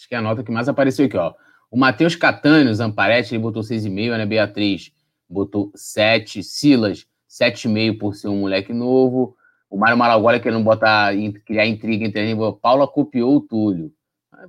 acho 0.00 0.08
que 0.08 0.14
é 0.14 0.18
a 0.18 0.22
nota 0.22 0.42
que 0.42 0.50
mais 0.50 0.68
apareceu 0.68 1.04
aqui, 1.04 1.16
ó. 1.16 1.34
O 1.70 1.78
Matheus 1.78 2.16
Catânio, 2.16 2.74
Zamparetti, 2.74 3.34
ele 3.34 3.42
botou 3.42 3.62
6,5, 3.62 4.16
né? 4.16 4.26
Beatriz 4.26 4.92
botou 5.28 5.70
7, 5.74 6.42
Silas, 6.42 7.06
7,5 7.28 7.98
por 7.98 8.14
ser 8.14 8.28
um 8.28 8.40
moleque 8.40 8.72
novo. 8.72 9.36
O 9.68 9.78
Mário 9.78 9.96
Malaguara 9.96 10.40
querendo 10.40 10.64
botar, 10.64 11.12
criar 11.44 11.66
intriga 11.66 12.04
entre 12.04 12.30
eles, 12.30 12.54
Paula 12.60 12.88
copiou 12.88 13.36
o 13.36 13.40
Túlio. 13.40 13.92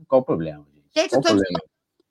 Qual 0.08 0.22
o 0.22 0.26
problema, 0.26 0.66
gente? 0.74 0.89
Gente, 0.95 1.10
Qual 1.10 1.20
eu 1.20 1.22
tô 1.22 1.28
problema? 1.28 1.60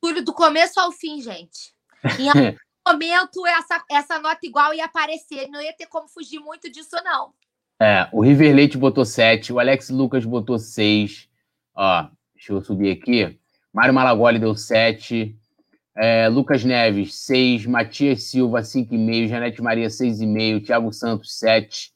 Túlio 0.01 0.25
do 0.25 0.33
começo 0.33 0.79
ao 0.79 0.93
fim, 0.93 1.21
gente. 1.21 1.75
Em 2.19 2.29
algum 2.29 2.57
momento, 2.87 3.47
essa, 3.47 3.83
essa 3.91 4.19
nota 4.21 4.47
igual 4.47 4.73
ia 4.75 4.85
aparecer. 4.85 5.49
Não 5.49 5.61
ia 5.61 5.73
ter 5.73 5.87
como 5.87 6.07
fugir 6.09 6.39
muito 6.39 6.71
disso, 6.71 6.97
não. 7.03 7.33
É, 7.81 8.07
o 8.13 8.21
River 8.21 8.55
Leite 8.55 8.77
botou 8.79 9.05
7, 9.05 9.53
o 9.53 9.59
Alex 9.59 9.89
Lucas 9.89 10.25
botou 10.25 10.59
6. 10.59 11.29
Ó, 11.75 12.09
Deixa 12.41 12.55
eu 12.55 12.63
subir 12.63 12.91
aqui. 12.91 13.39
Mário 13.71 13.93
Malagoli 13.93 14.39
deu 14.39 14.57
7. 14.57 15.37
É, 15.95 16.27
Lucas 16.27 16.65
Neves, 16.65 17.15
6. 17.17 17.67
Matias 17.67 18.23
Silva, 18.23 18.63
5,5. 18.63 19.29
Janete 19.29 19.63
Maria, 19.63 19.89
6,5. 19.89 20.65
Thiago 20.65 20.91
Santos, 20.91 21.39
7. 21.39 21.93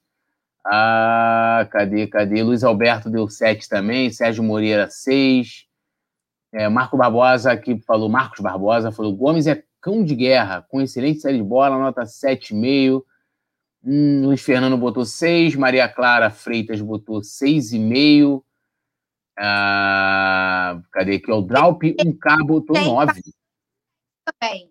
Ah, 0.67 1.67
cadê, 1.73 2.07
cadê? 2.07 2.43
Luiz 2.43 2.63
Alberto 2.63 3.09
deu 3.09 3.27
7 3.27 3.67
também, 3.71 4.11
Sérgio 4.11 4.45
Moreira 4.45 4.91
6. 4.91 5.65
É, 6.53 6.69
Marco 6.69 6.99
Barbosa 6.99 7.51
aqui 7.51 7.79
falou, 7.81 8.11
Marcos 8.11 8.41
Barbosa 8.41 8.93
falou, 8.93 9.17
Gomes 9.17 9.47
é 9.47 9.65
cão 9.81 10.05
de 10.05 10.15
guerra, 10.15 10.63
com 10.69 10.81
excelente 10.81 11.21
série 11.21 11.39
de 11.39 11.43
bola, 11.43 11.79
nota 11.79 12.03
7,5. 12.03 13.03
Hum, 13.83 14.27
Luiz 14.27 14.43
Fernando 14.43 14.77
botou 14.77 15.07
6, 15.07 15.57
Maria 15.57 15.89
Clara 15.89 16.31
Freitas 16.31 16.83
botou 16.83 17.21
6,5. 17.23 18.43
Ah, 19.37 20.81
cadê 20.93 21.17
aqui? 21.17 21.31
O 21.31 21.43
Draup 21.43 21.83
1K 21.83 22.47
botou 22.47 22.77
9. 22.77 23.21
Também. 24.25 24.71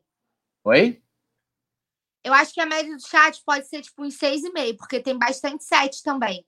Oi? 0.63 1.01
Eu 2.23 2.33
acho 2.33 2.53
que 2.53 2.61
a 2.61 2.65
média 2.65 2.95
do 2.95 3.05
chat 3.05 3.41
pode 3.45 3.67
ser 3.67 3.81
tipo 3.81 4.01
uns 4.01 4.17
6,5, 4.17 4.77
porque 4.77 5.01
tem 5.01 5.17
bastante 5.17 5.63
7 5.63 6.01
também. 6.01 6.45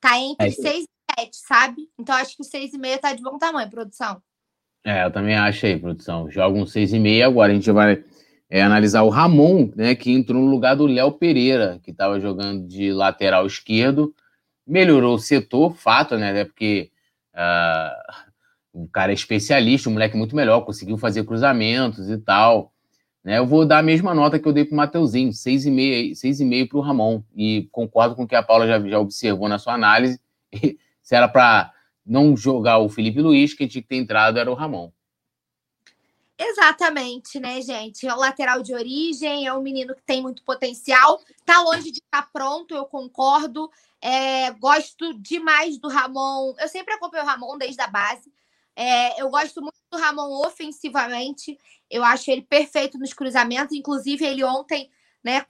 Tá 0.00 0.18
entre 0.18 0.48
é. 0.48 0.50
6 0.50 0.84
e 0.84 1.20
7, 1.20 1.36
sabe? 1.36 1.88
Então 1.98 2.14
acho 2.16 2.36
que 2.36 2.42
o 2.42 2.44
6,5 2.44 2.98
tá 2.98 3.14
de 3.14 3.22
bom 3.22 3.38
tamanho, 3.38 3.70
produção. 3.70 4.20
É, 4.84 5.04
eu 5.04 5.12
também 5.12 5.36
acho 5.36 5.64
aí, 5.64 5.78
produção. 5.78 6.28
Joga 6.28 6.58
um 6.58 6.64
6,5 6.64 7.24
agora. 7.24 7.52
A 7.52 7.54
gente 7.54 7.70
vai 7.70 8.04
é, 8.50 8.62
analisar 8.62 9.02
o 9.02 9.08
Ramon, 9.08 9.70
né, 9.76 9.94
que 9.94 10.10
entrou 10.10 10.42
no 10.42 10.50
lugar 10.50 10.74
do 10.74 10.86
Léo 10.86 11.12
Pereira, 11.12 11.80
que 11.84 11.92
estava 11.92 12.18
jogando 12.18 12.66
de 12.66 12.92
lateral 12.92 13.46
esquerdo. 13.46 14.12
Melhorou 14.66 15.14
o 15.14 15.20
setor, 15.20 15.76
fato, 15.76 16.16
né? 16.16 16.30
Até 16.30 16.44
porque 16.44 16.91
uh, 17.34 18.88
cara 18.92 19.12
especialista, 19.12 19.88
um 19.88 19.92
moleque 19.92 20.16
muito 20.16 20.36
melhor, 20.36 20.62
conseguiu 20.62 20.96
fazer 20.96 21.24
cruzamentos 21.24 22.08
e 22.08 22.18
tal. 22.18 22.72
Né, 23.24 23.38
eu 23.38 23.46
vou 23.46 23.64
dar 23.64 23.78
a 23.78 23.82
mesma 23.82 24.14
nota 24.14 24.38
que 24.38 24.48
eu 24.48 24.52
dei 24.52 24.64
para 24.64 24.74
o 24.74 24.76
Mateuzinho, 24.76 25.30
6,5 25.30 26.68
para 26.68 26.78
o 26.78 26.80
Ramon. 26.80 27.22
E 27.34 27.68
concordo 27.70 28.16
com 28.16 28.24
o 28.24 28.28
que 28.28 28.34
a 28.34 28.42
Paula 28.42 28.66
já, 28.66 28.80
já 28.80 28.98
observou 28.98 29.48
na 29.48 29.58
sua 29.58 29.74
análise. 29.74 30.20
Se 31.02 31.14
era 31.14 31.28
para 31.28 31.72
não 32.04 32.36
jogar 32.36 32.78
o 32.78 32.88
Felipe 32.88 33.20
Luiz, 33.20 33.54
quem 33.54 33.68
tinha 33.68 33.82
que 33.82 33.88
ter 33.88 33.96
entrado 33.96 34.38
era 34.38 34.50
o 34.50 34.54
Ramon. 34.54 34.90
Exatamente, 36.44 37.38
né, 37.38 37.60
gente? 37.60 38.06
É 38.06 38.12
o 38.12 38.18
lateral 38.18 38.62
de 38.62 38.74
origem, 38.74 39.46
é 39.46 39.54
um 39.54 39.62
menino 39.62 39.94
que 39.94 40.02
tem 40.02 40.20
muito 40.20 40.42
potencial, 40.42 41.20
tá 41.44 41.60
longe 41.60 41.92
de 41.92 42.00
estar 42.00 42.30
pronto, 42.32 42.74
eu 42.74 42.84
concordo. 42.86 43.70
É, 44.00 44.50
gosto 44.52 45.14
demais 45.14 45.78
do 45.78 45.88
Ramon. 45.88 46.54
Eu 46.58 46.68
sempre 46.68 46.94
acompanho 46.94 47.22
o 47.22 47.26
Ramon 47.26 47.56
desde 47.56 47.80
a 47.80 47.86
base. 47.86 48.32
É, 48.74 49.20
eu 49.20 49.30
gosto 49.30 49.60
muito 49.62 49.76
do 49.90 49.98
Ramon 49.98 50.44
ofensivamente. 50.44 51.56
Eu 51.88 52.02
acho 52.02 52.30
ele 52.30 52.42
perfeito 52.42 52.98
nos 52.98 53.12
cruzamentos. 53.12 53.76
Inclusive, 53.76 54.24
ele 54.24 54.42
ontem 54.42 54.90
né, 55.22 55.44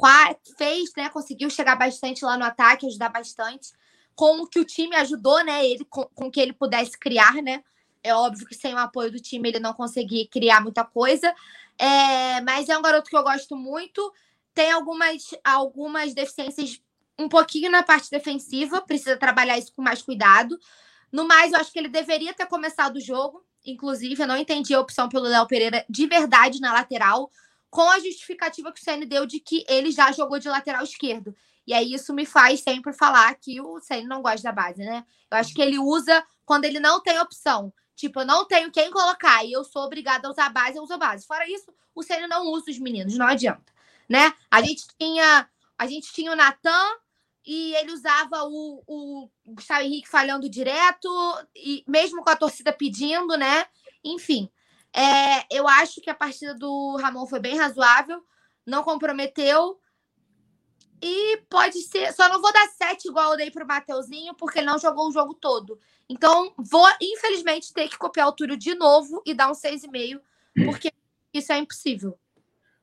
fez, 0.59 0.93
né, 0.95 1.09
conseguiu 1.09 1.49
chegar 1.49 1.76
bastante 1.76 2.24
lá 2.24 2.36
no 2.36 2.45
ataque, 2.45 2.86
ajudar 2.86 3.09
bastante 3.09 3.70
com 4.14 4.43
o 4.43 4.47
que 4.47 4.61
o 4.61 4.64
time 4.64 4.95
ajudou, 4.97 5.43
né? 5.45 5.64
Ele 5.64 5.84
com, 5.86 6.05
com 6.14 6.30
que 6.30 6.40
ele 6.40 6.53
pudesse 6.53 6.99
criar, 6.99 7.34
né? 7.43 7.62
É 8.03 8.15
óbvio 8.15 8.47
que 8.47 8.55
sem 8.55 8.75
o 8.75 8.79
apoio 8.79 9.11
do 9.13 9.21
time 9.21 9.49
ele 9.49 9.61
não 9.61 9.73
conseguia 9.73 10.27
criar 10.29 10.61
muita 10.61 10.85
coisa. 10.85 11.35
É, 11.79 12.41
mas 12.41 12.69
é 12.69 12.77
um 12.77 12.83
garoto 12.83 13.09
que 13.09 13.17
eu 13.17 13.23
gosto 13.23 13.57
muito. 13.57 14.13
Tem 14.55 14.71
algumas, 14.71 15.31
algumas 15.45 16.13
deficiências 16.15 16.83
um 17.19 17.29
pouquinho 17.29 17.71
na 17.71 17.83
parte 17.83 18.11
defensiva, 18.11 18.81
precisa 18.81 19.17
trabalhar 19.17 19.59
isso 19.59 19.73
com 19.75 19.83
mais 19.83 20.03
cuidado. 20.03 20.59
No 21.11 21.27
mais, 21.27 21.53
eu 21.53 21.61
acho 21.61 21.73
que 21.73 21.79
ele 21.79 21.89
deveria 21.89 22.35
ter 22.35 22.47
começado 22.47 22.97
o 22.97 23.01
jogo. 23.01 23.45
Inclusive, 23.65 24.21
eu 24.21 24.27
não 24.27 24.37
entendi 24.37 24.75
a 24.75 24.81
opção 24.81 25.09
pelo 25.09 25.27
Léo 25.27 25.47
Pereira 25.47 25.85
de 25.89 26.07
verdade 26.07 26.61
na 26.61 26.73
lateral, 26.73 27.31
com 27.71 27.89
a 27.89 28.01
justificativa 28.01 28.73
que 28.73 28.81
o 28.81 28.83
Senna 28.83 29.07
deu 29.07 29.25
de 29.25 29.39
que 29.39 29.65
ele 29.69 29.91
já 29.93 30.11
jogou 30.11 30.39
de 30.39 30.49
lateral 30.49 30.83
esquerdo. 30.83 31.35
E 31.67 31.73
aí 31.73 31.95
isso 31.95 32.13
me 32.13 32.27
faz 32.27 32.61
sempre 32.61 32.93
falar 32.93 33.35
que 33.37 33.61
o 33.61 33.79
Ceni 33.81 34.07
não 34.07 34.21
gosta 34.21 34.43
da 34.43 34.53
base, 34.53 34.83
né? 34.85 35.05
Eu 35.31 35.39
acho 35.39 35.55
que 35.55 35.63
ele 35.63 35.79
usa 35.79 36.25
quando 36.45 36.65
ele 36.65 36.81
não 36.81 37.01
tem 37.01 37.19
opção. 37.21 37.73
Tipo, 37.95 38.20
eu 38.20 38.26
não 38.26 38.47
tenho 38.47 38.70
quem 38.70 38.90
colocar 38.90 39.45
e 39.45 39.53
eu 39.53 39.64
sou 39.64 39.82
obrigada 39.82 40.26
a 40.26 40.30
usar 40.30 40.49
base, 40.49 40.76
eu 40.76 40.82
uso 40.82 40.99
base. 40.99 41.26
Fora 41.26 41.49
isso, 41.51 41.72
o 41.95 42.03
Ceni 42.03 42.26
não 42.26 42.47
usa 42.53 42.70
os 42.70 42.78
meninos, 42.78 43.16
não 43.16 43.26
adianta, 43.26 43.72
né? 44.09 44.32
A 44.51 44.62
gente 44.62 44.86
tinha, 44.99 45.49
a 45.78 45.86
gente 45.86 46.12
tinha 46.12 46.32
o 46.32 46.36
Natan 46.36 46.97
e 47.45 47.74
ele 47.74 47.93
usava 47.93 48.45
o, 48.45 48.82
o 48.86 49.30
Gustavo 49.47 49.82
Henrique 49.82 50.09
falhando 50.09 50.49
direto 50.49 51.09
e 51.55 51.84
mesmo 51.86 52.22
com 52.22 52.30
a 52.30 52.36
torcida 52.36 52.72
pedindo, 52.72 53.36
né? 53.36 53.66
Enfim, 54.05 54.51
é, 54.95 55.47
eu 55.51 55.66
acho 55.66 56.01
que 56.01 56.11
a 56.11 56.14
partida 56.14 56.55
do 56.55 56.97
Ramon 56.97 57.26
foi 57.26 57.40
bem 57.40 57.57
razoável, 57.57 58.22
não 58.66 58.82
comprometeu. 58.82 59.80
E 61.03 61.39
pode 61.51 61.81
ser. 61.83 62.13
Só 62.13 62.29
não 62.29 62.41
vou 62.41 62.53
dar 62.53 62.69
7 62.69 63.09
igual 63.09 63.33
eu 63.33 63.37
dei 63.37 63.51
pro 63.51 63.67
Mateuzinho, 63.67 64.35
porque 64.35 64.61
ele 64.61 64.67
não 64.67 64.79
jogou 64.79 65.09
o 65.09 65.13
jogo 65.13 65.35
todo. 65.35 65.77
Então, 66.09 66.53
vou, 66.57 66.87
infelizmente, 67.01 67.73
ter 67.73 67.89
que 67.89 67.99
copiar 67.99 68.29
o 68.29 68.33
Túlio 68.33 68.57
de 68.57 68.75
novo 68.75 69.21
e 69.27 69.35
dar 69.35 69.51
um 69.51 69.55
6,5, 69.55 70.21
porque 70.65 70.93
isso 71.35 71.53
é 71.53 71.59
impossível. 71.59 72.17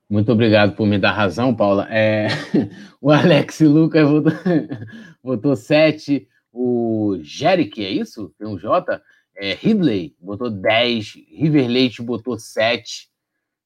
Muito 0.10 0.32
obrigado 0.32 0.76
por 0.76 0.86
me 0.86 0.98
dar 0.98 1.12
razão, 1.12 1.56
Paula. 1.56 1.88
É, 1.90 2.28
o 3.00 3.10
Alex 3.10 3.62
Lucas 3.62 4.10
votou, 4.10 4.34
votou 5.24 5.56
7. 5.56 6.28
O 6.52 7.18
Jerick, 7.22 7.86
é 7.86 7.90
isso? 7.90 8.34
Tem 8.38 8.48
um 8.48 8.58
J? 8.58 9.02
É, 9.38 9.54
Ridley 9.54 10.16
botou 10.20 10.50
10. 10.50 11.14
River 11.30 11.68
Leite 11.68 12.02
botou 12.02 12.38
7. 12.38 13.09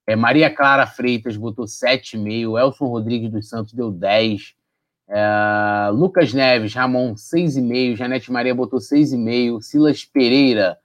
É, 0.05 0.15
Maria 0.15 0.53
Clara 0.53 0.85
Freitas 0.85 1.37
botou 1.37 1.65
7,5. 1.65 2.59
Elson 2.59 2.87
Rodrigues 2.87 3.31
dos 3.31 3.47
Santos 3.47 3.73
deu 3.73 3.91
10. 3.91 4.55
É, 5.07 5.89
Lucas 5.91 6.33
Neves, 6.33 6.73
Ramon, 6.73 7.13
6,5. 7.13 7.95
Janete 7.95 8.31
Maria 8.31 8.53
botou 8.53 8.79
6,5. 8.79 9.61
Silas 9.61 10.03
Pereira, 10.03 10.77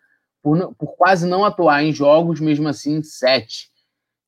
por, 0.43 0.75
por, 0.75 0.97
quase 0.97 1.27
não 1.27 1.45
atuar 1.45 1.83
em 1.83 1.93
jogos, 1.93 2.41
mesmo 2.41 2.69
assim, 2.69 3.03
7. 3.03 3.71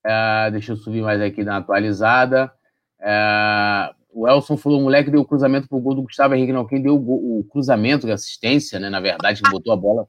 É, 0.05 0.51
deixa 0.51 0.72
eu 0.72 0.76
subir 0.76 1.03
mais 1.03 1.20
aqui 1.20 1.45
na 1.45 1.59
atualizada. 1.59 2.53
É, 3.01 3.95
o 4.12 4.28
Elson 4.28 4.57
falou: 4.57 4.80
o 4.80 4.82
moleque 4.82 5.11
deu 5.11 5.20
o 5.20 5.24
cruzamento 5.24 5.68
pro 5.68 5.78
gol 5.78 5.95
do 5.95 6.03
Gustavo 6.03 6.34
Henrique, 6.34 6.53
não. 6.53 6.66
Quem 6.66 6.82
deu 6.82 6.97
o, 6.97 7.41
o 7.41 7.45
cruzamento, 7.45 8.11
a 8.11 8.14
assistência, 8.14 8.78
né? 8.80 8.91
Na 8.91 9.01
verdade, 9.01 9.43
que 9.43 9.51
botou 9.51 9.72
a 9.72 9.76
bola 9.76 10.09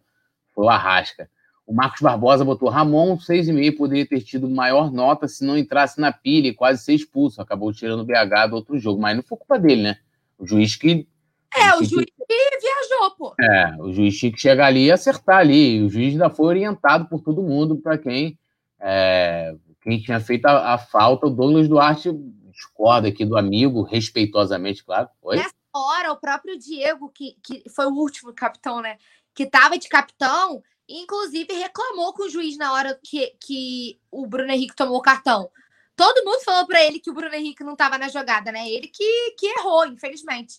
foi 0.54 0.66
o 0.66 0.70
Arrasca. 0.70 1.30
O 1.72 1.74
Marcos 1.74 2.02
Barbosa 2.02 2.44
botou 2.44 2.68
Ramon, 2.68 3.16
6,5, 3.16 3.78
poderia 3.78 4.06
ter 4.06 4.20
tido 4.20 4.50
maior 4.50 4.92
nota 4.92 5.26
se 5.26 5.46
não 5.46 5.58
entrasse 5.58 6.02
na 6.02 6.12
pilha 6.12 6.50
e 6.50 6.54
quase 6.54 6.84
ser 6.84 6.94
expulso. 6.94 7.42
Acabou 7.42 7.72
tirando 7.72 8.02
o 8.02 8.04
BH 8.04 8.50
do 8.50 8.58
outro 8.58 8.78
jogo, 8.78 9.02
mas 9.02 9.16
não 9.16 9.24
foi 9.24 9.38
culpa 9.38 9.58
dele, 9.58 9.84
né? 9.84 9.98
O 10.38 10.46
juiz 10.46 10.76
que. 10.76 11.08
É, 11.56 11.74
o 11.78 11.82
juiz 11.82 12.08
que 12.08 12.26
viajou, 12.28 13.12
pô. 13.18 13.34
É, 13.40 13.74
o 13.80 13.94
juiz 13.94 14.20
tinha 14.20 14.34
que 14.34 14.38
chegar 14.38 14.66
ali 14.66 14.88
e 14.88 14.92
acertar 14.92 15.38
ali. 15.38 15.82
O 15.82 15.90
juiz 15.90 16.12
ainda 16.12 16.30
foi 16.30 16.48
orientado 16.48 17.06
por 17.08 17.22
todo 17.22 17.42
mundo 17.42 17.78
para 17.78 17.98
quem, 17.98 18.38
é, 18.78 19.56
quem 19.82 19.98
tinha 19.98 20.20
feito 20.20 20.48
a, 20.48 20.74
a, 20.74 20.78
falta. 20.78 21.28
O 21.28 21.30
Douglas 21.30 21.70
Duarte 21.70 22.12
discorda 22.52 23.08
aqui 23.08 23.24
do 23.24 23.38
amigo, 23.38 23.82
respeitosamente, 23.82 24.84
claro. 24.84 25.08
Oi? 25.22 25.38
Nessa 25.38 25.54
hora, 25.74 26.12
o 26.12 26.18
próprio 26.18 26.60
Diego, 26.60 27.08
que, 27.08 27.38
que 27.42 27.64
foi 27.70 27.86
o 27.86 27.96
último 27.96 28.34
capitão, 28.34 28.82
né? 28.82 28.98
Que 29.34 29.46
tava 29.46 29.78
de 29.78 29.88
capitão, 29.88 30.62
Inclusive, 30.92 31.54
reclamou 31.54 32.14
com 32.14 32.24
o 32.24 32.30
juiz 32.30 32.58
na 32.58 32.74
hora 32.74 33.00
que, 33.04 33.34
que 33.40 34.00
o 34.12 34.26
Bruno 34.28 34.52
Henrique 34.52 34.76
tomou 34.76 34.98
o 34.98 35.02
cartão. 35.02 35.50
Todo 35.96 36.26
mundo 36.26 36.44
falou 36.44 36.66
para 36.66 36.84
ele 36.84 37.00
que 37.00 37.10
o 37.10 37.14
Bruno 37.14 37.34
Henrique 37.34 37.64
não 37.64 37.74
estava 37.74 37.98
na 37.98 38.10
jogada, 38.10 38.52
né? 38.52 38.70
Ele 38.70 38.88
que, 38.88 39.36
que 39.38 39.48
errou, 39.48 39.86
infelizmente. 39.86 40.56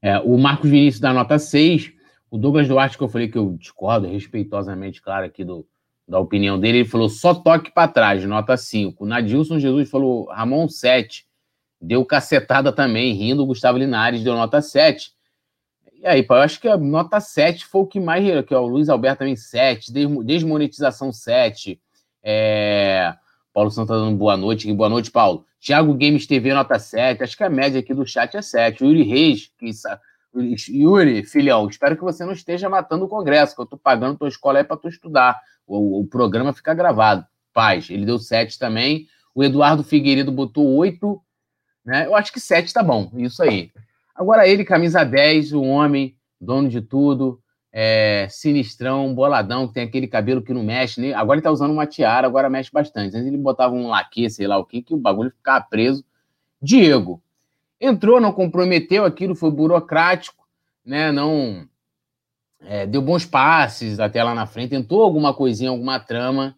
É, 0.00 0.18
o 0.18 0.36
Marcos 0.38 0.70
Vinícius 0.70 1.00
dá 1.00 1.12
nota 1.12 1.38
6. 1.38 1.92
O 2.30 2.38
Douglas 2.38 2.68
Duarte, 2.68 2.96
que 2.96 3.04
eu 3.04 3.08
falei 3.08 3.28
que 3.28 3.38
eu 3.38 3.56
discordo 3.58 4.08
respeitosamente, 4.08 5.00
claro, 5.00 5.26
aqui 5.26 5.44
do, 5.44 5.66
da 6.06 6.18
opinião 6.18 6.58
dele, 6.58 6.78
ele 6.78 6.88
falou 6.88 7.08
só 7.08 7.34
toque 7.34 7.70
para 7.70 7.88
trás, 7.88 8.24
nota 8.24 8.56
5. 8.56 9.04
O 9.04 9.06
Nadilson 9.06 9.58
Jesus 9.58 9.90
falou 9.90 10.26
Ramon 10.26 10.68
7. 10.68 11.26
Deu 11.80 12.04
cacetada 12.04 12.72
também, 12.72 13.12
rindo. 13.12 13.46
Gustavo 13.46 13.78
Linares 13.78 14.22
deu 14.22 14.34
nota 14.34 14.62
7. 14.62 15.12
E 15.98 16.06
aí, 16.06 16.26
eu 16.28 16.36
acho 16.36 16.60
que 16.60 16.68
a 16.68 16.76
nota 16.76 17.20
7 17.20 17.64
foi 17.66 17.80
o 17.80 17.86
que 17.86 17.98
mais, 17.98 18.24
que 18.44 18.54
é 18.54 18.58
o 18.58 18.66
Luiz 18.66 18.88
Alberto 18.88 19.20
também 19.20 19.36
7, 19.36 19.92
desmonetização 20.24 21.10
7. 21.10 21.80
É... 22.22 23.14
Paulo 23.52 23.70
Santos 23.70 23.88
tá 23.88 23.94
dando 23.94 24.16
boa 24.16 24.36
noite. 24.36 24.70
Boa 24.72 24.90
noite, 24.90 25.10
Paulo. 25.10 25.46
Thiago 25.58 25.94
Games 25.94 26.26
TV, 26.26 26.52
nota 26.52 26.78
7. 26.78 27.22
Acho 27.22 27.36
que 27.36 27.42
a 27.42 27.48
média 27.48 27.80
aqui 27.80 27.94
do 27.94 28.06
chat 28.06 28.36
é 28.36 28.42
7. 28.42 28.84
Yuri 28.84 29.02
Reis, 29.02 29.50
que... 29.58 29.70
Yuri, 30.68 31.24
filhão, 31.24 31.66
espero 31.66 31.96
que 31.96 32.02
você 32.02 32.24
não 32.24 32.32
esteja 32.32 32.68
matando 32.68 33.06
o 33.06 33.08
Congresso, 33.08 33.54
que 33.54 33.62
eu 33.62 33.66
tô 33.66 33.78
pagando 33.78 34.18
tua 34.18 34.28
escola 34.28 34.58
aí 34.58 34.64
para 34.64 34.76
tu 34.76 34.88
estudar. 34.88 35.40
O, 35.66 36.00
o, 36.00 36.06
programa 36.06 36.52
fica 36.52 36.74
gravado. 36.74 37.26
Paz, 37.54 37.88
ele 37.88 38.04
deu 38.04 38.18
7 38.18 38.58
também. 38.58 39.06
O 39.34 39.42
Eduardo 39.42 39.82
Figueiredo 39.82 40.30
botou 40.30 40.76
8. 40.76 41.18
Né? 41.84 42.06
Eu 42.06 42.14
acho 42.14 42.30
que 42.32 42.40
7 42.40 42.72
tá 42.72 42.82
bom. 42.82 43.10
Isso 43.14 43.42
aí. 43.42 43.72
Agora 44.16 44.48
ele, 44.48 44.64
camisa 44.64 45.04
10, 45.04 45.52
o 45.52 45.62
homem, 45.62 46.16
dono 46.40 46.68
de 46.68 46.80
tudo, 46.80 47.40
é, 47.70 48.26
sinistrão, 48.30 49.14
boladão, 49.14 49.68
que 49.68 49.74
tem 49.74 49.82
aquele 49.82 50.08
cabelo 50.08 50.40
que 50.40 50.54
não 50.54 50.62
mexe. 50.62 51.12
Agora 51.12 51.36
ele 51.36 51.44
tá 51.44 51.50
usando 51.50 51.72
uma 51.72 51.86
tiara, 51.86 52.26
agora 52.26 52.48
mexe 52.48 52.70
bastante. 52.72 53.14
Antes 53.14 53.26
ele 53.26 53.36
botava 53.36 53.74
um 53.74 53.88
laque, 53.88 54.30
sei 54.30 54.46
lá 54.46 54.56
o 54.56 54.64
que, 54.64 54.80
que 54.80 54.94
o 54.94 54.96
bagulho 54.96 55.30
ficava 55.30 55.64
preso. 55.68 56.02
Diego. 56.60 57.22
entrou, 57.78 58.18
não 58.18 58.32
comprometeu, 58.32 59.04
aquilo 59.04 59.34
foi 59.34 59.50
burocrático, 59.50 60.48
né? 60.84 61.12
Não 61.12 61.68
é, 62.60 62.86
deu 62.86 63.02
bons 63.02 63.26
passes 63.26 64.00
até 64.00 64.24
lá 64.24 64.34
na 64.34 64.46
frente, 64.46 64.70
tentou 64.70 65.02
alguma 65.02 65.34
coisinha, 65.34 65.70
alguma 65.70 66.00
trama. 66.00 66.56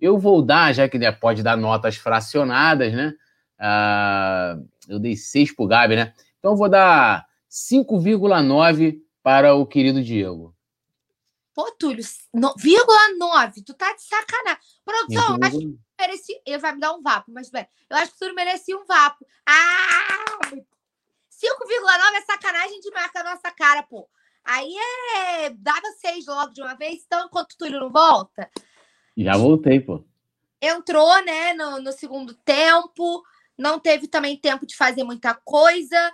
Eu 0.00 0.18
vou 0.18 0.42
dar, 0.42 0.72
já 0.72 0.88
que 0.88 0.98
pode 1.12 1.42
dar 1.42 1.56
notas 1.56 1.96
fracionadas, 1.96 2.92
né? 2.92 3.12
Ah, 3.58 4.58
eu 4.88 4.98
dei 4.98 5.16
6 5.16 5.54
para 5.54 5.64
o 5.64 5.68
Gabi, 5.68 5.96
né? 5.96 6.12
Então 6.44 6.52
eu 6.52 6.58
vou 6.58 6.68
dar 6.68 7.26
5,9 7.50 9.00
para 9.22 9.54
o 9.54 9.66
querido 9.66 10.04
Diego. 10.04 10.54
Pô, 11.54 11.72
Túlio, 11.72 12.04
no, 12.34 12.52
vírgula 12.58 13.14
9, 13.16 13.62
tu 13.62 13.72
tá 13.72 13.94
de 13.94 14.02
sacanagem. 14.02 14.60
Produção, 14.84 15.38
acho 15.42 15.58
que 15.58 15.78
merecia. 15.98 16.38
Ele 16.44 16.58
vai 16.58 16.74
me 16.74 16.80
dar 16.80 16.92
um 16.92 17.00
vapo, 17.00 17.32
mas 17.32 17.48
bem, 17.48 17.66
eu 17.88 17.96
acho 17.96 18.10
que 18.10 18.16
o 18.16 18.18
Túlio 18.18 18.34
merecia 18.34 18.76
um 18.76 18.84
vapo. 18.84 19.26
Ah! 19.46 20.50
5,9 20.50 20.60
é 22.14 22.20
sacanagem 22.26 22.78
de 22.78 22.90
marca 22.90 23.20
a 23.20 23.24
nossa 23.24 23.50
cara, 23.50 23.82
pô. 23.82 24.06
Aí 24.44 24.70
é. 25.16 25.48
Dava 25.48 25.92
seis 25.98 26.26
logo 26.26 26.52
de 26.52 26.60
uma 26.60 26.74
vez, 26.74 27.04
então 27.06 27.24
enquanto 27.24 27.52
o 27.52 27.56
Túlio 27.56 27.80
não 27.80 27.90
volta. 27.90 28.50
Já 29.16 29.34
voltei, 29.34 29.80
pô. 29.80 30.04
Entrou, 30.60 31.24
né, 31.24 31.54
no, 31.54 31.80
no 31.80 31.92
segundo 31.92 32.34
tempo, 32.34 33.24
não 33.56 33.80
teve 33.80 34.08
também 34.08 34.36
tempo 34.36 34.66
de 34.66 34.76
fazer 34.76 35.04
muita 35.04 35.32
coisa. 35.32 36.12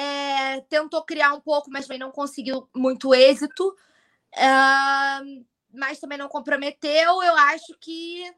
É, 0.00 0.60
tentou 0.68 1.02
criar 1.02 1.32
um 1.32 1.40
pouco, 1.40 1.68
mas 1.70 1.86
também 1.86 1.98
não 1.98 2.12
conseguiu 2.12 2.68
muito 2.72 3.12
êxito. 3.12 3.76
Mas 5.72 5.98
também 5.98 6.16
não 6.16 6.28
comprometeu. 6.28 7.20
Eu 7.22 7.36
acho 7.36 7.76
que 7.80 8.32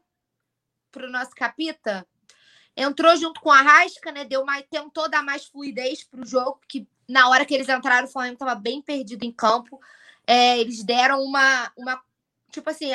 para 0.91 1.05
o 1.05 1.11
nosso 1.11 1.31
capita 1.31 2.07
entrou 2.75 3.15
junto 3.15 3.39
com 3.41 3.51
a 3.51 3.61
Rasca, 3.61 4.11
né? 4.11 4.25
Deu 4.25 4.43
mais, 4.43 4.65
tentou 4.69 5.07
dar 5.07 5.21
mais 5.21 5.45
fluidez 5.45 6.03
para 6.03 6.21
o 6.21 6.25
jogo, 6.25 6.59
que 6.67 6.87
na 7.07 7.29
hora 7.29 7.45
que 7.45 7.53
eles 7.53 7.69
entraram, 7.69 8.07
o 8.07 8.11
Flamengo 8.11 8.33
estava 8.33 8.55
bem 8.55 8.81
perdido 8.81 9.23
em 9.23 9.31
campo. 9.31 9.79
É, 10.25 10.57
eles 10.57 10.83
deram 10.83 11.21
uma, 11.21 11.71
uma. 11.77 12.01
Tipo 12.51 12.71
assim, 12.71 12.91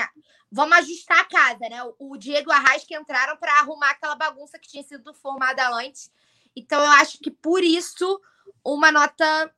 vamos 0.51 0.76
ajustar 0.78 1.20
a 1.20 1.24
casa, 1.24 1.68
né? 1.68 1.78
O 2.01 2.16
Diego 2.16 2.51
e 2.51 2.55
a 2.55 2.59
Rasca 2.59 2.97
entraram 2.97 3.36
para 3.36 3.60
arrumar 3.60 3.90
aquela 3.90 4.16
bagunça 4.16 4.59
que 4.59 4.68
tinha 4.68 4.82
sido 4.82 5.14
formada 5.14 5.68
antes. 5.68 6.10
Então, 6.56 6.82
eu 6.82 6.90
acho 6.93 7.18
que 7.18 7.30
por 7.30 7.62
isso, 7.62 8.20
uma 8.64 8.90
nota 8.90 9.51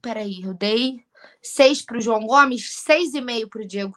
Peraí, 0.00 0.42
eu 0.42 0.54
dei 0.54 1.00
seis 1.42 1.82
para 1.82 1.98
o 1.98 2.00
João 2.00 2.20
Gomes, 2.20 2.70
seis 2.70 3.14
e 3.14 3.20
meio 3.20 3.48
para 3.48 3.62
o 3.62 3.66
Diego. 3.66 3.94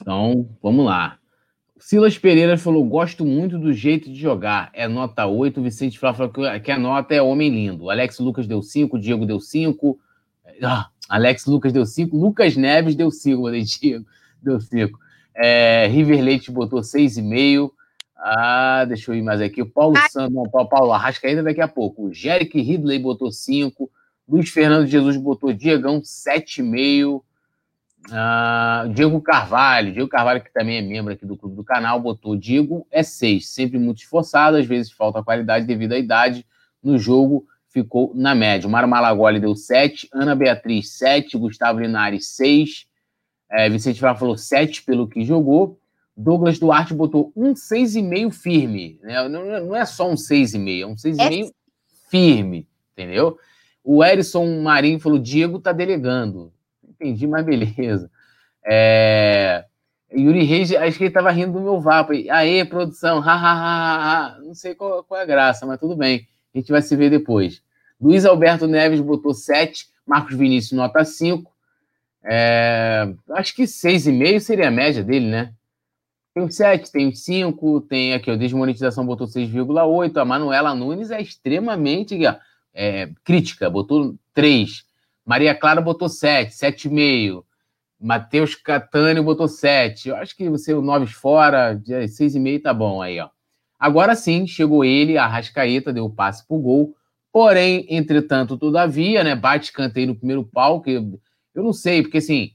Então, 0.00 0.48
vamos 0.62 0.86
lá. 0.86 1.18
Silas 1.78 2.16
Pereira 2.16 2.56
falou: 2.56 2.84
gosto 2.84 3.24
muito 3.24 3.58
do 3.58 3.72
jeito 3.72 4.10
de 4.10 4.20
jogar. 4.20 4.70
É 4.72 4.86
nota 4.86 5.26
8. 5.26 5.60
Vicente 5.62 5.98
Flá 5.98 6.14
falou 6.14 6.32
que 6.32 6.70
a 6.70 6.78
nota 6.78 7.14
é 7.14 7.22
homem 7.22 7.50
lindo. 7.50 7.90
Alex 7.90 8.18
Lucas 8.20 8.46
deu 8.46 8.62
5, 8.62 8.98
Diego 8.98 9.26
deu 9.26 9.40
5. 9.40 9.98
Ah, 10.62 10.88
Alex 11.08 11.46
Lucas 11.46 11.72
deu 11.72 11.84
5, 11.84 12.16
Lucas 12.16 12.56
Neves 12.56 12.94
deu 12.94 13.10
5, 13.10 13.42
mandei 13.42 13.62
Diego, 13.62 14.06
deu 14.42 14.60
5. 14.60 14.98
É, 15.34 15.86
River 15.88 16.22
Leite 16.22 16.50
botou 16.50 16.80
6,5. 16.80 17.72
Ah, 18.22 18.84
deixa 18.86 19.10
eu 19.10 19.14
ir 19.14 19.22
mais 19.22 19.40
aqui. 19.40 19.62
O 19.62 19.66
Paulo 19.66 19.96
Santos, 20.10 20.34
não, 20.34 20.44
Paulo 20.44 20.92
Arrascaeta 20.92 21.42
daqui 21.42 21.60
a 21.60 21.68
pouco. 21.68 22.04
O 22.04 22.12
Jerick 22.12 22.60
Ridley 22.60 22.98
botou 22.98 23.32
5. 23.32 23.90
Luiz 24.28 24.50
Fernando 24.50 24.86
Jesus 24.86 25.16
botou 25.16 25.52
Diegão 25.52 26.02
7,5. 26.02 27.22
Uh, 28.08 28.88
Diego 28.94 29.20
Carvalho, 29.20 29.92
Diego 29.92 30.08
Carvalho, 30.08 30.42
que 30.42 30.52
também 30.52 30.78
é 30.78 30.80
membro 30.80 31.12
aqui 31.12 31.26
do 31.26 31.36
clube 31.36 31.54
do 31.54 31.62
canal, 31.62 32.00
botou 32.00 32.34
Diego 32.34 32.86
é 32.90 33.02
6, 33.02 33.46
sempre 33.46 33.78
muito 33.78 33.98
esforçado, 33.98 34.56
às 34.56 34.64
vezes 34.64 34.90
falta 34.90 35.22
qualidade 35.22 35.66
devido 35.66 35.92
à 35.92 35.98
idade. 35.98 36.46
No 36.82 36.98
jogo 36.98 37.46
ficou 37.68 38.12
na 38.14 38.34
média. 38.34 38.66
O 38.66 38.70
Mário 38.70 38.88
Malagoli 38.88 39.38
deu 39.38 39.54
7, 39.54 40.08
Ana 40.12 40.34
Beatriz 40.34 40.96
7, 40.96 41.36
Gustavo 41.36 41.80
Linares 41.80 42.28
6, 42.28 42.86
é, 43.50 43.68
Vicente 43.68 44.00
Flá 44.00 44.14
falou 44.14 44.36
7 44.36 44.82
pelo 44.82 45.08
que 45.08 45.24
jogou. 45.24 45.79
Douglas 46.20 46.58
Duarte 46.58 46.92
botou 46.92 47.32
um 47.34 47.54
6,5 47.54 48.30
firme. 48.32 49.00
Né? 49.02 49.28
Não, 49.28 49.60
não, 49.66 49.74
é 49.74 49.86
só 49.86 50.08
um 50.10 50.14
6,5, 50.14 50.82
é 50.82 50.86
um 50.86 50.94
6,5 50.94 51.48
é... 51.48 51.50
firme, 52.10 52.68
entendeu? 52.92 53.38
O 53.82 54.04
Erison 54.04 54.60
Marinho 54.60 55.00
falou: 55.00 55.18
Diego 55.18 55.58
tá 55.58 55.72
delegando. 55.72 56.52
Entendi, 56.86 57.26
mas 57.26 57.44
beleza. 57.44 58.10
É... 58.64 59.64
Yuri 60.12 60.44
Reis, 60.44 60.72
acho 60.74 60.98
que 60.98 61.04
ele 61.04 61.12
tava 61.12 61.30
rindo 61.30 61.52
do 61.52 61.60
meu 61.60 61.80
vapo. 61.80 62.12
Aê, 62.12 62.64
produção, 62.64 63.18
ha, 63.18 63.32
ha, 63.32 63.52
ha, 63.52 64.34
ha. 64.34 64.38
Não 64.40 64.54
sei 64.54 64.74
qual, 64.74 65.02
qual 65.04 65.20
é 65.20 65.22
a 65.22 65.26
graça, 65.26 65.64
mas 65.64 65.80
tudo 65.80 65.96
bem. 65.96 66.26
A 66.54 66.58
gente 66.58 66.70
vai 66.70 66.82
se 66.82 66.94
ver 66.96 67.10
depois. 67.10 67.62
Luiz 67.98 68.26
Alberto 68.26 68.66
Neves 68.66 69.00
botou 69.00 69.32
7, 69.32 69.86
Marcos 70.06 70.36
Vinícius 70.36 70.72
nota 70.72 71.04
5. 71.04 71.50
É... 72.24 73.08
Acho 73.30 73.54
que 73.54 73.62
6,5 73.62 74.40
seria 74.40 74.68
a 74.68 74.70
média 74.70 75.02
dele, 75.02 75.26
né? 75.26 75.54
Tem 76.32 76.44
o 76.44 76.50
7, 76.50 76.92
tem 76.92 77.08
o 77.08 77.14
5, 77.14 77.80
tem 77.82 78.14
aqui, 78.14 78.30
o 78.30 78.38
Desmonetização 78.38 79.04
botou 79.04 79.26
6,8. 79.26 80.16
A 80.16 80.24
Manuela 80.24 80.74
Nunes 80.74 81.10
é 81.10 81.20
extremamente 81.20 82.16
é, 82.72 83.10
crítica, 83.24 83.68
botou 83.68 84.14
3. 84.32 84.84
Maria 85.26 85.54
Clara 85.54 85.80
botou 85.80 86.08
7, 86.08 86.52
7,5. 86.52 87.44
Matheus 88.00 88.54
Catânio 88.54 89.22
botou 89.22 89.48
7. 89.48 90.08
Eu 90.08 90.16
acho 90.16 90.36
que 90.36 90.48
você, 90.48 90.72
o 90.72 90.80
9 90.80 91.06
fora, 91.06 91.76
6,5 91.84 92.62
tá 92.62 92.72
bom 92.72 93.02
aí, 93.02 93.20
ó. 93.20 93.28
Agora 93.78 94.14
sim, 94.14 94.46
chegou 94.46 94.84
ele, 94.84 95.18
a 95.18 95.26
Rascaeta, 95.26 95.92
deu 95.92 96.04
o 96.04 96.10
passe 96.10 96.46
pro 96.46 96.58
gol. 96.58 96.94
Porém, 97.32 97.86
entretanto, 97.88 98.56
todavia, 98.56 99.24
né? 99.24 99.34
Bate 99.34 99.72
canteio 99.72 100.08
no 100.08 100.16
primeiro 100.16 100.44
pau, 100.44 100.80
que 100.80 100.90
eu 100.92 101.62
não 101.62 101.72
sei, 101.72 102.02
porque 102.02 102.18
assim. 102.18 102.52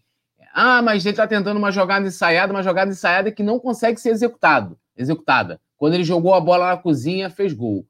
Ah, 0.58 0.82
mas 0.82 1.06
ele 1.06 1.18
tá 1.18 1.28
tentando 1.28 1.58
uma 1.58 1.72
jogada 1.72 2.08
ensaiada, 2.08 2.54
uma 2.54 2.64
jogada 2.64 2.90
ensaiada 2.90 3.32
que 3.32 3.44
não 3.44 3.60
consegue 3.60 4.00
ser 4.00 4.12
executado, 4.12 4.80
executada. 4.96 5.60
Quando 5.76 5.96
ele 5.96 6.04
jogou 6.06 6.34
a 6.34 6.40
bola 6.40 6.70
na 6.70 6.78
cozinha, 6.78 7.30
fez 7.30 7.52
gol 7.52 7.86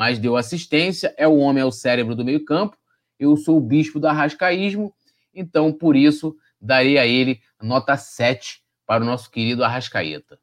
mas 0.00 0.18
deu 0.18 0.34
assistência. 0.34 1.14
É 1.16 1.28
o 1.28 1.36
homem, 1.36 1.62
é 1.62 1.66
o 1.66 1.70
cérebro 1.70 2.14
do 2.14 2.24
meio-campo. 2.24 2.74
Eu 3.18 3.36
sou 3.36 3.58
o 3.58 3.60
bispo 3.60 4.00
do 4.00 4.08
arrascaísmo, 4.08 4.94
então 5.34 5.70
por 5.70 5.94
isso 5.94 6.34
darei 6.58 6.96
a 6.96 7.06
ele 7.06 7.42
nota 7.60 7.98
7 7.98 8.62
para 8.86 9.02
o 9.02 9.06
nosso 9.06 9.30
querido 9.30 9.62
Arrascaeta. 9.62 10.40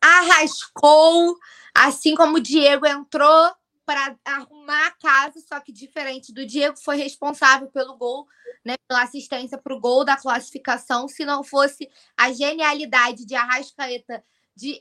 Arrascou, 0.00 1.36
assim 1.72 2.16
como 2.16 2.38
o 2.38 2.40
Diego 2.40 2.84
entrou 2.86 3.52
para 3.90 4.16
arrumar 4.24 4.86
a 4.86 4.90
casa, 4.92 5.40
só 5.40 5.58
que 5.58 5.72
diferente 5.72 6.32
do 6.32 6.46
Diego, 6.46 6.76
foi 6.78 6.94
responsável 6.94 7.66
pelo 7.66 7.96
gol, 7.96 8.24
né, 8.64 8.76
pela 8.86 9.02
assistência 9.02 9.58
para 9.58 9.74
o 9.74 9.80
gol 9.80 10.04
da 10.04 10.16
classificação. 10.16 11.08
Se 11.08 11.24
não 11.24 11.42
fosse 11.42 11.90
a 12.16 12.32
genialidade 12.32 13.26
de 13.26 13.34
Arrascaeta 13.34 14.22
de 14.54 14.80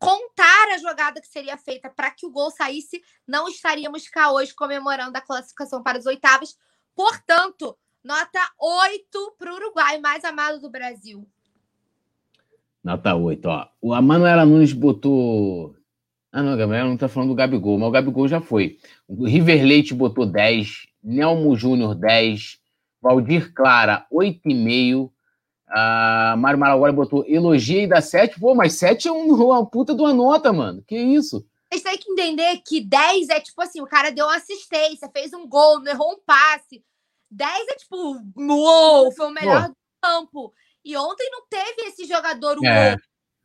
contar 0.00 0.72
a 0.74 0.78
jogada 0.78 1.20
que 1.20 1.28
seria 1.28 1.56
feita 1.56 1.88
para 1.88 2.10
que 2.10 2.26
o 2.26 2.30
gol 2.32 2.50
saísse, 2.50 3.04
não 3.24 3.46
estaríamos 3.46 4.08
cá 4.08 4.32
hoje 4.32 4.52
comemorando 4.52 5.16
a 5.16 5.20
classificação 5.20 5.80
para 5.80 5.98
as 5.98 6.06
oitavas. 6.06 6.58
Portanto, 6.92 7.78
nota 8.02 8.40
8 8.58 9.36
para 9.38 9.52
o 9.52 9.54
Uruguai, 9.54 10.00
mais 10.00 10.24
amado 10.24 10.60
do 10.60 10.68
Brasil. 10.68 11.24
Nota 12.82 13.14
8, 13.14 13.46
ó. 13.48 13.68
O 13.80 14.02
Manuela 14.02 14.44
Nunes 14.44 14.72
botou. 14.72 15.76
Ah, 16.36 16.42
não, 16.42 16.56
Gabriel 16.56 16.88
não 16.88 16.96
tá 16.96 17.08
falando 17.08 17.28
do 17.28 17.36
Gabigol, 17.36 17.78
mas 17.78 17.88
o 17.88 17.92
Gabigol 17.92 18.26
já 18.26 18.40
foi. 18.40 18.76
O 19.06 19.24
River 19.24 19.64
Leite 19.64 19.94
botou 19.94 20.26
10, 20.26 20.88
Nelmo 21.00 21.56
Júnior 21.56 21.94
10, 21.94 22.58
Valdir 23.00 23.54
Clara 23.54 24.04
8,5, 24.12 25.12
a 25.68 26.34
Mário 26.36 26.58
Malaguari 26.58 26.92
botou 26.92 27.24
elogia 27.28 27.84
e 27.84 27.86
dá 27.86 28.00
7. 28.00 28.40
Pô, 28.40 28.52
mas 28.52 28.72
7 28.74 29.06
é 29.06 29.12
uma 29.14 29.64
puta 29.64 29.94
de 29.94 30.00
uma 30.00 30.12
nota, 30.12 30.52
mano. 30.52 30.82
Que 30.84 30.98
isso? 30.98 31.46
Vocês 31.70 31.84
têm 31.84 31.98
que 31.98 32.10
entender 32.10 32.60
que 32.66 32.80
10 32.80 33.28
é 33.28 33.38
tipo 33.38 33.62
assim: 33.62 33.80
o 33.80 33.86
cara 33.86 34.10
deu 34.10 34.26
uma 34.26 34.34
assistência, 34.34 35.08
fez 35.12 35.32
um 35.32 35.46
gol, 35.46 35.78
não 35.78 35.92
errou 35.92 36.14
um 36.14 36.20
passe. 36.26 36.84
10 37.30 37.68
é 37.68 37.74
tipo, 37.76 38.20
uou, 38.36 39.12
foi 39.12 39.26
o 39.28 39.30
melhor 39.30 39.62
pô. 39.62 39.68
do 39.68 39.76
campo. 40.02 40.52
E 40.84 40.96
ontem 40.96 41.30
não 41.30 41.46
teve 41.48 41.82
esse 41.82 42.04
jogador 42.06 42.58
o 42.58 42.66
é. 42.66 42.96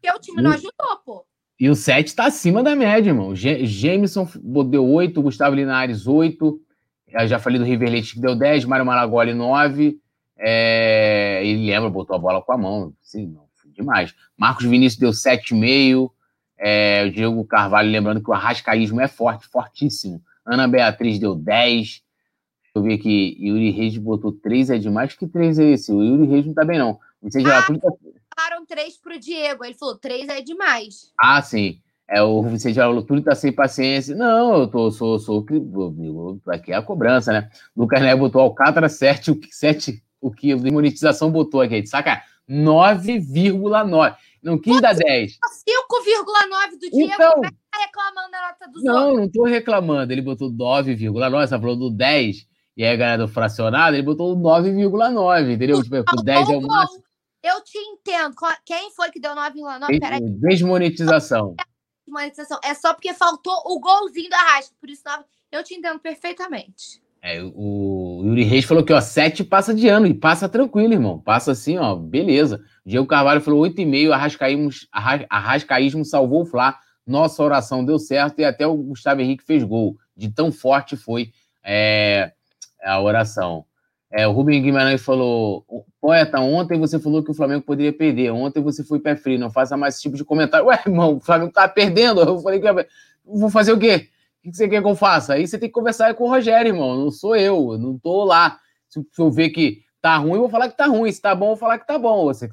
porque 0.02 0.18
o 0.18 0.20
time 0.20 0.42
não 0.42 0.54
ajudou, 0.54 0.98
pô. 1.06 1.29
E 1.60 1.70
o 1.70 1.76
7 1.76 2.16
tá 2.16 2.26
acima 2.28 2.64
da 2.64 2.74
média, 2.76 3.10
irmão. 3.10 3.36
Jameson 3.36 4.28
deu 4.70 4.88
8, 4.88 5.22
Gustavo 5.22 5.56
Linares 5.56 6.08
8. 6.08 6.60
Eu 7.10 7.28
já 7.28 7.38
falei 7.38 7.60
do 7.60 7.66
River 7.66 7.90
Leite 7.90 8.14
que 8.14 8.22
deu 8.22 8.36
10, 8.36 8.64
Mário 8.66 8.86
Malagoli 8.86 9.34
9. 9.34 10.00
É, 10.38 11.42
ele 11.44 11.66
lembra, 11.66 11.90
botou 11.90 12.16
a 12.16 12.20
bola 12.20 12.42
com 12.42 12.54
a 12.54 12.58
mão. 12.58 12.94
Sim, 13.02 13.28
não, 13.28 13.44
demais. 13.74 14.16
Marcos 14.38 14.66
Vinícius 14.66 15.00
deu 15.00 15.10
7,5. 15.12 16.10
É, 16.58 17.06
o 17.06 17.12
Diego 17.12 17.44
Carvalho, 17.46 17.92
lembrando 17.92 18.24
que 18.24 18.30
o 18.30 18.34
arrascaísmo 18.34 19.02
é 19.02 19.08
forte, 19.08 19.46
fortíssimo. 19.48 20.22
Ana 20.46 20.66
Beatriz 20.68 21.20
deu 21.20 21.36
10. 21.36 21.88
Deixa 21.88 22.04
eu 22.76 22.84
ver 22.84 22.94
aqui. 22.94 23.38
Yuri 23.40 23.72
Reis 23.72 23.98
botou 23.98 24.32
3, 24.32 24.70
é 24.70 24.78
demais. 24.78 25.14
Que 25.14 25.28
3 25.28 25.60
é 25.60 25.72
esse? 25.72 25.92
O 25.92 26.02
Yuri 26.02 26.26
Reis 26.26 26.46
não 26.46 26.54
tá 26.54 26.64
bem, 26.64 26.80
não. 26.80 27.00
Você 27.22 27.42
já 27.42 27.60
ah, 27.60 27.64
tá... 27.64 27.74
Três 28.70 28.98
pro 28.98 29.20
Diego. 29.20 29.66
Ele 29.66 29.74
falou, 29.74 29.98
três 29.98 30.30
é 30.30 30.42
demais. 30.42 31.12
Ah, 31.20 31.42
sim. 31.42 31.82
É, 32.08 32.22
o 32.22 32.44
Vicente 32.44 32.76
falou, 32.76 33.04
tudo 33.04 33.24
tá 33.24 33.34
sem 33.34 33.52
paciência. 33.52 34.16
Não, 34.16 34.62
eu 34.62 34.68
tô, 34.68 34.92
sou, 34.92 35.18
sou, 35.18 35.44
aqui 36.48 36.72
é 36.72 36.76
a 36.76 36.82
cobrança, 36.82 37.34
né? 37.34 37.50
Lucas 37.76 38.00
Neto 38.00 38.20
botou 38.20 38.42
Alcântara 38.42 38.88
7, 38.88 39.32
o, 39.32 39.40
7, 39.50 40.04
o 40.22 40.32
que 40.32 40.56
de 40.56 40.72
monetização 40.72 41.32
botou 41.32 41.62
aqui, 41.62 41.86
saca? 41.88 42.22
9,9. 42.48 44.16
Não 44.42 44.58
quis 44.58 44.80
dar 44.82 44.94
10. 44.94 45.32
5,9 45.34 46.72
do 46.72 46.90
Diego, 46.92 47.14
então, 47.14 47.42
tá 47.42 47.80
reclamando 47.80 48.32
da 48.32 48.42
nota 48.42 48.72
dos 48.72 48.84
Não, 48.84 49.08
outros. 49.10 49.20
não 49.20 49.32
tô 49.32 49.44
reclamando. 49.46 50.14
Ele 50.14 50.22
botou 50.22 50.52
9,9, 50.52 51.48
você 51.48 51.60
falou 51.60 51.76
do 51.76 51.90
10, 51.90 52.48
e 52.78 52.86
aí 52.86 52.94
a 52.94 52.96
galera 52.96 53.18
do 53.24 53.28
fracionado, 53.28 53.96
ele 53.96 54.04
botou 54.04 54.36
9,9, 54.38 55.54
entendeu? 55.54 55.84
Tipo, 55.84 55.98
o 55.98 56.24
10 56.24 56.50
é 56.50 56.58
o 56.58 56.62
máximo. 56.62 57.04
Eu 57.42 57.64
te 57.64 57.78
entendo. 57.78 58.36
Quem 58.66 58.92
foi 58.92 59.10
que 59.12 59.20
deu 59.20 59.32
9,9? 59.32 60.00
Peraí. 60.00 60.20
Desmonetização 60.22 61.56
monetização. 62.10 62.60
É 62.64 62.74
só 62.74 62.94
porque 62.94 63.14
faltou 63.14 63.54
o 63.66 63.80
golzinho 63.80 64.30
da 64.30 64.38
Arrasca. 64.38 64.76
Por 64.80 64.90
isso, 64.90 65.04
eu 65.52 65.64
te 65.64 65.76
entendo 65.76 66.00
perfeitamente. 66.00 67.02
É, 67.22 67.42
o 67.44 68.22
Yuri 68.26 68.44
Reis 68.44 68.66
falou 68.66 68.84
que, 68.84 68.94
ó, 68.94 69.02
7 69.02 69.44
passa 69.44 69.74
de 69.74 69.88
ano. 69.88 70.08
E 70.08 70.14
passa 70.14 70.50
tranquilo, 70.50 70.94
irmão. 70.94 71.20
Passa 71.20 71.52
assim, 71.52 71.78
ó, 71.78 71.96
beleza. 71.96 72.62
Diego 72.86 73.06
Carvalho 73.06 73.42
falou 73.42 73.62
8,5. 73.62 74.12
Arrascaísmo, 74.12 74.70
Arrascaísmo 75.30 76.06
salvou 76.06 76.42
o 76.42 76.46
Flá. 76.46 76.80
Nossa 77.06 77.44
oração 77.44 77.86
deu 77.86 78.00
certo. 78.00 78.40
E 78.40 78.46
até 78.46 78.66
o 78.66 78.76
Gustavo 78.76 79.22
Henrique 79.22 79.44
fez 79.44 79.64
gol. 79.64 79.98
De 80.16 80.30
tão 80.30 80.52
forte 80.52 80.96
foi 80.96 81.32
é, 81.64 82.32
a 82.84 83.02
oração. 83.02 83.66
É, 84.12 84.28
o 84.28 84.32
Rubem 84.32 84.62
Guimarães 84.62 85.02
falou: 85.02 85.64
Poeta, 86.02 86.40
ontem 86.40 86.80
você 86.80 87.00
falou 87.00 87.24
que 87.24 87.30
o 87.30 87.34
Flamengo 87.34 87.64
poderia 87.64 87.94
perder. 87.94 88.32
Ontem 88.32 88.62
você 88.62 88.84
foi 88.84 89.00
pé 89.00 89.16
frio. 89.16 89.40
Não 89.40 89.52
faça 89.52 89.78
mais 89.78 89.96
esse 89.96 90.04
tipo 90.04 90.18
de 90.18 90.24
comentário. 90.24 90.66
Ué, 90.68 90.82
irmão, 90.86 91.18
o 91.18 91.20
Flamengo 91.20 91.52
tá 91.52 91.68
perdendo. 91.68 92.22
Eu 92.22 92.40
falei: 92.40 92.60
que 92.60 92.88
vou 93.24 93.50
fazer 93.50 93.72
o 93.72 93.80
quê? 93.80 94.10
O 94.44 94.50
que 94.50 94.56
você 94.56 94.68
quer 94.68 94.82
que 94.82 94.88
eu 94.88 94.96
faça? 94.96 95.34
Aí 95.34 95.46
você 95.46 95.60
tem 95.60 95.70
que 95.70 95.74
conversar 95.74 96.14
com 96.16 96.24
o 96.24 96.30
Rogério, 96.30 96.70
irmão. 96.70 96.98
Não 96.98 97.12
sou 97.12 97.36
eu. 97.36 97.74
Eu 97.74 97.78
não 97.78 97.98
tô 98.00 98.24
lá. 98.24 98.58
Se 98.88 99.00
eu 99.20 99.30
ver 99.30 99.50
que 99.50 99.84
tá 100.02 100.18
ruim, 100.18 100.34
eu 100.34 100.40
vou 100.40 100.50
falar 100.50 100.70
que 100.70 100.78
tá 100.78 100.88
ruim. 100.88 101.12
Se 101.12 101.22
tá 101.22 101.36
bom, 101.36 101.46
eu 101.46 101.50
vou 101.50 101.58
falar 101.58 101.78
que 101.78 101.86
tá 101.86 102.00
bom. 102.00 102.26
Você, 102.26 102.50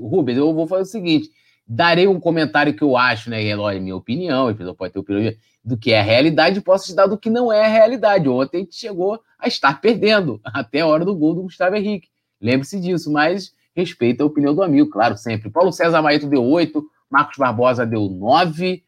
Rubens, 0.00 0.38
eu 0.38 0.54
vou 0.54 0.66
fazer 0.66 0.82
o 0.82 0.86
seguinte: 0.86 1.28
darei 1.66 2.06
um 2.06 2.18
comentário 2.18 2.74
que 2.74 2.82
eu 2.82 2.96
acho, 2.96 3.28
né? 3.28 3.44
É 3.46 3.80
minha 3.80 3.96
opinião, 3.96 4.48
a 4.48 4.54
pessoa 4.54 4.74
pode 4.74 4.92
ter 4.92 5.00
opinião 5.00 5.34
do 5.64 5.76
que 5.76 5.92
é 5.92 6.00
a 6.00 6.02
realidade, 6.02 6.60
posso 6.60 6.86
te 6.86 6.94
dar 6.94 7.06
do 7.06 7.16
que 7.16 7.30
não 7.30 7.52
é 7.52 7.64
a 7.64 7.68
realidade. 7.68 8.28
Ontem 8.28 8.58
a 8.58 8.60
gente 8.60 8.74
chegou 8.74 9.22
a 9.38 9.46
estar 9.46 9.80
perdendo 9.80 10.40
até 10.46 10.80
a 10.80 10.86
hora 10.86 11.04
do 11.04 11.14
gol 11.14 11.34
do 11.34 11.42
Gustavo 11.42 11.76
Henrique. 11.76 12.08
Lembre-se 12.40 12.80
disso, 12.80 13.12
mas 13.12 13.54
respeita 13.74 14.22
a 14.22 14.26
opinião 14.26 14.54
do 14.54 14.62
amigo, 14.62 14.90
claro, 14.90 15.16
sempre. 15.16 15.50
Paulo 15.50 15.72
César 15.72 16.02
Maito 16.02 16.26
deu 16.26 16.44
8, 16.44 16.84
Marcos 17.08 17.36
Barbosa 17.36 17.86
deu 17.86 18.08
9, 18.08 18.82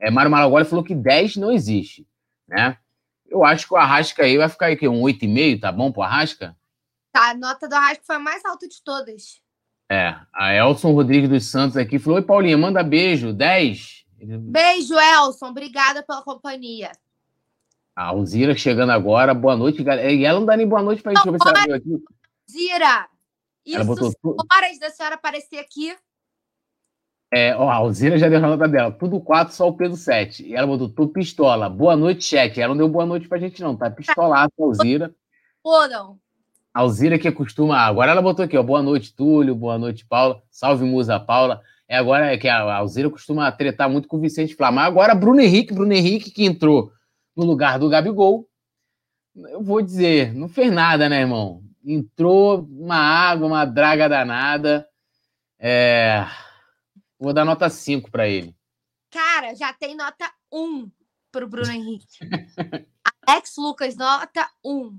é, 0.00 0.10
Mário 0.10 0.30
Malagoli 0.30 0.64
falou 0.64 0.84
que 0.84 0.94
10 0.94 1.36
não 1.36 1.52
existe, 1.52 2.06
né? 2.48 2.78
Eu 3.26 3.44
acho 3.44 3.66
que 3.66 3.74
o 3.74 3.76
Arrasca 3.76 4.22
aí 4.22 4.36
vai 4.36 4.48
ficar 4.48 4.66
aí, 4.66 4.76
que 4.76 4.86
um 4.88 5.02
8,5, 5.02 5.60
tá 5.60 5.72
bom 5.72 5.90
pro 5.90 6.02
Arrasca? 6.02 6.56
Tá, 7.12 7.30
a 7.30 7.34
nota 7.34 7.68
do 7.68 7.74
Arrasca 7.74 8.02
foi 8.06 8.16
a 8.16 8.20
mais 8.20 8.44
alta 8.44 8.66
de 8.66 8.82
todas. 8.82 9.40
É, 9.90 10.14
a 10.32 10.54
Elson 10.54 10.92
Rodrigues 10.92 11.28
dos 11.28 11.50
Santos 11.50 11.76
aqui 11.76 11.98
falou: 11.98 12.18
Oi, 12.18 12.24
Paulinha, 12.24 12.56
manda 12.56 12.82
beijo, 12.82 13.32
10. 13.32 14.03
Beijo, 14.24 14.94
Elson, 14.98 15.48
obrigada 15.48 16.02
pela 16.02 16.22
companhia. 16.22 16.92
A 17.94 18.06
Alzira 18.06 18.56
chegando 18.56 18.90
agora, 18.90 19.32
boa 19.32 19.56
noite, 19.56 19.82
galera. 19.82 20.10
E 20.10 20.24
ela 20.24 20.40
não 20.40 20.46
dá 20.46 20.56
nem 20.56 20.66
boa 20.66 20.82
noite 20.82 21.02
pra 21.02 21.14
gente, 21.14 21.28
ela 21.28 21.64
veio 21.64 21.76
aqui. 21.76 22.04
Alzira, 22.48 23.08
isso 23.64 23.84
botou 23.84 24.12
horas 24.52 24.78
da 24.78 24.90
senhora 24.90 25.14
aparecer 25.14 25.58
aqui. 25.58 25.96
É, 27.32 27.56
ó, 27.56 27.68
a 27.68 27.74
Alzira 27.74 28.16
já 28.16 28.28
deu 28.28 28.38
a 28.38 28.42
nota 28.42 28.68
dela. 28.68 28.92
Tudo 28.92 29.20
4, 29.20 29.54
só 29.54 29.68
o 29.68 29.76
Pedro 29.76 29.96
7. 29.96 30.46
E 30.46 30.54
ela 30.54 30.66
botou, 30.66 30.88
tu 30.88 31.08
pistola. 31.08 31.68
Boa 31.68 31.96
noite, 31.96 32.24
chat. 32.24 32.60
Ela 32.60 32.74
não 32.74 32.78
deu 32.78 32.88
boa 32.88 33.04
noite 33.04 33.28
pra 33.28 33.38
gente, 33.38 33.60
não. 33.60 33.76
Tá 33.76 33.90
pistolada, 33.90 34.52
Alzira. 34.58 35.12
Foram. 35.62 36.18
Alzira 36.72 37.18
que 37.18 37.30
costuma. 37.32 37.78
Agora 37.78 38.12
ela 38.12 38.22
botou 38.22 38.44
aqui, 38.44 38.56
ó. 38.56 38.62
Boa 38.62 38.82
noite, 38.82 39.14
Túlio. 39.14 39.54
Boa 39.54 39.78
noite, 39.78 40.06
Paula. 40.06 40.42
Salve, 40.50 40.84
musa 40.84 41.18
Paula. 41.18 41.60
É 41.88 41.96
agora 41.96 42.36
que 42.38 42.48
a 42.48 42.76
Alzira 42.76 43.10
costuma 43.10 43.50
tretar 43.52 43.88
muito 43.88 44.08
com 44.08 44.16
o 44.16 44.20
Vicente 44.20 44.54
Flá. 44.54 44.72
Mas 44.72 44.86
agora 44.86 45.14
Bruno 45.14 45.40
Henrique, 45.40 45.74
Bruno 45.74 45.92
Henrique 45.92 46.30
que 46.30 46.44
entrou 46.44 46.92
no 47.36 47.44
lugar 47.44 47.78
do 47.78 47.88
Gabigol. 47.88 48.48
Eu 49.36 49.62
vou 49.62 49.82
dizer, 49.82 50.32
não 50.34 50.48
fez 50.48 50.72
nada, 50.72 51.08
né, 51.08 51.20
irmão? 51.20 51.62
Entrou 51.84 52.60
uma 52.70 52.96
água, 52.96 53.46
uma 53.46 53.64
draga 53.64 54.08
danada. 54.08 54.88
É... 55.58 56.24
Vou 57.18 57.32
dar 57.32 57.44
nota 57.44 57.68
5 57.68 58.10
para 58.10 58.28
ele. 58.28 58.54
Cara, 59.10 59.54
já 59.54 59.72
tem 59.72 59.94
nota 59.96 60.30
1 60.52 60.90
para 61.30 61.44
o 61.44 61.48
Bruno 61.48 61.70
Henrique. 61.70 62.18
Alex 63.26 63.54
Lucas, 63.56 63.96
nota 63.96 64.48
1. 64.64 64.98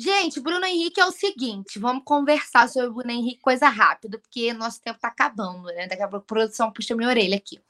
Gente, 0.00 0.38
Bruno 0.38 0.64
Henrique 0.64 1.00
é 1.00 1.04
o 1.04 1.10
seguinte, 1.10 1.76
vamos 1.76 2.04
conversar 2.04 2.68
sobre 2.68 2.88
o 2.88 2.92
Bruno 2.92 3.10
Henrique 3.10 3.40
coisa 3.40 3.68
rápida, 3.68 4.16
porque 4.16 4.52
nosso 4.52 4.80
tempo 4.80 4.96
tá 5.00 5.08
acabando, 5.08 5.64
né? 5.64 5.88
Daqui 5.88 6.02
a 6.02 6.06
pouco 6.06 6.22
a 6.22 6.26
produção 6.26 6.72
puxa 6.72 6.94
minha 6.94 7.08
orelha 7.08 7.36
aqui. 7.36 7.60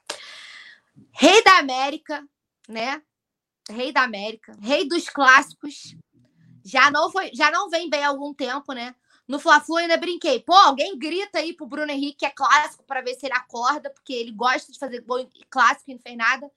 Rei 1.11 1.43
da 1.43 1.57
América, 1.57 2.23
né? 2.69 3.01
Rei 3.71 3.93
da 3.93 4.03
América, 4.03 4.55
rei 4.61 4.87
dos 4.87 5.09
clássicos. 5.09 5.97
Já 6.63 6.91
não 6.91 7.11
foi, 7.11 7.31
já 7.33 7.51
não 7.51 7.71
vem 7.71 7.89
bem 7.89 8.05
há 8.05 8.09
algum 8.09 8.35
tempo, 8.35 8.75
né? 8.75 8.95
No 9.27 9.39
Fla-Flu 9.39 9.77
ainda 9.77 9.97
brinquei. 9.97 10.41
Pô, 10.41 10.53
alguém 10.53 10.99
grita 10.99 11.39
aí 11.39 11.55
pro 11.55 11.67
Bruno 11.67 11.91
Henrique 11.91 12.19
que 12.19 12.27
é 12.27 12.31
clássico 12.31 12.85
para 12.85 13.01
ver 13.01 13.15
se 13.15 13.25
ele 13.25 13.35
acorda, 13.35 13.89
porque 13.89 14.13
ele 14.13 14.33
gosta 14.33 14.71
de 14.71 14.79
fazer 14.79 15.03
clássico 15.49 15.91
e 15.91 15.95
não 15.95 16.01
fez 16.01 16.17
nada. 16.17 16.51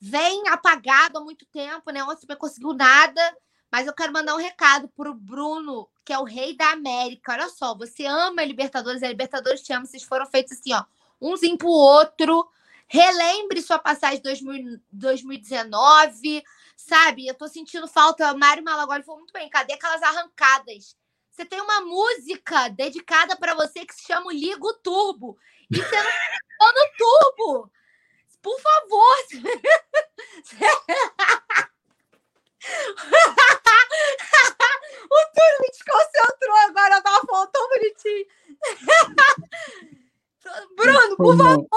Vem 0.00 0.48
apagado 0.48 1.18
há 1.18 1.20
muito 1.20 1.46
tempo, 1.46 1.88
né? 1.92 2.02
Ontem 2.02 2.26
não 2.28 2.36
conseguiu 2.36 2.72
nada 2.72 3.36
mas 3.70 3.86
eu 3.86 3.92
quero 3.92 4.12
mandar 4.12 4.34
um 4.34 4.38
recado 4.38 4.88
para 4.88 5.10
o 5.10 5.14
Bruno, 5.14 5.88
que 6.04 6.12
é 6.12 6.18
o 6.18 6.24
rei 6.24 6.56
da 6.56 6.70
América. 6.70 7.32
Olha 7.32 7.48
só, 7.48 7.74
você 7.76 8.06
ama 8.06 8.40
a 8.42 8.44
Libertadores, 8.44 9.02
a 9.02 9.08
Libertadores 9.08 9.62
te 9.62 9.72
ama. 9.72 9.84
Vocês 9.84 10.02
foram 10.02 10.26
feitos 10.26 10.52
assim, 10.52 10.72
ó, 10.72 10.84
umzinho 11.20 11.58
pro 11.58 11.68
outro. 11.68 12.48
Relembre 12.86 13.60
sua 13.60 13.78
passagem 13.78 14.22
de 14.22 14.80
2019, 14.90 16.42
sabe? 16.74 17.26
Eu 17.26 17.34
tô 17.34 17.46
sentindo 17.46 17.86
falta. 17.86 18.32
Mário 18.34 18.64
Malagoli 18.64 19.02
falou 19.02 19.20
muito 19.20 19.32
bem. 19.32 19.50
Cadê 19.50 19.74
aquelas 19.74 20.02
arrancadas? 20.02 20.96
Você 21.30 21.44
tem 21.44 21.60
uma 21.60 21.82
música 21.82 22.68
dedicada 22.70 23.36
para 23.36 23.54
você 23.54 23.84
que 23.84 23.94
se 23.94 24.06
chama 24.06 24.32
Ligo 24.32 24.72
Turbo. 24.82 25.38
E 25.70 25.76
você 25.76 25.96
não 25.96 26.10
tá 26.58 26.72
no 26.72 26.88
turbo. 26.96 27.70
Por 28.40 28.58
favor. 28.60 29.16
o 35.10 35.16
Túlio 35.34 35.60
me 35.60 35.70
desconcentrou 35.70 36.56
agora, 36.68 36.96
eu 36.96 37.02
tava 37.02 37.26
falando 37.26 37.50
tão 37.50 37.68
bonitinho. 37.68 38.26
Bruno, 40.76 41.16
por 41.16 41.36
favor, 41.36 41.68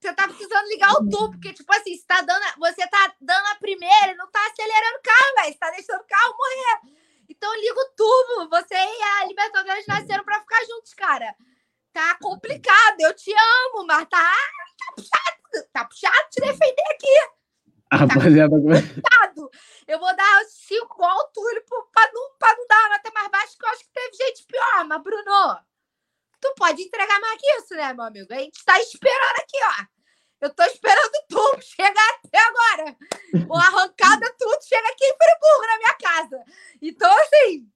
você 0.00 0.14
tá 0.14 0.28
precisando 0.28 0.68
ligar 0.68 0.92
o 0.92 1.10
tubo, 1.10 1.32
porque, 1.32 1.52
tipo 1.52 1.70
assim, 1.74 1.96
você 1.96 2.04
tá 2.06 2.20
dando, 2.22 2.44
você 2.58 2.86
tá 2.88 3.12
dando 3.20 3.46
a 3.48 3.56
primeira 3.56 4.12
e 4.12 4.16
não 4.16 4.30
tá 4.30 4.40
acelerando 4.46 4.98
o 4.98 5.02
carro, 5.02 5.34
velho. 5.36 5.52
Você 5.52 5.58
tá 5.58 5.70
deixando 5.70 6.00
o 6.00 6.06
carro 6.06 6.36
morrer. 6.38 6.80
Então 7.28 7.52
liga 7.56 7.80
o 7.80 7.90
tubo. 7.96 8.48
Você 8.48 8.74
e 8.74 9.02
a 9.02 9.24
Libertadores 9.26 9.86
nasceram 9.86 10.24
pra 10.24 10.40
ficar 10.40 10.64
juntos, 10.66 10.94
cara. 10.94 11.36
Tá 11.92 12.16
complicado, 12.22 13.00
eu 13.00 13.12
te 13.14 13.30
amo, 13.32 13.84
mas 13.86 14.08
tá, 14.08 14.34
tá 14.78 14.92
puxado. 14.94 15.38
Tá 15.72 15.84
puxado 15.84 16.28
te 16.30 16.40
defender 16.40 16.84
aqui. 16.92 17.37
A 17.90 17.96
rapaziada. 18.04 18.56
Tá 19.02 19.32
eu 19.86 19.98
vou 19.98 20.14
dar 20.14 20.44
cinco 20.44 20.94
igual 20.94 21.16
o 21.16 21.28
Túlio 21.32 21.64
para 21.92 22.12
não, 22.12 22.30
pra 22.38 22.54
não 22.56 22.66
dar 22.66 22.78
uma 22.80 22.88
nota 22.90 23.10
mais 23.14 23.28
baixa, 23.30 23.56
que 23.58 23.64
eu 23.64 23.70
acho 23.70 23.84
que 23.84 23.92
teve 23.92 24.16
gente 24.16 24.44
pior. 24.44 24.84
Mas, 24.84 25.02
Bruno, 25.02 25.60
tu 26.40 26.54
pode 26.56 26.82
entregar 26.82 27.20
mais 27.20 27.40
que 27.40 27.46
isso, 27.56 27.74
né, 27.74 27.92
meu 27.94 28.04
amigo? 28.04 28.32
A 28.32 28.38
gente 28.38 28.62
tá 28.64 28.78
esperando 28.80 29.38
aqui, 29.38 29.56
ó. 29.62 29.84
Eu 30.40 30.54
tô 30.54 30.62
esperando 30.64 31.12
tudo 31.28 31.62
chegar 31.62 32.20
até 32.22 32.38
agora. 32.38 32.96
O 33.48 33.56
arrancada, 33.56 34.34
tudo 34.38 34.62
chega 34.62 34.88
aqui 34.88 35.04
em 35.04 35.16
Friburgo, 35.16 35.66
na 35.66 35.78
minha 35.78 35.94
casa. 35.94 36.44
Então, 36.82 37.10
assim, 37.22 37.68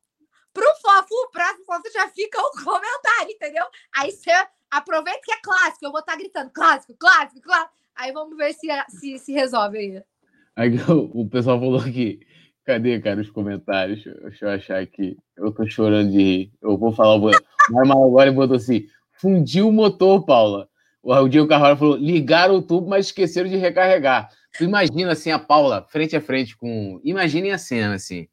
pro 0.53 0.75
fofo, 0.77 1.15
o 1.15 1.31
próximo 1.31 1.65
fofo 1.65 1.91
já 1.93 2.09
fica 2.11 2.41
o 2.41 2.47
um 2.47 2.65
comentário, 2.65 3.31
entendeu? 3.31 3.67
Aí 3.97 4.13
você 4.13 4.31
aproveita 4.71 5.21
que 5.25 5.33
é 5.33 5.41
clássico. 5.41 5.87
Eu 5.87 5.91
vou 5.91 6.01
estar 6.01 6.13
tá 6.13 6.19
gritando 6.19 6.53
clássico, 6.53 6.95
clássico, 6.97 7.41
clássico. 7.41 7.82
Aí 7.97 8.13
vamos 8.13 8.37
ver 8.37 8.53
se 8.55 8.69
se, 8.89 9.19
se 9.19 9.33
resolve 9.33 9.79
aí. 9.79 10.03
Aí 10.57 10.71
o 10.89 11.27
pessoal 11.29 11.59
falou 11.59 11.81
aqui. 11.81 12.21
Cadê, 12.65 13.01
cara, 13.01 13.21
os 13.21 13.31
comentários? 13.31 14.05
Deixa 14.05 14.45
eu 14.45 14.51
achar 14.51 14.81
aqui. 14.81 15.17
Eu 15.37 15.51
tô 15.51 15.67
chorando 15.67 16.11
de 16.11 16.19
rir. 16.19 16.53
Eu 16.63 16.79
vou 16.79 16.93
falar. 16.93 17.17
O 17.17 17.31
Marmal 17.71 18.05
agora 18.05 18.31
botou 18.33 18.57
assim: 18.57 18.87
fundiu 19.13 19.69
o 19.69 19.73
motor, 19.73 20.25
Paula. 20.25 20.69
O 21.03 21.29
Diego 21.29 21.49
Carvalho 21.49 21.77
falou: 21.77 21.97
ligaram 21.97 22.55
o 22.55 22.63
tubo, 22.63 22.89
mas 22.89 23.07
esqueceram 23.07 23.49
de 23.49 23.57
recarregar. 23.57 24.31
Tu 24.57 24.65
imagina 24.65 25.13
assim 25.13 25.31
a 25.31 25.39
Paula 25.39 25.85
frente 25.89 26.15
a 26.15 26.21
frente 26.21 26.57
com. 26.57 27.01
Imaginem 27.03 27.53
a 27.53 27.59
cena 27.59 27.95
assim. 27.95 28.29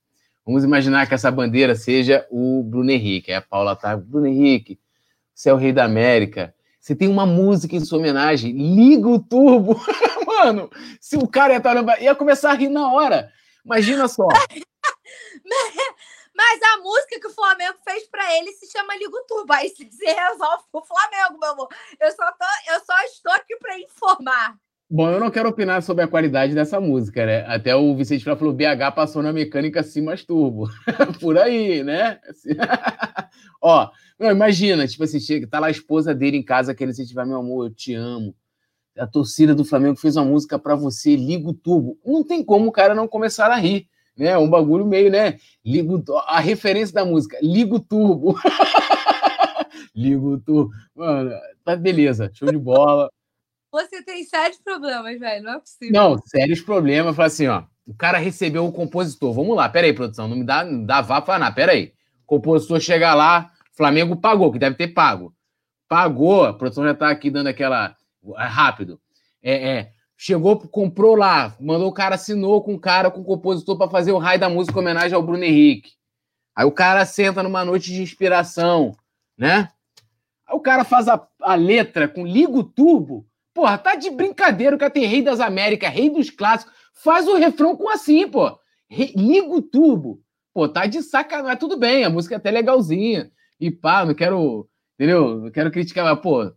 Vamos 0.45 0.64
imaginar 0.64 1.07
que 1.07 1.14
essa 1.14 1.31
bandeira 1.31 1.76
seja 1.76 2.26
o 2.30 2.64
Bruno 2.64 2.91
Henrique. 2.91 3.31
Aí 3.31 3.38
a 3.38 3.41
Paula 3.41 3.76
tá, 3.76 3.95
Bruno 3.95 4.27
Henrique, 4.27 4.80
você 5.34 5.49
é 5.49 5.53
o 5.53 5.57
rei 5.57 5.72
da 5.72 5.86
América. 5.86 6.53
Você 6.90 6.95
tem 6.95 7.07
uma 7.07 7.24
música 7.24 7.76
em 7.76 7.86
sua 7.86 7.99
homenagem, 7.99 8.52
liga 8.52 9.07
o 9.07 9.20
turbo. 9.20 9.80
Mano, 10.26 10.72
se 10.99 11.18
o 11.18 11.28
cara 11.28 11.53
ia, 11.53 11.57
estar, 11.57 12.02
ia 12.02 12.16
começar 12.16 12.49
a 12.49 12.56
rir 12.56 12.68
na 12.68 12.91
hora. 12.91 13.32
Imagina 13.64 14.07
só. 14.07 14.26
Mas 16.36 16.60
a 16.64 16.78
música 16.82 17.20
que 17.22 17.28
o 17.28 17.34
Flamengo 17.34 17.78
fez 17.88 18.07
para 18.07 18.36
ele 18.36 18.52
se 18.53 18.72
chama 18.72 18.95
Liga 18.95 19.16
o 19.16 19.24
Turbo. 19.28 19.53
Aí 19.53 19.70
se 19.70 19.84
resolve 20.03 20.64
o 20.74 20.84
Flamengo, 20.84 21.38
meu 21.40 21.52
amor. 21.52 21.68
Eu 22.02 22.10
só, 22.10 22.26
tô, 22.32 22.74
eu 22.74 22.80
só 22.80 22.95
estou 23.06 23.34
aqui 23.34 23.56
para 23.57 23.78
informar. 23.78 24.56
Bom, 24.90 25.11
eu 25.11 25.20
não 25.20 25.30
quero 25.30 25.49
opinar 25.49 25.84
sobre 25.84 26.03
a 26.03 26.07
qualidade 26.07 26.56
dessa 26.56 26.82
música, 26.82 27.24
né? 27.24 27.45
Até 27.45 27.76
o 27.76 27.95
Vicente 27.95 28.24
falou: 28.24 28.52
BH 28.52 28.95
passou 28.95 29.22
na 29.22 29.32
mecânica 29.32 29.86
mais 30.02 30.26
turbo. 30.26 30.68
Por 31.22 31.38
aí, 31.38 31.84
né? 31.84 32.20
Ó, 33.61 33.91
não, 34.19 34.29
imagina, 34.29 34.85
tipo 34.85 35.03
assim, 35.03 35.19
chega, 35.19 35.47
tá 35.47 35.59
lá 35.59 35.67
a 35.67 35.71
esposa 35.71 36.13
dele 36.13 36.35
em 36.35 36.43
casa 36.43 36.75
querendo 36.75 36.91
incentivar, 36.91 37.25
meu 37.25 37.37
amor, 37.37 37.67
eu 37.67 37.73
te 37.73 37.93
amo. 37.93 38.35
A 38.97 39.07
torcida 39.07 39.55
do 39.55 39.63
Flamengo 39.63 39.95
fez 39.95 40.17
uma 40.17 40.25
música 40.25 40.59
para 40.59 40.75
você, 40.75 41.15
liga 41.15 41.47
o 41.47 41.53
turbo. 41.53 41.97
Não 42.05 42.21
tem 42.23 42.43
como 42.43 42.67
o 42.67 42.71
cara 42.71 42.93
não 42.93 43.07
começar 43.07 43.49
a 43.49 43.55
rir, 43.55 43.87
né? 44.17 44.37
Um 44.37 44.49
bagulho 44.49 44.85
meio, 44.85 45.09
né? 45.09 45.37
Liga 45.63 45.93
o, 45.93 46.17
a 46.27 46.41
referência 46.41 46.93
da 46.93 47.05
música, 47.05 47.37
liga 47.41 47.73
o 47.73 47.79
turbo. 47.79 48.37
liga 49.95 50.21
o 50.21 50.37
turbo. 50.37 50.71
Mano, 50.93 51.31
tá 51.63 51.77
beleza, 51.77 52.29
show 52.33 52.51
de 52.51 52.57
bola. 52.57 53.09
Você 53.71 54.03
tem 54.03 54.23
sérios 54.25 54.59
problemas, 54.59 55.17
velho. 55.17 55.43
Não 55.43 55.53
é 55.53 55.59
possível. 55.59 55.93
Não, 55.93 56.17
sérios 56.25 56.59
problemas. 56.59 57.15
Fala 57.15 57.27
assim, 57.27 57.47
ó. 57.47 57.63
O 57.85 57.93
cara 57.93 58.17
recebeu 58.17 58.65
o 58.65 58.71
compositor. 58.71 59.31
Vamos 59.33 59.55
lá, 59.55 59.69
peraí, 59.69 59.93
produção. 59.93 60.27
Não 60.27 60.35
me 60.35 60.43
dá, 60.43 60.65
não 60.65 60.83
dá 60.83 61.01
vá 61.01 61.21
pra 61.21 61.39
nada. 61.39 61.55
Peraí. 61.55 61.93
O 62.23 62.25
compositor 62.25 62.79
chega 62.79 63.13
lá, 63.13 63.51
Flamengo 63.80 64.15
pagou, 64.15 64.51
que 64.51 64.60
deve 64.60 64.76
ter 64.76 64.89
pago. 64.89 65.34
Pagou, 65.88 66.45
a 66.45 66.53
produção 66.53 66.84
já 66.84 66.93
tá 66.93 67.10
aqui 67.10 67.31
dando 67.31 67.47
aquela. 67.47 67.95
É 68.38 68.45
rápido. 68.45 68.99
É, 69.41 69.69
é. 69.69 69.91
Chegou, 70.18 70.60
comprou 70.60 71.15
lá, 71.15 71.56
mandou 71.60 71.88
o 71.88 71.93
cara, 71.93 72.15
assinou 72.15 72.61
com 72.61 72.76
o 72.76 72.80
cara, 72.80 73.10
com 73.10 73.22
o 73.22 73.26
compositor, 73.26 73.77
para 73.77 73.89
fazer 73.89 74.11
o 74.11 74.18
raio 74.18 74.39
da 74.39 74.49
música 74.49 74.77
em 74.77 74.81
homenagem 74.81 75.15
ao 75.15 75.23
Bruno 75.23 75.43
Henrique. 75.43 75.93
Aí 76.53 76.65
o 76.65 76.72
cara 76.72 77.06
senta 77.06 77.41
numa 77.41 77.64
noite 77.64 77.91
de 77.93 78.01
inspiração, 78.01 78.93
né? 79.38 79.69
Aí 80.45 80.56
o 80.56 80.60
cara 80.60 80.84
faz 80.84 81.07
a, 81.07 81.26
a 81.41 81.56
letra 81.56 82.07
com 82.07 82.27
Ligo 82.27 82.64
Turbo 82.64 83.30
Porra, 83.60 83.77
tá 83.77 83.95
de 83.95 84.10
brincadeira, 84.10 84.73
o 84.73 84.80
cara 84.80 84.89
tem 84.89 85.06
Rei 85.06 85.22
das 85.22 85.41
Américas, 85.41 85.91
Rei 85.91 86.10
dos 86.10 86.30
Clássicos. 86.30 86.73
Faz 86.93 87.27
o 87.27 87.35
refrão 87.35 87.76
com 87.76 87.89
assim, 87.89 88.26
pô. 88.26 88.57
Liga 88.89 89.49
o 89.49 89.61
tubo. 89.61 90.22
Pô, 90.53 90.68
tá 90.68 90.85
de 90.85 91.01
sacanagem. 91.03 91.60
Tudo 91.60 91.77
bem, 91.77 92.06
a 92.06 92.10
música 92.10 92.35
é 92.35 92.38
até 92.38 92.51
legalzinha. 92.51 93.30
E 93.60 93.69
pá, 93.72 94.06
não 94.06 94.14
quero. 94.14 94.68
Entendeu? 94.95 95.41
Não 95.41 95.52
quero 95.52 95.72
criticar, 95.72 96.06
mas, 96.06 96.22
pô. 96.22 96.52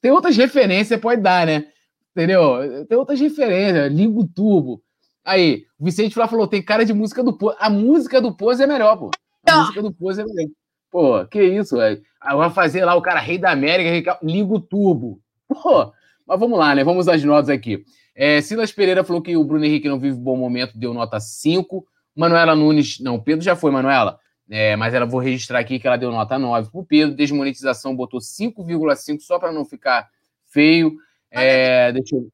Tem 0.00 0.10
outras 0.10 0.36
referências, 0.36 1.00
pode 1.00 1.20
dar, 1.20 1.46
né? 1.46 1.66
Entendeu? 2.12 2.86
Tem 2.86 2.96
outras 2.96 3.20
referências. 3.20 3.92
Liga 3.92 4.18
o 4.18 4.26
tubo. 4.26 4.82
Aí, 5.24 5.64
o 5.78 5.84
Vicente 5.84 6.14
Flá 6.14 6.26
falou: 6.26 6.46
tem 6.46 6.62
cara 6.62 6.84
de 6.84 6.94
música 6.94 7.22
do 7.22 7.36
Pose. 7.36 7.56
A 7.60 7.68
música 7.68 8.20
do 8.20 8.34
Pose 8.34 8.62
é 8.62 8.66
melhor, 8.66 8.96
pô. 8.96 9.10
A 9.46 9.58
música 9.58 9.82
do 9.82 9.92
Pose 9.92 10.22
é 10.22 10.24
melhor. 10.24 10.50
Pô, 10.90 11.26
que 11.26 11.42
isso, 11.42 11.76
velho. 11.76 12.00
Vai 12.22 12.50
fazer 12.50 12.84
lá 12.84 12.94
o 12.94 13.02
cara 13.02 13.20
Rei 13.20 13.38
da 13.38 13.50
América, 13.50 14.18
liga 14.22 14.52
o 14.52 14.60
turbo. 14.60 15.20
Pô, 15.46 15.92
mas 16.26 16.40
vamos 16.40 16.58
lá, 16.58 16.74
né? 16.74 16.82
Vamos 16.82 17.08
às 17.08 17.22
notas 17.22 17.50
aqui. 17.50 17.84
É, 18.14 18.40
Silas 18.40 18.72
Pereira 18.72 19.04
falou 19.04 19.22
que 19.22 19.36
o 19.36 19.44
Bruno 19.44 19.64
Henrique 19.64 19.88
não 19.88 20.00
vive 20.00 20.16
um 20.16 20.22
bom 20.22 20.36
momento, 20.36 20.78
deu 20.78 20.92
nota 20.94 21.20
5. 21.20 21.84
Manuela 22.16 22.56
Nunes, 22.56 22.98
não, 23.00 23.20
Pedro 23.20 23.44
já 23.44 23.54
foi, 23.54 23.70
Manuela. 23.70 24.18
É, 24.50 24.76
mas 24.76 24.94
ela 24.94 25.04
vou 25.04 25.20
registrar 25.20 25.58
aqui 25.58 25.78
que 25.78 25.86
ela 25.86 25.98
deu 25.98 26.10
nota 26.10 26.38
9 26.38 26.70
para 26.70 26.80
o 26.80 26.86
Pedro. 26.86 27.14
Desmonetização 27.14 27.94
botou 27.94 28.20
5,5 28.20 29.20
só 29.20 29.38
para 29.38 29.52
não 29.52 29.64
ficar 29.64 30.08
feio. 30.46 30.96
É, 31.30 31.92
deixa 31.92 32.16
eu... 32.16 32.32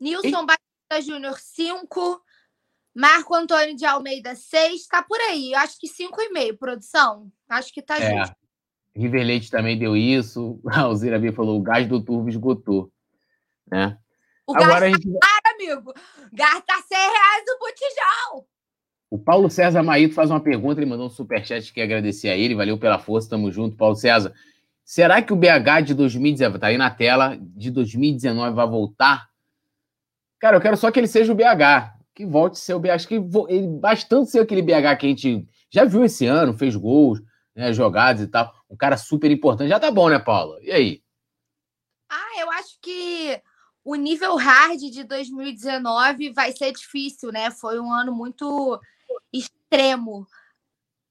Nilson 0.00 0.44
Batista 0.44 1.00
Júnior, 1.02 1.38
5. 1.38 2.20
Marco 2.94 3.34
Antônio 3.34 3.76
de 3.76 3.84
Almeida, 3.84 4.34
6. 4.34 4.86
Tá 4.88 5.02
por 5.02 5.20
aí. 5.20 5.54
Acho 5.54 5.78
que 5.78 5.86
5,5, 5.86 6.58
produção. 6.58 7.30
Acho 7.48 7.72
que 7.72 7.82
tá 7.82 7.98
é. 7.98 8.18
justo. 8.18 8.36
River 8.94 9.24
Leite 9.24 9.50
também 9.50 9.78
deu 9.78 9.96
isso. 9.96 10.60
A 10.66 10.80
Alzira 10.80 11.18
B 11.18 11.30
falou: 11.32 11.58
o 11.58 11.62
gás 11.62 11.86
do 11.86 12.02
turbo 12.02 12.28
esgotou. 12.28 12.90
Né? 13.70 13.96
O 14.46 14.56
Agora 14.56 14.80
gás 14.80 14.82
a 14.82 14.88
gente... 14.88 15.18
tá 15.18 15.40
amigo. 15.54 15.92
Gasta 16.32 16.82
100 16.88 16.98
reais 16.98 17.44
o 17.48 17.58
botijão. 17.58 18.46
O 19.10 19.18
Paulo 19.18 19.50
César 19.50 19.82
Maíto 19.82 20.14
faz 20.14 20.30
uma 20.30 20.40
pergunta, 20.40 20.80
ele 20.80 20.88
mandou 20.88 21.06
um 21.06 21.10
superchat 21.10 21.72
que 21.72 21.80
agradecer 21.80 22.28
a 22.28 22.36
ele, 22.36 22.54
valeu 22.54 22.78
pela 22.78 22.96
força, 22.96 23.28
tamo 23.28 23.50
junto, 23.50 23.76
Paulo 23.76 23.96
César. 23.96 24.32
Será 24.84 25.20
que 25.20 25.32
o 25.32 25.36
BH 25.36 25.82
de 25.86 25.94
2019, 25.94 26.60
tá 26.60 26.68
aí 26.68 26.78
na 26.78 26.90
tela, 26.90 27.36
de 27.40 27.70
2019 27.72 28.54
vai 28.54 28.68
voltar? 28.68 29.28
Cara, 30.38 30.56
eu 30.56 30.60
quero 30.60 30.76
só 30.76 30.90
que 30.92 31.00
ele 31.00 31.08
seja 31.08 31.32
o 31.32 31.34
BH, 31.34 31.92
que 32.14 32.24
volte 32.24 32.54
a 32.54 32.56
ser 32.56 32.74
o 32.74 32.78
BH. 32.78 32.90
Acho 32.90 33.08
que 33.08 33.14
ele 33.48 33.66
bastante 33.80 34.30
ser 34.30 34.40
aquele 34.40 34.62
BH 34.62 34.96
que 34.98 35.06
a 35.06 35.08
gente 35.08 35.48
já 35.70 35.84
viu 35.84 36.04
esse 36.04 36.26
ano, 36.26 36.56
fez 36.56 36.76
gols, 36.76 37.20
né, 37.54 37.72
jogadas 37.72 38.22
e 38.22 38.26
tal. 38.28 38.52
Um 38.70 38.76
cara 38.76 38.96
super 38.96 39.30
importante. 39.30 39.68
Já 39.68 39.80
tá 39.80 39.90
bom, 39.90 40.08
né, 40.08 40.18
Paulo? 40.18 40.58
E 40.62 40.70
aí? 40.70 41.02
Ah, 42.08 42.40
eu 42.40 42.50
acho 42.52 42.78
que 42.80 43.40
o 43.84 43.94
nível 43.94 44.36
hard 44.36 44.78
de 44.78 45.04
2019 45.04 46.32
vai 46.32 46.52
ser 46.52 46.72
difícil, 46.72 47.30
né? 47.32 47.50
Foi 47.50 47.78
um 47.80 47.92
ano 47.92 48.12
muito 48.12 48.80
extremo. 49.32 50.26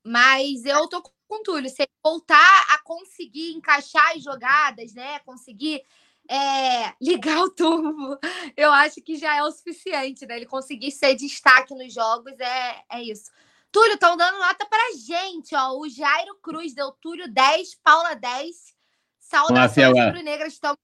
Mas 0.06 0.66
eu 0.66 0.88
tô 0.88 1.02
com 1.02 1.44
Túlio. 1.44 1.70
Se 1.70 1.84
ele 1.84 1.92
voltar 2.04 2.66
a 2.70 2.82
conseguir 2.84 3.52
encaixar 3.54 4.16
as 4.16 4.24
jogadas, 4.24 4.94
né? 4.94 5.20
Conseguir 5.20 5.84
é, 6.30 6.94
ligar 7.02 7.40
o 7.40 7.50
turbo, 7.50 8.18
eu 8.56 8.72
acho 8.72 9.02
que 9.02 9.18
já 9.18 9.36
é 9.36 9.44
o 9.44 9.52
suficiente, 9.52 10.26
né? 10.26 10.38
Ele 10.38 10.46
conseguir 10.46 10.92
ser 10.92 11.16
destaque 11.16 11.74
nos 11.74 11.94
jogos, 11.94 12.40
é, 12.40 12.84
é 12.92 13.04
isso. 13.04 13.32
Túlio, 13.72 13.94
estão 13.94 14.18
dando 14.18 14.40
nota 14.40 14.66
pra 14.66 14.92
gente, 14.98 15.56
ó. 15.56 15.78
O 15.78 15.88
Jairo 15.88 16.36
Cruz 16.42 16.74
deu 16.74 16.92
Túlio 16.94 17.32
10, 17.32 17.76
Paula 17.84 18.16
10. 18.16 18.76
Saudações 19.20 19.88
rubro-negras 19.88 20.54
estão. 20.54 20.76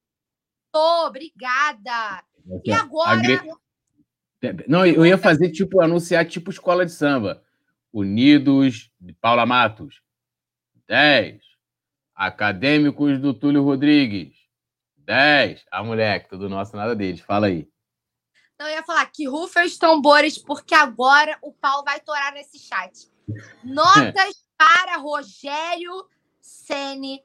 Oh, 0.74 1.06
obrigada. 1.08 2.24
E 2.64 2.72
agora. 2.72 3.22
Não, 4.68 4.86
eu 4.86 5.06
ia 5.06 5.18
fazer 5.18 5.52
tipo, 5.52 5.82
anunciar 5.82 6.26
tipo 6.26 6.50
escola 6.50 6.86
de 6.86 6.92
samba. 6.92 7.44
Unidos 7.92 8.92
de 9.00 9.14
Paula 9.14 9.46
Matos. 9.46 10.02
10. 10.88 11.42
Acadêmicos 12.14 13.20
do 13.20 13.34
Túlio 13.34 13.64
Rodrigues. 13.64 14.36
10. 14.98 15.66
Ah, 15.72 15.84
moleque, 15.84 16.30
tudo 16.30 16.50
nosso, 16.50 16.76
nada 16.76 16.96
deles. 16.96 17.22
Fala 17.22 17.48
aí. 17.48 17.68
Então, 18.56 18.68
eu 18.68 18.76
ia 18.76 18.84
falar 18.84 19.06
que 19.08 19.28
rufa 19.28 19.66
os 19.66 19.78
tambores, 19.78 20.38
porque 20.38 20.74
agora 20.74 21.38
o 21.42 21.52
pau 21.52 21.84
vai 21.84 22.00
torar 22.00 22.34
nesse 22.34 22.58
chat. 22.58 23.10
Notas 23.64 24.46
para 24.58 24.98
Rogério 24.98 26.08
Ceni 26.40 27.22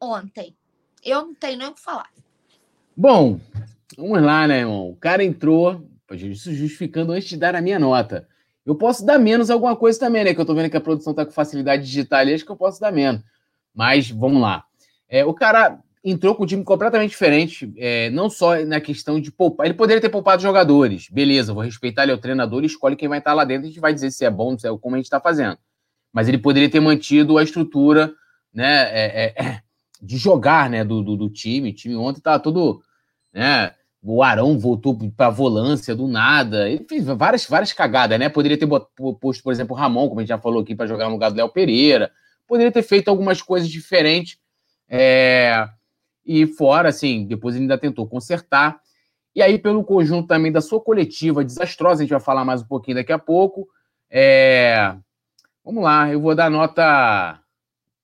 ontem. 0.00 0.56
Eu 1.04 1.26
não 1.26 1.34
tenho 1.34 1.58
nem 1.58 1.68
o 1.68 1.74
que 1.74 1.80
falar. 1.80 2.10
Bom, 2.96 3.40
vamos 3.96 4.22
lá, 4.22 4.46
né, 4.46 4.60
irmão? 4.60 4.90
O 4.90 4.96
cara 4.96 5.22
entrou, 5.24 5.86
justificando 6.16 7.12
antes 7.12 7.28
de 7.28 7.36
dar 7.36 7.54
a 7.54 7.60
minha 7.60 7.78
nota. 7.78 8.28
Eu 8.64 8.74
posso 8.74 9.04
dar 9.04 9.18
menos 9.18 9.50
alguma 9.50 9.74
coisa 9.74 9.98
também, 9.98 10.24
né? 10.24 10.34
Que 10.34 10.40
eu 10.40 10.44
tô 10.44 10.54
vendo 10.54 10.70
que 10.70 10.76
a 10.76 10.80
produção 10.80 11.14
tá 11.14 11.24
com 11.24 11.32
facilidade 11.32 11.84
digital 11.84 12.20
ali, 12.20 12.34
acho 12.34 12.44
que 12.44 12.50
eu 12.50 12.56
posso 12.56 12.80
dar 12.80 12.92
menos. 12.92 13.22
Mas 13.74 14.10
vamos 14.10 14.40
lá. 14.40 14.64
É, 15.08 15.24
o 15.24 15.34
cara 15.34 15.80
entrou 16.04 16.34
com 16.34 16.44
um 16.44 16.46
time 16.46 16.64
completamente 16.64 17.10
diferente, 17.10 17.72
é, 17.76 18.10
não 18.10 18.30
só 18.30 18.56
na 18.64 18.80
questão 18.80 19.20
de 19.20 19.30
poupar. 19.30 19.66
Ele 19.66 19.74
poderia 19.74 20.00
ter 20.00 20.08
poupado 20.08 20.42
jogadores, 20.42 21.08
beleza, 21.10 21.52
vou 21.52 21.62
respeitar 21.62 22.04
ele, 22.04 22.12
é 22.12 22.14
o 22.14 22.18
treinador, 22.18 22.64
escolhe 22.64 22.96
quem 22.96 23.08
vai 23.08 23.18
estar 23.18 23.34
lá 23.34 23.44
dentro, 23.44 23.64
a 23.64 23.68
gente 23.68 23.80
vai 23.80 23.92
dizer 23.92 24.10
se 24.10 24.24
é 24.24 24.30
bom, 24.30 24.58
se 24.58 24.66
é 24.66 24.78
como 24.78 24.94
a 24.94 24.98
gente 24.98 25.06
está 25.06 25.20
fazendo. 25.20 25.58
Mas 26.12 26.28
ele 26.28 26.38
poderia 26.38 26.70
ter 26.70 26.80
mantido 26.80 27.38
a 27.38 27.42
estrutura 27.42 28.12
né, 28.52 28.82
é, 28.90 29.24
é, 29.24 29.44
é 29.44 29.62
de 30.02 30.16
jogar 30.16 30.70
né, 30.70 30.84
do, 30.84 31.02
do, 31.02 31.16
do, 31.16 31.30
time. 31.30 31.70
O 31.70 31.74
time 31.74 31.94
ontem 31.96 32.18
estava 32.18 32.38
todo. 32.38 32.82
Né, 33.32 33.72
o 34.02 34.22
Arão 34.22 34.58
voltou 34.58 34.96
para 35.16 35.26
a 35.26 35.30
volância 35.30 35.94
do 35.94 36.08
nada. 36.08 36.68
Ele 36.68 36.84
fez 36.88 37.04
várias, 37.04 37.46
várias 37.46 37.72
cagadas, 37.72 38.18
né? 38.18 38.28
Poderia 38.28 38.58
ter 38.58 38.66
posto, 38.66 39.42
por 39.42 39.52
exemplo, 39.52 39.76
o 39.76 39.78
Ramon, 39.78 40.08
como 40.08 40.20
a 40.20 40.22
gente 40.22 40.30
já 40.30 40.38
falou 40.38 40.62
aqui, 40.62 40.74
para 40.74 40.86
jogar 40.86 41.06
no 41.06 41.12
lugar 41.12 41.30
do 41.30 41.36
Léo 41.36 41.48
Pereira. 41.50 42.10
Poderia 42.46 42.72
ter 42.72 42.82
feito 42.82 43.08
algumas 43.08 43.42
coisas 43.42 43.68
diferentes. 43.68 44.38
É, 44.88 45.68
e 46.24 46.46
fora, 46.46 46.88
assim, 46.88 47.26
depois 47.26 47.54
ele 47.54 47.64
ainda 47.64 47.78
tentou 47.78 48.06
consertar. 48.06 48.80
E 49.34 49.42
aí, 49.42 49.58
pelo 49.58 49.84
conjunto 49.84 50.26
também 50.26 50.50
da 50.50 50.60
sua 50.60 50.80
coletiva 50.80 51.44
desastrosa, 51.44 52.00
a 52.00 52.04
gente 52.04 52.10
vai 52.10 52.20
falar 52.20 52.44
mais 52.44 52.62
um 52.62 52.66
pouquinho 52.66 52.96
daqui 52.96 53.12
a 53.12 53.18
pouco. 53.18 53.68
É... 54.10 54.94
Vamos 55.64 55.84
lá, 55.84 56.10
eu 56.10 56.20
vou 56.20 56.34
dar 56.34 56.50
nota 56.50 57.40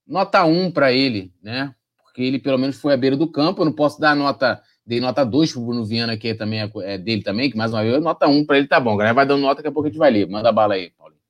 nota 0.06 0.44
1 0.44 0.70
para 0.70 0.92
ele, 0.92 1.32
né? 1.42 1.74
Porque 1.98 2.22
ele 2.22 2.38
pelo 2.38 2.58
menos 2.58 2.80
foi 2.80 2.94
à 2.94 2.96
beira 2.96 3.16
do 3.16 3.30
campo. 3.30 3.62
Eu 3.62 3.66
não 3.66 3.72
posso 3.72 4.00
dar 4.00 4.14
nota, 4.14 4.62
dei 4.86 5.00
nota 5.00 5.24
2 5.24 5.52
pro 5.52 5.62
Bruno 5.62 5.84
Viana, 5.84 6.16
que 6.16 6.34
também 6.34 6.62
é, 6.62 6.70
é 6.82 6.96
dele 6.96 7.22
também, 7.22 7.50
que 7.50 7.56
mais 7.56 7.72
uma 7.72 7.82
vez, 7.82 8.00
nota 8.02 8.28
1 8.28 8.46
para 8.46 8.58
ele 8.58 8.68
tá 8.68 8.78
bom. 8.78 8.96
Galera 8.96 9.14
vai 9.14 9.26
dando 9.26 9.42
nota, 9.42 9.56
daqui 9.56 9.68
a 9.68 9.72
pouco 9.72 9.88
a 9.88 9.90
gente 9.90 9.98
vai 9.98 10.10
ler. 10.10 10.28
Manda 10.28 10.52
bala 10.52 10.74
aí, 10.74 10.90
Paulinho. 10.90 11.20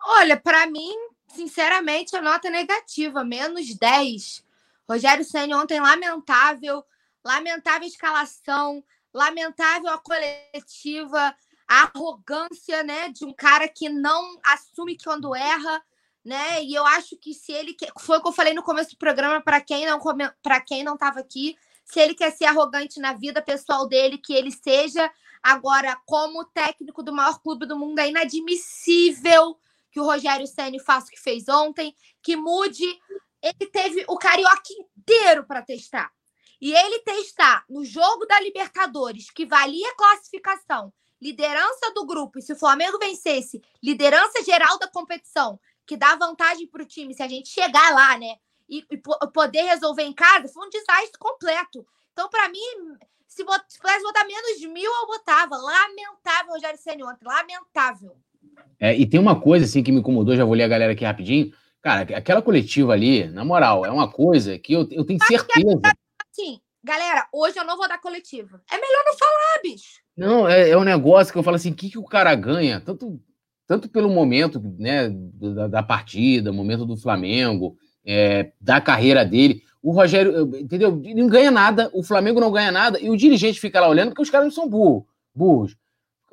Olha, 0.00 0.36
para 0.36 0.66
mim, 0.66 0.92
sinceramente, 1.28 2.16
a 2.16 2.22
nota 2.22 2.48
é 2.48 2.50
negativa, 2.50 3.24
menos 3.24 3.74
10 3.74 4.46
Rogério 4.88 5.24
Senna 5.24 5.58
ontem 5.58 5.78
lamentável, 5.80 6.82
lamentável 7.22 7.86
escalação, 7.86 8.82
lamentável 9.12 9.90
a 9.90 9.98
coletiva, 9.98 11.34
a 11.68 11.82
arrogância, 11.82 12.82
né, 12.82 13.10
de 13.10 13.26
um 13.26 13.32
cara 13.34 13.68
que 13.68 13.90
não 13.90 14.38
assume 14.42 14.96
quando 14.96 15.36
erra, 15.36 15.82
né? 16.24 16.64
E 16.64 16.74
eu 16.74 16.86
acho 16.86 17.16
que 17.18 17.34
se 17.34 17.52
ele 17.52 17.76
foi 18.00 18.16
o 18.16 18.22
que 18.22 18.28
eu 18.28 18.32
falei 18.32 18.54
no 18.54 18.62
começo 18.62 18.90
do 18.90 18.96
programa 18.96 19.42
para 19.42 19.60
quem 19.60 19.84
não 19.84 20.00
para 20.42 20.60
quem 20.60 20.82
não 20.82 20.94
estava 20.94 21.20
aqui, 21.20 21.56
se 21.90 22.00
ele 22.00 22.14
quer 22.14 22.30
ser 22.32 22.44
arrogante 22.44 23.00
na 23.00 23.14
vida 23.14 23.40
pessoal 23.40 23.88
dele, 23.88 24.18
que 24.18 24.34
ele 24.34 24.50
seja. 24.50 25.10
Agora, 25.42 25.98
como 26.04 26.44
técnico 26.44 27.02
do 27.02 27.12
maior 27.12 27.40
clube 27.40 27.66
do 27.66 27.78
mundo, 27.78 27.98
é 27.98 28.08
inadmissível 28.08 29.58
que 29.90 30.00
o 30.00 30.04
Rogério 30.04 30.46
Ceni 30.46 30.78
faça 30.78 31.06
o 31.06 31.10
que 31.10 31.20
fez 31.20 31.48
ontem, 31.48 31.94
que 32.22 32.36
mude. 32.36 32.84
Ele 33.40 33.70
teve 33.70 34.04
o 34.08 34.16
carioca 34.18 34.60
inteiro 34.78 35.44
para 35.46 35.62
testar. 35.62 36.10
E 36.60 36.74
ele 36.74 36.98
testar 37.00 37.64
no 37.70 37.84
jogo 37.84 38.26
da 38.26 38.40
Libertadores, 38.40 39.30
que 39.30 39.46
valia 39.46 39.94
classificação, 39.94 40.92
liderança 41.22 41.92
do 41.94 42.04
grupo, 42.04 42.38
e 42.38 42.42
se 42.42 42.52
o 42.52 42.56
Flamengo 42.56 42.98
vencesse, 42.98 43.62
liderança 43.82 44.42
geral 44.44 44.76
da 44.78 44.88
competição, 44.88 45.58
que 45.86 45.96
dá 45.96 46.16
vantagem 46.16 46.66
para 46.66 46.82
o 46.82 46.86
time, 46.86 47.14
se 47.14 47.22
a 47.22 47.28
gente 47.28 47.48
chegar 47.48 47.94
lá, 47.94 48.18
né? 48.18 48.36
E, 48.68 48.84
e, 48.90 48.96
poder 49.32 49.62
resolver 49.62 50.02
em 50.02 50.12
casa, 50.12 50.48
foi 50.48 50.66
um 50.66 50.70
desastre 50.70 51.18
completo. 51.18 51.86
Então, 52.12 52.28
para 52.28 52.48
mim, 52.48 52.96
se, 53.26 53.44
pudesse 53.44 54.02
botar 54.02 54.26
menos 54.26 54.58
de 54.58 54.68
mil, 54.68 54.90
eu 54.90 55.06
botava. 55.06 55.56
Lamentável, 55.56 56.52
Rogério 56.52 56.78
Senna 56.78 57.06
ontem. 57.06 57.24
Lamentável. 57.24 58.16
É, 58.80 58.96
e 58.96 59.06
tem 59.06 59.18
uma 59.18 59.40
coisa 59.40 59.64
assim 59.64 59.82
que 59.82 59.92
me 59.92 60.00
incomodou, 60.00 60.36
já 60.36 60.44
vou 60.44 60.54
ler 60.54 60.64
a 60.64 60.68
galera 60.68 60.92
aqui 60.92 61.04
rapidinho. 61.04 61.52
Cara, 61.80 62.02
aquela 62.16 62.42
coletiva 62.42 62.92
ali, 62.92 63.26
na 63.28 63.44
moral, 63.44 63.86
é 63.86 63.90
uma 63.90 64.10
coisa 64.10 64.58
que 64.58 64.72
eu, 64.72 64.86
eu 64.90 65.04
tenho 65.04 65.22
certeza. 65.24 65.80
Sim, 66.32 66.60
galera, 66.82 67.28
hoje 67.32 67.58
eu 67.58 67.64
não 67.64 67.76
vou 67.76 67.88
dar 67.88 68.00
coletiva. 68.00 68.60
É 68.70 68.74
melhor 68.74 69.04
não 69.06 69.16
falar, 69.16 69.62
bicho. 69.62 70.00
Não, 70.16 70.48
é, 70.48 70.70
é 70.70 70.76
um 70.76 70.84
negócio 70.84 71.32
que 71.32 71.38
eu 71.38 71.42
falo 71.42 71.56
assim: 71.56 71.70
o 71.70 71.74
que, 71.74 71.90
que 71.90 71.98
o 71.98 72.04
cara 72.04 72.34
ganha? 72.34 72.80
Tanto, 72.80 73.20
tanto 73.66 73.88
pelo 73.88 74.10
momento 74.10 74.60
né, 74.78 75.08
da, 75.08 75.68
da 75.68 75.82
partida, 75.82 76.52
momento 76.52 76.84
do 76.84 76.96
Flamengo, 76.96 77.76
é, 78.04 78.52
da 78.60 78.80
carreira 78.80 79.24
dele. 79.24 79.62
O 79.82 79.92
Rogério, 79.92 80.56
entendeu? 80.56 81.00
Ele 81.04 81.22
não 81.22 81.28
ganha 81.28 81.50
nada, 81.50 81.90
o 81.92 82.02
Flamengo 82.02 82.40
não 82.40 82.50
ganha 82.50 82.72
nada, 82.72 82.98
e 83.00 83.08
o 83.08 83.16
dirigente 83.16 83.60
fica 83.60 83.80
lá 83.80 83.88
olhando 83.88 84.08
porque 84.08 84.22
os 84.22 84.30
caras 84.30 84.46
não 84.46 84.52
são 84.52 84.68
burros. 84.68 85.04
burros. 85.34 85.76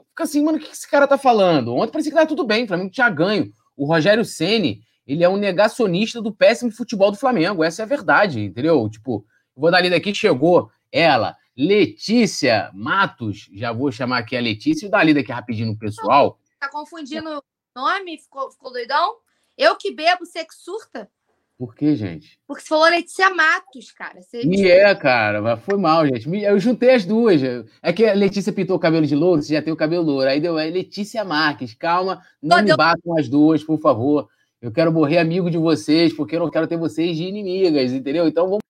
Fica 0.09 0.23
assim, 0.23 0.43
mano, 0.43 0.57
o 0.57 0.61
que 0.61 0.71
esse 0.71 0.89
cara 0.89 1.07
tá 1.07 1.17
falando? 1.17 1.75
Ontem 1.75 1.91
parecia 1.91 2.11
que 2.11 2.15
tava 2.17 2.27
tudo 2.27 2.45
bem, 2.45 2.63
o 2.63 2.67
Flamengo 2.67 2.89
tinha 2.89 3.09
ganho. 3.09 3.51
O 3.75 3.85
Rogério 3.85 4.25
Ceni 4.25 4.81
ele 5.05 5.23
é 5.23 5.29
um 5.29 5.37
negacionista 5.37 6.21
do 6.21 6.33
péssimo 6.33 6.71
futebol 6.71 7.11
do 7.11 7.17
Flamengo, 7.17 7.63
essa 7.63 7.83
é 7.83 7.85
a 7.85 7.87
verdade, 7.87 8.41
entendeu? 8.41 8.89
Tipo, 8.89 9.25
vou 9.55 9.69
dar 9.69 9.81
lida 9.81 9.95
aqui, 9.95 10.13
chegou 10.15 10.71
ela, 10.91 11.35
Letícia 11.55 12.71
Matos, 12.73 13.49
já 13.53 13.71
vou 13.71 13.91
chamar 13.91 14.19
aqui 14.19 14.35
a 14.35 14.41
Letícia, 14.41 14.87
e 14.87 14.89
dar 14.89 15.03
lida 15.03 15.19
aqui 15.19 15.31
rapidinho 15.31 15.67
no 15.67 15.77
pessoal. 15.77 16.39
Tá 16.59 16.69
confundindo 16.69 17.29
o 17.29 17.43
nome? 17.79 18.17
Ficou, 18.17 18.51
ficou 18.51 18.71
doidão? 18.71 19.17
Eu 19.57 19.75
que 19.75 19.91
bebo, 19.93 20.25
você 20.25 20.43
que 20.43 20.55
surta? 20.55 21.09
Por 21.57 21.73
que, 21.73 21.95
gente? 21.95 22.37
Porque 22.45 22.63
você 22.63 22.67
falou 22.67 22.89
Letícia 22.89 23.29
Matos, 23.29 23.89
cara. 23.91 24.21
Você... 24.21 24.45
Me 24.45 24.67
é, 24.67 24.93
cara, 24.93 25.41
mas 25.41 25.61
foi 25.61 25.77
mal, 25.77 26.05
gente. 26.05 26.29
Eu 26.43 26.59
juntei 26.59 26.93
as 26.93 27.05
duas. 27.05 27.41
É 27.81 27.93
que 27.93 28.05
a 28.05 28.13
Letícia 28.13 28.51
pintou 28.51 28.75
o 28.75 28.79
cabelo 28.79 29.05
de 29.05 29.15
louro, 29.15 29.41
você 29.41 29.53
já 29.53 29.61
tem 29.61 29.71
o 29.71 29.77
cabelo 29.77 30.03
louro. 30.03 30.27
Aí 30.27 30.41
deu 30.41 30.59
é 30.59 30.65
Letícia 30.65 31.23
Marques. 31.23 31.73
Calma, 31.73 32.21
não 32.41 32.61
me 32.61 32.75
batam 32.75 33.17
as 33.17 33.29
duas, 33.29 33.63
por 33.63 33.79
favor. 33.79 34.27
Eu 34.61 34.69
quero 34.71 34.91
morrer 34.91 35.17
amigo 35.17 35.49
de 35.49 35.57
vocês, 35.57 36.11
porque 36.11 36.35
eu 36.35 36.41
não 36.41 36.49
quero 36.49 36.67
ter 36.67 36.77
vocês 36.77 37.15
de 37.15 37.23
inimigas, 37.23 37.93
entendeu? 37.93 38.27
Então 38.27 38.45
vamos 38.49 38.63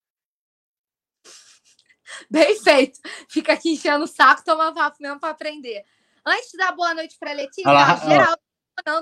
Bem 2.29 2.61
feito. 2.61 2.99
Fica 3.27 3.53
aqui 3.53 3.71
enchendo 3.73 4.03
o 4.03 4.07
saco, 4.07 4.43
toma 4.45 4.73
papo 4.73 4.97
mesmo 5.01 5.19
para 5.19 5.31
aprender. 5.31 5.83
Antes 6.23 6.51
de 6.51 6.57
dar 6.57 6.75
boa 6.75 6.93
noite 6.93 7.15
para 7.19 7.33
Letícia, 7.33 7.69
Olá, 7.69 7.95
geral, 7.97 8.35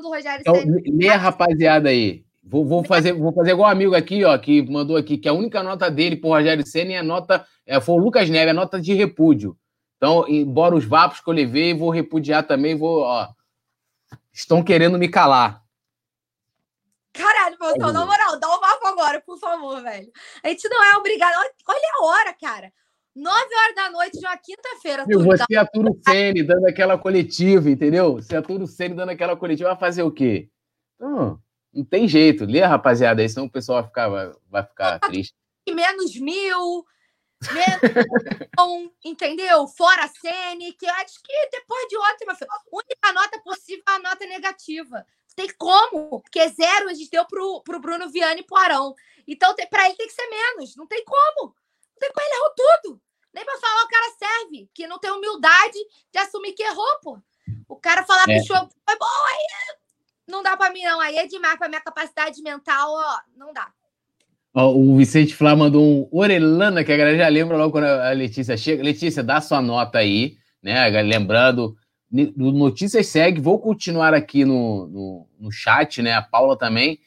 do 0.02 0.10
Rogério 0.10 0.42
então, 0.42 0.56
Lê 0.88 1.10
a 1.10 1.18
rapaziada 1.18 1.90
aí. 1.90 2.24
Vou, 2.46 2.66
vou, 2.66 2.84
fazer, 2.84 3.14
vou 3.14 3.32
fazer 3.34 3.52
igual 3.52 3.70
um 3.70 3.72
amigo 3.72 3.96
aqui, 3.96 4.26
ó, 4.26 4.38
que 4.38 4.62
mandou 4.70 4.98
aqui, 4.98 5.18
que 5.18 5.30
a 5.30 5.34
única 5.34 5.64
nota 5.64 5.90
dele 5.90 6.18
pro 6.18 6.32
Rogério 6.32 6.68
Senna 6.68 6.92
é 6.92 6.98
a 6.98 7.04
nota. 7.04 7.46
É, 7.66 7.80
foi 7.80 7.96
o 7.96 8.00
Lucas 8.00 8.30
Neves, 8.30 8.52
a 8.52 8.54
nota 8.54 8.82
de 8.82 8.94
repúdio. 8.94 9.58
Então, 9.96 10.28
embora 10.28 10.76
os 10.76 10.84
vapos 10.84 11.22
que 11.22 11.30
eu 11.30 11.34
levei, 11.34 11.74
vou 11.74 11.90
repudiar 11.90 12.46
também, 12.46 12.78
vou, 12.78 13.00
ó. 13.04 13.30
Estão 14.34 14.62
querendo 14.62 14.98
me 14.98 15.08
calar. 15.08 15.64
Caralho, 17.14 17.56
meu, 17.60 17.94
na 17.94 18.06
moral, 18.06 18.40
dá 18.40 18.48
um 18.48 18.60
vapo 18.60 18.88
agora, 18.88 19.22
por 19.22 19.38
favor, 19.40 19.82
velho. 19.82 20.12
A 20.44 20.50
gente 20.50 20.68
não 20.68 20.84
é 20.84 20.98
obrigado. 20.98 21.34
Olha 21.68 21.92
a 22.00 22.06
hora, 22.06 22.34
cara. 22.34 22.74
9 23.16 23.38
horas 23.38 23.76
da 23.76 23.92
noite 23.92 24.20
de 24.20 24.26
uma 24.26 24.36
quinta-feira. 24.36 25.06
Você 25.06 25.56
é 25.56 25.66
Turo 25.66 25.98
Sene 26.04 26.42
dando 26.42 26.68
aquela 26.68 26.98
coletiva, 26.98 27.70
entendeu? 27.70 28.16
Você 28.16 28.36
é 28.36 28.42
Turo 28.42 28.66
Sene 28.66 28.96
dando 28.96 29.10
aquela 29.10 29.38
coletiva, 29.38 29.70
vai 29.70 29.78
fazer 29.78 30.02
o 30.02 30.12
quê? 30.12 30.50
Então, 30.96 31.40
não 31.74 31.84
tem 31.84 32.08
jeito. 32.08 32.46
Lê, 32.46 32.62
rapaziada, 32.62 33.22
aí 33.22 33.30
senão 33.30 33.48
o 33.48 33.52
pessoal 33.52 33.82
vai 33.82 33.88
ficar, 33.90 34.10
vai, 34.10 34.32
vai 34.50 34.64
ficar 34.64 35.00
triste. 35.02 35.34
Menos 35.68 36.16
mil, 36.18 36.86
menos 37.52 38.92
entendeu? 39.04 39.68
Fora 39.68 40.04
a 40.04 40.08
Sene, 40.08 40.74
que 40.74 40.86
eu 40.86 40.94
acho 40.96 41.22
que 41.24 41.50
depois 41.52 41.88
de 41.88 41.98
ontem, 41.98 42.26
meu 42.26 42.36
filho, 42.36 42.52
a 42.52 42.62
única 42.72 43.14
nota 43.14 43.42
possível 43.42 43.84
é 43.88 43.92
a 43.92 44.00
nota 44.00 44.26
negativa. 44.26 45.06
Tem 45.36 45.48
como, 45.58 46.22
porque 46.22 46.48
zero 46.50 46.90
a 46.90 46.94
gente 46.94 47.10
deu 47.10 47.26
pro, 47.26 47.62
pro 47.64 47.80
Bruno 47.80 48.10
Viane 48.10 48.42
e 48.42 48.44
pro 48.44 48.58
Arão. 48.58 48.94
Então, 49.28 49.56
para 49.70 49.86
ele 49.86 49.96
tem 49.96 50.08
que 50.08 50.14
ser 50.14 50.30
menos. 50.30 50.76
Não 50.76 50.86
tem 50.86 51.04
como. 51.04 51.56
Não 51.56 52.00
tem 52.00 52.12
como, 52.12 52.28
ele 52.28 52.36
errou 52.36 52.54
tudo. 52.56 53.02
Nem 53.34 53.44
pra 53.44 53.58
falar 53.58 53.84
o 53.84 53.88
cara 53.88 54.14
serve, 54.20 54.70
que 54.74 54.86
não 54.86 55.00
tem 55.00 55.10
humildade 55.10 55.80
de 56.12 56.20
assumir 56.20 56.54
que 56.54 56.62
errou, 56.62 57.00
pô. 57.02 57.20
O 57.68 57.76
cara 57.78 58.04
falar 58.06 58.30
é. 58.30 58.44
show 58.44 58.70
foi 58.86 58.98
bom, 58.98 59.26
aí 59.28 59.83
não 60.28 60.44
dá 60.44 60.56
pra 60.56 60.72
mim, 60.72 60.84
não. 60.84 61.00
Aí 61.00 61.18
é 61.18 61.28
demais 61.28 61.58
pra 61.58 61.70
minha 61.70 61.82
capacidade 61.82 62.42
mental, 62.42 62.92
ó, 62.92 63.20
não 63.38 63.54
dá. 63.54 63.68
Ó, 64.54 64.74
o 64.76 64.96
Vicente 64.98 65.36
Flá 65.36 65.56
mandou 65.56 65.84
um 65.84 66.08
Orelana, 66.12 66.84
que 66.84 66.92
a 66.92 66.98
galera 66.98 67.18
já 67.18 67.28
lembra 67.28 67.58
logo 67.58 67.72
quando 67.72 67.86
a 67.86 68.12
Letícia 68.12 68.56
chega. 68.56 68.84
Letícia, 68.84 69.24
dá 69.24 69.42
sua 69.42 69.62
nota 69.62 69.98
aí, 69.98 70.38
né? 70.62 70.88
Lembrando, 71.02 71.76
no 72.12 72.52
Notícias 72.52 73.08
segue, 73.08 73.42
vou 73.42 73.60
continuar 73.60 74.14
aqui 74.14 74.46
no, 74.46 74.88
no, 74.88 75.28
no 75.40 75.52
chat, 75.52 76.02
né? 76.02 76.14
A 76.14 76.22
Paula 76.22 76.56
também 76.56 77.00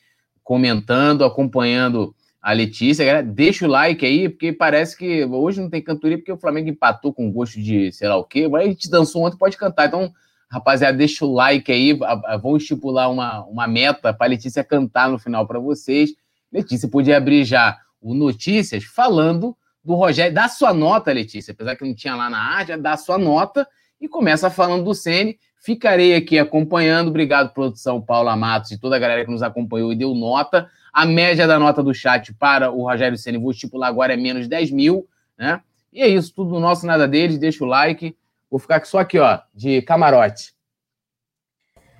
comentando, 0.42 1.24
acompanhando 1.24 2.14
a 2.42 2.52
Letícia. 2.52 3.04
Galera, 3.04 3.24
deixa 3.24 3.64
o 3.64 3.70
like 3.70 4.04
aí, 4.04 4.28
porque 4.28 4.52
parece 4.52 4.96
que 4.96 5.24
hoje 5.24 5.60
não 5.60 5.70
tem 5.70 5.80
cantoria, 5.80 6.18
porque 6.18 6.32
o 6.32 6.38
Flamengo 6.38 6.68
empatou 6.68 7.14
com 7.14 7.30
gosto 7.30 7.60
de 7.60 7.92
sei 7.92 8.08
lá 8.08 8.16
o 8.16 8.24
quê. 8.24 8.48
Mas 8.48 8.62
a 8.62 8.68
gente 8.68 8.90
dançou 8.90 9.24
ontem, 9.24 9.38
pode 9.38 9.56
cantar. 9.56 9.86
Então, 9.86 10.12
rapaziada, 10.50 10.96
deixa 10.96 11.24
o 11.24 11.32
like 11.32 11.70
aí. 11.70 11.98
Vou 12.40 12.56
estipular 12.56 13.10
uma, 13.10 13.44
uma 13.44 13.66
meta 13.66 14.12
para 14.12 14.28
Letícia 14.28 14.64
cantar 14.64 15.08
no 15.08 15.18
final 15.18 15.46
para 15.46 15.58
vocês. 15.58 16.10
Letícia 16.52 16.88
podia 16.88 17.16
abrir 17.16 17.44
já 17.44 17.78
o 18.00 18.14
Notícias 18.14 18.84
falando 18.84 19.56
do 19.84 19.94
Rogério. 19.94 20.34
Dá 20.34 20.48
sua 20.48 20.72
nota, 20.72 21.12
Letícia, 21.12 21.52
apesar 21.52 21.76
que 21.76 21.84
não 21.84 21.94
tinha 21.94 22.14
lá 22.14 22.28
na 22.28 22.38
arte, 22.38 22.76
dá 22.76 22.96
sua 22.96 23.18
nota 23.18 23.66
e 24.00 24.08
começa 24.08 24.50
falando 24.50 24.84
do 24.84 24.94
Sene. 24.94 25.38
Ficarei 25.58 26.14
aqui 26.14 26.38
acompanhando. 26.38 27.08
Obrigado, 27.08 27.52
produção 27.52 28.00
Paula 28.00 28.36
Matos 28.36 28.70
e 28.70 28.78
toda 28.78 28.96
a 28.96 28.98
galera 28.98 29.24
que 29.24 29.30
nos 29.30 29.42
acompanhou 29.42 29.92
e 29.92 29.96
deu 29.96 30.14
nota. 30.14 30.70
A 30.92 31.04
média 31.04 31.46
da 31.46 31.58
nota 31.58 31.82
do 31.82 31.92
chat 31.92 32.32
para 32.34 32.70
o 32.70 32.84
Rogério 32.84 33.18
Senna, 33.18 33.38
vou 33.38 33.50
estipular 33.50 33.88
agora, 33.88 34.14
é 34.14 34.16
menos 34.16 34.48
10 34.48 34.70
mil, 34.70 35.06
né? 35.36 35.60
E 35.92 36.02
é 36.02 36.08
isso, 36.08 36.32
tudo 36.34 36.60
nosso, 36.60 36.86
nada 36.86 37.08
deles. 37.08 37.38
Deixa 37.38 37.64
o 37.64 37.66
like. 37.66 38.16
Vou 38.50 38.60
ficar 38.60 38.84
só 38.86 38.98
aqui, 39.00 39.18
ó, 39.18 39.40
de 39.52 39.82
camarote. 39.82 40.54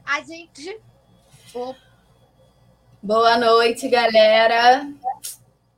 A 0.05 0.20
gente. 0.23 0.81
Boa 3.02 3.36
noite, 3.36 3.89
galera. 3.89 4.86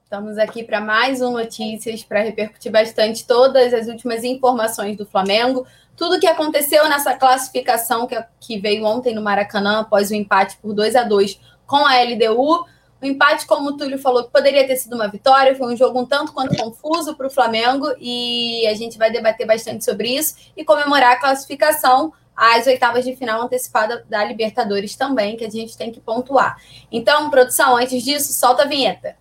Estamos 0.04 0.36
aqui 0.36 0.62
para 0.62 0.80
mais 0.80 1.22
um 1.22 1.32
Notícias, 1.32 2.02
para 2.02 2.20
repercutir 2.20 2.70
bastante 2.70 3.26
todas 3.26 3.72
as 3.72 3.88
últimas 3.88 4.24
informações 4.24 4.96
do 4.96 5.06
Flamengo, 5.06 5.66
tudo 5.96 6.16
o 6.16 6.20
que 6.20 6.26
aconteceu 6.26 6.88
nessa 6.88 7.14
classificação 7.14 8.06
que, 8.06 8.22
que 8.38 8.58
veio 8.58 8.84
ontem 8.84 9.14
no 9.14 9.22
Maracanã, 9.22 9.80
após 9.80 10.10
o 10.10 10.14
empate 10.14 10.56
por 10.58 10.74
2 10.74 10.96
a 10.96 11.02
2 11.04 11.40
com 11.66 11.86
a 11.86 12.02
LDU. 12.02 12.66
O 13.00 13.06
empate, 13.06 13.46
como 13.46 13.70
o 13.70 13.76
Túlio 13.76 13.98
falou, 13.98 14.24
poderia 14.24 14.66
ter 14.66 14.76
sido 14.76 14.94
uma 14.94 15.08
vitória, 15.08 15.54
foi 15.54 15.72
um 15.72 15.76
jogo 15.76 16.00
um 16.00 16.06
tanto 16.06 16.32
quanto 16.32 16.56
confuso 16.56 17.14
para 17.14 17.28
o 17.28 17.30
Flamengo 17.30 17.86
e 18.00 18.66
a 18.66 18.74
gente 18.74 18.98
vai 18.98 19.10
debater 19.10 19.46
bastante 19.46 19.84
sobre 19.84 20.08
isso 20.08 20.34
e 20.56 20.64
comemorar 20.64 21.12
a 21.12 21.20
classificação 21.20 22.12
às 22.36 22.66
oitavas 22.66 23.04
de 23.04 23.14
final 23.16 23.42
antecipada 23.42 24.04
da 24.08 24.24
Libertadores 24.24 24.96
também, 24.96 25.36
que 25.36 25.44
a 25.44 25.50
gente 25.50 25.76
tem 25.76 25.92
que 25.92 26.00
pontuar. 26.00 26.56
Então, 26.90 27.30
produção, 27.30 27.76
antes 27.76 28.02
disso, 28.02 28.32
solta 28.32 28.62
a 28.62 28.66
vinheta. 28.66 29.16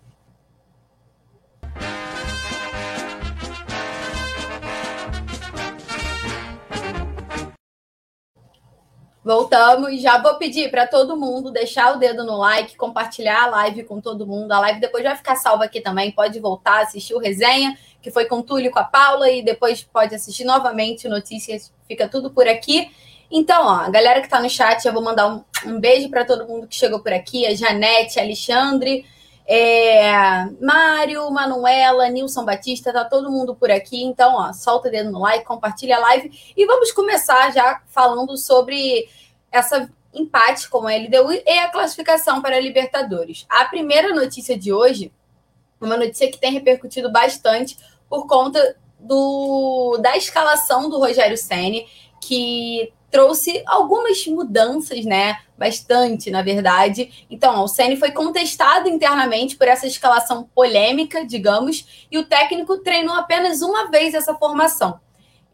Voltamos. 9.28 10.00
Já 10.00 10.16
vou 10.16 10.36
pedir 10.36 10.70
para 10.70 10.86
todo 10.86 11.14
mundo 11.14 11.50
deixar 11.50 11.94
o 11.94 11.98
dedo 11.98 12.24
no 12.24 12.38
like, 12.38 12.78
compartilhar 12.78 13.42
a 13.42 13.46
live 13.48 13.84
com 13.84 14.00
todo 14.00 14.26
mundo. 14.26 14.50
A 14.52 14.60
live 14.60 14.80
depois 14.80 15.04
vai 15.04 15.14
ficar 15.14 15.36
salva 15.36 15.64
aqui 15.64 15.82
também. 15.82 16.10
Pode 16.10 16.40
voltar, 16.40 16.80
assistir 16.80 17.12
o 17.12 17.18
resenha, 17.18 17.76
que 18.00 18.10
foi 18.10 18.24
com 18.24 18.38
o 18.38 18.42
Túlio 18.42 18.68
e 18.68 18.70
com 18.70 18.78
a 18.78 18.84
Paula, 18.84 19.30
e 19.30 19.42
depois 19.42 19.82
pode 19.82 20.14
assistir 20.14 20.44
novamente 20.44 21.06
notícias. 21.10 21.70
Fica 21.86 22.08
tudo 22.08 22.30
por 22.30 22.48
aqui. 22.48 22.90
Então, 23.30 23.66
ó, 23.66 23.80
a 23.80 23.90
galera 23.90 24.20
que 24.20 24.28
está 24.28 24.40
no 24.40 24.48
chat, 24.48 24.82
eu 24.86 24.94
vou 24.94 25.02
mandar 25.02 25.26
um, 25.26 25.44
um 25.66 25.78
beijo 25.78 26.08
para 26.08 26.24
todo 26.24 26.48
mundo 26.48 26.66
que 26.66 26.74
chegou 26.74 27.00
por 27.00 27.12
aqui: 27.12 27.44
a 27.44 27.54
Janete, 27.54 28.18
a 28.18 28.22
Alexandre, 28.22 29.04
é, 29.50 30.44
Mário, 30.60 31.30
Manuela, 31.30 32.06
Nilson 32.10 32.44
Batista, 32.44 32.92
tá 32.92 33.02
todo 33.06 33.30
mundo 33.30 33.56
por 33.56 33.70
aqui. 33.70 34.04
Então, 34.04 34.34
ó, 34.34 34.52
solta 34.52 34.88
o 34.88 34.90
dedo 34.90 35.10
no 35.10 35.20
like, 35.20 35.46
compartilha 35.46 35.96
a 35.96 36.00
live 36.00 36.30
e 36.54 36.66
vamos 36.66 36.92
começar 36.92 37.50
já 37.50 37.80
falando 37.88 38.36
sobre 38.36 39.08
essa 39.50 39.90
empate 40.12 40.68
com 40.68 40.86
a 40.86 40.94
LDU 40.94 41.32
e 41.46 41.58
a 41.60 41.70
classificação 41.70 42.42
para 42.42 42.56
a 42.56 42.60
Libertadores. 42.60 43.46
A 43.48 43.64
primeira 43.64 44.14
notícia 44.14 44.58
de 44.58 44.70
hoje, 44.70 45.10
uma 45.80 45.96
notícia 45.96 46.30
que 46.30 46.38
tem 46.38 46.52
repercutido 46.52 47.10
bastante 47.10 47.78
por 48.06 48.26
conta 48.26 48.76
do, 49.00 49.96
da 50.02 50.14
escalação 50.14 50.90
do 50.90 50.98
Rogério 50.98 51.38
Ceni, 51.38 51.86
que 52.20 52.92
trouxe 53.10 53.62
algumas 53.66 54.26
mudanças, 54.26 55.04
né? 55.04 55.38
Bastante, 55.56 56.30
na 56.30 56.42
verdade. 56.42 57.26
Então, 57.30 57.64
o 57.64 57.68
Ceni 57.68 57.96
foi 57.96 58.12
contestado 58.12 58.88
internamente 58.88 59.56
por 59.56 59.66
essa 59.66 59.86
escalação 59.86 60.48
polêmica, 60.54 61.24
digamos, 61.24 62.06
e 62.10 62.18
o 62.18 62.26
técnico 62.26 62.78
treinou 62.78 63.14
apenas 63.14 63.62
uma 63.62 63.90
vez 63.90 64.14
essa 64.14 64.34
formação. 64.34 65.00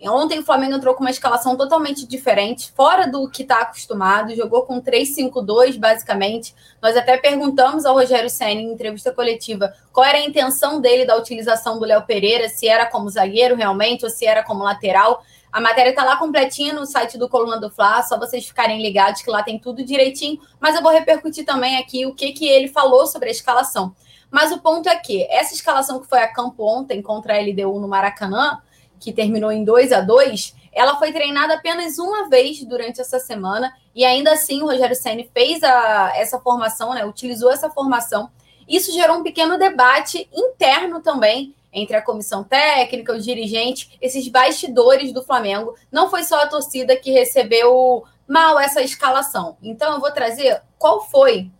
Ontem 0.03 0.39
o 0.39 0.45
Flamengo 0.45 0.75
entrou 0.75 0.95
com 0.95 1.03
uma 1.03 1.11
escalação 1.11 1.57
totalmente 1.57 2.07
diferente, 2.07 2.71
fora 2.73 3.07
do 3.07 3.29
que 3.31 3.43
está 3.43 3.61
acostumado, 3.61 4.35
jogou 4.35 4.63
com 4.63 4.83
3-5-2, 4.83 5.79
basicamente. 5.79 6.55
Nós 6.83 6.95
até 6.97 7.17
perguntamos 7.17 7.87
ao 7.87 7.95
Rogério 7.95 8.29
Senna 8.29 8.61
em 8.61 8.73
entrevista 8.73 9.13
coletiva 9.13 9.73
qual 9.93 10.05
era 10.05 10.19
a 10.19 10.25
intenção 10.25 10.81
dele 10.81 11.07
da 11.07 11.17
utilização 11.17 11.79
do 11.79 11.87
Léo 11.87 12.03
Pereira, 12.03 12.49
se 12.49 12.69
era 12.69 12.85
como 12.85 13.09
zagueiro 13.09 13.55
realmente 13.55 14.05
ou 14.05 14.11
se 14.11 14.27
era 14.27 14.43
como 14.43 14.63
lateral. 14.63 15.23
A 15.55 15.61
matéria 15.61 15.91
está 15.91 16.03
lá 16.03 16.17
completinha 16.17 16.73
no 16.73 16.85
site 16.85 17.17
do 17.17 17.29
Coluna 17.29 17.61
do 17.61 17.71
Fla, 17.71 18.03
só 18.03 18.19
vocês 18.19 18.45
ficarem 18.45 18.83
ligados 18.83 19.23
que 19.23 19.31
lá 19.31 19.41
tem 19.41 19.57
tudo 19.57 19.85
direitinho, 19.85 20.41
mas 20.59 20.75
eu 20.75 20.83
vou 20.83 20.91
repercutir 20.91 21.45
também 21.45 21.77
aqui 21.77 22.05
o 22.05 22.13
que, 22.13 22.33
que 22.33 22.45
ele 22.45 22.67
falou 22.67 23.07
sobre 23.07 23.29
a 23.29 23.31
escalação. 23.31 23.95
Mas 24.29 24.51
o 24.51 24.59
ponto 24.59 24.89
é 24.89 24.97
que 24.97 25.23
essa 25.31 25.55
escalação 25.55 26.01
que 26.01 26.09
foi 26.09 26.19
a 26.19 26.27
campo 26.27 26.65
ontem 26.65 27.01
contra 27.01 27.37
a 27.37 27.41
LDU 27.41 27.79
no 27.79 27.87
Maracanã, 27.87 28.59
que 28.99 29.13
terminou 29.13 29.53
em 29.53 29.63
2 29.65 29.93
a 29.93 30.01
2 30.01 30.57
ela 30.73 30.97
foi 30.97 31.13
treinada 31.13 31.55
apenas 31.55 31.99
uma 31.99 32.29
vez 32.29 32.65
durante 32.65 33.01
essa 33.01 33.21
semana, 33.21 33.73
e 33.95 34.05
ainda 34.05 34.33
assim 34.33 34.61
o 34.61 34.67
Rogério 34.67 34.97
Senni 34.97 35.31
fez 35.33 35.63
a, 35.63 36.15
essa 36.17 36.41
formação, 36.41 36.95
né, 36.95 37.05
utilizou 37.05 37.53
essa 37.53 37.71
formação. 37.71 38.29
Isso 38.67 38.93
gerou 38.93 39.19
um 39.19 39.23
pequeno 39.23 39.57
debate 39.57 40.29
interno 40.35 41.01
também 41.01 41.55
entre 41.75 41.97
a 41.97 42.03
comissão 42.03 42.45
técnica, 42.45 43.13
os 43.13 43.25
dirigentes, 43.25 43.91
esses 44.01 44.29
bastidores 44.29 45.13
do 45.13 45.23
Flamengo. 45.23 45.75
Não 45.91 46.09
foi 46.09 46.23
só 46.23 46.41
a 46.41 46.47
torcida 46.47 46.97
que 46.97 47.11
recebeu 47.11 48.05
mal 48.27 48.59
essa 48.59 48.81
escalação. 48.81 49.59
Então 49.63 49.95
eu 49.95 50.01
vou 50.01 50.13
trazer 50.13 50.63
qual 50.79 51.03
foi 51.03 51.51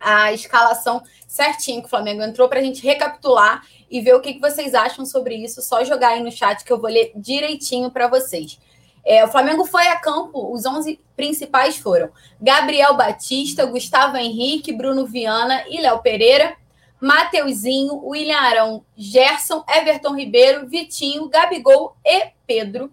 a 0.00 0.32
escalação 0.32 1.02
certinho 1.26 1.80
que 1.80 1.86
o 1.86 1.90
Flamengo 1.90 2.22
entrou 2.22 2.48
para 2.48 2.60
a 2.60 2.62
gente 2.62 2.82
recapitular 2.82 3.62
e 3.90 4.00
ver 4.00 4.14
o 4.14 4.20
que, 4.20 4.34
que 4.34 4.40
vocês 4.40 4.74
acham 4.74 5.04
sobre 5.04 5.36
isso. 5.36 5.62
Só 5.62 5.84
jogar 5.84 6.08
aí 6.08 6.22
no 6.22 6.32
chat 6.32 6.64
que 6.64 6.72
eu 6.72 6.80
vou 6.80 6.90
ler 6.90 7.12
direitinho 7.14 7.90
para 7.90 8.08
vocês. 8.08 8.58
É, 9.04 9.24
o 9.24 9.28
Flamengo 9.28 9.64
foi 9.64 9.86
a 9.86 9.96
campo, 10.00 10.52
os 10.52 10.66
11 10.66 10.98
principais 11.14 11.76
foram 11.76 12.10
Gabriel 12.40 12.96
Batista, 12.96 13.64
Gustavo 13.64 14.16
Henrique, 14.16 14.72
Bruno 14.72 15.06
Viana 15.06 15.64
e 15.68 15.80
Léo 15.80 16.00
Pereira. 16.00 16.56
Mateuzinho, 17.00 18.04
William 18.04 18.38
Arão, 18.38 18.84
Gerson, 18.96 19.64
Everton 19.68 20.14
Ribeiro, 20.14 20.66
Vitinho, 20.66 21.28
Gabigol 21.28 21.96
e 22.04 22.30
Pedro. 22.46 22.90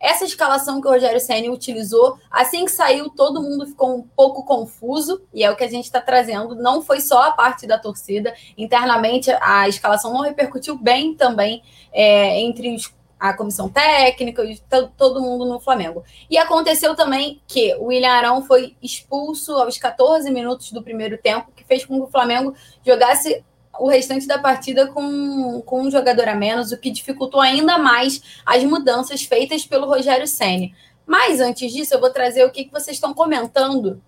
Essa 0.00 0.24
escalação 0.24 0.82
que 0.82 0.86
o 0.86 0.90
Rogério 0.90 1.18
Senna 1.18 1.50
utilizou, 1.50 2.18
assim 2.30 2.66
que 2.66 2.70
saiu, 2.70 3.08
todo 3.08 3.42
mundo 3.42 3.66
ficou 3.66 3.96
um 3.96 4.02
pouco 4.02 4.44
confuso, 4.44 5.22
e 5.32 5.42
é 5.42 5.50
o 5.50 5.56
que 5.56 5.64
a 5.64 5.70
gente 5.70 5.86
está 5.86 5.98
trazendo. 5.98 6.54
Não 6.54 6.82
foi 6.82 7.00
só 7.00 7.22
a 7.22 7.32
parte 7.32 7.66
da 7.66 7.78
torcida, 7.78 8.34
internamente 8.58 9.30
a 9.40 9.66
escalação 9.66 10.12
não 10.12 10.20
repercutiu 10.20 10.76
bem 10.76 11.14
também 11.14 11.62
é, 11.90 12.38
entre 12.40 12.74
os 12.74 12.92
a 13.24 13.32
comissão 13.32 13.70
técnica 13.70 14.44
e 14.44 14.60
todo 14.98 15.22
mundo 15.22 15.46
no 15.46 15.58
Flamengo. 15.58 16.04
E 16.28 16.36
aconteceu 16.36 16.94
também 16.94 17.40
que 17.46 17.74
o 17.76 17.86
William 17.86 18.10
Arão 18.10 18.42
foi 18.42 18.76
expulso 18.82 19.54
aos 19.54 19.78
14 19.78 20.30
minutos 20.30 20.70
do 20.72 20.82
primeiro 20.82 21.16
tempo, 21.16 21.50
que 21.64 21.68
fez 21.68 21.84
com 21.84 21.96
que 21.96 22.06
o 22.06 22.10
Flamengo 22.10 22.54
jogasse 22.84 23.42
o 23.78 23.88
restante 23.88 24.26
da 24.26 24.38
partida 24.38 24.86
com, 24.86 25.60
com 25.62 25.82
um 25.82 25.90
jogador 25.90 26.28
a 26.28 26.34
menos, 26.34 26.72
o 26.72 26.78
que 26.78 26.90
dificultou 26.90 27.40
ainda 27.40 27.78
mais 27.78 28.22
as 28.46 28.62
mudanças 28.62 29.24
feitas 29.24 29.66
pelo 29.66 29.86
Rogério 29.86 30.26
Ceni. 30.26 30.74
Mas 31.06 31.40
antes 31.40 31.72
disso, 31.72 31.94
eu 31.94 32.00
vou 32.00 32.10
trazer 32.10 32.44
o 32.44 32.50
que, 32.50 32.64
que 32.64 32.72
vocês 32.72 32.96
estão 32.96 33.12
comentando 33.12 34.02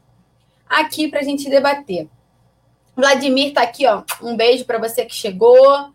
aqui 0.68 1.08
para 1.08 1.20
a 1.20 1.22
gente 1.22 1.50
debater. 1.50 2.08
Vladimir 2.94 3.48
está 3.48 3.62
aqui, 3.62 3.86
ó. 3.86 4.02
Um 4.22 4.36
beijo 4.36 4.64
para 4.64 4.78
você 4.78 5.04
que 5.04 5.14
chegou. 5.14 5.92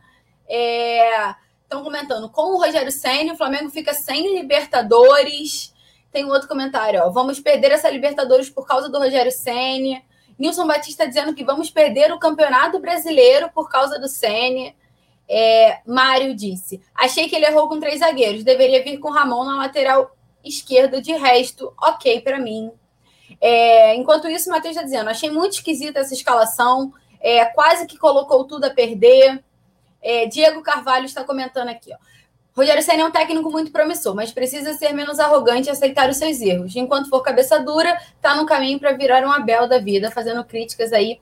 Estão 0.47 1.79
é, 1.79 1.83
comentando 1.83 2.29
com 2.29 2.53
o 2.53 2.57
Rogério 2.57 2.91
Ceni, 2.91 3.31
o 3.31 3.37
Flamengo 3.37 3.69
fica 3.69 3.93
sem 3.93 4.37
Libertadores. 4.37 5.73
Tem 6.11 6.25
um 6.25 6.29
outro 6.29 6.47
comentário, 6.47 7.01
ó. 7.03 7.09
Vamos 7.09 7.39
perder 7.39 7.71
essa 7.71 7.89
Libertadores 7.89 8.49
por 8.49 8.67
causa 8.67 8.89
do 8.89 8.99
Rogério 8.99 9.31
Ceni. 9.31 10.03
Nilson 10.41 10.65
Batista 10.65 11.07
dizendo 11.07 11.35
que 11.35 11.43
vamos 11.43 11.69
perder 11.69 12.11
o 12.11 12.17
Campeonato 12.17 12.79
Brasileiro 12.79 13.51
por 13.53 13.69
causa 13.69 13.99
do 13.99 14.07
Sene. 14.07 14.75
É, 15.29 15.81
Mário 15.85 16.35
disse: 16.35 16.81
Achei 16.95 17.29
que 17.29 17.35
ele 17.35 17.45
errou 17.45 17.69
com 17.69 17.79
três 17.79 17.99
zagueiros. 17.99 18.43
Deveria 18.43 18.83
vir 18.83 18.97
com 18.97 19.11
Ramon 19.11 19.45
na 19.45 19.57
lateral 19.57 20.17
esquerda. 20.43 20.99
De 20.99 21.13
resto, 21.13 21.71
ok 21.79 22.21
para 22.21 22.39
mim. 22.39 22.71
É, 23.39 23.93
enquanto 23.95 24.27
isso, 24.27 24.49
o 24.49 24.51
Matheus 24.51 24.75
está 24.75 24.83
dizendo: 24.83 25.11
Achei 25.11 25.29
muito 25.29 25.53
esquisita 25.53 25.99
essa 25.99 26.15
escalação. 26.15 26.91
É, 27.19 27.45
quase 27.45 27.85
que 27.85 27.95
colocou 27.95 28.43
tudo 28.45 28.63
a 28.65 28.71
perder. 28.71 29.43
É, 30.01 30.25
Diego 30.25 30.63
Carvalho 30.63 31.05
está 31.05 31.23
comentando 31.23 31.69
aqui: 31.69 31.93
ó, 31.93 31.97
Rogério 32.55 32.83
Senna 32.83 33.03
é 33.03 33.05
um 33.05 33.11
técnico 33.11 33.49
muito 33.49 33.71
promissor, 33.71 34.13
mas 34.13 34.31
precisa 34.31 34.73
ser 34.73 34.91
menos 34.93 35.19
arrogante 35.19 35.67
e 35.67 35.71
aceitar 35.71 36.09
os 36.09 36.17
seus 36.17 36.41
erros. 36.41 36.75
Enquanto 36.75 37.09
for 37.09 37.21
cabeça 37.21 37.59
dura, 37.59 37.97
está 38.15 38.35
no 38.35 38.45
caminho 38.45 38.77
para 38.77 38.91
virar 38.91 39.25
um 39.25 39.31
Abel 39.31 39.67
da 39.67 39.79
vida, 39.79 40.11
fazendo 40.11 40.43
críticas 40.43 40.91
aí 40.91 41.19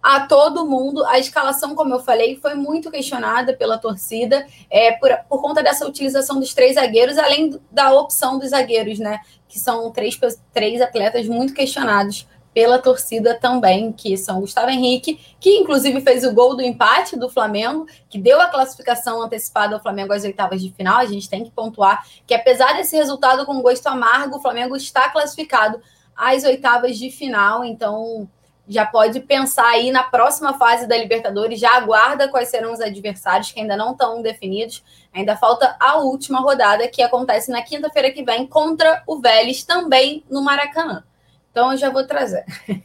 a 0.00 0.20
todo 0.20 0.64
mundo. 0.64 1.04
A 1.06 1.18
escalação, 1.18 1.74
como 1.74 1.92
eu 1.92 1.98
falei, 1.98 2.36
foi 2.36 2.54
muito 2.54 2.88
questionada 2.88 3.52
pela 3.52 3.78
torcida 3.78 4.46
é, 4.70 4.92
por, 4.92 5.10
por 5.28 5.42
conta 5.42 5.60
dessa 5.60 5.86
utilização 5.86 6.38
dos 6.38 6.54
três 6.54 6.76
zagueiros, 6.76 7.18
além 7.18 7.60
da 7.70 7.92
opção 7.92 8.38
dos 8.38 8.50
zagueiros, 8.50 9.00
né? 9.00 9.18
Que 9.48 9.58
são 9.58 9.90
três, 9.90 10.18
três 10.52 10.80
atletas 10.80 11.26
muito 11.26 11.52
questionados 11.52 12.28
pela 12.52 12.78
torcida 12.78 13.38
também, 13.38 13.92
que 13.92 14.16
são 14.16 14.40
Gustavo 14.40 14.70
Henrique, 14.70 15.20
que 15.38 15.58
inclusive 15.58 16.00
fez 16.00 16.24
o 16.24 16.32
gol 16.32 16.56
do 16.56 16.62
empate 16.62 17.16
do 17.16 17.28
Flamengo, 17.28 17.86
que 18.08 18.18
deu 18.18 18.40
a 18.40 18.48
classificação 18.48 19.22
antecipada 19.22 19.74
ao 19.74 19.82
Flamengo 19.82 20.12
às 20.12 20.24
oitavas 20.24 20.60
de 20.60 20.70
final. 20.70 20.98
A 20.98 21.06
gente 21.06 21.28
tem 21.28 21.44
que 21.44 21.50
pontuar 21.50 22.04
que, 22.26 22.34
apesar 22.34 22.74
desse 22.74 22.96
resultado 22.96 23.46
com 23.46 23.62
gosto 23.62 23.86
amargo, 23.86 24.36
o 24.36 24.42
Flamengo 24.42 24.76
está 24.76 25.08
classificado 25.10 25.80
às 26.16 26.44
oitavas 26.44 26.98
de 26.98 27.10
final. 27.10 27.64
Então, 27.64 28.28
já 28.70 28.86
pode 28.86 29.20
pensar 29.20 29.66
aí 29.66 29.90
na 29.90 30.04
próxima 30.04 30.54
fase 30.54 30.86
da 30.86 30.96
Libertadores, 30.96 31.58
já 31.58 31.76
aguarda 31.76 32.28
quais 32.28 32.48
serão 32.48 32.72
os 32.72 32.80
adversários 32.80 33.50
que 33.50 33.60
ainda 33.60 33.76
não 33.76 33.92
estão 33.92 34.22
definidos. 34.22 34.82
Ainda 35.12 35.36
falta 35.36 35.76
a 35.80 35.96
última 35.96 36.40
rodada, 36.40 36.86
que 36.86 37.02
acontece 37.02 37.50
na 37.50 37.62
quinta-feira 37.62 38.12
que 38.12 38.22
vem 38.22 38.46
contra 38.46 39.02
o 39.06 39.18
Vélez, 39.18 39.64
também 39.64 40.24
no 40.30 40.42
Maracanã. 40.42 41.02
Então 41.50 41.72
eu 41.72 41.78
já 41.78 41.90
vou 41.90 42.06
trazer. 42.06 42.44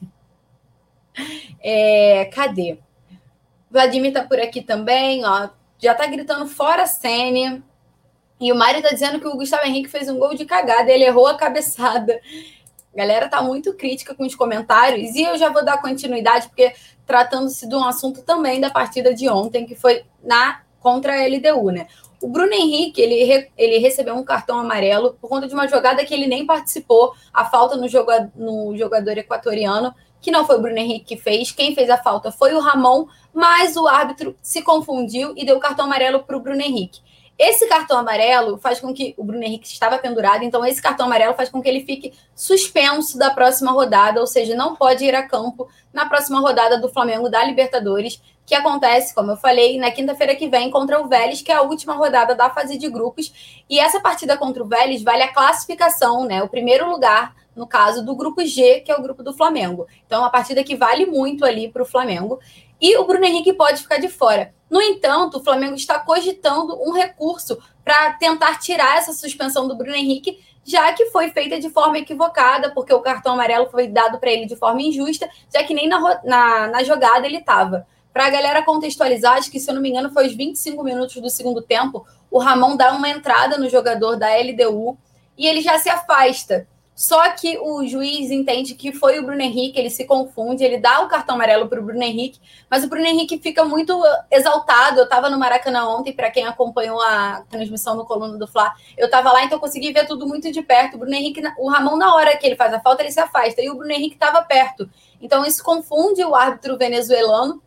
É, 1.68 2.26
cadê? 2.26 2.78
Vladimir 3.72 4.14
tá 4.14 4.24
por 4.24 4.40
aqui 4.40 4.62
também, 4.62 5.26
ó. 5.26 5.50
Já 5.80 5.96
tá 5.96 6.06
gritando 6.06 6.46
fora 6.46 6.86
Sene. 6.86 7.64
E 8.40 8.52
o 8.52 8.56
Mário 8.56 8.82
tá 8.82 8.90
dizendo 8.90 9.20
que 9.20 9.28
o 9.28 9.36
Gustavo 9.36 9.66
Henrique 9.66 9.90
fez 9.90 10.10
um 10.10 10.20
gol 10.20 10.36
de 10.36 10.46
cagada, 10.46 10.92
ele 10.92 11.06
errou 11.06 11.26
a 11.26 11.38
cabeçada. 11.38 12.20
A 12.94 12.98
galera 12.98 13.28
tá 13.28 13.42
muito 13.42 13.74
crítica 13.74 14.14
com 14.14 14.26
os 14.26 14.36
comentários 14.36 15.16
e 15.16 15.24
eu 15.24 15.38
já 15.38 15.50
vou 15.50 15.64
dar 15.66 15.82
continuidade 15.82 16.48
porque 16.48 16.74
tratando-se 17.06 17.68
de 17.68 17.76
um 17.76 17.84
assunto 17.84 18.22
também 18.22 18.60
da 18.62 18.70
partida 18.70 19.14
de 19.14 19.28
ontem 19.30 19.66
que 19.66 19.76
foi 19.76 20.04
na 20.24 20.62
contra 20.80 21.14
a 21.14 21.28
LDU, 21.28 21.72
né? 21.72 21.88
O 22.26 22.27
Bruno 22.27 22.53
Henrique, 22.53 22.99
ele, 22.99 23.52
ele 23.56 23.77
recebeu 23.77 24.15
um 24.15 24.23
cartão 24.23 24.57
amarelo 24.57 25.15
por 25.22 25.30
conta 25.30 25.47
de 25.47 25.53
uma 25.53 25.68
jogada 25.68 26.03
que 26.03 26.11
ele 26.11 26.26
nem 26.26 26.43
participou, 26.43 27.14
a 27.31 27.45
falta 27.45 27.77
no, 27.77 27.85
no 28.35 28.76
jogador 28.76 29.15
equatoriano, 29.15 29.93
que 30.19 30.31
não 30.31 30.43
foi 30.43 30.57
o 30.57 30.60
Bruno 30.60 30.80
Henrique 30.80 31.06
que 31.06 31.18
fez. 31.22 31.52
Quem 31.52 31.76
fez 31.76 31.88
a 31.88 31.99
falta 31.99 32.31
foi 32.31 32.56
o 32.56 32.60
Ramon, 32.60 33.06
mas 33.31 33.77
o 33.77 33.85
árbitro 33.85 34.35
se 34.41 34.64
confundiu 34.64 35.35
e 35.38 35.45
deu 35.45 35.60
cartão 35.60 35.85
amarelo 35.85 36.23
para 36.23 36.35
o 36.35 36.39
Bruno 36.39 36.61
Henrique. 36.61 36.99
Esse 37.38 37.68
cartão 37.68 37.98
amarelo 37.98 38.57
faz 38.57 38.80
com 38.80 38.94
que 38.94 39.14
o 39.18 39.24
Bruno 39.24 39.44
Henrique 39.44 39.68
estava 39.68 39.98
pendurado, 39.98 40.44
então 40.44 40.66
esse 40.66 40.82
cartão 40.82 41.06
amarelo 41.06 41.34
faz 41.34 41.49
com 41.49 41.62
que 41.62 41.68
ele 41.68 41.84
fique 41.84 42.14
suspenso 42.34 43.18
da 43.18 43.30
próxima 43.30 43.72
rodada, 43.72 44.22
ou 44.22 44.28
seja, 44.28 44.56
não 44.56 44.76
pode 44.76 45.03
ir 45.03 45.14
a 45.14 45.28
campo 45.28 45.68
na 45.91 46.07
próxima 46.07 46.40
rodada 46.40 46.80
do 46.80 46.88
Flamengo 46.88 47.30
da 47.30 47.44
Libertadores, 47.44 48.22
que 48.45 48.56
acontece, 48.56 49.14
como 49.14 49.32
eu 49.32 49.38
falei, 49.38 49.78
na 49.78 49.91
quinta-feira 49.91 50.36
que 50.36 50.48
vem 50.48 50.70
contra 50.70 51.02
o 51.02 51.07
Vélez, 51.07 51.41
que 51.41 51.52
é 51.52 51.56
a 51.56 51.62
última 51.62 51.95
rodada 51.95 52.36
da 52.36 52.49
fase 52.49 52.78
de 52.78 52.88
grupos. 52.90 53.64
E 53.70 53.80
essa 53.80 53.99
partida 53.99 54.38
contra 54.38 54.64
o 54.64 54.68
Vélez 54.68 55.03
vale 55.03 55.24
a 55.24 55.34
classificação, 55.34 56.26
né? 56.26 56.44
O 56.44 56.48
primeiro 56.48 56.90
lugar, 56.90 57.36
no 57.56 57.66
caso 57.66 58.06
do 58.06 58.16
grupo 58.16 58.45
G, 58.45 58.82
que 58.82 58.91
é 58.91 58.95
o 58.95 59.02
grupo 59.02 59.24
do 59.24 59.34
Flamengo. 59.34 59.88
Então, 60.06 60.20
é 60.20 60.22
uma 60.22 60.30
partida 60.30 60.64
que 60.64 60.76
vale 60.76 61.07
muito 61.07 61.44
ali 61.44 61.68
para 61.70 61.82
o 61.82 61.86
Flamengo. 61.86 62.40
E 62.80 62.95
o 62.98 63.06
Bruno 63.06 63.26
Henrique 63.26 63.52
pode 63.52 63.82
ficar 63.82 63.98
de 63.98 64.10
fora. 64.10 64.53
No 64.70 64.82
entanto, 64.82 65.38
o 65.38 65.44
Flamengo 65.44 65.76
está 65.76 66.00
cogitando 66.00 66.78
um 66.82 66.92
recurso 66.92 67.58
para 67.84 68.14
tentar 68.14 68.60
tirar 68.60 68.98
essa 68.98 69.14
suspensão 69.14 69.68
do 69.68 69.76
Bruno 69.76 69.96
Henrique, 69.96 70.40
já 70.64 70.92
que 70.94 71.06
foi 71.08 71.30
feita 71.30 71.60
de 71.60 71.70
forma 71.70 72.00
equivocada, 72.00 72.72
porque 72.72 72.94
o 72.94 73.00
cartão 73.00 73.34
amarelo 73.34 73.70
foi 73.70 73.88
dado 73.88 74.18
para 74.18 74.32
ele 74.32 74.48
de 74.48 74.56
forma 74.56 74.82
injusta, 74.82 75.30
já 75.54 75.64
que 75.64 75.74
nem 75.74 75.88
na, 75.88 76.00
na, 76.24 76.68
na 76.68 76.84
jogada 76.84 77.28
ele 77.28 77.38
estava. 77.38 77.86
Para 78.12 78.26
a 78.26 78.30
galera 78.30 78.64
contextualizar, 78.64 79.34
acho 79.34 79.52
que, 79.52 79.60
se 79.60 79.70
eu 79.70 79.76
não 79.76 79.82
me 79.82 79.90
engano, 79.90 80.10
foi 80.10 80.26
os 80.26 80.34
25 80.34 80.84
minutos 80.84 81.22
do 81.22 81.30
segundo 81.30 81.62
tempo, 81.62 82.06
o 82.32 82.40
Ramon 82.40 82.76
dá 82.76 82.94
uma 82.94 83.10
entrada 83.10 83.58
no 83.58 83.70
jogador 83.70 84.16
da 84.16 84.30
LDU 84.36 84.98
e 85.38 85.46
ele 85.46 85.62
já 85.62 85.78
se 85.78 85.90
afasta. 85.90 86.68
Só 86.96 87.30
que 87.32 87.58
o 87.60 87.86
juiz 87.86 88.32
entende 88.32 88.74
que 88.74 88.94
foi 88.94 89.20
o 89.20 89.26
Bruno 89.26 89.42
Henrique, 89.42 89.78
ele 89.78 89.90
se 89.90 90.06
confunde, 90.06 90.64
ele 90.64 90.78
dá 90.78 91.02
o 91.02 91.10
cartão 91.10 91.36
amarelo 91.36 91.68
para 91.68 91.82
o 91.82 91.84
Bruno 91.84 92.02
Henrique, 92.02 92.40
mas 92.70 92.86
o 92.86 92.88
Bruno 92.88 93.06
Henrique 93.06 93.38
fica 93.38 93.66
muito 93.66 94.02
exaltado. 94.32 95.00
Eu 95.00 95.04
estava 95.04 95.30
no 95.30 95.38
Maracanã 95.38 95.90
ontem, 95.90 96.14
para 96.14 96.32
quem 96.32 96.48
acompanhou 96.48 97.02
a 97.02 97.44
transmissão 97.50 97.96
no 97.96 98.06
Coluna 98.06 98.38
do 98.38 98.48
Fla, 98.48 98.74
eu 98.98 99.08
estava 99.08 99.30
lá, 99.34 99.44
então 99.44 99.58
eu 99.58 99.60
consegui 99.60 99.92
ver 99.92 100.08
tudo 100.08 100.26
muito 100.26 100.50
de 100.50 100.62
perto. 100.62 100.96
O 100.96 101.00
Bruno 101.00 101.14
Henrique, 101.14 101.42
o 101.60 101.70
Ramon, 101.70 101.98
na 101.98 102.16
hora 102.16 102.38
que 102.38 102.48
ele 102.48 102.56
faz 102.56 102.74
a 102.74 102.80
falta, 102.80 103.04
ele 103.04 103.12
se 103.12 103.20
afasta, 103.20 103.62
e 103.62 103.70
o 103.70 103.76
Bruno 103.76 103.92
Henrique 103.92 104.16
estava 104.16 104.42
perto. 104.42 104.90
Então 105.22 105.46
isso 105.46 105.62
confunde 105.66 106.24
o 106.24 106.34
árbitro 106.34 106.78
venezuelano. 106.78 107.62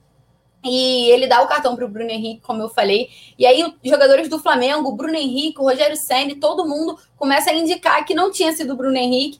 E 0.65 1.11
ele 1.11 1.27
dá 1.27 1.41
o 1.41 1.47
cartão 1.47 1.77
para 1.77 1.85
o 1.85 1.89
Bruno 1.89 2.11
Henrique, 2.11 2.41
como 2.43 2.63
eu 2.63 2.69
falei. 2.69 3.09
E 3.39 3.47
aí, 3.47 3.75
jogadores 3.85 4.29
do 4.29 4.39
Flamengo, 4.39 4.93
Bruno 4.93 5.15
Henrique, 5.15 5.61
Rogério 5.61 5.97
Senni, 5.97 6.35
todo 6.35 6.67
mundo 6.67 6.99
começa 7.17 7.51
a 7.51 7.55
indicar 7.55 8.05
que 8.05 8.15
não 8.15 8.31
tinha 8.31 8.53
sido 8.53 8.73
o 8.73 8.77
Bruno 8.77 8.97
Henrique, 8.97 9.39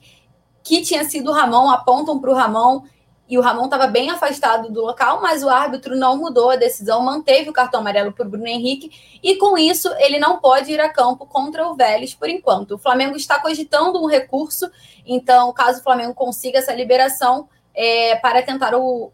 que 0.63 0.81
tinha 0.81 1.03
sido 1.03 1.29
o 1.29 1.33
Ramon, 1.33 1.69
apontam 1.69 2.19
para 2.19 2.31
o 2.31 2.33
Ramon. 2.33 2.83
E 3.27 3.37
o 3.37 3.41
Ramon 3.41 3.65
estava 3.65 3.85
bem 3.85 4.09
afastado 4.09 4.71
do 4.71 4.81
local, 4.81 5.21
mas 5.21 5.43
o 5.43 5.49
árbitro 5.49 5.95
não 5.95 6.17
mudou 6.17 6.49
a 6.49 6.55
decisão, 6.55 6.99
manteve 7.01 7.47
o 7.47 7.53
cartão 7.53 7.81
amarelo 7.81 8.11
para 8.11 8.25
o 8.25 8.29
Bruno 8.29 8.47
Henrique. 8.47 8.89
E 9.21 9.35
com 9.35 9.55
isso, 9.55 9.87
ele 9.99 10.17
não 10.17 10.39
pode 10.39 10.71
ir 10.71 10.79
a 10.79 10.89
campo 10.89 11.27
contra 11.27 11.67
o 11.67 11.75
Vélez 11.75 12.15
por 12.15 12.27
enquanto. 12.27 12.71
O 12.71 12.79
Flamengo 12.79 13.15
está 13.15 13.39
cogitando 13.39 14.01
um 14.01 14.07
recurso, 14.07 14.71
então, 15.05 15.53
caso 15.53 15.79
o 15.79 15.83
Flamengo 15.83 16.15
consiga 16.15 16.57
essa 16.57 16.73
liberação, 16.73 17.47
é, 17.75 18.15
para 18.15 18.41
tentar 18.41 18.73
o, 18.73 19.11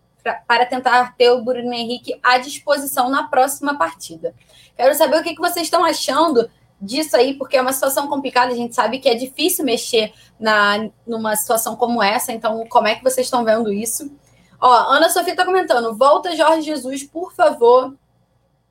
para 0.48 0.66
tentar 0.66 1.16
ter 1.16 1.30
o 1.30 1.44
Bruno 1.44 1.74
Henrique 1.74 2.20
à 2.24 2.38
disposição 2.38 3.10
na 3.10 3.28
próxima 3.28 3.78
partida. 3.78 4.34
Quero 4.76 4.96
saber 4.96 5.20
o 5.20 5.24
que, 5.24 5.36
que 5.36 5.42
vocês 5.42 5.68
estão 5.68 5.84
achando 5.86 6.50
disso 6.82 7.16
aí, 7.16 7.36
porque 7.36 7.58
é 7.58 7.62
uma 7.62 7.74
situação 7.74 8.08
complicada, 8.08 8.52
a 8.52 8.56
gente 8.56 8.76
sabe 8.76 9.00
que 9.00 9.08
é 9.08 9.16
difícil 9.16 9.64
mexer 9.64 10.14
na, 10.40 10.90
numa 11.06 11.36
situação 11.36 11.76
como 11.76 12.02
essa, 12.04 12.32
então 12.32 12.66
como 12.68 12.88
é 12.88 12.96
que 12.96 13.04
vocês 13.04 13.28
estão 13.28 13.46
vendo 13.46 13.72
isso? 13.72 14.12
Ó, 14.60 14.72
Ana 14.72 15.10
Sofia 15.10 15.34
está 15.34 15.46
comentando, 15.46 15.96
volta 15.96 16.36
Jorge 16.36 16.64
Jesus, 16.64 17.04
por 17.04 17.34
favor. 17.34 17.96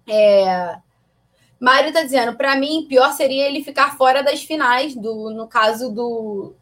É... 0.08 0.76
Mário 1.58 1.88
está 1.88 2.02
dizendo, 2.02 2.36
para 2.36 2.56
mim, 2.56 2.86
pior 2.88 3.12
seria 3.12 3.46
ele 3.46 3.64
ficar 3.64 3.96
fora 3.96 4.22
das 4.22 4.42
finais, 4.42 4.94
do, 4.94 5.30
no 5.30 5.46
caso 5.46 5.90
do 5.90 6.54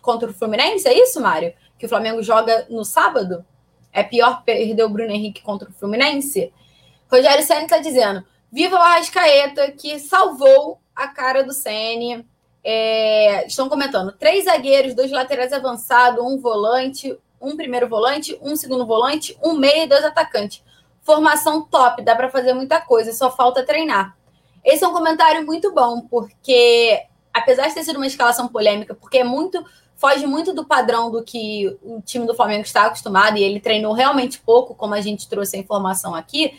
contra 0.00 0.30
o 0.30 0.34
Fluminense, 0.34 0.86
é 0.88 0.94
isso, 0.96 1.20
Mário? 1.20 1.52
Que 1.78 1.86
o 1.86 1.88
Flamengo 1.88 2.22
joga 2.22 2.66
no 2.70 2.84
sábado? 2.84 3.44
É 3.96 4.02
pior 4.02 4.42
perder 4.44 4.84
o 4.84 4.90
Bruno 4.90 5.10
Henrique 5.10 5.40
contra 5.40 5.70
o 5.70 5.72
Fluminense? 5.72 6.52
Rogério 7.10 7.42
Senna 7.42 7.62
está 7.62 7.78
dizendo: 7.78 8.22
viva 8.52 8.76
o 8.76 8.78
Arrascaeta, 8.78 9.70
que 9.70 9.98
salvou 9.98 10.78
a 10.94 11.08
cara 11.08 11.42
do 11.42 11.54
Senna. 11.54 12.22
É, 12.62 13.46
estão 13.46 13.70
comentando: 13.70 14.12
três 14.12 14.44
zagueiros, 14.44 14.94
dois 14.94 15.10
laterais 15.10 15.50
avançados, 15.50 16.22
um 16.22 16.38
volante, 16.38 17.18
um 17.40 17.56
primeiro 17.56 17.88
volante, 17.88 18.38
um 18.42 18.54
segundo 18.54 18.84
volante, 18.84 19.34
um 19.42 19.54
meio 19.54 19.84
e 19.84 19.88
dois 19.88 20.04
atacantes. 20.04 20.62
Formação 21.00 21.62
top, 21.62 22.02
dá 22.02 22.14
para 22.14 22.28
fazer 22.28 22.52
muita 22.52 22.78
coisa, 22.82 23.14
só 23.14 23.34
falta 23.34 23.64
treinar. 23.64 24.14
Esse 24.62 24.84
é 24.84 24.88
um 24.88 24.92
comentário 24.92 25.46
muito 25.46 25.72
bom, 25.72 26.02
porque 26.02 27.02
apesar 27.32 27.68
de 27.68 27.74
ter 27.74 27.82
sido 27.82 27.96
uma 27.96 28.06
escalação 28.06 28.46
polêmica, 28.46 28.94
porque 28.94 29.18
é 29.18 29.24
muito 29.24 29.64
foge 29.96 30.26
muito 30.26 30.52
do 30.52 30.64
padrão 30.64 31.10
do 31.10 31.22
que 31.24 31.76
o 31.82 32.00
time 32.02 32.26
do 32.26 32.34
Flamengo 32.34 32.62
está 32.62 32.86
acostumado, 32.86 33.38
e 33.38 33.42
ele 33.42 33.60
treinou 33.60 33.92
realmente 33.92 34.38
pouco, 34.38 34.74
como 34.74 34.94
a 34.94 35.00
gente 35.00 35.28
trouxe 35.28 35.56
a 35.56 35.60
informação 35.60 36.14
aqui. 36.14 36.56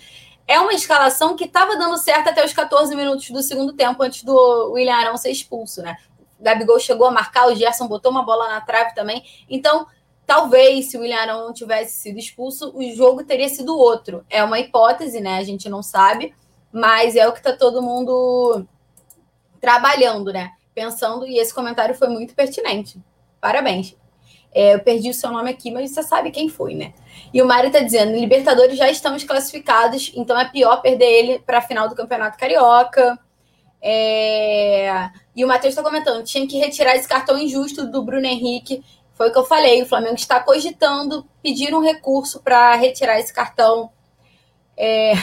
É 0.48 0.60
uma 0.60 0.74
escalação 0.74 1.36
que 1.36 1.46
estava 1.46 1.76
dando 1.76 1.98
certo 1.98 2.30
até 2.30 2.44
os 2.44 2.54
14 2.54 2.96
minutos 2.96 3.30
do 3.30 3.44
segundo 3.44 3.74
tempo, 3.74 4.02
antes 4.02 4.24
do 4.24 4.72
William 4.72 4.96
Arão 4.96 5.18
ser 5.18 5.30
expulso, 5.30 5.82
né? 5.82 5.98
O 6.40 6.44
Gabigol 6.44 6.80
chegou 6.80 7.08
a 7.08 7.12
marcar, 7.12 7.48
o 7.48 7.56
Gerson 7.56 7.88
botou 7.88 8.12
uma 8.12 8.24
bola 8.24 8.48
na 8.48 8.62
trave 8.62 8.96
também. 8.96 9.24
Então, 9.50 9.86
talvez, 10.26 10.90
se 10.90 10.98
o 10.98 11.02
William 11.02 11.20
Arão 11.20 11.46
não 11.46 11.54
tivesse 11.54 12.02
sido 12.02 12.18
expulso, 12.18 12.72
o 12.76 12.84
jogo 12.96 13.24
teria 13.24 13.50
sido 13.50 13.78
outro. 13.78 14.26
É 14.30 14.44
uma 14.44 14.60
hipótese, 14.60 15.20
né? 15.20 15.38
A 15.38 15.44
gente 15.44 15.68
não 15.68 15.84
sabe, 15.84 16.34
mas 16.72 17.16
é 17.16 17.28
o 17.28 17.34
que 17.34 17.40
está 17.40 17.54
todo 17.54 17.82
mundo 17.82 18.66
trabalhando, 19.60 20.32
né? 20.32 20.52
Pensando, 20.74 21.28
e 21.28 21.40
esse 21.40 21.54
comentário 21.54 21.94
foi 21.94 22.08
muito 22.08 22.34
pertinente. 22.34 23.02
Parabéns. 23.40 23.96
É, 24.54 24.74
eu 24.74 24.80
perdi 24.80 25.10
o 25.10 25.14
seu 25.14 25.32
nome 25.32 25.52
aqui, 25.52 25.70
mas 25.72 25.92
você 25.92 26.02
sabe 26.02 26.32
quem 26.32 26.50
foi, 26.50 26.74
né? 26.74 26.94
E 27.34 27.42
o 27.42 27.46
Mário 27.46 27.72
tá 27.72 27.80
dizendo: 27.80 28.18
Libertadores 28.18 28.78
já 28.78 28.90
estamos 28.90 29.24
classificados, 29.24 30.12
então 30.16 30.40
é 30.40 30.50
pior 30.50 30.82
perder 30.82 31.06
ele 31.06 31.40
para 31.40 31.60
a 31.60 31.62
final 31.62 31.88
do 31.88 31.96
Campeonato 31.96 32.38
Carioca. 32.38 33.20
É... 33.82 35.12
E 35.36 35.46
o 35.46 35.48
Matheus 35.48 35.74
está 35.74 35.84
comentando: 35.84 36.24
tinha 36.24 36.48
que 36.48 36.58
retirar 36.58 36.96
esse 36.96 37.08
cartão 37.08 37.38
injusto 37.38 37.86
do 37.86 38.04
Bruno 38.04 38.26
Henrique. 38.26 38.84
Foi 39.14 39.30
o 39.30 39.32
que 39.32 39.38
eu 39.38 39.46
falei: 39.46 39.84
o 39.84 39.86
Flamengo 39.86 40.16
está 40.16 40.40
cogitando 40.40 41.28
pedir 41.44 41.74
um 41.76 41.82
recurso 41.82 42.42
para 42.42 42.76
retirar 42.76 43.20
esse 43.20 43.34
cartão. 43.34 43.92
É... 44.76 45.14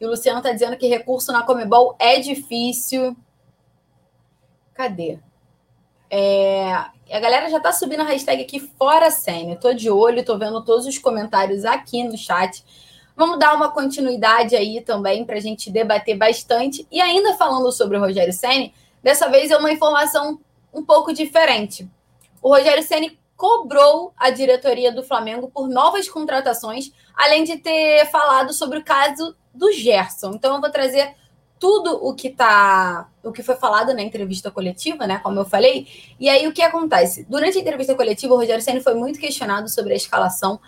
E 0.00 0.06
o 0.06 0.08
Luciano 0.08 0.38
está 0.38 0.50
dizendo 0.50 0.76
que 0.78 0.86
recurso 0.86 1.30
na 1.30 1.42
Comebol 1.42 1.94
é 1.98 2.18
difícil. 2.18 3.14
Cadê? 4.72 5.18
É, 6.10 6.86
a 7.12 7.20
galera 7.20 7.50
já 7.50 7.58
tá 7.58 7.72
subindo 7.72 8.00
a 8.00 8.04
hashtag 8.04 8.42
aqui 8.42 8.60
fora 8.60 9.10
Sênior. 9.10 9.58
Tô 9.58 9.72
de 9.72 9.90
olho, 9.90 10.24
tô 10.24 10.38
vendo 10.38 10.64
todos 10.64 10.86
os 10.86 10.98
comentários 10.98 11.64
aqui 11.64 12.04
no 12.04 12.16
chat. 12.16 12.64
Vamos 13.16 13.38
dar 13.38 13.54
uma 13.54 13.70
continuidade 13.70 14.54
aí 14.54 14.80
também 14.80 15.24
para 15.24 15.36
a 15.36 15.40
gente 15.40 15.70
debater 15.70 16.16
bastante. 16.16 16.86
E 16.90 17.00
ainda 17.00 17.34
falando 17.34 17.70
sobre 17.72 17.96
o 17.96 18.00
Rogério 18.00 18.32
Ceni, 18.32 18.72
dessa 19.02 19.28
vez 19.28 19.50
é 19.50 19.56
uma 19.56 19.72
informação 19.72 20.40
um 20.72 20.84
pouco 20.84 21.12
diferente. 21.12 21.88
O 22.40 22.48
Rogério 22.48 22.82
Ceni 22.82 23.18
cobrou 23.36 24.12
a 24.16 24.30
diretoria 24.30 24.92
do 24.92 25.02
Flamengo 25.02 25.50
por 25.50 25.68
novas 25.68 26.08
contratações, 26.08 26.92
além 27.16 27.42
de 27.44 27.56
ter 27.56 28.06
falado 28.10 28.52
sobre 28.52 28.78
o 28.78 28.84
caso 28.84 29.34
do 29.52 29.72
Gerson. 29.72 30.32
Então 30.34 30.54
eu 30.54 30.60
vou 30.60 30.70
trazer 30.70 31.14
tudo 31.60 32.02
o 32.02 32.14
que 32.14 32.30
tá, 32.30 33.06
o 33.22 33.30
que 33.30 33.42
foi 33.42 33.54
falado 33.54 33.92
na 33.92 34.02
entrevista 34.02 34.50
coletiva, 34.50 35.06
né, 35.06 35.20
como 35.22 35.38
eu 35.38 35.44
falei. 35.44 35.86
E 36.18 36.26
aí 36.28 36.48
o 36.48 36.52
que 36.52 36.62
acontece? 36.62 37.26
Durante 37.28 37.58
a 37.58 37.60
entrevista 37.60 37.94
coletiva, 37.94 38.32
o 38.32 38.38
Rogério 38.38 38.64
Ceni 38.64 38.80
foi 38.80 38.94
muito 38.94 39.20
questionado 39.20 39.68
sobre 39.68 39.92
a 39.92 39.96
escalação 39.96 40.58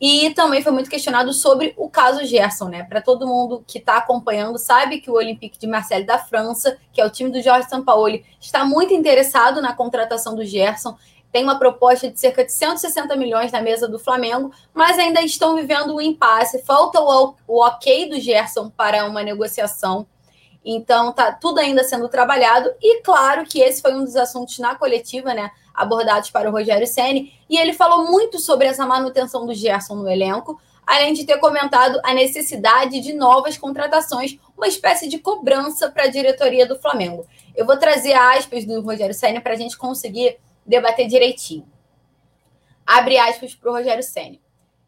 e 0.00 0.30
também 0.30 0.60
foi 0.60 0.72
muito 0.72 0.90
questionado 0.90 1.32
sobre 1.32 1.74
o 1.76 1.88
caso 1.88 2.24
Gerson, 2.24 2.68
né? 2.68 2.82
Para 2.82 3.00
todo 3.00 3.24
mundo 3.24 3.62
que 3.68 3.78
está 3.78 3.98
acompanhando, 3.98 4.58
sabe 4.58 5.00
que 5.00 5.08
o 5.08 5.14
Olympique 5.14 5.56
de 5.56 5.68
Marseille 5.68 6.04
da 6.04 6.18
França, 6.18 6.76
que 6.92 7.00
é 7.00 7.06
o 7.06 7.10
time 7.10 7.30
do 7.30 7.40
Jorge 7.40 7.68
Sampaoli, 7.68 8.26
está 8.40 8.64
muito 8.64 8.92
interessado 8.92 9.62
na 9.62 9.76
contratação 9.76 10.34
do 10.34 10.44
Gerson. 10.44 10.96
Tem 11.30 11.44
uma 11.44 11.56
proposta 11.56 12.10
de 12.10 12.18
cerca 12.18 12.44
de 12.44 12.52
160 12.52 13.14
milhões 13.14 13.52
na 13.52 13.62
mesa 13.62 13.86
do 13.86 13.96
Flamengo, 13.96 14.50
mas 14.74 14.98
ainda 14.98 15.22
estão 15.22 15.54
vivendo 15.54 15.94
um 15.94 16.00
impasse. 16.00 16.64
Falta 16.64 17.00
o, 17.00 17.36
o 17.46 17.64
ok 17.64 18.10
do 18.10 18.18
Gerson 18.18 18.68
para 18.70 19.06
uma 19.06 19.22
negociação. 19.22 20.04
Então, 20.64 21.12
tá 21.12 21.32
tudo 21.32 21.58
ainda 21.58 21.82
sendo 21.82 22.08
trabalhado. 22.08 22.72
E 22.80 23.00
claro 23.02 23.44
que 23.44 23.60
esse 23.60 23.82
foi 23.82 23.94
um 23.94 24.04
dos 24.04 24.16
assuntos 24.16 24.58
na 24.58 24.74
coletiva, 24.74 25.34
né? 25.34 25.50
Abordados 25.74 26.30
para 26.30 26.48
o 26.48 26.52
Rogério 26.52 26.86
Ceni 26.86 27.32
E 27.48 27.56
ele 27.56 27.72
falou 27.72 28.10
muito 28.10 28.38
sobre 28.38 28.66
essa 28.66 28.86
manutenção 28.86 29.46
do 29.46 29.54
Gerson 29.54 29.96
no 29.96 30.08
elenco, 30.08 30.60
além 30.86 31.14
de 31.14 31.24
ter 31.24 31.38
comentado 31.38 31.98
a 32.04 32.12
necessidade 32.12 33.00
de 33.00 33.12
novas 33.12 33.56
contratações, 33.56 34.38
uma 34.56 34.68
espécie 34.68 35.08
de 35.08 35.18
cobrança 35.18 35.90
para 35.90 36.04
a 36.04 36.10
diretoria 36.10 36.66
do 36.66 36.78
Flamengo. 36.78 37.26
Eu 37.54 37.64
vou 37.64 37.76
trazer 37.76 38.12
aspas 38.12 38.64
do 38.64 38.80
Rogério 38.82 39.14
Ceni 39.14 39.40
para 39.40 39.54
a 39.54 39.56
gente 39.56 39.76
conseguir 39.76 40.38
debater 40.64 41.08
direitinho. 41.08 41.66
Abre 42.86 43.18
aspas 43.18 43.54
para 43.54 43.70
o 43.70 43.74
Rogério 43.74 44.02
Ceni 44.02 44.41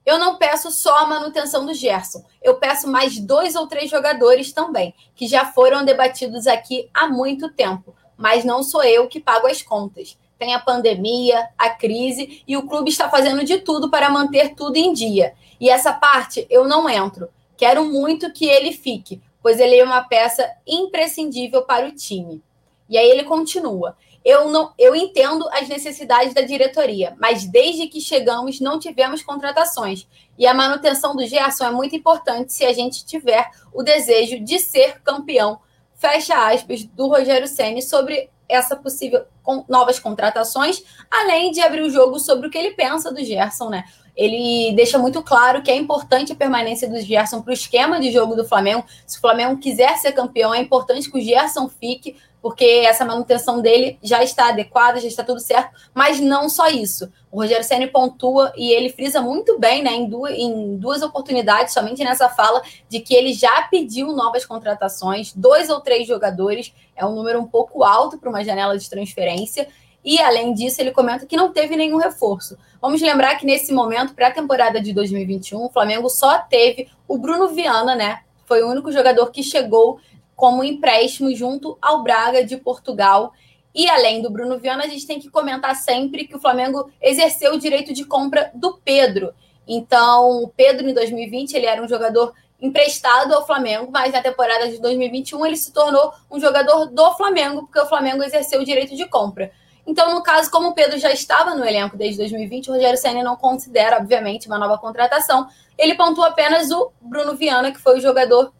eu 0.05 0.18
não 0.18 0.36
peço 0.36 0.70
só 0.70 0.98
a 0.98 1.06
manutenção 1.06 1.64
do 1.64 1.72
Gerson, 1.72 2.24
eu 2.43 2.56
peço 2.56 2.89
mais 2.89 3.18
dois 3.18 3.55
ou 3.55 3.66
três 3.66 3.90
jogadores 3.90 4.52
também, 4.52 4.94
que 5.14 5.26
já 5.26 5.47
foram 5.47 5.85
debatidos 5.85 6.47
aqui 6.47 6.89
há 6.93 7.09
muito 7.09 7.51
tempo, 7.51 7.94
mas 8.16 8.44
não 8.44 8.62
sou 8.62 8.82
eu 8.85 9.09
que 9.09 9.20
pago 9.20 9.47
as 9.47 9.62
contas. 9.62 10.18
Tem 10.39 10.52
a 10.52 10.60
pandemia, 10.60 11.48
a 11.56 11.70
crise 11.70 12.43
e 12.47 12.56
o 12.56 12.66
clube 12.66 12.90
está 12.90 13.09
fazendo 13.09 13.44
de 13.44 13.59
tudo 13.60 13.89
para 13.89 14.10
manter 14.10 14.55
tudo 14.55 14.76
em 14.76 14.93
dia. 14.93 15.35
E 15.60 15.70
essa 15.70 15.93
parte 15.93 16.47
eu 16.51 16.66
não 16.66 16.89
entro. 16.89 17.28
Quero 17.56 17.85
muito 17.85 18.32
que 18.32 18.47
ele 18.47 18.72
fique, 18.72 19.22
pois 19.40 19.60
ele 19.60 19.76
é 19.76 19.85
uma 19.85 20.02
peça 20.02 20.51
imprescindível 20.66 21.62
para 21.62 21.86
o 21.86 21.93
time. 21.93 22.43
E 22.89 22.98
aí 22.98 23.09
ele 23.09 23.24
continua. 23.24 23.97
Eu 24.24 24.51
não, 24.51 24.72
eu 24.78 24.96
entendo 24.96 25.46
as 25.51 25.68
necessidades 25.68 26.32
da 26.32 26.40
diretoria, 26.40 27.14
mas 27.20 27.44
desde 27.44 27.86
que 27.88 28.01
chegamos 28.01 28.59
não 28.59 28.78
tivemos 28.78 29.22
contratações. 29.22 30.09
E 30.38 30.46
a 30.46 30.55
manutenção 30.55 31.14
do 31.14 31.26
Gerson 31.26 31.66
é 31.66 31.70
muito 31.70 31.94
importante 31.94 32.52
se 32.52 32.64
a 32.64 32.72
gente 32.72 33.05
tiver 33.05 33.51
o 33.72 33.82
desejo 33.82 34.42
de 34.42 34.59
ser 34.59 35.02
campeão. 35.02 35.60
Fecha 35.94 36.34
aspas 36.34 36.84
do 36.84 37.06
Rogério 37.06 37.46
Ceni 37.46 37.82
sobre 37.82 38.30
essa 38.48 38.76
possível 38.76 39.24
com, 39.42 39.64
novas 39.68 39.98
contratações, 39.98 40.82
além 41.10 41.51
de 41.51 41.60
abrir 41.60 41.82
o 41.82 41.90
jogo 41.90 42.18
sobre 42.18 42.48
o 42.48 42.51
que 42.51 42.59
ele 42.59 42.72
pensa 42.72 43.12
do 43.12 43.22
Gerson, 43.22 43.68
né? 43.68 43.84
Ele 44.16 44.72
deixa 44.76 44.96
muito 44.96 45.22
claro 45.22 45.62
que 45.62 45.70
é 45.70 45.76
importante 45.76 46.32
a 46.32 46.36
permanência 46.36 46.88
do 46.88 47.01
Gerson 47.01 47.42
para 47.42 47.51
o 47.51 47.55
esquema 47.55 48.01
de 48.01 48.12
jogo 48.12 48.36
do 48.36 48.46
Flamengo. 48.46 48.84
Se 49.06 49.18
o 49.18 49.20
Flamengo 49.20 49.59
quiser 49.59 49.96
ser 49.98 50.12
campeão, 50.12 50.55
é 50.55 50.60
importante 50.60 51.10
que 51.10 51.18
o 51.18 51.20
Gerson 51.20 51.68
fique 51.68 52.16
porque 52.44 52.82
essa 52.84 53.06
manutenção 53.06 53.62
dele 53.62 53.98
já 54.02 54.22
está 54.22 54.50
adequada, 54.50 55.00
já 55.00 55.08
está 55.08 55.24
tudo 55.24 55.40
certo, 55.40 55.70
mas 55.94 56.20
não 56.20 56.46
só 56.50 56.68
isso. 56.68 57.10
O 57.32 57.40
Rogério 57.40 57.64
Senna 57.64 57.88
pontua 57.88 58.52
e 58.54 58.70
ele 58.70 58.90
frisa 58.90 59.22
muito 59.22 59.58
bem, 59.58 59.82
né, 59.82 59.94
em 59.94 60.06
duas, 60.06 60.34
em 60.34 60.76
duas 60.76 61.00
oportunidades, 61.00 61.72
somente 61.72 62.04
nessa 62.04 62.28
fala, 62.28 62.60
de 62.86 63.00
que 63.00 63.14
ele 63.14 63.32
já 63.32 63.62
pediu 63.70 64.08
novas 64.08 64.44
contratações, 64.44 65.32
dois 65.32 65.70
ou 65.70 65.80
três 65.80 66.06
jogadores, 66.06 66.74
é 66.94 67.06
um 67.06 67.14
número 67.14 67.40
um 67.40 67.46
pouco 67.46 67.82
alto 67.82 68.18
para 68.18 68.28
uma 68.28 68.44
janela 68.44 68.76
de 68.76 68.90
transferência, 68.90 69.66
e 70.04 70.20
além 70.20 70.52
disso, 70.52 70.82
ele 70.82 70.90
comenta 70.90 71.24
que 71.24 71.38
não 71.38 71.50
teve 71.50 71.74
nenhum 71.76 71.96
reforço. 71.96 72.58
Vamos 72.78 73.00
lembrar 73.00 73.36
que 73.36 73.46
nesse 73.46 73.72
momento, 73.72 74.12
pré-temporada 74.12 74.82
de 74.82 74.92
2021, 74.92 75.64
o 75.64 75.70
Flamengo 75.70 76.10
só 76.10 76.40
teve 76.40 76.88
o 77.08 77.16
Bruno 77.16 77.48
Viana, 77.48 77.94
né? 77.94 78.20
Foi 78.44 78.62
o 78.62 78.68
único 78.68 78.92
jogador 78.92 79.30
que 79.30 79.42
chegou 79.42 79.98
como 80.35 80.65
empréstimo 80.65 81.35
junto 81.35 81.78
ao 81.81 82.02
Braga 82.02 82.44
de 82.44 82.56
Portugal. 82.56 83.32
E 83.74 83.89
além 83.89 84.23
do 84.23 84.31
Bruno 84.31 84.59
Viana, 84.59 84.85
a 84.85 84.89
gente 84.89 85.06
tem 85.06 85.19
que 85.19 85.31
comentar 85.31 85.74
sempre 85.74 86.27
que 86.27 86.36
o 86.36 86.40
Flamengo 86.40 86.90
exerceu 87.01 87.55
o 87.55 87.59
direito 87.59 87.93
de 87.93 88.05
compra 88.05 88.51
do 88.55 88.78
Pedro. 88.85 89.32
Então, 89.66 90.43
o 90.43 90.48
Pedro, 90.48 90.89
em 90.89 90.94
2020, 90.94 91.55
ele 91.55 91.66
era 91.66 91.82
um 91.82 91.89
jogador 91.89 92.32
emprestado 92.61 93.35
ao 93.35 93.47
Flamengo, 93.47 93.90
mas 93.93 94.12
na 94.12 94.23
temporada 94.23 94.69
de 94.69 94.81
2021 94.81 95.44
ele 95.44 95.56
se 95.56 95.73
tornou 95.73 96.12
um 96.31 96.40
jogador 96.40 96.86
do 96.86 97.12
Flamengo, 97.15 97.62
porque 97.62 97.81
o 97.81 97.86
Flamengo 97.86 98.23
exerceu 98.23 98.61
o 98.61 98.65
direito 98.65 98.97
de 98.97 99.06
compra. 99.06 99.51
Então, 99.86 100.15
no 100.15 100.23
caso, 100.23 100.51
como 100.51 100.69
o 100.69 100.74
Pedro 100.74 100.98
já 100.98 101.11
estava 101.11 101.55
no 101.55 101.65
elenco 101.65 101.97
desde 101.97 102.19
2020, 102.19 102.70
o 102.70 102.74
Rogério 102.74 102.97
Senna 102.97 103.23
não 103.23 103.36
considera, 103.36 103.98
obviamente, 103.98 104.47
uma 104.47 104.59
nova 104.59 104.78
contratação. 104.78 105.47
Ele 105.77 105.94
pontua 105.94 106.28
apenas 106.28 106.70
o 106.70 106.90
Bruno 107.02 107.36
Viana, 107.36 107.70
que 107.70 107.81
foi 107.81 107.98
o 107.98 108.01
jogador 108.01 108.52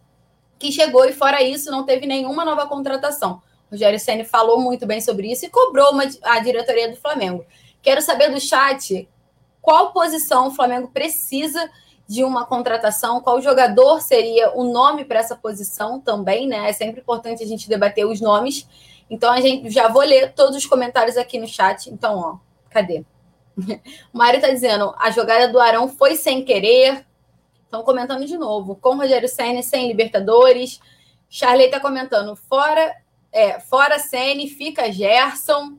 que 0.57 0.71
chegou 0.71 1.05
e 1.05 1.13
fora 1.13 1.41
isso 1.41 1.69
não 1.71 1.85
teve 1.85 2.05
nenhuma 2.05 2.45
nova 2.45 2.67
contratação. 2.67 3.41
O 3.69 3.71
Rogério 3.71 3.99
Ceni 3.99 4.23
falou 4.23 4.59
muito 4.59 4.85
bem 4.85 5.01
sobre 5.01 5.31
isso 5.31 5.45
e 5.45 5.49
cobrou 5.49 5.91
uma, 5.91 6.03
a 6.23 6.39
diretoria 6.39 6.89
do 6.89 6.95
Flamengo. 6.95 7.45
Quero 7.81 8.01
saber 8.01 8.29
do 8.29 8.39
chat 8.39 9.07
qual 9.61 9.91
posição 9.91 10.47
o 10.47 10.51
Flamengo 10.51 10.89
precisa 10.93 11.69
de 12.07 12.23
uma 12.23 12.45
contratação, 12.45 13.19
qual 13.19 13.41
jogador 13.41 13.99
seria 13.99 14.51
o 14.55 14.63
nome 14.63 15.03
para 15.03 15.19
essa 15.19 15.35
posição 15.35 15.99
também, 15.99 16.47
né? 16.47 16.69
É 16.69 16.73
sempre 16.73 17.01
importante 17.01 17.43
a 17.43 17.47
gente 17.47 17.67
debater 17.67 18.05
os 18.05 18.21
nomes. 18.21 18.67
Então 19.09 19.31
a 19.31 19.41
gente 19.41 19.69
já 19.71 19.87
vou 19.87 20.03
ler 20.03 20.33
todos 20.33 20.55
os 20.55 20.65
comentários 20.65 21.17
aqui 21.17 21.39
no 21.39 21.47
chat. 21.47 21.89
Então, 21.89 22.19
ó, 22.19 22.37
cadê? 22.69 23.03
O 24.13 24.17
Mário 24.17 24.37
está 24.37 24.51
dizendo: 24.51 24.93
a 24.97 25.09
jogada 25.11 25.47
do 25.47 25.59
Arão 25.59 25.87
foi 25.87 26.15
sem 26.15 26.43
querer. 26.43 27.05
Estão 27.75 27.83
comentando 27.83 28.25
de 28.25 28.37
novo. 28.37 28.77
Com 28.77 28.95
Rogério 28.95 29.27
Senna 29.27 29.61
sem 29.61 29.89
Libertadores. 29.89 30.79
Charley 31.29 31.65
está 31.65 31.77
comentando. 31.77 32.33
Fora, 32.33 32.95
é, 33.33 33.59
fora 33.59 33.99
Senna, 33.99 34.47
fica 34.47 34.89
Gerson. 34.89 35.73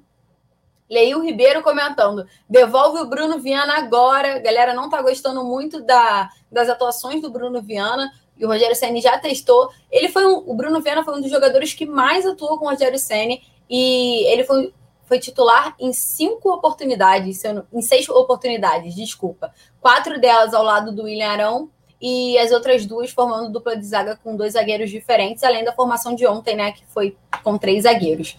Leil 0.91 1.23
Ribeiro 1.23 1.63
comentando. 1.63 2.27
Devolve 2.47 3.01
o 3.01 3.07
Bruno 3.07 3.39
Viana 3.39 3.79
agora. 3.79 4.39
Galera 4.41 4.75
não 4.75 4.85
está 4.85 5.01
gostando 5.01 5.43
muito 5.43 5.83
da, 5.83 6.29
das 6.53 6.69
atuações 6.69 7.23
do 7.23 7.31
Bruno 7.31 7.63
Viana. 7.63 8.13
E 8.37 8.45
o 8.45 8.49
Rogério 8.49 8.77
Senna 8.77 9.01
já 9.01 9.19
testou. 9.19 9.71
Ele 9.91 10.11
foi 10.11 10.27
um, 10.27 10.45
o 10.47 10.55
Bruno 10.55 10.83
Viana 10.83 11.03
foi 11.03 11.17
um 11.17 11.23
dos 11.23 11.31
jogadores 11.31 11.73
que 11.73 11.87
mais 11.87 12.27
atuou 12.27 12.59
com 12.59 12.67
o 12.67 12.69
Rogério 12.69 12.99
Senna. 12.99 13.39
E 13.71 14.31
ele 14.31 14.45
foi 14.45 14.71
foi 15.07 15.21
titular 15.21 15.75
em 15.79 15.93
cinco 15.93 16.53
oportunidades, 16.53 17.41
em 17.73 17.81
seis 17.81 18.09
oportunidades, 18.09 18.93
desculpa. 18.93 19.55
Quatro 19.81 20.21
delas 20.21 20.53
ao 20.53 20.65
lado 20.65 20.91
do 20.91 21.05
William 21.05 21.29
Arão 21.29 21.71
e 22.01 22.39
as 22.39 22.53
outras 22.53 22.85
duas 22.87 23.11
formando 23.11 23.51
dupla 23.51 23.77
de 23.77 23.87
zaga 23.87 24.19
com 24.23 24.37
dois 24.37 24.53
zagueiros 24.53 24.91
diferentes, 24.91 25.43
além 25.43 25.65
da 25.65 25.73
formação 25.73 26.15
de 26.15 26.27
ontem, 26.27 26.57
né, 26.57 26.73
que 26.73 26.85
foi 26.87 27.17
com 27.43 27.57
três 27.57 27.85
zagueiros. 27.85 28.37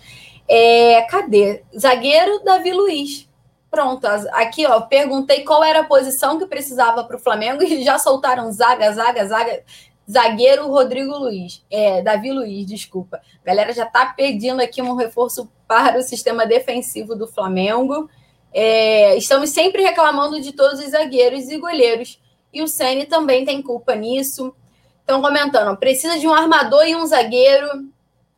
É, 0.48 1.02
cadê? 1.04 1.64
Zagueiro 1.78 2.44
Davi 2.44 2.72
Luiz. 2.72 3.28
Pronto, 3.70 4.08
aqui 4.32 4.66
ó, 4.66 4.82
perguntei 4.82 5.44
qual 5.44 5.64
era 5.64 5.82
a 5.82 5.86
posição 5.86 6.40
que 6.40 6.46
precisava 6.46 7.04
para 7.04 7.18
o 7.18 7.20
Flamengo 7.20 7.62
e 7.64 7.84
já 7.84 8.00
soltaram 8.00 8.52
zaga, 8.52 8.92
zaga, 8.94 9.26
zaga. 9.26 9.64
Zagueiro 10.10 10.70
Rodrigo 10.70 11.18
Luiz, 11.18 11.66
é, 11.70 12.02
Davi 12.02 12.32
Luiz, 12.32 12.66
desculpa. 12.66 13.18
A 13.44 13.46
galera 13.46 13.74
já 13.74 13.84
está 13.84 14.06
pedindo 14.06 14.62
aqui 14.62 14.82
um 14.82 14.96
reforço 14.96 15.52
para 15.68 16.00
o 16.00 16.02
sistema 16.02 16.46
defensivo 16.46 17.14
do 17.14 17.28
Flamengo. 17.28 18.10
É, 18.54 19.18
estamos 19.18 19.50
sempre 19.50 19.84
reclamando 19.84 20.40
de 20.40 20.54
todos 20.54 20.80
os 20.80 20.92
zagueiros 20.92 21.50
e 21.50 21.58
goleiros 21.58 22.22
e 22.58 22.62
o 22.64 22.68
Ceni 22.68 23.06
também 23.06 23.46
tem 23.46 23.62
culpa 23.62 23.94
nisso. 23.94 24.54
Estão 25.00 25.22
comentando, 25.22 25.78
precisa 25.78 26.18
de 26.18 26.28
um 26.28 26.34
armador 26.34 26.86
e 26.88 26.96
um 26.96 27.06
zagueiro. 27.06 27.88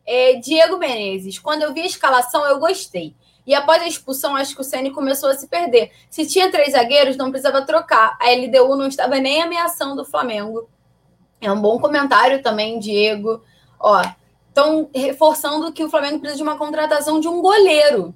É, 0.06 0.34
Diego 0.36 0.78
Menezes, 0.78 1.40
quando 1.40 1.64
eu 1.64 1.74
vi 1.74 1.82
a 1.82 1.86
escalação, 1.86 2.46
eu 2.46 2.60
gostei. 2.60 3.16
E 3.48 3.56
após 3.56 3.82
a 3.82 3.88
expulsão, 3.88 4.36
acho 4.36 4.54
que 4.54 4.62
o 4.62 4.64
Ceni 4.64 4.92
começou 4.92 5.30
a 5.30 5.36
se 5.36 5.48
perder. 5.48 5.92
Se 6.10 6.28
tinha 6.28 6.52
três 6.52 6.74
zagueiros, 6.74 7.16
não 7.16 7.32
precisava 7.32 7.66
trocar. 7.66 8.18
A 8.20 8.30
LDU 8.30 8.76
não 8.76 8.88
estava 8.88 9.18
nem 9.20 9.42
ameaçando 9.42 10.02
o 10.02 10.06
Flamengo. 10.06 10.70
É 11.40 11.50
um 11.50 11.62
bom 11.62 11.80
comentário 11.80 12.44
também, 12.44 12.78
Diego. 12.78 13.42
Ó, 13.80 14.02
estão 14.50 14.90
reforçando 14.94 15.72
que 15.72 15.84
o 15.84 15.90
Flamengo 15.90 16.20
precisa 16.20 16.38
de 16.38 16.44
uma 16.44 16.58
contratação 16.58 17.22
de 17.22 17.28
um 17.30 17.42
goleiro. 17.42 18.14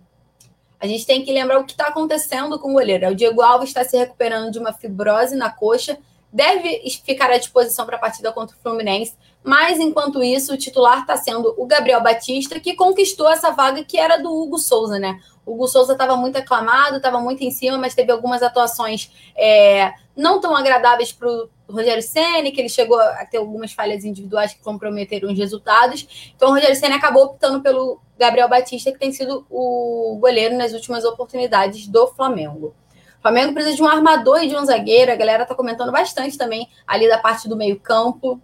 A 0.83 0.85
gente 0.85 1.05
tem 1.05 1.23
que 1.23 1.31
lembrar 1.31 1.59
o 1.59 1.63
que 1.63 1.71
está 1.71 1.87
acontecendo 1.87 2.59
com 2.59 2.71
o 2.71 2.73
goleiro. 2.73 3.07
O 3.07 3.15
Diego 3.15 3.41
Alves 3.41 3.69
está 3.69 3.85
se 3.85 3.95
recuperando 3.95 4.51
de 4.51 4.59
uma 4.59 4.73
fibrose 4.73 5.33
na 5.33 5.49
coxa, 5.49 5.97
deve 6.29 6.81
ficar 7.05 7.31
à 7.31 7.37
disposição 7.37 7.85
para 7.85 7.95
a 7.95 7.99
partida 7.99 8.33
contra 8.33 8.53
o 8.53 8.59
Fluminense, 8.59 9.15
mas 9.41 9.79
enquanto 9.79 10.21
isso, 10.21 10.53
o 10.53 10.57
titular 10.57 10.99
está 10.99 11.15
sendo 11.15 11.55
o 11.57 11.65
Gabriel 11.65 12.03
Batista, 12.03 12.59
que 12.59 12.75
conquistou 12.75 13.29
essa 13.29 13.51
vaga 13.51 13.81
que 13.85 13.97
era 13.97 14.17
do 14.17 14.29
Hugo 14.29 14.57
Souza, 14.57 14.99
né? 14.99 15.21
O 15.45 15.53
Hugo 15.53 15.69
Souza 15.69 15.93
estava 15.93 16.17
muito 16.17 16.35
aclamado, 16.35 16.97
estava 16.97 17.21
muito 17.21 17.41
em 17.45 17.51
cima, 17.51 17.77
mas 17.77 17.95
teve 17.95 18.11
algumas 18.11 18.43
atuações 18.43 19.09
é, 19.37 19.93
não 20.17 20.41
tão 20.41 20.53
agradáveis 20.53 21.13
para 21.13 21.29
o 21.29 21.49
Rogério 21.69 22.03
Senna, 22.03 22.51
que 22.51 22.59
ele 22.59 22.67
chegou 22.67 22.99
a 22.99 23.25
ter 23.25 23.37
algumas 23.37 23.71
falhas 23.71 24.03
individuais 24.03 24.53
que 24.53 24.61
comprometeram 24.61 25.31
os 25.31 25.37
resultados. 25.37 26.33
Então, 26.35 26.49
o 26.49 26.53
Rogério 26.53 26.75
Senna 26.75 26.97
acabou 26.97 27.23
optando 27.23 27.61
pelo 27.61 28.01
Gabriel 28.23 28.47
Batista, 28.47 28.89
que 28.89 28.97
tem 28.97 29.11
sido 29.11 29.45
o 29.49 30.17
goleiro 30.19 30.55
nas 30.55 30.71
últimas 30.71 31.03
oportunidades 31.03 31.87
do 31.87 32.07
Flamengo. 32.07 32.73
O 33.19 33.21
Flamengo 33.21 33.53
precisa 33.53 33.75
de 33.75 33.83
um 33.83 33.87
armador 33.87 34.41
e 34.41 34.47
de 34.47 34.55
um 34.55 34.63
zagueiro. 34.63 35.11
A 35.11 35.15
galera 35.15 35.45
tá 35.45 35.53
comentando 35.53 35.91
bastante 35.91 36.37
também 36.37 36.69
ali 36.87 37.09
da 37.09 37.17
parte 37.17 37.49
do 37.49 37.57
meio-campo. 37.57 38.41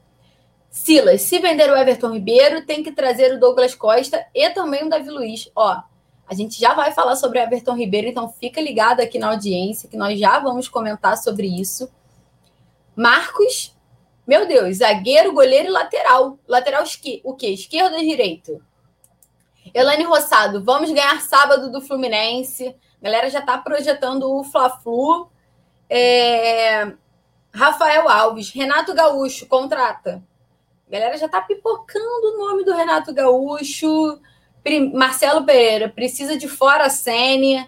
Silas, 0.70 1.22
se 1.22 1.40
vender 1.40 1.70
o 1.72 1.78
Everton 1.78 2.12
Ribeiro, 2.12 2.66
tem 2.66 2.84
que 2.84 2.92
trazer 2.92 3.34
o 3.34 3.40
Douglas 3.40 3.74
Costa 3.74 4.26
e 4.36 4.50
também 4.50 4.84
o 4.84 4.90
Davi 4.90 5.10
Luiz. 5.10 5.50
Ó, 5.56 5.82
a 6.28 6.34
gente 6.34 6.60
já 6.60 6.74
vai 6.74 6.92
falar 6.92 7.16
sobre 7.16 7.40
o 7.40 7.42
Everton 7.42 7.76
Ribeiro, 7.76 8.08
então 8.08 8.30
fica 8.30 8.60
ligado 8.62 9.00
aqui 9.00 9.18
na 9.18 9.30
audiência, 9.30 9.90
que 9.90 9.98
nós 9.98 10.20
já 10.20 10.40
vamos 10.40 10.68
comentar 10.68 11.18
sobre 11.18 11.48
isso. 11.48 11.90
Marcos, 12.96 13.76
meu 14.28 14.46
Deus, 14.46 14.78
zagueiro, 14.78 15.34
goleiro 15.34 15.70
e 15.70 15.72
lateral. 15.72 16.38
Lateral 16.48 16.84
esqui, 16.84 17.22
o 17.24 17.34
quê? 17.34 17.48
Esquerdo 17.48 17.96
ou 17.96 18.02
direito? 18.02 18.62
Elane 19.74 20.04
Rossado, 20.04 20.64
vamos 20.64 20.92
ganhar 20.92 21.22
sábado 21.22 21.72
do 21.72 21.82
Fluminense. 21.82 22.76
A 23.02 23.06
galera 23.06 23.30
já 23.30 23.40
está 23.40 23.58
projetando 23.58 24.32
o 24.32 24.44
Fla-Flu. 24.44 25.30
É... 25.90 26.94
Rafael 27.54 28.08
Alves, 28.08 28.52
Renato 28.52 28.94
Gaúcho, 28.94 29.48
contrata. 29.48 30.24
A 30.88 30.92
galera 30.92 31.18
já 31.18 31.26
está 31.26 31.42
pipocando 31.42 32.34
o 32.34 32.38
nome 32.38 32.64
do 32.64 32.74
Renato 32.74 33.14
Gaúcho. 33.14 34.20
Marcelo 34.94 35.46
Pereira, 35.46 35.90
precisa 35.90 36.38
de 36.38 36.48
fora 36.48 36.86
a 36.86 36.90
Sênia. 36.90 37.68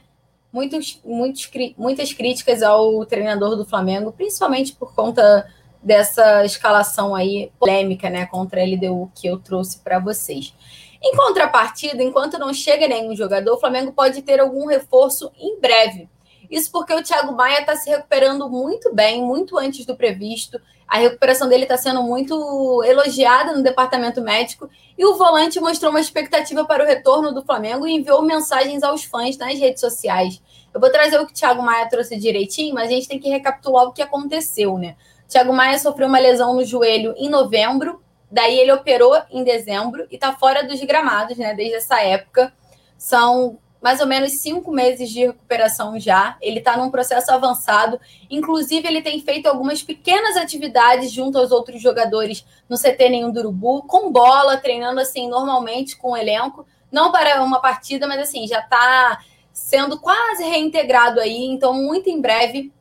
muitos, 0.51 0.99
muitos, 1.03 1.49
muitas 1.77 2.13
críticas 2.13 2.61
ao 2.61 3.05
treinador 3.05 3.55
do 3.55 3.65
Flamengo, 3.65 4.11
principalmente 4.11 4.73
por 4.73 4.93
conta 4.93 5.47
dessa 5.81 6.45
escalação 6.45 7.15
aí 7.15 7.51
polêmica, 7.57 8.09
né, 8.09 8.25
contra 8.27 8.61
a 8.61 8.65
LDU 8.65 9.11
que 9.15 9.27
eu 9.27 9.39
trouxe 9.39 9.79
para 9.79 9.97
vocês. 9.97 10.53
Em 11.03 11.15
contrapartida, 11.15 12.03
enquanto 12.03 12.37
não 12.37 12.53
chega 12.53 12.87
nenhum 12.87 13.15
jogador, 13.15 13.55
o 13.55 13.59
Flamengo 13.59 13.91
pode 13.91 14.21
ter 14.21 14.39
algum 14.39 14.67
reforço 14.67 15.31
em 15.39 15.59
breve. 15.59 16.07
Isso 16.49 16.69
porque 16.69 16.93
o 16.93 17.01
Thiago 17.01 17.31
Maia 17.31 17.61
está 17.61 17.75
se 17.75 17.89
recuperando 17.89 18.49
muito 18.49 18.93
bem, 18.93 19.23
muito 19.23 19.57
antes 19.57 19.85
do 19.85 19.95
previsto. 19.95 20.59
A 20.85 20.97
recuperação 20.97 21.47
dele 21.47 21.63
está 21.63 21.77
sendo 21.77 22.03
muito 22.03 22.83
elogiada 22.83 23.55
no 23.55 23.63
departamento 23.63 24.21
médico. 24.21 24.69
E 24.97 25.05
o 25.05 25.15
volante 25.15 25.59
mostrou 25.61 25.89
uma 25.89 26.01
expectativa 26.01 26.65
para 26.65 26.83
o 26.83 26.85
retorno 26.85 27.33
do 27.33 27.41
Flamengo 27.41 27.87
e 27.87 27.93
enviou 27.93 28.21
mensagens 28.21 28.83
aos 28.83 29.05
fãs 29.05 29.37
nas 29.37 29.57
redes 29.57 29.79
sociais. 29.79 30.41
Eu 30.73 30.81
vou 30.81 30.91
trazer 30.91 31.17
o 31.19 31.25
que 31.25 31.31
o 31.31 31.35
Thiago 31.35 31.63
Maia 31.63 31.89
trouxe 31.89 32.17
direitinho, 32.17 32.75
mas 32.75 32.89
a 32.89 32.93
gente 32.93 33.07
tem 33.07 33.19
que 33.19 33.29
recapitular 33.29 33.85
o 33.85 33.93
que 33.93 34.01
aconteceu, 34.01 34.77
né? 34.77 34.97
O 35.25 35.29
Thiago 35.29 35.53
Maia 35.53 35.79
sofreu 35.79 36.09
uma 36.09 36.19
lesão 36.19 36.53
no 36.53 36.65
joelho 36.65 37.13
em 37.17 37.29
novembro, 37.29 38.01
daí 38.31 38.59
ele 38.59 38.71
operou 38.71 39.21
em 39.29 39.43
dezembro 39.43 40.07
e 40.09 40.15
está 40.15 40.33
fora 40.33 40.63
dos 40.63 40.81
gramados, 40.81 41.37
né? 41.37 41.53
Desde 41.53 41.75
essa 41.75 42.01
época. 42.01 42.53
São 42.97 43.59
mais 43.81 43.99
ou 43.99 44.05
menos 44.05 44.33
cinco 44.33 44.71
meses 44.71 45.09
de 45.09 45.25
recuperação 45.25 45.99
já. 45.99 46.37
Ele 46.39 46.59
está 46.59 46.77
num 46.77 46.91
processo 46.91 47.31
avançado. 47.31 47.99
Inclusive, 48.29 48.87
ele 48.87 49.01
tem 49.01 49.19
feito 49.21 49.47
algumas 49.47 49.81
pequenas 49.81 50.37
atividades 50.37 51.11
junto 51.11 51.37
aos 51.39 51.51
outros 51.51 51.81
jogadores 51.81 52.45
no 52.69 52.77
CT 52.77 53.09
Nenhum 53.09 53.31
do 53.31 53.39
Urubu, 53.39 53.83
com 53.83 54.11
bola, 54.11 54.57
treinando 54.57 54.99
assim 54.99 55.27
normalmente 55.27 55.97
com 55.97 56.11
o 56.11 56.17
elenco. 56.17 56.65
Não 56.91 57.11
para 57.11 57.41
uma 57.43 57.59
partida, 57.59 58.07
mas 58.07 58.19
assim, 58.19 58.47
já 58.47 58.59
está 58.59 59.19
sendo 59.51 59.99
quase 59.99 60.43
reintegrado 60.43 61.19
aí. 61.19 61.45
Então, 61.45 61.73
muito 61.73 62.07
em 62.07 62.21
breve, 62.21 62.71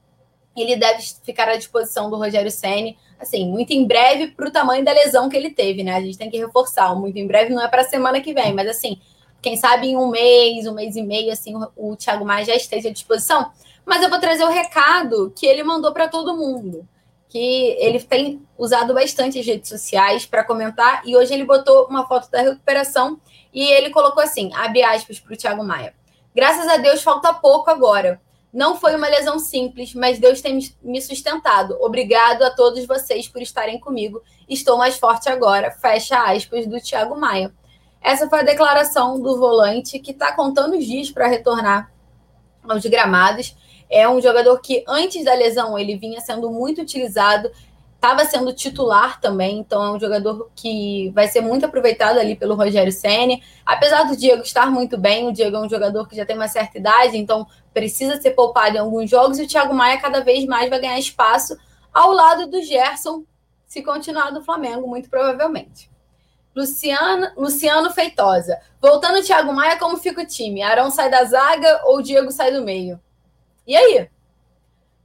ele 0.54 0.76
deve 0.76 1.02
ficar 1.24 1.48
à 1.48 1.56
disposição 1.56 2.10
do 2.10 2.16
Rogério 2.16 2.50
Ceni. 2.50 2.98
Assim, 3.20 3.46
muito 3.46 3.72
em 3.72 3.86
breve 3.86 4.28
para 4.28 4.48
o 4.48 4.50
tamanho 4.50 4.84
da 4.84 4.92
lesão 4.92 5.28
que 5.28 5.36
ele 5.36 5.50
teve, 5.50 5.82
né? 5.82 5.94
A 5.94 6.00
gente 6.00 6.16
tem 6.16 6.30
que 6.30 6.38
reforçar. 6.38 6.94
Muito 6.94 7.18
em 7.18 7.26
breve 7.26 7.52
não 7.52 7.62
é 7.62 7.68
para 7.68 7.84
semana 7.84 8.20
que 8.20 8.32
vem, 8.32 8.54
mas 8.54 8.68
assim 8.68 8.98
quem 9.42 9.56
sabe 9.56 9.88
em 9.88 9.96
um 9.96 10.08
mês, 10.08 10.66
um 10.66 10.74
mês 10.74 10.96
e 10.96 11.02
meio, 11.02 11.32
assim, 11.32 11.54
o, 11.76 11.96
Thiago 11.96 12.24
Maia 12.24 12.44
já 12.44 12.54
esteja 12.54 12.88
à 12.88 12.92
disposição. 12.92 13.50
Mas 13.84 14.02
eu 14.02 14.10
vou 14.10 14.20
trazer 14.20 14.44
o 14.44 14.50
recado 14.50 15.32
que 15.34 15.46
ele 15.46 15.64
mandou 15.64 15.92
para 15.92 16.08
todo 16.08 16.36
mundo, 16.36 16.86
que 17.28 17.76
ele 17.78 18.00
tem 18.00 18.42
usado 18.58 18.92
bastante 18.92 19.38
as 19.38 19.46
redes 19.46 19.68
sociais 19.68 20.26
para 20.26 20.44
comentar, 20.44 21.02
e 21.06 21.16
hoje 21.16 21.32
ele 21.32 21.44
botou 21.44 21.86
uma 21.86 22.06
foto 22.06 22.30
da 22.30 22.42
recuperação 22.42 23.18
e 23.52 23.64
ele 23.64 23.90
colocou 23.90 24.22
assim, 24.22 24.50
abre 24.54 24.82
aspas 24.82 25.18
para 25.18 25.34
o 25.34 25.36
Thiago 25.36 25.64
Maia. 25.64 25.94
Graças 26.34 26.68
a 26.68 26.76
Deus 26.76 27.02
falta 27.02 27.32
pouco 27.32 27.70
agora. 27.70 28.20
Não 28.52 28.76
foi 28.76 28.96
uma 28.96 29.08
lesão 29.08 29.38
simples, 29.38 29.94
mas 29.94 30.18
Deus 30.18 30.40
tem 30.40 30.58
me 30.82 31.00
sustentado. 31.00 31.76
Obrigado 31.80 32.42
a 32.42 32.50
todos 32.50 32.84
vocês 32.84 33.28
por 33.28 33.40
estarem 33.40 33.78
comigo. 33.78 34.22
Estou 34.48 34.76
mais 34.76 34.96
forte 34.96 35.28
agora. 35.28 35.70
Fecha 35.70 36.18
aspas 36.32 36.66
do 36.66 36.80
Thiago 36.80 37.18
Maia. 37.18 37.54
Essa 38.00 38.28
foi 38.28 38.40
a 38.40 38.44
declaração 38.44 39.20
do 39.20 39.38
volante 39.38 39.98
que 39.98 40.10
está 40.10 40.32
contando 40.32 40.76
os 40.76 40.84
dias 40.84 41.10
para 41.10 41.28
retornar 41.28 41.92
aos 42.68 42.84
gramados. 42.86 43.54
É 43.88 44.08
um 44.08 44.20
jogador 44.20 44.58
que 44.60 44.84
antes 44.88 45.24
da 45.24 45.34
lesão 45.34 45.78
ele 45.78 45.96
vinha 45.96 46.20
sendo 46.20 46.50
muito 46.50 46.80
utilizado, 46.80 47.50
estava 48.00 48.24
sendo 48.24 48.50
titular 48.54 49.20
também, 49.20 49.58
então 49.58 49.84
é 49.84 49.90
um 49.92 50.00
jogador 50.00 50.50
que 50.56 51.10
vai 51.10 51.28
ser 51.28 51.42
muito 51.42 51.66
aproveitado 51.66 52.18
ali 52.18 52.34
pelo 52.34 52.54
Rogério 52.54 52.90
Ceni. 52.90 53.42
Apesar 53.64 54.04
do 54.04 54.16
Diego 54.16 54.42
estar 54.42 54.70
muito 54.70 54.96
bem, 54.96 55.28
o 55.28 55.32
Diego 55.32 55.58
é 55.58 55.60
um 55.60 55.68
jogador 55.68 56.08
que 56.08 56.16
já 56.16 56.24
tem 56.24 56.34
uma 56.34 56.48
certa 56.48 56.78
idade, 56.78 57.18
então 57.18 57.46
precisa 57.74 58.18
ser 58.18 58.30
poupado 58.30 58.74
em 58.74 58.78
alguns 58.78 59.10
jogos 59.10 59.38
e 59.38 59.42
o 59.42 59.46
Thiago 59.46 59.74
Maia 59.74 60.00
cada 60.00 60.20
vez 60.20 60.46
mais 60.46 60.70
vai 60.70 60.80
ganhar 60.80 60.98
espaço 60.98 61.58
ao 61.92 62.10
lado 62.10 62.46
do 62.46 62.62
Gerson, 62.62 63.22
se 63.66 63.82
continuar 63.82 64.30
do 64.30 64.42
Flamengo, 64.42 64.88
muito 64.88 65.10
provavelmente. 65.10 65.90
Luciano, 66.56 67.28
Luciano 67.36 67.90
Feitosa. 67.90 68.58
Voltando 68.80 69.18
o 69.18 69.22
Thiago 69.22 69.52
Maia, 69.52 69.78
como 69.78 69.98
fica 69.98 70.22
o 70.22 70.26
time? 70.26 70.62
Arão 70.62 70.90
sai 70.90 71.10
da 71.10 71.22
zaga 71.24 71.82
ou 71.84 71.98
o 71.98 72.02
Diego 72.02 72.32
sai 72.32 72.50
do 72.50 72.64
meio? 72.64 72.98
E 73.66 73.76
aí? 73.76 74.08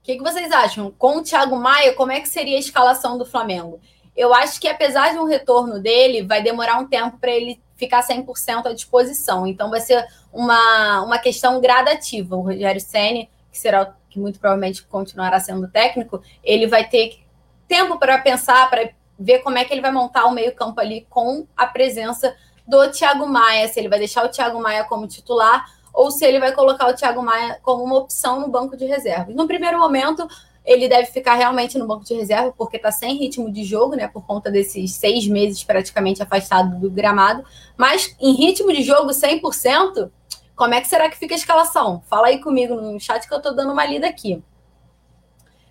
Que, 0.06 0.18
que 0.18 0.24
vocês 0.24 0.52
acham? 0.52 0.94
Com 1.00 1.18
o 1.18 1.24
Thiago 1.24 1.56
Maia, 1.56 1.96
como 1.96 2.12
é 2.12 2.22
que 2.22 2.30
seria 2.30 2.58
a 2.58 2.60
escalação 2.60 3.18
do 3.18 3.26
Flamengo? 3.26 3.82
Eu 4.16 4.36
acho 4.36 4.62
que, 4.62 4.68
apesar 4.68 5.12
de 5.12 5.18
um 5.18 5.26
retorno 5.26 5.80
dele, 5.80 6.22
vai 6.22 6.44
demorar 6.44 6.78
um 6.78 6.86
tempo 6.86 7.18
para 7.18 7.32
ele 7.32 7.60
ficar 7.76 8.08
100% 8.08 8.68
à 8.68 8.74
disposição. 8.74 9.48
Então, 9.48 9.72
vai 9.72 9.82
ser 9.82 10.06
uma, 10.32 11.02
uma 11.02 11.18
questão 11.18 11.60
gradativa. 11.60 12.36
O 12.36 12.42
Rogério 12.42 12.80
Senni, 12.80 13.28
que 13.52 13.58
será 13.58 13.96
que 14.08 14.20
muito 14.20 14.40
provavelmente 14.40 14.84
continuará 14.84 15.40
sendo 15.40 15.68
técnico, 15.68 16.22
ele 16.44 16.68
vai 16.68 16.88
ter 16.88 17.20
tempo 17.68 17.98
para 17.98 18.20
pensar, 18.20 18.70
para 18.70 18.92
ver 19.20 19.40
como 19.40 19.58
é 19.58 19.66
que 19.66 19.74
ele 19.74 19.82
vai 19.82 19.92
montar 19.92 20.26
o 20.26 20.32
meio-campo 20.32 20.80
ali 20.80 21.08
com 21.10 21.48
a 21.58 21.66
presença 21.66 22.36
do 22.68 22.92
Thiago 22.92 23.26
Maia, 23.26 23.68
se 23.68 23.80
ele 23.80 23.90
vai 23.90 23.98
deixar 23.98 24.24
o 24.24 24.30
Thiago 24.30 24.62
Maia 24.62 24.84
como 24.84 25.08
titular 25.08 25.66
ou 25.96 26.12
se 26.12 26.26
ele 26.26 26.40
vai 26.40 26.52
colocar 26.52 26.88
o 26.90 26.94
Thiago 26.94 27.24
Maia 27.24 27.58
como 27.64 27.84
uma 27.84 27.96
opção 27.96 28.40
no 28.40 28.50
banco 28.50 28.76
de 28.76 28.86
reservas. 28.86 29.34
No 29.34 29.48
primeiro 29.48 29.80
momento, 29.80 30.28
ele 30.66 30.90
deve 30.90 31.08
ficar 31.08 31.36
realmente 31.36 31.78
no 31.78 31.88
banco 31.88 32.04
de 32.04 32.14
reserva, 32.14 32.54
porque 32.58 32.76
está 32.76 32.92
sem 32.92 33.16
ritmo 33.16 33.52
de 33.52 33.64
jogo, 33.64 33.96
né? 33.96 34.08
Por 34.08 34.26
conta 34.26 34.52
desses 34.52 34.94
seis 34.94 35.28
meses 35.28 35.64
praticamente 35.64 36.22
afastado 36.22 36.78
do 36.80 36.92
gramado. 36.92 37.46
Mas 37.78 38.16
em 38.20 38.34
ritmo 38.34 38.74
de 38.74 38.84
jogo 38.84 39.12
100%, 39.12 40.12
como 40.56 40.74
é 40.74 40.82
que 40.82 40.88
será 40.88 41.10
que 41.10 41.18
fica 41.18 41.34
a 41.34 41.38
escalação? 41.38 42.04
Fala 42.08 42.28
aí 42.28 42.40
comigo 42.40 42.76
no 42.76 43.00
chat 43.00 43.26
que 43.28 43.34
eu 43.34 43.38
estou 43.38 43.56
dando 43.56 43.72
uma 43.72 43.86
lida 43.86 44.08
aqui. 44.08 44.44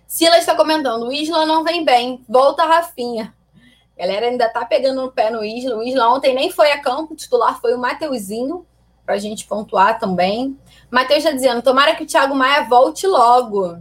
Sila 0.07 0.37
está 0.37 0.55
comentando: 0.55 1.07
o 1.07 1.11
Isla 1.11 1.45
não 1.45 1.63
vem 1.63 1.83
bem, 1.85 2.23
volta 2.27 2.63
a 2.63 2.67
Rafinha. 2.67 3.33
A 3.97 4.01
galera 4.01 4.27
ainda 4.27 4.49
tá 4.49 4.65
pegando 4.65 5.01
no 5.01 5.11
pé 5.11 5.29
no 5.29 5.43
Isla. 5.43 5.77
O 5.77 5.83
Isla 5.83 6.13
ontem 6.13 6.33
nem 6.33 6.49
foi 6.49 6.71
a 6.71 6.81
campo, 6.81 7.13
o 7.13 7.15
titular 7.17 7.59
foi 7.59 7.73
o 7.73 7.79
Mateuzinho, 7.79 8.65
para 9.05 9.15
a 9.15 9.19
gente 9.19 9.45
pontuar 9.45 9.99
também. 9.99 10.57
Matheus 10.89 11.19
está 11.19 11.31
dizendo: 11.31 11.61
tomara 11.61 11.95
que 11.95 12.03
o 12.03 12.07
Thiago 12.07 12.35
Maia 12.35 12.63
volte 12.63 13.05
logo. 13.05 13.79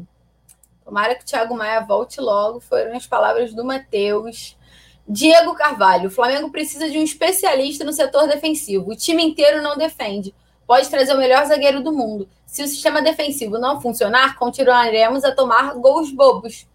Tomara 0.85 1.15
que 1.15 1.23
o 1.23 1.27
Thiago 1.27 1.57
Maia 1.57 1.81
volte 1.81 2.21
logo, 2.21 2.61
foram 2.61 2.95
as 2.95 3.07
palavras 3.07 3.55
do 3.55 3.65
Matheus. 3.65 4.57
Diego 5.09 5.55
Carvalho: 5.55 6.09
o 6.09 6.13
Flamengo 6.13 6.51
precisa 6.51 6.91
de 6.91 6.99
um 6.99 7.03
especialista 7.03 7.85
no 7.85 7.93
setor 7.93 8.27
defensivo. 8.27 8.91
O 8.91 8.97
time 8.97 9.23
inteiro 9.23 9.63
não 9.63 9.77
defende. 9.77 10.35
Pode 10.67 10.89
trazer 10.89 11.15
o 11.15 11.19
melhor 11.19 11.45
zagueiro 11.47 11.83
do 11.83 11.93
mundo. 11.93 12.29
Se 12.47 12.63
o 12.63 12.69
sistema 12.69 13.03
defensivo 13.03 13.59
não 13.59 13.81
funcionar, 13.81 14.37
continuaremos 14.37 15.25
a 15.25 15.35
tomar 15.35 15.75
gols 15.75 16.11
bobos. 16.11 16.67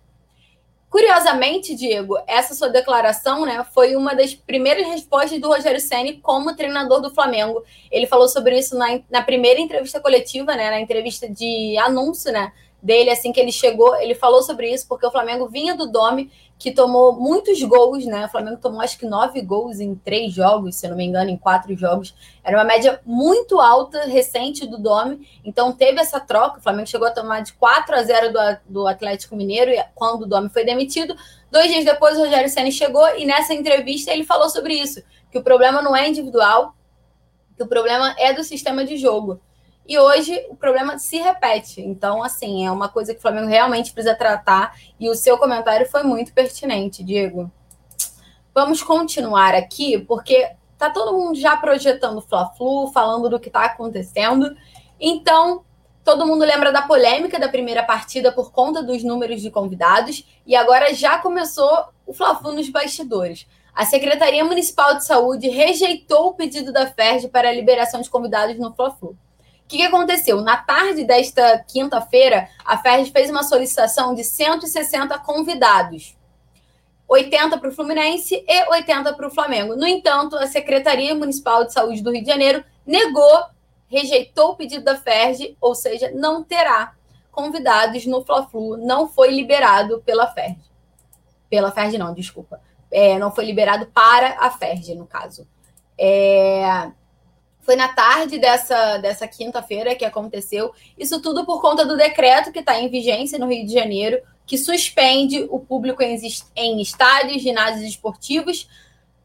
Curiosamente, 0.90 1.76
Diego, 1.76 2.18
essa 2.26 2.56
sua 2.56 2.68
declaração 2.68 3.46
né, 3.46 3.64
foi 3.74 3.96
uma 3.96 4.16
das 4.16 4.34
primeiras 4.34 4.88
respostas 4.88 5.40
do 5.40 5.48
Rogério 5.48 5.80
Ceni 5.80 6.14
como 6.14 6.56
treinador 6.56 7.00
do 7.00 7.14
Flamengo. 7.14 7.64
Ele 7.92 8.08
falou 8.08 8.28
sobre 8.28 8.58
isso 8.58 8.76
na, 8.76 9.00
na 9.10 9.22
primeira 9.22 9.60
entrevista 9.60 10.00
coletiva, 10.00 10.56
né, 10.56 10.72
na 10.72 10.80
entrevista 10.80 11.30
de 11.30 11.78
anúncio 11.78 12.32
né, 12.32 12.52
dele, 12.82 13.10
assim 13.10 13.32
que 13.32 13.40
ele 13.40 13.52
chegou. 13.52 13.96
Ele 13.96 14.16
falou 14.16 14.42
sobre 14.42 14.72
isso 14.72 14.88
porque 14.88 15.06
o 15.06 15.12
Flamengo 15.12 15.48
vinha 15.48 15.76
do 15.76 15.86
Dome 15.86 16.32
que 16.60 16.72
tomou 16.72 17.14
muitos 17.14 17.64
gols, 17.64 18.06
né? 18.06 18.26
O 18.26 18.30
Flamengo 18.30 18.58
tomou 18.58 18.82
acho 18.82 19.00
que 19.00 19.06
nove 19.06 19.42
gols 19.42 19.80
em 19.80 19.96
três 19.96 20.34
jogos, 20.34 20.76
se 20.76 20.86
eu 20.86 20.90
não 20.90 20.98
me 20.98 21.06
engano, 21.06 21.30
em 21.30 21.38
quatro 21.38 21.74
jogos. 21.78 22.14
Era 22.44 22.58
uma 22.58 22.66
média 22.66 23.00
muito 23.06 23.62
alta, 23.62 24.02
recente 24.06 24.68
do 24.68 24.78
Dome. 24.78 25.26
Então 25.46 25.72
teve 25.72 26.02
essa 26.02 26.20
troca. 26.20 26.60
O 26.60 26.62
Flamengo 26.62 26.90
chegou 26.90 27.08
a 27.08 27.12
tomar 27.12 27.42
de 27.42 27.54
4 27.54 27.96
a 27.96 28.04
0 28.04 28.34
do, 28.34 28.40
do 28.68 28.88
Atlético 28.88 29.38
Mineiro 29.38 29.72
quando 29.96 30.24
o 30.24 30.26
Dome 30.26 30.50
foi 30.50 30.66
demitido. 30.66 31.16
Dois 31.50 31.72
dias 31.72 31.86
depois 31.86 32.18
o 32.18 32.22
Rogério 32.22 32.50
Senna 32.50 32.72
chegou 32.72 33.08
e 33.18 33.26
nessa 33.26 33.54
entrevista 33.54 34.12
ele 34.12 34.26
falou 34.26 34.50
sobre 34.50 34.74
isso, 34.74 35.02
que 35.32 35.38
o 35.38 35.44
problema 35.44 35.82
não 35.82 35.96
é 35.96 36.10
individual, 36.10 36.76
que 37.56 37.64
o 37.64 37.68
problema 37.68 38.14
é 38.18 38.34
do 38.34 38.44
sistema 38.44 38.84
de 38.84 38.98
jogo. 38.98 39.40
E 39.90 39.98
hoje 39.98 40.46
o 40.52 40.56
problema 40.56 41.00
se 41.00 41.18
repete. 41.18 41.82
Então, 41.82 42.24
assim, 42.24 42.64
é 42.64 42.72
uma 42.72 42.88
coisa 42.88 43.12
que 43.12 43.18
o 43.18 43.22
Flamengo 43.24 43.48
realmente 43.48 43.92
precisa 43.92 44.14
tratar. 44.14 44.78
E 45.00 45.10
o 45.10 45.16
seu 45.16 45.36
comentário 45.36 45.90
foi 45.90 46.04
muito 46.04 46.32
pertinente, 46.32 47.04
Diego. 47.04 47.52
Vamos 48.54 48.84
continuar 48.84 49.56
aqui, 49.56 49.98
porque 49.98 50.52
tá 50.78 50.92
todo 50.92 51.18
mundo 51.18 51.40
já 51.40 51.58
projetando 51.58 52.22
Fla-Flu, 52.22 52.92
falando 52.94 53.32
do 53.32 53.40
que 53.40 53.48
está 53.48 53.66
acontecendo. 53.66 54.56
Então, 55.00 55.66
todo 56.04 56.28
mundo 56.28 56.46
lembra 56.46 56.72
da 56.72 56.84
polêmica 56.84 57.40
da 57.40 57.50
primeira 57.50 57.82
partida 57.82 58.32
por 58.32 58.52
conta 58.52 58.84
dos 58.84 59.04
números 59.04 59.42
de 59.42 59.50
convidados. 59.50 60.24
E 60.46 60.56
agora 60.56 60.94
já 60.94 61.18
começou 61.18 61.86
o 62.06 62.14
Fla-Flu 62.14 62.52
nos 62.52 62.70
bastidores. 62.70 63.48
A 63.74 63.86
Secretaria 63.86 64.46
Municipal 64.46 64.98
de 64.98 65.04
Saúde 65.04 65.50
rejeitou 65.50 66.28
o 66.28 66.34
pedido 66.36 66.72
da 66.72 66.86
FERJ 66.86 67.30
para 67.30 67.50
a 67.50 67.54
liberação 67.54 68.02
de 68.02 68.10
convidados 68.10 68.56
no 68.60 68.72
Fla-Flu 68.76 69.18
que, 69.70 69.78
que 69.78 69.84
aconteceu? 69.84 70.42
Na 70.42 70.58
tarde 70.58 71.06
desta 71.06 71.64
quinta-feira, 71.68 72.50
a 72.66 72.78
FERJ 72.80 73.12
fez 73.12 73.30
uma 73.30 73.44
solicitação 73.44 74.16
de 74.16 74.24
160 74.24 75.18
convidados. 75.20 76.18
80 77.08 77.58
para 77.58 77.70
o 77.70 77.72
Fluminense 77.72 78.44
e 78.48 78.70
80 78.70 79.14
para 79.14 79.28
o 79.28 79.32
Flamengo. 79.32 79.76
No 79.76 79.88
entanto, 79.88 80.36
a 80.36 80.48
Secretaria 80.48 81.14
Municipal 81.14 81.66
de 81.66 81.74
Saúde 81.74 82.02
do 82.02 82.12
Rio 82.12 82.22
de 82.22 82.28
Janeiro 82.28 82.64
negou 82.86 83.44
rejeitou 83.88 84.52
o 84.52 84.56
pedido 84.56 84.84
da 84.84 84.96
Ferge, 84.96 85.58
ou 85.60 85.74
seja, 85.74 86.12
não 86.14 86.44
terá 86.44 86.94
convidados 87.32 88.06
no 88.06 88.24
Fla-Flu, 88.24 88.78
não 88.78 89.08
foi 89.08 89.32
liberado 89.32 90.02
pela 90.02 90.28
Ferge. 90.28 90.62
Pela 91.50 91.72
Ferge 91.72 91.98
não, 91.98 92.14
desculpa. 92.14 92.62
É, 92.92 93.18
não 93.18 93.32
foi 93.32 93.46
liberado 93.46 93.88
para 93.88 94.38
a 94.40 94.52
Ferge, 94.52 94.94
no 94.94 95.08
caso. 95.08 95.48
É, 95.98 96.92
foi 97.70 97.76
na 97.76 97.90
tarde 97.90 98.40
dessa, 98.40 98.98
dessa 98.98 99.28
quinta-feira 99.28 99.94
que 99.94 100.04
aconteceu. 100.04 100.74
Isso 100.98 101.22
tudo 101.22 101.46
por 101.46 101.62
conta 101.62 101.86
do 101.86 101.96
decreto 101.96 102.52
que 102.52 102.62
está 102.62 102.80
em 102.80 102.90
vigência 102.90 103.38
no 103.38 103.46
Rio 103.46 103.64
de 103.64 103.72
Janeiro, 103.72 104.20
que 104.44 104.58
suspende 104.58 105.46
o 105.52 105.60
público 105.60 106.02
em, 106.02 106.18
em 106.56 106.82
estádios, 106.82 107.44
ginásios 107.44 107.88
esportivos, 107.88 108.68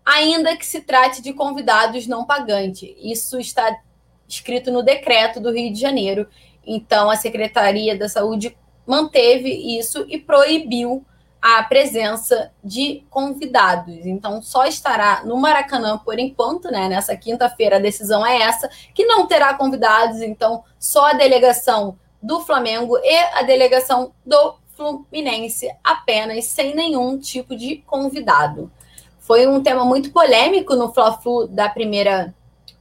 ainda 0.05 0.55
que 0.59 0.66
se 0.66 0.83
trate 0.83 1.23
de 1.23 1.33
convidados 1.33 2.07
não 2.07 2.27
pagantes. 2.27 2.95
Isso 2.99 3.41
está 3.41 3.81
escrito 4.29 4.71
no 4.71 4.83
decreto 4.83 5.41
do 5.41 5.51
Rio 5.51 5.73
de 5.73 5.81
Janeiro. 5.81 6.29
Então, 6.66 7.09
a 7.09 7.16
Secretaria 7.16 7.97
da 7.97 8.11
Saúde 8.11 8.55
manteve 8.87 9.49
isso 9.79 10.05
e 10.07 10.19
proibiu 10.19 11.03
a 11.47 11.62
presença 11.62 12.51
de 12.65 13.05
convidados. 13.11 14.07
Então, 14.07 14.41
só 14.41 14.65
estará 14.65 15.23
no 15.27 15.37
Maracanã 15.37 15.99
por 15.99 16.19
enquanto, 16.19 16.71
né? 16.71 16.89
Nessa 16.89 17.15
quinta-feira, 17.15 17.77
a 17.77 17.79
decisão 17.79 18.25
é 18.25 18.39
essa, 18.39 18.66
que 18.95 19.05
não 19.05 19.27
terá 19.27 19.53
convidados. 19.53 20.23
Então, 20.23 20.65
só 20.79 21.11
a 21.11 21.12
delegação 21.12 21.99
do 22.23 22.41
Flamengo 22.41 22.97
e 22.97 23.15
a 23.35 23.43
delegação 23.43 24.15
do 24.25 24.55
Fluminense 24.75 25.69
apenas, 25.85 26.47
sem 26.47 26.75
nenhum 26.75 27.19
tipo 27.19 27.55
de 27.55 27.77
convidado. 27.87 28.73
Foi 29.19 29.47
um 29.47 29.62
tema 29.62 29.85
muito 29.85 30.12
polêmico 30.12 30.75
no 30.75 30.95
Fla-Flu 30.95 31.47
da 31.47 31.69
primeira 31.69 32.35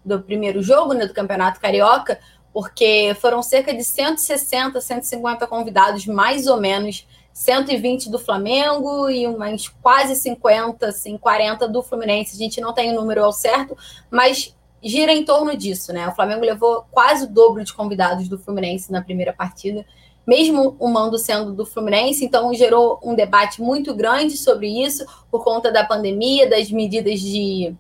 do 0.05 0.21
primeiro 0.21 0.61
jogo, 0.61 0.93
né, 0.93 1.05
do 1.05 1.13
Campeonato 1.13 1.59
Carioca, 1.59 2.17
porque 2.53 3.15
foram 3.19 3.41
cerca 3.41 3.73
de 3.73 3.83
160, 3.83 4.79
150 4.79 5.47
convidados, 5.47 6.05
mais 6.05 6.47
ou 6.47 6.59
menos, 6.59 7.05
120 7.33 8.11
do 8.11 8.19
Flamengo 8.19 9.09
e 9.09 9.25
umas 9.25 9.67
quase 9.67 10.15
50, 10.15 10.87
assim, 10.87 11.17
40 11.17 11.67
do 11.67 11.81
Fluminense. 11.81 12.35
A 12.35 12.37
gente 12.37 12.61
não 12.61 12.73
tem 12.73 12.91
o 12.91 12.95
número 12.95 13.23
ao 13.23 13.31
certo, 13.31 13.75
mas 14.09 14.55
gira 14.83 15.11
em 15.11 15.25
torno 15.25 15.57
disso, 15.57 15.91
né? 15.91 16.07
O 16.07 16.15
Flamengo 16.15 16.45
levou 16.45 16.85
quase 16.91 17.25
o 17.25 17.29
dobro 17.29 17.63
de 17.63 17.73
convidados 17.73 18.27
do 18.27 18.37
Fluminense 18.37 18.91
na 18.91 19.01
primeira 19.01 19.33
partida, 19.33 19.85
mesmo 20.27 20.75
o 20.79 20.87
mando 20.89 21.17
sendo 21.17 21.53
do 21.53 21.65
Fluminense, 21.65 22.23
então 22.23 22.53
gerou 22.53 22.99
um 23.03 23.15
debate 23.15 23.61
muito 23.61 23.93
grande 23.93 24.37
sobre 24.37 24.67
isso, 24.83 25.05
por 25.31 25.43
conta 25.43 25.71
da 25.71 25.83
pandemia, 25.83 26.49
das 26.49 26.69
medidas 26.69 27.19
de, 27.19 27.73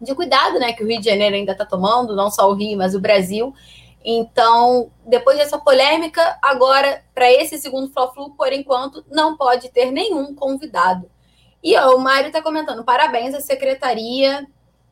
de 0.00 0.14
cuidado, 0.14 0.58
né, 0.58 0.72
que 0.72 0.84
o 0.84 0.86
Rio 0.86 1.00
de 1.00 1.06
Janeiro 1.06 1.34
ainda 1.34 1.52
está 1.52 1.64
tomando, 1.64 2.14
não 2.14 2.30
só 2.30 2.48
o 2.50 2.54
Rio, 2.54 2.78
mas 2.78 2.94
o 2.94 3.00
Brasil. 3.00 3.52
Então, 4.08 4.92
depois 5.04 5.36
dessa 5.36 5.58
polêmica, 5.58 6.38
agora, 6.40 7.02
para 7.12 7.28
esse 7.32 7.58
segundo 7.58 7.92
Fla-Flu, 7.92 8.30
por 8.36 8.52
enquanto, 8.52 9.04
não 9.10 9.36
pode 9.36 9.68
ter 9.70 9.90
nenhum 9.90 10.32
convidado. 10.32 11.10
E 11.60 11.76
ó, 11.76 11.96
o 11.96 11.98
Mário 11.98 12.28
está 12.28 12.40
comentando, 12.40 12.84
parabéns 12.84 13.34
à 13.34 13.40
secretaria, 13.40 14.46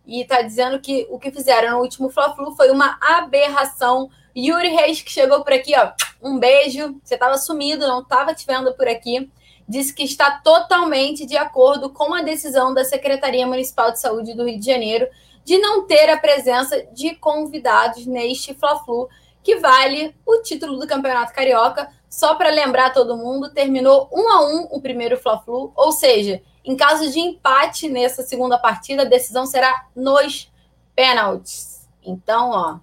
e 0.04 0.22
está 0.22 0.42
dizendo 0.42 0.80
que 0.80 1.06
o 1.08 1.18
que 1.20 1.30
fizeram 1.30 1.76
no 1.76 1.82
último 1.82 2.10
Fla-Flu 2.10 2.56
foi 2.56 2.72
uma 2.72 2.98
aberração. 3.00 4.10
Yuri 4.36 4.70
Reis, 4.70 5.00
que 5.00 5.12
chegou 5.12 5.44
por 5.44 5.52
aqui, 5.52 5.74
ó, 5.78 5.92
um 6.20 6.36
beijo. 6.36 7.00
Você 7.04 7.14
estava 7.14 7.38
sumido, 7.38 7.86
não 7.86 8.00
estava 8.00 8.34
te 8.34 8.44
vendo 8.44 8.74
por 8.74 8.88
aqui. 8.88 9.30
Disse 9.68 9.94
que 9.94 10.02
está 10.02 10.40
totalmente 10.42 11.24
de 11.24 11.36
acordo 11.36 11.88
com 11.88 12.12
a 12.12 12.22
decisão 12.22 12.74
da 12.74 12.84
Secretaria 12.84 13.46
Municipal 13.46 13.92
de 13.92 14.00
Saúde 14.00 14.34
do 14.34 14.44
Rio 14.44 14.58
de 14.58 14.66
Janeiro 14.66 15.06
de 15.44 15.58
não 15.58 15.86
ter 15.86 16.08
a 16.08 16.18
presença 16.18 16.84
de 16.92 17.14
convidados 17.16 18.06
neste 18.06 18.54
Fla-Flu, 18.54 19.08
que 19.42 19.56
vale 19.56 20.16
o 20.24 20.38
título 20.42 20.78
do 20.78 20.86
Campeonato 20.86 21.34
Carioca. 21.34 21.88
Só 22.08 22.34
para 22.34 22.48
lembrar 22.48 22.92
todo 22.92 23.16
mundo, 23.16 23.52
terminou 23.52 24.08
um 24.12 24.30
a 24.30 24.46
um 24.46 24.68
o 24.70 24.80
primeiro 24.80 25.18
Fla-Flu, 25.18 25.72
ou 25.76 25.92
seja, 25.92 26.40
em 26.64 26.76
caso 26.76 27.10
de 27.10 27.18
empate 27.20 27.88
nessa 27.88 28.22
segunda 28.22 28.56
partida, 28.56 29.02
a 29.02 29.06
decisão 29.06 29.44
será 29.44 29.86
nos 29.94 30.50
pênaltis. 30.96 31.86
Então, 32.02 32.50
ó, 32.50 32.78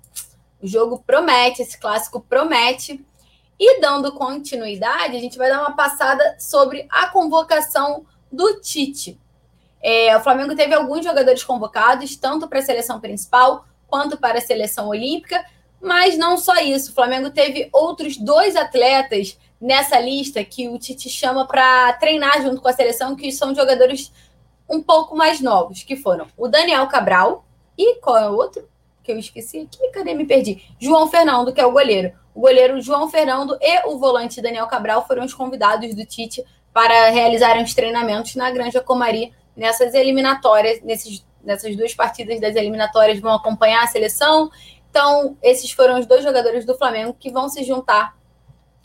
o 0.62 0.68
jogo 0.68 1.04
promete, 1.06 1.62
esse 1.62 1.80
clássico 1.80 2.22
promete. 2.22 3.04
E 3.60 3.80
dando 3.80 4.14
continuidade, 4.14 5.16
a 5.16 5.20
gente 5.20 5.38
vai 5.38 5.50
dar 5.50 5.62
uma 5.62 5.76
passada 5.76 6.36
sobre 6.40 6.88
a 6.90 7.08
convocação 7.08 8.06
do 8.32 8.60
Tite. 8.60 9.20
É, 9.82 10.16
o 10.16 10.22
Flamengo 10.22 10.56
teve 10.56 10.74
alguns 10.74 11.04
jogadores 11.04 11.44
convocados, 11.44 12.16
tanto 12.16 12.48
para 12.48 12.60
a 12.60 12.64
seleção 12.64 13.00
principal 13.00 13.66
quanto 13.88 14.18
para 14.18 14.38
a 14.38 14.42
seleção 14.42 14.88
olímpica, 14.88 15.44
mas 15.82 16.18
não 16.18 16.38
só 16.38 16.56
isso. 16.62 16.92
O 16.92 16.94
Flamengo 16.94 17.30
teve 17.30 17.70
outros 17.74 18.18
dois 18.18 18.56
atletas 18.56 19.38
nessa 19.60 20.00
lista 20.00 20.44
que 20.44 20.70
o 20.70 20.80
Tite 20.80 21.10
chama 21.10 21.46
para 21.46 21.94
treinar 21.94 22.42
junto 22.42 22.62
com 22.62 22.68
a 22.68 22.74
seleção, 22.74 23.16
que 23.16 23.32
são 23.32 23.54
jogadores 23.54 24.12
um 24.70 24.82
pouco 24.82 25.16
mais 25.16 25.42
novos, 25.42 25.84
que 25.84 25.96
foram 25.96 26.28
o 26.38 26.48
Daniel 26.48 26.88
Cabral 26.88 27.46
e 27.78 27.96
qual 28.00 28.18
é 28.18 28.30
o 28.30 28.36
outro? 28.36 28.68
Que 29.04 29.12
eu 29.12 29.18
esqueci 29.18 29.60
aqui, 29.60 29.90
cadê? 29.92 30.14
Me 30.14 30.26
perdi. 30.26 30.64
João 30.80 31.08
Fernando, 31.08 31.52
que 31.52 31.60
é 31.60 31.66
o 31.66 31.72
goleiro. 31.72 32.14
O 32.34 32.42
goleiro 32.42 32.80
João 32.80 33.10
Fernando 33.10 33.58
e 33.60 33.88
o 33.88 33.98
volante 33.98 34.42
Daniel 34.42 34.68
Cabral 34.68 35.06
foram 35.06 35.26
os 35.26 35.34
convidados 35.34 35.94
do 35.94 36.06
Tite 36.06 36.44
para 36.74 37.10
realizarem 37.10 37.64
os 37.64 37.74
treinamentos 37.74 38.36
na 38.36 38.50
Granja 38.50 38.80
Comari 38.80 39.34
nessas 39.62 39.94
eliminatórias, 39.94 40.82
nesses, 40.82 41.24
nessas 41.44 41.76
duas 41.76 41.94
partidas 41.94 42.42
das 42.42 42.56
eliminatórias, 42.56 43.20
vão 43.20 43.36
acompanhar 43.36 43.84
a 43.84 43.88
seleção. 43.88 44.50
Então, 44.90 45.38
esses 45.40 45.70
foram 45.70 46.00
os 46.00 46.08
dois 46.08 46.24
jogadores 46.24 46.66
do 46.66 46.76
Flamengo 46.76 47.16
que 47.18 47.32
vão 47.32 47.48
se 47.48 47.64
juntar 47.64 48.18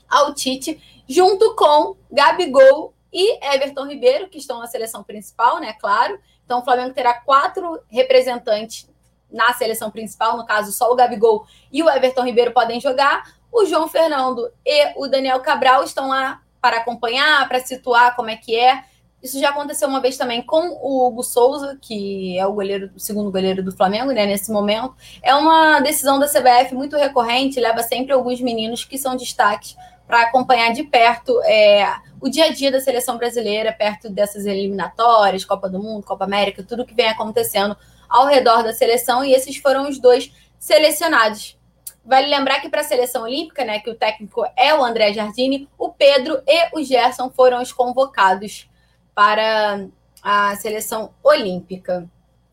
ao 0.07 0.35
Tite, 0.35 0.79
junto 1.09 1.57
com 1.57 1.97
Gabigol 2.13 2.93
e 3.11 3.43
Everton 3.43 3.87
Ribeiro, 3.87 4.29
que 4.29 4.37
estão 4.37 4.61
na 4.61 4.67
seleção 4.67 5.03
principal, 5.03 5.59
né? 5.59 5.73
Claro. 5.81 6.21
Então, 6.45 6.61
o 6.61 6.63
Flamengo 6.65 6.93
terá 6.93 7.15
quatro 7.15 7.81
representantes 7.89 8.87
na 9.33 9.55
seleção 9.55 9.91
principal, 9.91 10.37
no 10.37 10.45
caso, 10.45 10.73
só 10.73 10.93
o 10.93 10.95
Gabigol 10.95 11.47
e 11.73 11.83
o 11.83 11.89
Everton 11.89 12.23
Ribeiro 12.23 12.53
podem 12.53 12.81
jogar. 12.81 13.25
O 13.51 13.65
João 13.65 13.89
Fernando 13.89 14.53
e 14.65 14.93
o 14.97 15.09
Daniel 15.09 15.41
Cabral 15.41 15.83
estão 15.83 16.11
lá 16.11 16.43
para 16.61 16.77
acompanhar, 16.77 17.49
para 17.49 17.61
situar 17.61 18.15
como 18.15 18.29
é 18.29 18.37
que 18.37 18.55
é. 18.55 18.85
Isso 19.23 19.41
já 19.41 19.51
aconteceu 19.51 19.89
uma 19.89 20.01
vez 20.01 20.17
também 20.17 20.43
com 20.43 20.79
o 20.81 21.07
Hugo 21.07 21.23
Souza, 21.23 21.77
que 21.81 22.39
é 22.39 22.47
o 22.47 22.53
goleiro, 22.53 22.91
o 22.95 23.01
segundo 23.01 23.31
goleiro 23.31 23.63
do 23.63 23.73
Flamengo, 23.73 24.13
né, 24.13 24.27
nesse 24.27 24.53
momento. 24.53 24.95
É 25.23 25.35
uma 25.35 25.81
decisão 25.81 26.19
da 26.19 26.29
CBF 26.29 26.75
muito 26.75 26.97
recorrente, 26.97 27.59
leva 27.59 27.83
sempre 27.83 28.13
alguns 28.13 28.41
meninos 28.41 28.85
que 28.85 28.99
são 28.99 29.17
destaques 29.17 29.77
para 30.07 30.23
acompanhar 30.23 30.73
de 30.73 30.85
perto 30.85 31.43
é, 31.43 31.85
o 32.21 32.29
dia 32.29 32.45
a 32.45 32.53
dia 32.53 32.71
da 32.71 32.79
seleção 32.79 33.17
brasileira, 33.19 33.73
perto 33.73 34.09
dessas 34.09 34.47
eliminatórias, 34.47 35.45
Copa 35.45 35.69
do 35.69 35.83
Mundo, 35.83 36.05
Copa 36.05 36.25
América, 36.25 36.63
tudo 36.63 36.87
que 36.87 36.95
vem 36.95 37.09
acontecendo 37.09 37.77
ao 38.09 38.27
redor 38.27 38.63
da 38.63 38.73
seleção, 38.73 39.25
e 39.25 39.33
esses 39.33 39.57
foram 39.57 39.89
os 39.89 39.99
dois 39.99 40.33
selecionados. 40.59 41.59
Vale 42.05 42.29
lembrar 42.29 42.61
que 42.61 42.69
para 42.69 42.83
a 42.83 42.85
seleção 42.85 43.25
olímpica, 43.25 43.65
né, 43.65 43.81
que 43.81 43.91
o 43.91 43.97
técnico 43.97 44.45
é 44.57 44.73
o 44.73 44.85
André 44.85 45.13
Jardini, 45.13 45.69
o 45.77 45.89
Pedro 45.89 46.41
e 46.47 46.79
o 46.79 46.85
Gerson 46.85 47.31
foram 47.31 47.61
os 47.61 47.73
convocados 47.73 48.69
para 49.17 49.89
a 50.23 50.55
seleção 50.57 51.15
olímpica. 51.25 52.07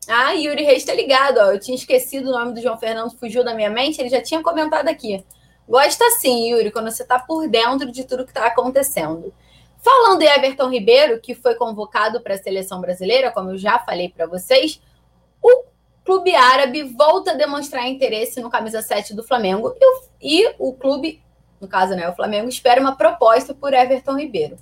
Ah, 0.08 0.32
Yuri 0.32 0.62
Reis 0.62 0.78
está 0.78 0.94
ligado, 0.94 1.36
ó. 1.38 1.52
Eu 1.52 1.60
tinha 1.60 1.74
esquecido 1.74 2.30
o 2.30 2.32
nome 2.32 2.54
do 2.54 2.62
João 2.62 2.78
Fernando, 2.78 3.16
fugiu 3.18 3.44
da 3.44 3.52
minha 3.52 3.68
mente, 3.68 4.00
ele 4.00 4.08
já 4.08 4.22
tinha 4.22 4.42
comentado 4.42 4.88
aqui. 4.88 5.22
Gosta 5.68 6.04
sim, 6.20 6.50
Yuri, 6.50 6.70
quando 6.70 6.90
você 6.90 7.02
está 7.02 7.18
por 7.18 7.46
dentro 7.48 7.92
de 7.92 8.04
tudo 8.04 8.24
que 8.24 8.30
está 8.30 8.46
acontecendo. 8.46 9.32
Falando 9.78 10.22
em 10.22 10.26
Everton 10.26 10.70
Ribeiro, 10.70 11.20
que 11.20 11.34
foi 11.34 11.54
convocado 11.54 12.22
para 12.22 12.34
a 12.34 12.38
seleção 12.38 12.80
brasileira, 12.80 13.30
como 13.30 13.50
eu 13.50 13.58
já 13.58 13.78
falei 13.80 14.08
para 14.08 14.26
vocês, 14.26 14.80
o 15.42 15.64
clube 16.02 16.34
árabe 16.34 16.82
volta 16.82 17.32
a 17.32 17.34
demonstrar 17.34 17.86
interesse 17.86 18.40
no 18.40 18.48
camisa 18.48 18.80
7 18.80 19.14
do 19.14 19.22
Flamengo 19.22 19.74
e 19.78 19.84
o, 19.84 20.02
e 20.22 20.54
o 20.58 20.72
clube, 20.72 21.22
no 21.60 21.68
caso, 21.68 21.94
né, 21.94 22.08
o 22.08 22.14
Flamengo, 22.14 22.48
espera 22.48 22.80
uma 22.80 22.96
proposta 22.96 23.52
por 23.52 23.74
Everton 23.74 24.18
Ribeiro. 24.18 24.56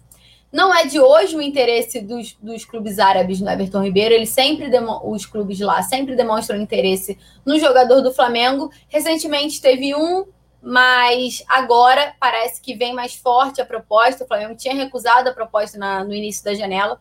Não 0.53 0.75
é 0.75 0.85
de 0.85 1.01
hoje 1.01 1.35
o 1.35 1.41
interesse 1.41 2.03
dos, 2.03 2.37
dos 2.41 2.67
clubes 2.67 2.99
árabes 2.99 3.41
no 3.41 3.49
Everton 3.49 3.83
Ribeiro, 3.83 4.15
eles 4.15 4.29
sempre 4.29 4.71
os 5.03 5.25
clubes 5.25 5.59
lá 5.61 5.83
sempre 5.83 6.15
demonstram 6.15 6.61
interesse 6.61 7.19
no 7.43 7.59
jogador 7.59 8.03
do 8.03 8.13
Flamengo. 8.13 8.71
Recentemente 8.87 9.63
teve 9.63 9.95
um, 9.95 10.27
mas 10.61 11.43
agora 11.49 12.15
parece 12.21 12.61
que 12.61 12.75
vem 12.75 12.93
mais 12.93 13.15
forte 13.15 13.63
a 13.63 13.65
proposta. 13.65 14.25
O 14.25 14.27
Flamengo 14.27 14.55
tinha 14.55 14.75
recusado 14.75 15.31
a 15.31 15.33
proposta 15.33 15.79
na, 15.79 16.05
no 16.05 16.13
início 16.13 16.45
da 16.45 16.53
janela, 16.53 17.01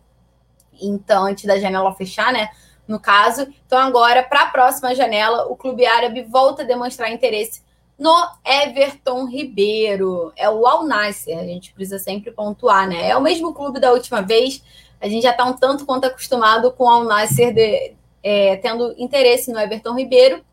então 0.82 1.26
antes 1.26 1.44
da 1.44 1.60
janela 1.60 1.94
fechar, 1.94 2.32
né? 2.32 2.48
No 2.88 3.02
caso, 3.02 3.48
então 3.66 3.78
agora 3.80 4.24
para 4.24 4.44
a 4.44 4.50
próxima 4.50 4.96
janela, 4.96 5.48
o 5.48 5.58
clube 5.58 5.86
árabe 5.86 6.24
volta 6.24 6.64
a 6.64 6.66
demonstrar 6.66 7.12
interesse 7.12 7.62
no 8.02 8.28
Everton 8.44 9.28
Ribeiro. 9.28 10.34
É 10.36 10.50
o 10.50 10.66
Al 10.66 10.88
Nasser, 10.88 11.38
a 11.38 11.44
gente 11.44 11.72
precisa 11.72 12.00
sempre 12.00 12.32
pontuar, 12.32 12.90
né? 12.90 13.10
É 13.10 13.16
o 13.16 13.22
mesmo 13.22 13.54
clube 13.54 13.80
da 13.80 13.92
última 13.92 14.24
vez. 14.24 14.64
A 15.00 15.08
gente 15.08 15.22
já 15.22 15.30
está 15.30 15.46
um 15.46 15.54
tanto 15.54 15.86
quanto 15.86 16.06
acostumado 16.06 16.72
com 16.72 16.86
o 16.86 16.90
Al 16.90 17.04
Nasser 17.04 17.54
de, 17.54 17.94
é, 18.24 18.56
tendo 18.56 18.96
interesse 18.98 19.52
no 19.52 19.60
Everton 19.60 19.94
Ribeiro. 19.94 20.44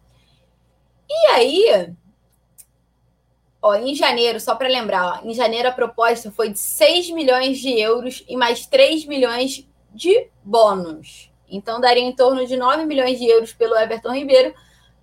E 1.09 1.27
aí, 1.29 1.95
ó, 3.63 3.75
em 3.77 3.95
janeiro, 3.95 4.39
só 4.39 4.55
para 4.55 4.69
lembrar, 4.69 5.23
ó, 5.23 5.27
em 5.27 5.33
janeiro 5.33 5.69
a 5.69 5.73
proposta 5.73 6.31
foi 6.31 6.51
de 6.51 6.59
6 6.59 7.13
milhões 7.13 7.57
de 7.61 7.71
euros 7.81 8.23
e 8.29 8.37
mais 8.37 8.67
3 8.67 9.07
milhões 9.07 9.67
de 9.95 10.29
bônus. 10.45 11.33
Então 11.49 11.81
daria 11.81 12.03
em 12.03 12.15
torno 12.15 12.47
de 12.47 12.59
9 12.59 12.85
milhões 12.85 13.19
de 13.19 13.25
euros 13.25 13.55
pelo 13.55 13.75
Everton 13.75 14.13
Ribeiro, 14.13 14.53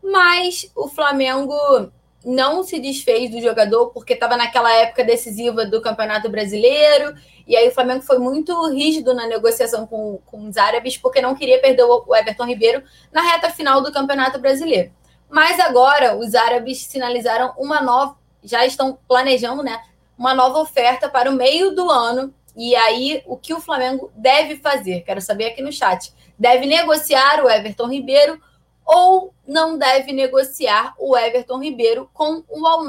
mas 0.04 0.72
o 0.76 0.88
Flamengo 0.88 1.92
não 2.26 2.64
se 2.64 2.80
desfez 2.80 3.30
do 3.30 3.40
jogador 3.40 3.92
porque 3.92 4.14
estava 4.14 4.36
naquela 4.36 4.74
época 4.74 5.04
decisiva 5.04 5.64
do 5.64 5.80
Campeonato 5.80 6.28
Brasileiro. 6.28 7.16
E 7.46 7.56
aí 7.56 7.68
o 7.68 7.72
Flamengo 7.72 8.02
foi 8.02 8.18
muito 8.18 8.68
rígido 8.72 9.14
na 9.14 9.28
negociação 9.28 9.86
com, 9.86 10.20
com 10.26 10.50
os 10.50 10.58
árabes 10.58 10.98
porque 10.98 11.22
não 11.22 11.36
queria 11.36 11.62
perder 11.62 11.84
o 11.84 12.16
Everton 12.16 12.46
Ribeiro 12.46 12.84
na 13.14 13.22
reta 13.22 13.52
final 13.52 13.82
do 13.82 13.92
Campeonato 13.92 14.40
Brasileiro. 14.40 14.92
Mas 15.30 15.60
agora 15.60 16.18
os 16.18 16.34
árabes 16.34 16.80
sinalizaram 16.80 17.54
uma 17.58 17.82
nova, 17.82 18.18
já 18.44 18.66
estão 18.66 18.98
planejando, 19.08 19.62
né, 19.62 19.80
uma 20.18 20.34
nova 20.34 20.60
oferta 20.60 21.08
para 21.08 21.30
o 21.30 21.34
meio 21.34 21.76
do 21.76 21.90
ano. 21.92 22.34
E 22.56 22.76
aí 22.76 23.22
o 23.28 23.38
que 23.38 23.54
o 23.54 23.60
Flamengo 23.60 24.12
deve 24.16 24.56
fazer? 24.56 25.02
Quero 25.02 25.22
saber 25.22 25.48
aqui 25.48 25.62
no 25.62 25.72
chat. 25.72 26.12
Deve 26.40 26.66
negociar 26.66 27.44
o 27.44 27.50
Everton 27.50 27.88
Ribeiro 27.88 28.42
ou 28.86 29.34
não 29.48 29.78
deve 29.78 30.14
negociar 30.14 30.94
o 31.00 31.18
Everton 31.18 31.60
Ribeiro 31.60 32.10
com 32.14 32.44
o 32.48 32.68
Al? 32.68 32.86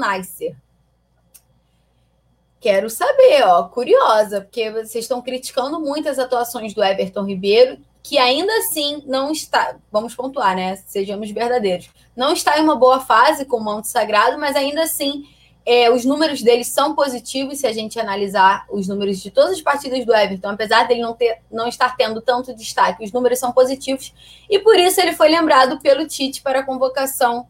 Quero 2.59 2.89
saber, 2.89 3.43
ó, 3.43 3.63
curiosa, 3.63 4.41
porque 4.41 4.71
vocês 4.71 5.05
estão 5.05 5.21
criticando 5.21 5.79
muito 5.79 6.09
as 6.09 6.19
atuações 6.19 6.73
do 6.73 6.83
Everton 6.83 7.23
Ribeiro, 7.23 7.79
que 8.03 8.17
ainda 8.17 8.51
assim 8.57 9.03
não 9.05 9.31
está, 9.31 9.77
vamos 9.91 10.15
pontuar, 10.15 10.55
né? 10.55 10.75
Sejamos 10.87 11.29
verdadeiros. 11.31 11.89
Não 12.15 12.33
está 12.33 12.59
em 12.59 12.63
uma 12.63 12.75
boa 12.75 12.99
fase 12.99 13.45
com 13.45 13.57
o 13.57 13.63
manto 13.63 13.87
sagrado, 13.87 14.37
mas 14.39 14.55
ainda 14.55 14.83
assim 14.83 15.27
é, 15.69 15.91
os 15.91 16.05
números 16.05 16.41
dele 16.41 16.63
são 16.63 16.95
positivos 16.95 17.59
se 17.59 17.67
a 17.67 17.73
gente 17.73 17.99
analisar 17.99 18.65
os 18.69 18.87
números 18.87 19.19
de 19.19 19.29
todas 19.29 19.51
as 19.51 19.61
partidas 19.61 20.05
do 20.05 20.15
Everton, 20.15 20.51
apesar 20.51 20.87
dele 20.87 21.01
não, 21.01 21.13
ter, 21.13 21.41
não 21.51 21.67
estar 21.67 21.93
tendo 21.97 22.21
tanto 22.21 22.55
destaque, 22.55 23.03
os 23.03 23.11
números 23.11 23.37
são 23.37 23.51
positivos 23.51 24.13
e 24.49 24.57
por 24.59 24.79
isso 24.79 25.01
ele 25.01 25.11
foi 25.11 25.27
lembrado 25.27 25.77
pelo 25.81 26.07
Tite 26.07 26.41
para 26.41 26.59
a 26.59 26.63
convocação 26.63 27.49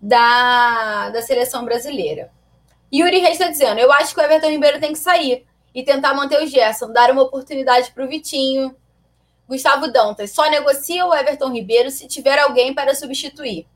da, 0.00 1.10
da 1.10 1.20
seleção 1.20 1.64
brasileira. 1.64 2.30
Yuri 2.94 3.18
Reis 3.18 3.40
está 3.40 3.50
dizendo: 3.50 3.80
eu 3.80 3.90
acho 3.90 4.14
que 4.14 4.20
o 4.20 4.22
Everton 4.22 4.50
Ribeiro 4.50 4.78
tem 4.78 4.92
que 4.92 4.98
sair 5.00 5.44
e 5.74 5.82
tentar 5.82 6.14
manter 6.14 6.40
o 6.40 6.46
Gerson, 6.46 6.92
dar 6.92 7.10
uma 7.10 7.22
oportunidade 7.22 7.90
para 7.90 8.04
o 8.04 8.08
Vitinho. 8.08 8.72
Gustavo 9.48 9.90
Dantas, 9.90 10.30
só 10.30 10.48
negocia 10.48 11.04
o 11.04 11.12
Everton 11.12 11.50
Ribeiro 11.50 11.90
se 11.90 12.06
tiver 12.06 12.38
alguém 12.38 12.72
para 12.72 12.94
substituir. 12.94 13.66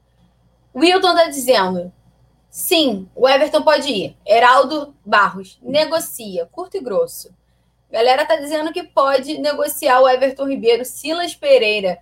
Wilton 0.72 1.10
está 1.10 1.28
dizendo: 1.28 1.92
Sim, 2.52 3.08
o 3.16 3.26
Everton 3.26 3.62
pode 3.62 3.90
ir. 3.90 4.14
Heraldo 4.26 4.94
Barros, 5.06 5.58
negocia, 5.62 6.46
curto 6.52 6.76
e 6.76 6.80
grosso. 6.80 7.34
Galera 7.90 8.26
tá 8.26 8.36
dizendo 8.36 8.74
que 8.74 8.82
pode 8.82 9.38
negociar 9.38 10.00
o 10.00 10.08
Everton 10.08 10.46
Ribeiro. 10.46 10.84
Silas 10.84 11.34
Pereira, 11.34 11.98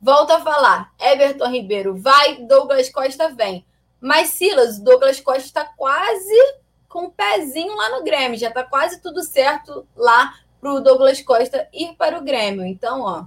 volta 0.00 0.36
a 0.36 0.40
falar. 0.40 0.90
Everton 0.98 1.50
Ribeiro 1.50 1.94
vai, 1.94 2.36
Douglas 2.46 2.88
Costa 2.88 3.28
vem. 3.28 3.66
Mas 4.00 4.30
Silas, 4.30 4.80
Douglas 4.80 5.20
Costa 5.20 5.42
está 5.42 5.66
quase 5.66 6.54
com 6.88 7.00
o 7.00 7.06
um 7.08 7.10
pezinho 7.10 7.76
lá 7.76 7.90
no 7.90 8.02
Grêmio. 8.02 8.38
Já 8.38 8.50
tá 8.50 8.64
quase 8.64 9.02
tudo 9.02 9.22
certo 9.22 9.86
lá 9.94 10.32
pro 10.62 10.80
Douglas 10.80 11.20
Costa 11.20 11.68
ir 11.74 11.92
para 11.92 12.18
o 12.18 12.24
Grêmio. 12.24 12.64
Então, 12.64 13.02
ó, 13.02 13.26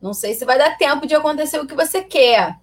não 0.00 0.14
sei 0.14 0.32
se 0.32 0.44
vai 0.44 0.56
dar 0.56 0.78
tempo 0.78 1.08
de 1.08 1.14
acontecer 1.16 1.58
o 1.58 1.66
que 1.66 1.74
você 1.74 2.04
quer. 2.04 2.59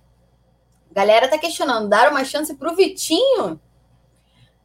Galera 0.91 1.27
tá 1.27 1.37
questionando, 1.37 1.89
dar 1.89 2.11
uma 2.11 2.25
chance 2.25 2.53
pro 2.55 2.75
Vitinho? 2.75 3.59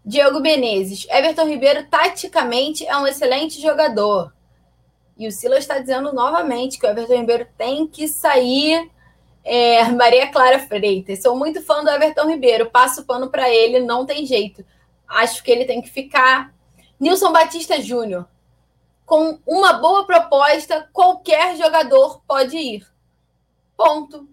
Diego 0.04 0.40
Menezes, 0.40 1.06
Everton 1.08 1.46
Ribeiro 1.46 1.86
taticamente 1.88 2.84
é 2.86 2.96
um 2.96 3.06
excelente 3.06 3.60
jogador. 3.60 4.32
E 5.16 5.28
o 5.28 5.32
Silas 5.32 5.60
está 5.60 5.78
dizendo 5.78 6.12
novamente 6.12 6.78
que 6.78 6.86
o 6.86 6.90
Everton 6.90 7.20
Ribeiro 7.20 7.46
tem 7.56 7.86
que 7.86 8.08
sair. 8.08 8.90
É, 9.44 9.84
Maria 9.92 10.30
Clara 10.32 10.58
Freitas, 10.58 11.22
sou 11.22 11.36
muito 11.36 11.62
fã 11.62 11.84
do 11.84 11.90
Everton 11.90 12.28
Ribeiro, 12.28 12.70
passo 12.70 13.04
pano 13.04 13.30
para 13.30 13.48
ele, 13.48 13.80
não 13.80 14.04
tem 14.04 14.26
jeito. 14.26 14.64
Acho 15.06 15.42
que 15.42 15.50
ele 15.50 15.64
tem 15.64 15.80
que 15.80 15.90
ficar. 15.90 16.52
Nilson 16.98 17.32
Batista 17.32 17.80
Júnior, 17.80 18.26
com 19.04 19.38
uma 19.46 19.74
boa 19.74 20.04
proposta, 20.06 20.88
qualquer 20.92 21.56
jogador 21.56 22.22
pode 22.26 22.56
ir. 22.56 22.86
Ponto. 23.76 24.28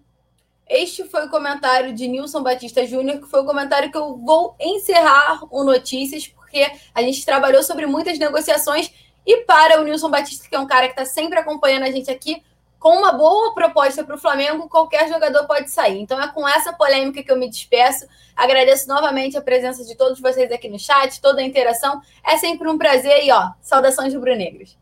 Este 0.70 1.02
foi 1.02 1.26
o 1.26 1.28
comentário 1.28 1.92
de 1.92 2.06
Nilson 2.06 2.44
Batista 2.44 2.86
Júnior, 2.86 3.18
que 3.18 3.26
foi 3.26 3.40
o 3.40 3.44
comentário 3.44 3.90
que 3.90 3.98
eu 3.98 4.16
vou 4.16 4.54
encerrar 4.60 5.40
o 5.50 5.64
Notícias, 5.64 6.28
porque 6.28 6.64
a 6.94 7.02
gente 7.02 7.26
trabalhou 7.26 7.60
sobre 7.64 7.86
muitas 7.86 8.16
negociações 8.20 8.88
e 9.26 9.38
para 9.38 9.80
o 9.80 9.84
Nilson 9.84 10.08
Batista, 10.08 10.48
que 10.48 10.54
é 10.54 10.60
um 10.60 10.68
cara 10.68 10.86
que 10.86 10.92
está 10.92 11.04
sempre 11.04 11.40
acompanhando 11.40 11.82
a 11.82 11.90
gente 11.90 12.08
aqui, 12.08 12.40
com 12.78 12.96
uma 12.96 13.10
boa 13.10 13.52
proposta 13.52 14.04
para 14.04 14.14
o 14.14 14.18
Flamengo, 14.18 14.68
qualquer 14.68 15.08
jogador 15.08 15.44
pode 15.44 15.72
sair. 15.72 16.00
Então 16.00 16.22
é 16.22 16.28
com 16.28 16.48
essa 16.48 16.72
polêmica 16.72 17.20
que 17.20 17.32
eu 17.32 17.36
me 17.36 17.50
despeço. 17.50 18.06
Agradeço 18.36 18.86
novamente 18.86 19.36
a 19.36 19.42
presença 19.42 19.84
de 19.84 19.96
todos 19.96 20.20
vocês 20.20 20.52
aqui 20.52 20.68
no 20.68 20.78
chat, 20.78 21.20
toda 21.20 21.40
a 21.40 21.44
interação. 21.44 22.00
É 22.24 22.36
sempre 22.36 22.68
um 22.68 22.78
prazer 22.78 23.24
e 23.24 23.32
ó, 23.32 23.50
saudações 23.60 24.14
rubro-negras. 24.14 24.79